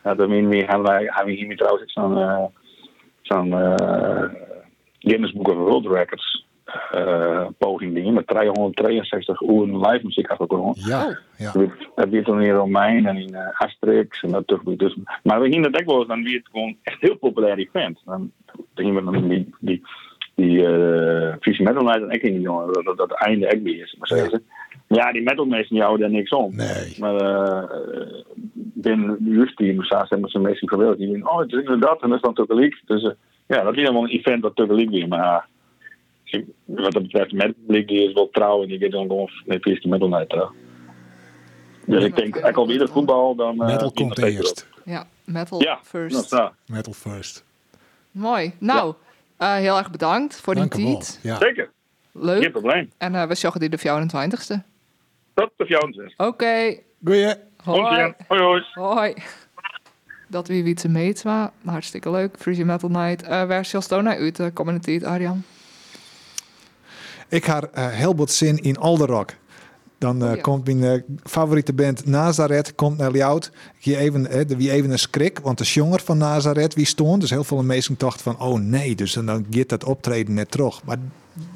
Ja, 0.04 0.14
dan 0.14 0.30
hebben 0.30 0.48
we, 0.48 0.56
hebben 0.56 0.82
wij, 0.82 1.02
hebben 1.04 1.34
we 1.34 1.40
hier 1.40 1.56
trouwens 1.56 1.92
zo'n 1.92 2.18
uh, 2.18 2.44
zo'n 3.22 3.48
uh, 3.48 4.24
Guinness 4.98 5.32
Book 5.32 5.48
of 5.48 5.56
World 5.56 5.86
Records 5.86 6.44
poging 7.58 7.94
die 7.94 8.12
met 8.12 8.26
363 8.26 9.40
uur 9.40 9.66
live 9.66 10.00
muziek 10.02 10.28
achtergrond. 10.28 10.84
Ja, 10.84 11.18
ja. 11.36 11.52
Dat 11.94 12.08
werd 12.08 12.24
toen 12.24 12.42
in 12.42 12.54
Romein 12.54 13.06
en 13.06 13.16
in 13.16 13.32
uh, 13.32 13.60
Asterix 13.60 14.22
en 14.22 14.30
dat 14.30 14.46
toch 14.46 14.62
dus. 14.62 14.96
Maar 15.22 15.40
we 15.40 15.50
gingen 15.50 15.72
dat 15.72 15.80
ook 15.80 15.86
wel 15.86 15.98
eens, 15.98 16.08
dan 16.08 16.22
werd 16.22 16.34
het 16.34 16.48
gewoon 16.52 16.76
echt 16.82 17.00
heel 17.00 17.16
populair 17.16 17.58
event. 17.58 18.00
Dan 18.04 18.30
gingen 18.74 18.94
we 18.94 19.12
dan 19.12 19.28
die, 19.28 19.54
die, 19.60 19.82
die 20.34 20.68
uh, 20.68 21.34
visie 21.40 21.64
metal 21.64 21.82
night 21.82 22.02
en 22.02 22.10
ik 22.10 22.22
in 22.22 22.32
die 22.32 22.40
jongen, 22.40 22.72
dat, 22.72 22.84
dat, 22.84 22.96
dat 22.96 23.12
einde 23.12 23.46
echt 23.46 23.62
weer 23.62 23.82
is. 23.82 23.96
Maar 23.98 24.08
ze. 24.08 24.42
Ja, 24.86 25.12
die 25.12 25.22
metalmeesten 25.22 25.74
die 25.74 25.84
houden 25.84 26.06
daar 26.06 26.16
niks 26.16 26.30
om. 26.30 26.56
Nee. 26.56 26.94
Maar 26.98 27.22
uh, 27.22 27.62
binnen 28.54 29.16
juist 29.20 29.56
die 29.56 29.74
moest 29.74 29.94
zijn 30.08 30.20
met 30.20 30.30
zijn 30.30 30.42
meesten 30.42 30.68
geweldig. 30.68 30.96
Die 30.96 31.10
denken, 31.10 31.30
oh, 31.30 31.38
het 31.38 31.52
is 31.52 31.58
inderdaad 31.58 32.02
en 32.02 32.08
dat 32.08 32.16
is 32.16 32.22
dan 32.22 32.34
tegelijk. 32.34 32.82
Dus 32.86 33.02
uh, 33.02 33.10
ja, 33.46 33.62
dat 33.62 33.76
is 33.76 33.84
dan 33.84 33.94
wel 33.94 34.02
een 34.02 34.18
event 34.18 34.42
dat 34.42 34.56
tegelijk 34.56 34.90
weer. 34.90 35.08
Maar 35.08 35.20
uh, 35.20 35.42
wat 36.64 36.92
dat 36.92 37.02
betreft, 37.02 37.32
met 37.32 37.46
het 37.46 37.56
publiek 37.66 37.88
die 37.88 38.08
is 38.08 38.12
wel 38.12 38.28
trouw 38.30 38.62
en 38.62 38.68
die 38.68 38.78
gaat 38.78 38.90
dan 38.90 39.06
gewoon 39.06 39.30
met 39.46 39.62
de 39.62 39.80
metal 39.88 40.08
night 40.08 40.28
terug. 40.28 40.50
Dus 41.86 42.00
Ja, 42.00 42.06
ik 42.06 42.16
denk, 42.16 42.36
ik 42.36 42.56
al 42.56 42.66
weer 42.66 42.88
voetbal, 42.88 43.34
dan... 43.34 43.54
Uh, 43.54 43.66
Metal 43.66 43.92
komt 43.92 44.18
eerst. 44.18 44.66
Ja, 44.84 45.06
metal 45.24 45.62
Ja, 45.62 45.78
first. 45.82 46.30
dat. 46.30 46.52
Metal 46.66 46.92
first. 46.92 47.44
Mooi. 48.10 48.52
Nou, 48.58 48.94
uh, 49.38 49.54
heel 49.54 49.76
erg 49.78 49.90
bedankt 49.90 50.40
voor 50.40 50.54
die 50.54 50.62
Dank 50.68 50.74
u 50.82 50.84
wel. 50.84 50.92
tijd. 50.92 51.18
Ja. 51.22 51.36
Zeker, 51.38 51.70
geen 52.12 52.22
Leuk. 52.24 52.50
probleem. 52.52 52.90
En 52.98 53.12
uh, 53.14 53.24
we 53.26 53.34
zorgen 53.34 53.60
die 53.60 53.68
de 53.68 53.78
24ste. 53.78 54.54
Tot 55.34 55.50
de 55.56 55.64
fjouwens. 55.66 56.14
Oké. 56.16 56.76
Goeie. 57.04 57.34
Hoi. 57.64 58.14
Hoi, 58.28 58.40
hoi. 58.42 58.62
Hoi. 58.74 59.14
Dat 60.28 60.48
wie 60.48 60.64
wie 60.64 60.74
te 60.74 60.88
meetwa. 60.88 61.52
Hartstikke 61.64 62.10
leuk. 62.10 62.34
Freezy 62.38 62.62
Metal 62.62 62.88
Night. 62.90 63.22
Uh, 63.22 63.28
waar 63.28 63.64
zal 63.64 63.80
Stona 63.80 64.16
uit 64.16 64.36
de 64.36 64.50
komende 64.52 64.80
tijd, 64.80 65.04
Arjan? 65.04 65.42
Ik 67.28 67.44
had 67.44 67.68
uh, 67.74 67.88
heel 67.88 68.16
wat 68.16 68.30
zin 68.30 68.56
in 68.56 68.78
Alderrock. 68.78 69.34
Dan 69.98 70.22
uh, 70.22 70.28
Oh, 70.28 70.34
ja. 70.34 70.40
komt 70.40 70.66
mijn 70.66 70.78
uh, 70.78 71.16
favoriete 71.22 71.72
band 71.72 72.06
Nazareth 72.06 72.74
komt 72.74 72.98
naar 72.98 73.10
even, 73.96 74.26
eh, 74.26 74.50
er 74.50 74.56
wie 74.56 74.70
even 74.70 74.90
een 74.90 74.98
schrik, 74.98 75.38
want 75.38 75.58
de 75.58 75.64
jonger 75.64 76.00
van 76.00 76.18
Nazareth 76.18 76.74
wie 76.74 76.86
stond. 76.86 77.20
Dus 77.20 77.30
heel 77.30 77.44
veel 77.44 77.62
mensen 77.62 77.94
dachten 77.98 78.22
van, 78.22 78.40
oh 78.40 78.60
nee, 78.60 78.94
dus 78.94 79.12
dan 79.12 79.46
gaat 79.50 79.68
dat 79.68 79.84
optreden 79.84 80.34
net 80.34 80.50
terug. 80.50 80.84
Maar 80.84 80.98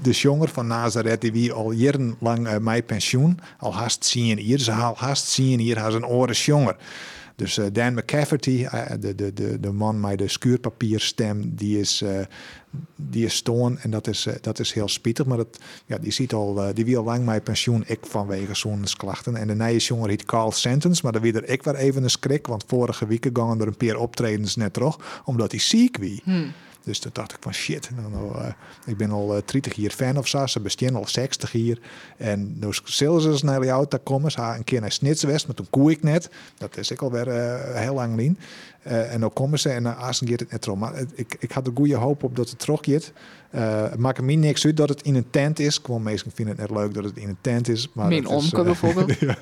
de 0.03 0.11
jonger 0.11 0.49
van 0.49 0.67
Nazareth, 0.67 1.21
die 1.21 1.33
wie 1.33 1.53
al 1.53 1.73
jarenlang 1.73 2.47
uh, 2.47 2.57
mij 2.57 2.83
pensioen, 2.83 3.39
al 3.59 3.75
haast 3.75 4.05
zien 4.05 4.39
hier, 4.39 4.59
ze 4.59 4.73
al 4.73 4.97
haast 4.97 5.29
zien 5.29 5.59
hier, 5.59 5.79
haar 5.79 5.95
een 5.95 6.07
oren 6.07 6.35
jonger. 6.35 6.77
Dus 7.37 7.61
Dan 7.73 7.95
McCafferty, 7.95 8.67
de, 9.01 9.15
de, 9.15 9.33
de, 9.33 9.61
de 9.61 9.73
man 9.73 10.01
met 10.01 10.17
de 10.17 10.29
schuurpapierstem, 10.29 11.55
die 11.55 11.81
is, 11.81 12.05
die 12.97 13.25
is 13.25 13.35
stoon. 13.35 13.79
En 13.79 13.91
dat 13.91 14.07
is, 14.07 14.27
uh, 14.27 14.35
dat 14.41 14.59
is 14.59 14.73
heel 14.73 14.89
spietig. 14.89 15.27
Maar 15.27 15.37
dat, 15.37 15.59
ja, 15.87 15.99
die, 15.99 16.13
ziet 16.13 16.33
al, 16.33 16.69
uh, 16.69 16.75
die 16.75 16.85
wie 16.85 16.99
al 16.99 17.05
lang 17.05 17.25
mijn 17.25 17.43
pensioen, 17.43 17.85
ik 17.87 17.99
vanwege 18.03 18.55
zo'n 18.55 18.85
klachten. 18.97 19.37
En 19.37 19.47
de 19.47 19.55
nieuwe 19.55 19.77
jongen 19.77 20.09
heet 20.09 20.25
Carl 20.25 20.53
Sentence. 20.53 21.01
Maar 21.03 21.13
dan 21.13 21.23
weer 21.23 21.37
er 21.37 21.49
ik 21.49 21.63
weer 21.63 21.75
even 21.75 22.03
een 22.03 22.11
schrik. 22.11 22.47
Want 22.47 22.65
vorige 22.67 23.07
week 23.07 23.27
gingen 23.33 23.61
er 23.61 23.67
een 23.67 23.77
paar 23.77 23.97
optredens 23.97 24.57
net 24.57 24.73
terug. 24.73 25.23
Omdat 25.25 25.51
hij 25.51 25.61
ziek 25.61 25.97
wie. 25.97 26.21
Hmm. 26.25 26.53
Dus 26.89 26.99
toen 26.99 27.11
dacht 27.15 27.33
ik 27.33 27.39
van 27.41 27.55
shit, 27.55 27.91
nou, 28.13 28.39
eh, 28.39 28.53
ik 28.87 28.97
ben 28.97 29.11
al 29.11 29.37
eh, 29.37 29.43
30 29.45 29.75
jaar 29.75 29.91
fan 29.91 30.17
of 30.17 30.29
zo, 30.29 30.47
ze 30.47 30.61
bestaan 30.61 30.95
al 30.95 31.07
60 31.07 31.53
hier. 31.53 31.79
En 32.17 32.57
nu 32.61 32.69
zullen 32.85 33.39
ze 33.39 33.45
naar 33.45 33.61
de 33.61 33.69
auto 33.69 33.99
komen. 34.03 34.31
Ze 34.31 34.39
gaan 34.39 34.57
een 34.57 34.65
keer 34.65 34.81
naar 34.81 34.93
Snitswest, 34.93 35.47
maar 35.47 35.57
toen 35.57 35.67
koe 35.71 35.91
ik 35.91 36.03
net. 36.03 36.31
Dat 36.59 36.77
is 36.77 36.91
ik 36.91 37.03
alweer 37.03 37.29
eh 37.29 37.81
heel 37.81 37.95
lang 37.95 38.17
niet. 38.17 38.39
Eh, 38.89 39.13
en 39.13 39.21
dan 39.21 39.33
komen 39.33 39.59
ze 39.59 39.69
en 39.69 39.83
dan 39.83 39.93
uh, 39.93 39.99
gaat 40.03 40.21
het 40.21 40.51
net. 40.51 40.67
Maar 40.77 40.95
ik, 41.15 41.37
ik 41.39 41.53
had 41.53 41.67
er 41.67 41.73
goede 41.75 41.95
hoop 41.97 42.23
op 42.23 42.37
dat 42.37 42.51
het 42.51 42.59
teruggaat. 42.59 43.13
Eh 43.51 43.83
het 43.83 43.99
maakt 43.99 44.21
me 44.21 44.33
niks 44.33 44.65
uit 44.67 44.77
dat 44.77 44.89
het 44.89 45.03
in 45.03 45.15
een 45.15 45.31
tent 45.31 45.59
is. 45.59 45.79
Gewoon 45.79 46.03
mensen 46.03 46.31
vinden 46.35 46.57
het 46.59 46.69
net 46.71 46.79
leuk 46.79 46.95
dat 46.95 47.05
het 47.05 47.17
in 47.17 47.29
een 47.29 47.37
tent 47.41 47.69
is. 47.69 47.91
Maar 47.93 48.09
Mijn 48.09 48.27
omke 48.27 48.57
eh, 48.57 48.63
bijvoorbeeld. 48.65 49.19
ja, 49.21 49.37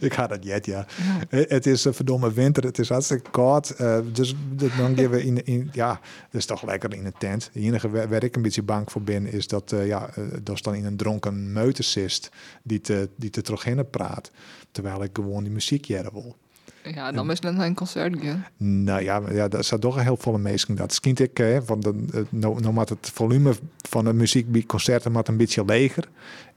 ik 0.00 0.14
ga 0.14 0.26
dat 0.26 0.44
jet, 0.44 0.66
ja. 0.66 0.86
Ja. 1.30 1.36
Het 1.48 1.66
is 1.66 1.84
een 1.84 1.94
verdomme 1.94 2.32
winter, 2.32 2.64
het 2.64 2.78
is 2.78 2.88
hartstikke 2.88 3.30
koud. 3.30 3.76
dus 4.12 4.34
dat- 4.54 4.70
dan 4.76 4.96
gaan 4.96 5.10
we 5.10 5.24
in, 5.24 5.44
in, 5.44 5.68
ja, 5.72 5.88
dat 6.30 6.40
is 6.40 6.46
toch 6.46 6.62
lekker 6.62 6.94
in 6.94 7.04
een 7.06 7.14
tent. 7.18 7.44
Het 7.52 7.62
enige 7.62 7.90
waar, 7.90 8.08
waar 8.08 8.24
ik 8.24 8.36
een 8.36 8.42
beetje 8.42 8.62
bang 8.62 8.90
voor 8.90 9.02
ben, 9.02 9.32
is 9.32 9.46
dat, 9.46 9.74
ja, 9.84 10.10
dat 10.42 10.54
is 10.54 10.62
dan 10.62 10.74
in 10.74 10.84
een 10.84 10.96
dronken 10.96 11.52
meutensist 11.52 12.28
die 12.62 12.80
te, 12.80 13.08
die 13.16 13.30
te 13.30 13.42
terug 13.42 13.66
in 13.66 13.90
praat. 13.90 14.30
Terwijl 14.72 15.02
ik 15.02 15.10
gewoon 15.12 15.42
die 15.42 15.52
muziek 15.52 15.84
jaren 15.84 16.12
wil. 16.12 16.36
Ja, 16.84 17.12
dan 17.12 17.30
is 17.30 17.40
het 17.42 17.58
een 17.58 17.74
concert 17.74 18.16
gaan. 18.20 18.44
Nou 18.56 19.02
ja, 19.02 19.20
maar 19.20 19.34
ja 19.34 19.48
dat 19.48 19.64
zijn 19.64 19.80
toch 19.80 19.96
een 19.96 20.02
heel 20.02 20.16
volle 20.16 20.38
mensen. 20.38 20.74
Dat 20.74 20.92
skint 20.92 21.20
ik, 21.20 21.36
hè, 21.36 21.64
want 21.64 21.82
dan, 21.82 22.10
eh, 22.12 22.20
nou, 22.28 22.60
nou 22.60 22.74
maakt 22.74 22.88
het 22.88 23.10
volume 23.14 23.54
van 23.88 24.04
de 24.04 24.12
muziek 24.12 24.52
bij 24.52 24.62
concerten 24.62 25.12
maar 25.12 25.28
een 25.28 25.36
beetje 25.36 25.64
leger. 25.64 26.08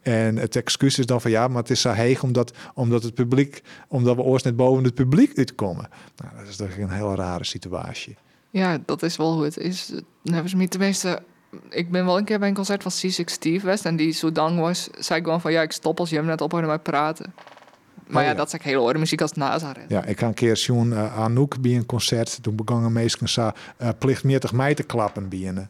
En 0.02 0.38
het 0.38 0.56
excuus 0.56 1.00
is 1.00 1.06
dan 1.06 1.22
van 1.22 1.32
ja, 1.32 1.48
maar 1.48 1.62
het 1.62 1.70
is 1.70 1.82
zo 1.82 1.92
heeg 1.92 2.24
omdat, 2.24 2.54
omdat 2.74 3.04
het 3.04 3.14
publiek, 3.14 3.62
omdat 3.88 4.16
we 4.16 4.22
ooit 4.22 4.44
net 4.44 4.56
boven 4.56 4.84
het 4.84 4.94
publiek 4.94 5.38
uitkomen. 5.38 5.90
Nou, 6.16 6.36
dat 6.38 6.48
is 6.48 6.56
toch 6.56 6.78
een 6.78 6.90
hele 6.90 7.16
rare 7.16 7.44
situatie. 7.44 8.18
Ja, 8.50 8.78
dat 8.86 9.04
is 9.04 9.18
wel 9.18 9.34
hoe 9.34 9.44
het 9.44 9.58
is. 9.58 9.92
Me 10.56 10.68
tenminste... 10.68 11.22
Ik 11.70 11.92
ben 11.92 12.06
wel 12.06 12.18
een 12.18 12.24
keer 12.24 12.40
bij 12.40 12.48
een 12.48 12.54
concert 12.54 12.84
van 12.84 12.92
C6 12.92 13.24
Steve 13.26 13.66
West... 13.66 13.86
en 13.86 13.96
die 13.96 14.12
zo 14.12 14.32
dang 14.32 14.60
was, 14.60 14.90
zei 14.98 15.20
ik 15.20 15.26
gewoon 15.26 15.42
van... 15.42 15.52
ja, 15.52 15.62
ik 15.62 15.72
stop 15.72 16.00
als 16.00 16.10
je 16.10 16.16
hem 16.16 16.26
net 16.26 16.42
ophouden 16.42 16.72
met 16.72 16.84
praten. 16.84 17.34
Maar 18.08 18.22
Oh, 18.22 18.28
ja, 18.28 18.30
ja. 18.32 18.38
dat 18.38 18.46
is 18.46 18.52
eigenlijk 18.52 18.64
hele 18.64 18.82
orde 18.82 19.00
muziek 19.00 19.22
als 19.22 19.32
Nazareth. 19.34 19.86
Ja, 19.90 20.04
ik 20.06 20.20
ga 20.20 20.28
een 20.28 20.34
keer 20.34 20.58
zien 20.58 20.88
uh, 20.92 21.20
Anouk 21.20 21.62
bij 21.62 21.76
een 21.76 21.86
concert. 21.86 22.44
Toen 22.44 22.56
begonnen 22.56 22.92
mensen 22.92 23.54
uh, 23.82 23.90
plichtmeertig 23.98 24.54
mij 24.54 24.74
te 24.74 24.84
klappen 24.84 25.30
bij 25.30 25.48
een, 25.48 25.68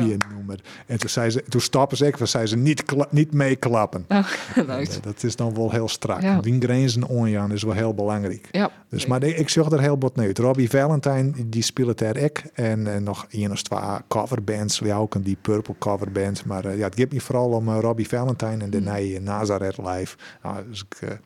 Nummer. 0.00 0.60
En 0.86 0.98
toen, 0.98 1.10
zei 1.10 1.30
ze, 1.30 1.44
toen 1.48 1.60
stappen 1.60 1.96
ze, 1.96 2.10
toen 2.10 2.26
zei 2.26 2.46
ze 2.46 2.56
niet, 2.56 2.84
niet 3.10 3.32
meeklappen. 3.32 4.04
Oh, 4.08 4.18
eh, 4.56 4.86
dat 5.02 5.22
is 5.22 5.36
dan 5.36 5.54
wel 5.54 5.70
heel 5.70 5.88
strak. 5.88 6.22
Ja. 6.22 6.40
Die 6.40 6.60
grenzen 6.60 7.04
onjan 7.04 7.52
is 7.52 7.62
wel 7.62 7.74
heel 7.74 7.94
belangrijk. 7.94 8.48
Ja, 8.50 8.70
Dus, 8.88 9.06
maar 9.06 9.22
ik, 9.22 9.48
zag 9.48 9.70
er 9.70 9.80
heel 9.80 9.98
wat 9.98 10.18
uit. 10.18 10.38
Robbie 10.38 10.70
Valentine, 10.70 11.32
die 11.46 11.62
speelt 11.62 11.98
daar 11.98 12.16
ik. 12.16 12.44
En, 12.54 12.86
en 12.86 13.02
nog 13.02 13.26
één 13.30 13.50
of 13.50 13.62
twee 13.62 13.80
coverbands, 14.08 14.78
ja, 14.78 14.96
ook 14.96 15.14
een 15.14 15.22
die 15.22 15.36
Purple 15.40 15.74
coverband. 15.78 16.44
Maar 16.44 16.64
eh, 16.64 16.78
ja, 16.78 16.84
het 16.84 16.98
gaat 16.98 17.12
me 17.12 17.20
vooral 17.20 17.50
om 17.50 17.68
eh, 17.68 17.78
Robbie 17.80 18.08
Valentine 18.08 18.64
en 18.64 18.70
de 18.70 18.80
Mm. 18.80 18.94
nieuwe 18.94 19.20
Nazareth 19.20 19.78
live. 19.78 20.16
Nou, 20.42 20.68
dus 20.68 20.84
ik, 20.90 21.08
eh, 21.08 21.16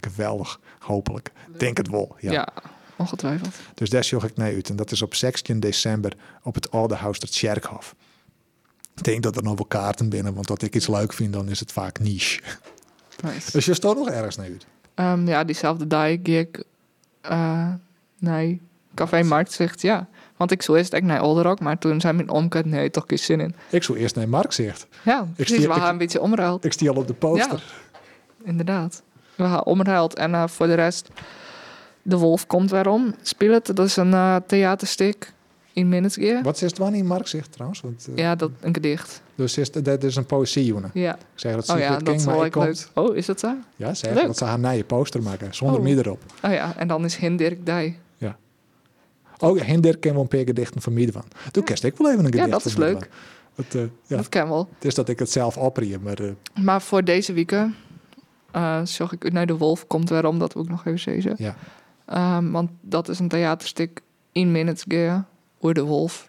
geweldig, 0.00 0.60
hopelijk. 0.78 1.32
Denk 1.58 1.76
het 1.76 1.88
wel, 1.88 2.16
ja. 2.18 2.32
ja. 2.32 2.48
ongetwijfeld. 2.96 3.54
Dus 3.74 3.90
daar 3.90 4.04
zag 4.04 4.24
ik 4.24 4.36
naar 4.36 4.52
uit. 4.52 4.68
En 4.70 4.76
dat 4.76 4.90
is 4.90 5.02
op 5.02 5.14
16 5.14 5.60
december 5.60 6.16
op 6.42 6.54
het 6.54 6.70
Oude 6.70 6.94
Huis. 6.94 7.18
Ik 7.18 7.70
denk 9.04 9.22
dat 9.22 9.36
er 9.36 9.42
nog 9.42 9.54
wel 9.56 9.66
kaarten 9.66 10.08
binnen, 10.08 10.34
want 10.34 10.48
wat 10.48 10.62
ik 10.62 10.74
iets 10.74 10.88
leuk 10.88 11.12
vind, 11.12 11.32
dan 11.32 11.48
is 11.48 11.60
het 11.60 11.72
vaak 11.72 11.98
niche. 11.98 12.40
Nice. 13.24 13.50
Dus 13.52 13.64
je 13.64 13.74
staat 13.74 13.96
nog 13.96 14.08
ergens 14.08 14.36
naar 14.36 14.46
uit. 14.46 14.66
Ehm, 14.94 15.28
ja, 15.28 15.44
diezelfde 15.44 15.86
dag 15.86 16.06
ging 16.06 16.26
ik... 16.26 16.64
eh, 17.20 17.68
nee, 18.18 18.60
Café 18.94 19.22
Markt 19.22 19.52
zegt 19.52 19.80
ja. 19.80 20.08
Want 20.36 20.50
ik 20.50 20.62
zou 20.62 20.78
eerst 20.78 20.92
echt 20.92 21.02
naar 21.02 21.22
Olderok, 21.22 21.60
maar 21.60 21.78
toen 21.78 22.00
zei 22.00 22.12
mijn 22.12 22.30
omkant... 22.30 22.64
nee, 22.64 22.90
toch 22.90 23.04
geen 23.06 23.18
zin 23.18 23.40
in. 23.40 23.54
Ik 23.70 23.82
zou 23.82 23.98
eerst 23.98 24.14
naar 24.16 24.28
Mark 24.28 24.52
zegt. 24.52 24.86
Ja, 25.04 25.26
precies. 25.34 25.54
stier- 25.56 25.68
we 25.68 25.74
ik- 25.74 25.80
gaan 25.80 25.90
een 25.92 25.98
beetje 25.98 26.20
omruild. 26.20 26.64
Ik 26.64 26.72
stie 26.72 26.90
al 26.90 26.96
op 26.96 27.06
de 27.06 27.14
poster. 27.14 27.62
Inderdaad. 28.44 29.02
We 29.34 29.44
gaan 29.44 29.64
omruild. 29.64 30.14
En 30.14 30.34
eh, 30.34 30.46
voor 30.46 30.66
de 30.66 30.74
rest... 30.74 31.08
De 32.02 32.16
Wolf 32.16 32.46
komt 32.46 32.70
weer 32.70 32.88
om. 32.88 33.14
Speel 33.22 33.52
het. 33.52 33.76
Dat 33.76 33.86
is 33.86 33.96
een 33.96 34.42
theaterstuk 34.46 35.32
in 35.80 35.88
Minnesgear. 35.88 36.42
Wat 36.42 36.54
is 36.54 36.60
het 36.60 36.78
wanneer 36.78 37.04
Mark 37.04 37.26
zegt 37.26 37.52
trouwens? 37.52 37.80
Want, 37.80 38.08
eh, 38.10 38.16
Ja, 38.16 38.34
dat 38.34 38.50
een 38.60 38.74
gedicht. 38.74 39.22
Dus 39.34 39.58
is, 39.58 39.70
dat 39.70 40.04
is 40.04 40.16
een 40.16 40.26
poëzie. 40.26 40.74
Ja. 40.92 41.14
Ik 41.14 41.20
zeg 41.34 41.54
dat 41.54 41.68
Oh 41.70 41.78
ja, 41.78 41.98
dat 41.98 42.24
wel 42.24 42.40
leuk. 42.40 42.52
komt. 42.52 42.90
Oh, 42.94 43.16
is 43.16 43.26
dat 43.26 43.40
zo? 43.40 43.54
Ja, 43.76 43.94
zeg 43.94 44.14
Leuk. 44.14 44.26
dat 44.26 44.36
ze 44.38 44.44
haar 44.44 44.58
nieuwe 44.58 44.84
poster 44.84 45.22
maken, 45.22 45.54
zonder 45.54 45.76
Oh. 45.76 45.82
mij 45.82 45.96
erop. 45.96 46.22
Oh 46.44 46.52
ja, 46.52 46.76
en 46.76 46.88
dan 46.88 47.04
is 47.04 47.16
Hin 47.16 47.36
Dirk 47.36 47.66
Dij. 47.66 47.98
Oh 49.42 49.56
ja, 49.58 49.64
Hinder 49.64 49.98
ken 49.98 50.12
wel 50.12 50.22
een 50.22 50.28
paar 50.28 50.44
gedichten 50.44 50.80
van 50.82 50.92
mij 50.92 51.08
van. 51.12 51.24
Toen 51.50 51.64
kerst 51.64 51.84
ik 51.84 51.96
wel 51.96 52.10
even 52.12 52.24
een 52.24 52.32
Ja, 52.32 52.38
gedicht 52.42 52.50
dat 52.50 52.64
is 52.64 52.76
leuk. 52.76 53.08
Het, 53.54 53.74
eh, 53.74 53.80
ja, 54.06 54.16
Dat 54.16 54.28
kan 54.28 54.48
wel. 54.48 54.68
het 54.74 54.84
is 54.84 54.94
dat 54.94 55.08
ik 55.08 55.18
het 55.18 55.30
zelf 55.30 55.56
oprie, 55.56 55.98
maar 55.98 56.18
eh, 56.18 56.30
Maar 56.64 56.82
voor 56.82 57.04
deze 57.04 57.32
weken 57.32 57.74
eh 58.50 58.80
zag 58.84 59.12
ik 59.12 59.24
uit 59.24 59.32
naar 59.32 59.46
de 59.46 59.56
Wolf 59.56 59.86
komt 59.86 60.08
weer 60.10 60.26
om, 60.26 60.38
dat 60.38 60.52
wil 60.52 60.62
ik 60.62 60.68
nog 60.68 60.86
even 60.86 60.98
zeggen. 60.98 61.34
ja. 61.38 61.56
Ehm, 62.06 62.50
want 62.50 62.70
dat 62.80 63.08
is 63.08 63.18
een 63.18 63.28
theaterstuk 63.28 64.00
in 64.32 64.52
Minnesgear, 64.52 65.24
de 65.60 65.82
Wolf. 65.84 66.28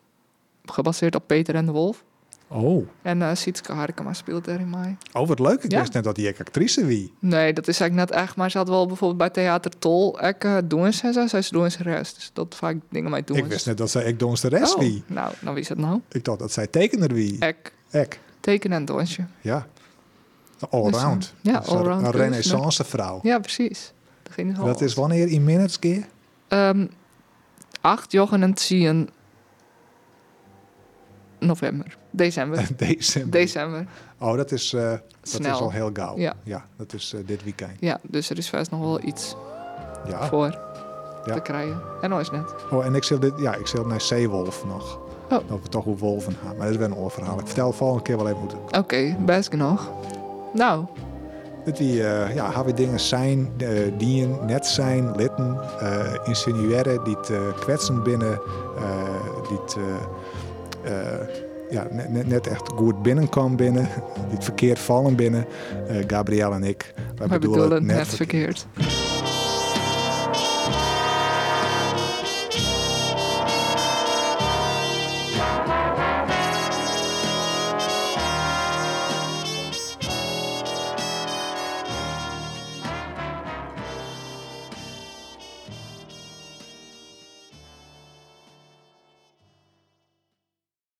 Gebaseerd 0.65 1.15
op 1.15 1.23
Peter 1.27 1.55
en 1.55 1.65
de 1.65 1.71
Wolf. 1.71 2.03
Oh. 2.47 2.88
En 3.01 3.21
eh 3.21 3.29
Sietske 3.36 3.71
Harkema 3.73 4.13
speelt 4.13 4.47
erin 4.47 4.69
mee. 4.69 4.97
oh, 5.13 5.27
wat 5.27 5.39
leuk. 5.39 5.63
Ik 5.63 5.71
Ja. 5.71 5.79
wist 5.79 5.93
net 5.93 6.03
dat 6.03 6.15
die 6.15 6.27
ik 6.27 6.39
actrice 6.39 6.86
wie. 6.86 7.13
Nee, 7.19 7.53
dat 7.53 7.67
is 7.67 7.79
eigenlijk 7.79 8.09
net 8.11 8.19
echt. 8.21 8.36
Maar 8.36 8.51
ze 8.51 8.57
had 8.57 8.67
wel 8.69 8.88
bijvoorbeeld 8.88 9.19
bij 9.19 9.29
Theater 9.29 9.71
Tol 9.79 10.21
ook 10.21 10.43
uh, 10.43 10.57
doen 10.65 10.93
ze. 10.93 11.25
Zij 11.27 11.41
ze 11.41 11.51
doen 11.51 11.71
ze 11.71 11.84
rest. 11.84 12.15
Dus 12.15 12.29
dat 12.34 12.55
vaak 12.55 12.75
dingen 12.89 13.11
mee 13.11 13.23
doen. 13.23 13.38
Ik 13.38 13.45
wist 13.45 13.65
net 13.65 13.77
dat 13.77 13.89
zij 13.91 14.03
ik 14.03 14.19
dons 14.19 14.41
de 14.41 14.47
rest 14.47 14.73
oh, 14.73 14.79
wie. 14.79 15.03
Nou, 15.07 15.34
nou 15.41 15.53
wie 15.53 15.63
is 15.63 15.69
het 15.69 15.77
nou? 15.77 15.99
Ik 16.11 16.23
dacht 16.23 16.39
dat 16.39 16.51
zij 16.51 16.67
tekener 16.67 17.13
wie. 17.13 17.39
Ek. 17.39 17.73
Ik. 17.91 18.19
Tekenen 18.39 18.77
en 18.77 18.86
donsje. 18.86 19.25
Ja. 19.41 19.67
Allround. 20.69 21.19
Dus, 21.21 21.34
eh, 21.43 21.53
ja, 21.53 21.61
is 21.61 21.67
een- 21.67 21.77
allround 21.77 22.05
Een 22.05 22.11
renaissance 22.11 22.84
vrouw. 22.84 23.19
Ja, 23.23 23.39
precies. 23.39 23.93
Dat. 24.36 24.55
Dat 24.65 24.82
is 24.82 24.93
wanneer 24.93 25.27
in 25.27 25.43
minutes 25.43 25.79
keer? 25.79 26.05
Ehm 26.47 26.86
8 27.82 28.11
jochen 28.11 28.43
en 28.43 28.53
10 28.53 29.09
november. 31.45 31.97
December. 32.09 32.67
December. 32.77 33.31
December. 33.31 33.85
Oh, 34.19 34.35
dat 34.35 34.51
is, 34.51 34.73
eh, 34.73 34.91
dat 35.31 35.39
is 35.39 35.47
al 35.51 35.71
heel 35.71 35.89
gauw. 35.93 36.17
Ja. 36.43 36.65
dat 36.77 36.93
is 36.93 37.13
eh, 37.13 37.19
dit 37.25 37.43
weekend. 37.43 37.71
Ja, 37.79 37.99
dus 38.01 38.29
er 38.29 38.37
is 38.37 38.49
vast 38.49 38.71
nog 38.71 38.79
wel 38.79 39.03
iets 39.03 39.35
Ja. 40.07 40.27
voor. 40.27 40.59
Ja. 41.25 41.33
te 41.33 41.41
krijgen. 41.41 41.81
En 42.01 42.09
nog 42.09 42.19
is 42.19 42.29
net. 42.31 42.53
Oh, 42.71 42.85
en 42.85 42.95
ik 42.95 43.03
zal 43.03 43.19
dit, 43.19 43.33
ja, 43.37 43.55
ik 43.55 43.67
zal 43.67 43.85
naar 43.85 44.01
Zeewolf 44.01 44.65
nog. 44.65 44.99
Oh. 45.29 45.29
Dat 45.29 45.61
we 45.63 45.69
toch 45.69 45.83
hoe 45.83 45.97
wolven 45.97 46.35
gaan. 46.43 46.55
Maar 46.57 46.65
dat 46.65 46.69
is 46.69 46.77
wel 46.77 46.87
een 46.87 46.95
oorverhaal. 46.95 47.39
Ik 47.39 47.45
vertel 47.45 47.69
de 47.71 47.77
volgende 47.77 48.03
keer 48.03 48.17
wel 48.17 48.27
even 48.27 48.39
moeten. 48.39 48.57
Oké, 48.77 49.15
best 49.25 49.49
genoeg. 49.49 49.89
Nou, 50.53 50.85
Dat 51.65 51.77
die, 51.77 52.03
eh, 52.07 52.35
ja, 52.35 52.51
hebben 52.53 52.75
dingen 52.75 52.99
zijn, 52.99 53.49
die 53.97 54.23
een 54.23 54.45
net 54.45 54.65
zijn, 54.67 55.15
litten, 55.15 55.59
insinueren, 56.23 57.03
die 57.03 57.15
het 57.17 57.31
kwetsen 57.59 58.03
binnen, 58.03 58.41
die 59.47 59.57
het 59.57 59.75
ja, 61.69 61.88
net, 62.25 62.47
echt 62.47 62.69
goed 62.69 63.01
binnenkwam 63.01 63.55
binnen, 63.55 63.88
die 64.27 64.36
het 64.36 64.43
verkeerd 64.43 64.79
vallen 64.79 65.15
binnen. 65.15 65.45
Eh 65.88 65.95
Gabriel 66.07 66.53
en 66.53 66.63
ik, 66.63 66.93
wij 66.95 67.27
wij 67.27 67.39
bedoelen 67.39 67.69
bedoelen 67.69 67.88
het 67.88 67.97
net 67.97 68.15
verkeerd. 68.15 68.65
verkeerd. 68.75 69.11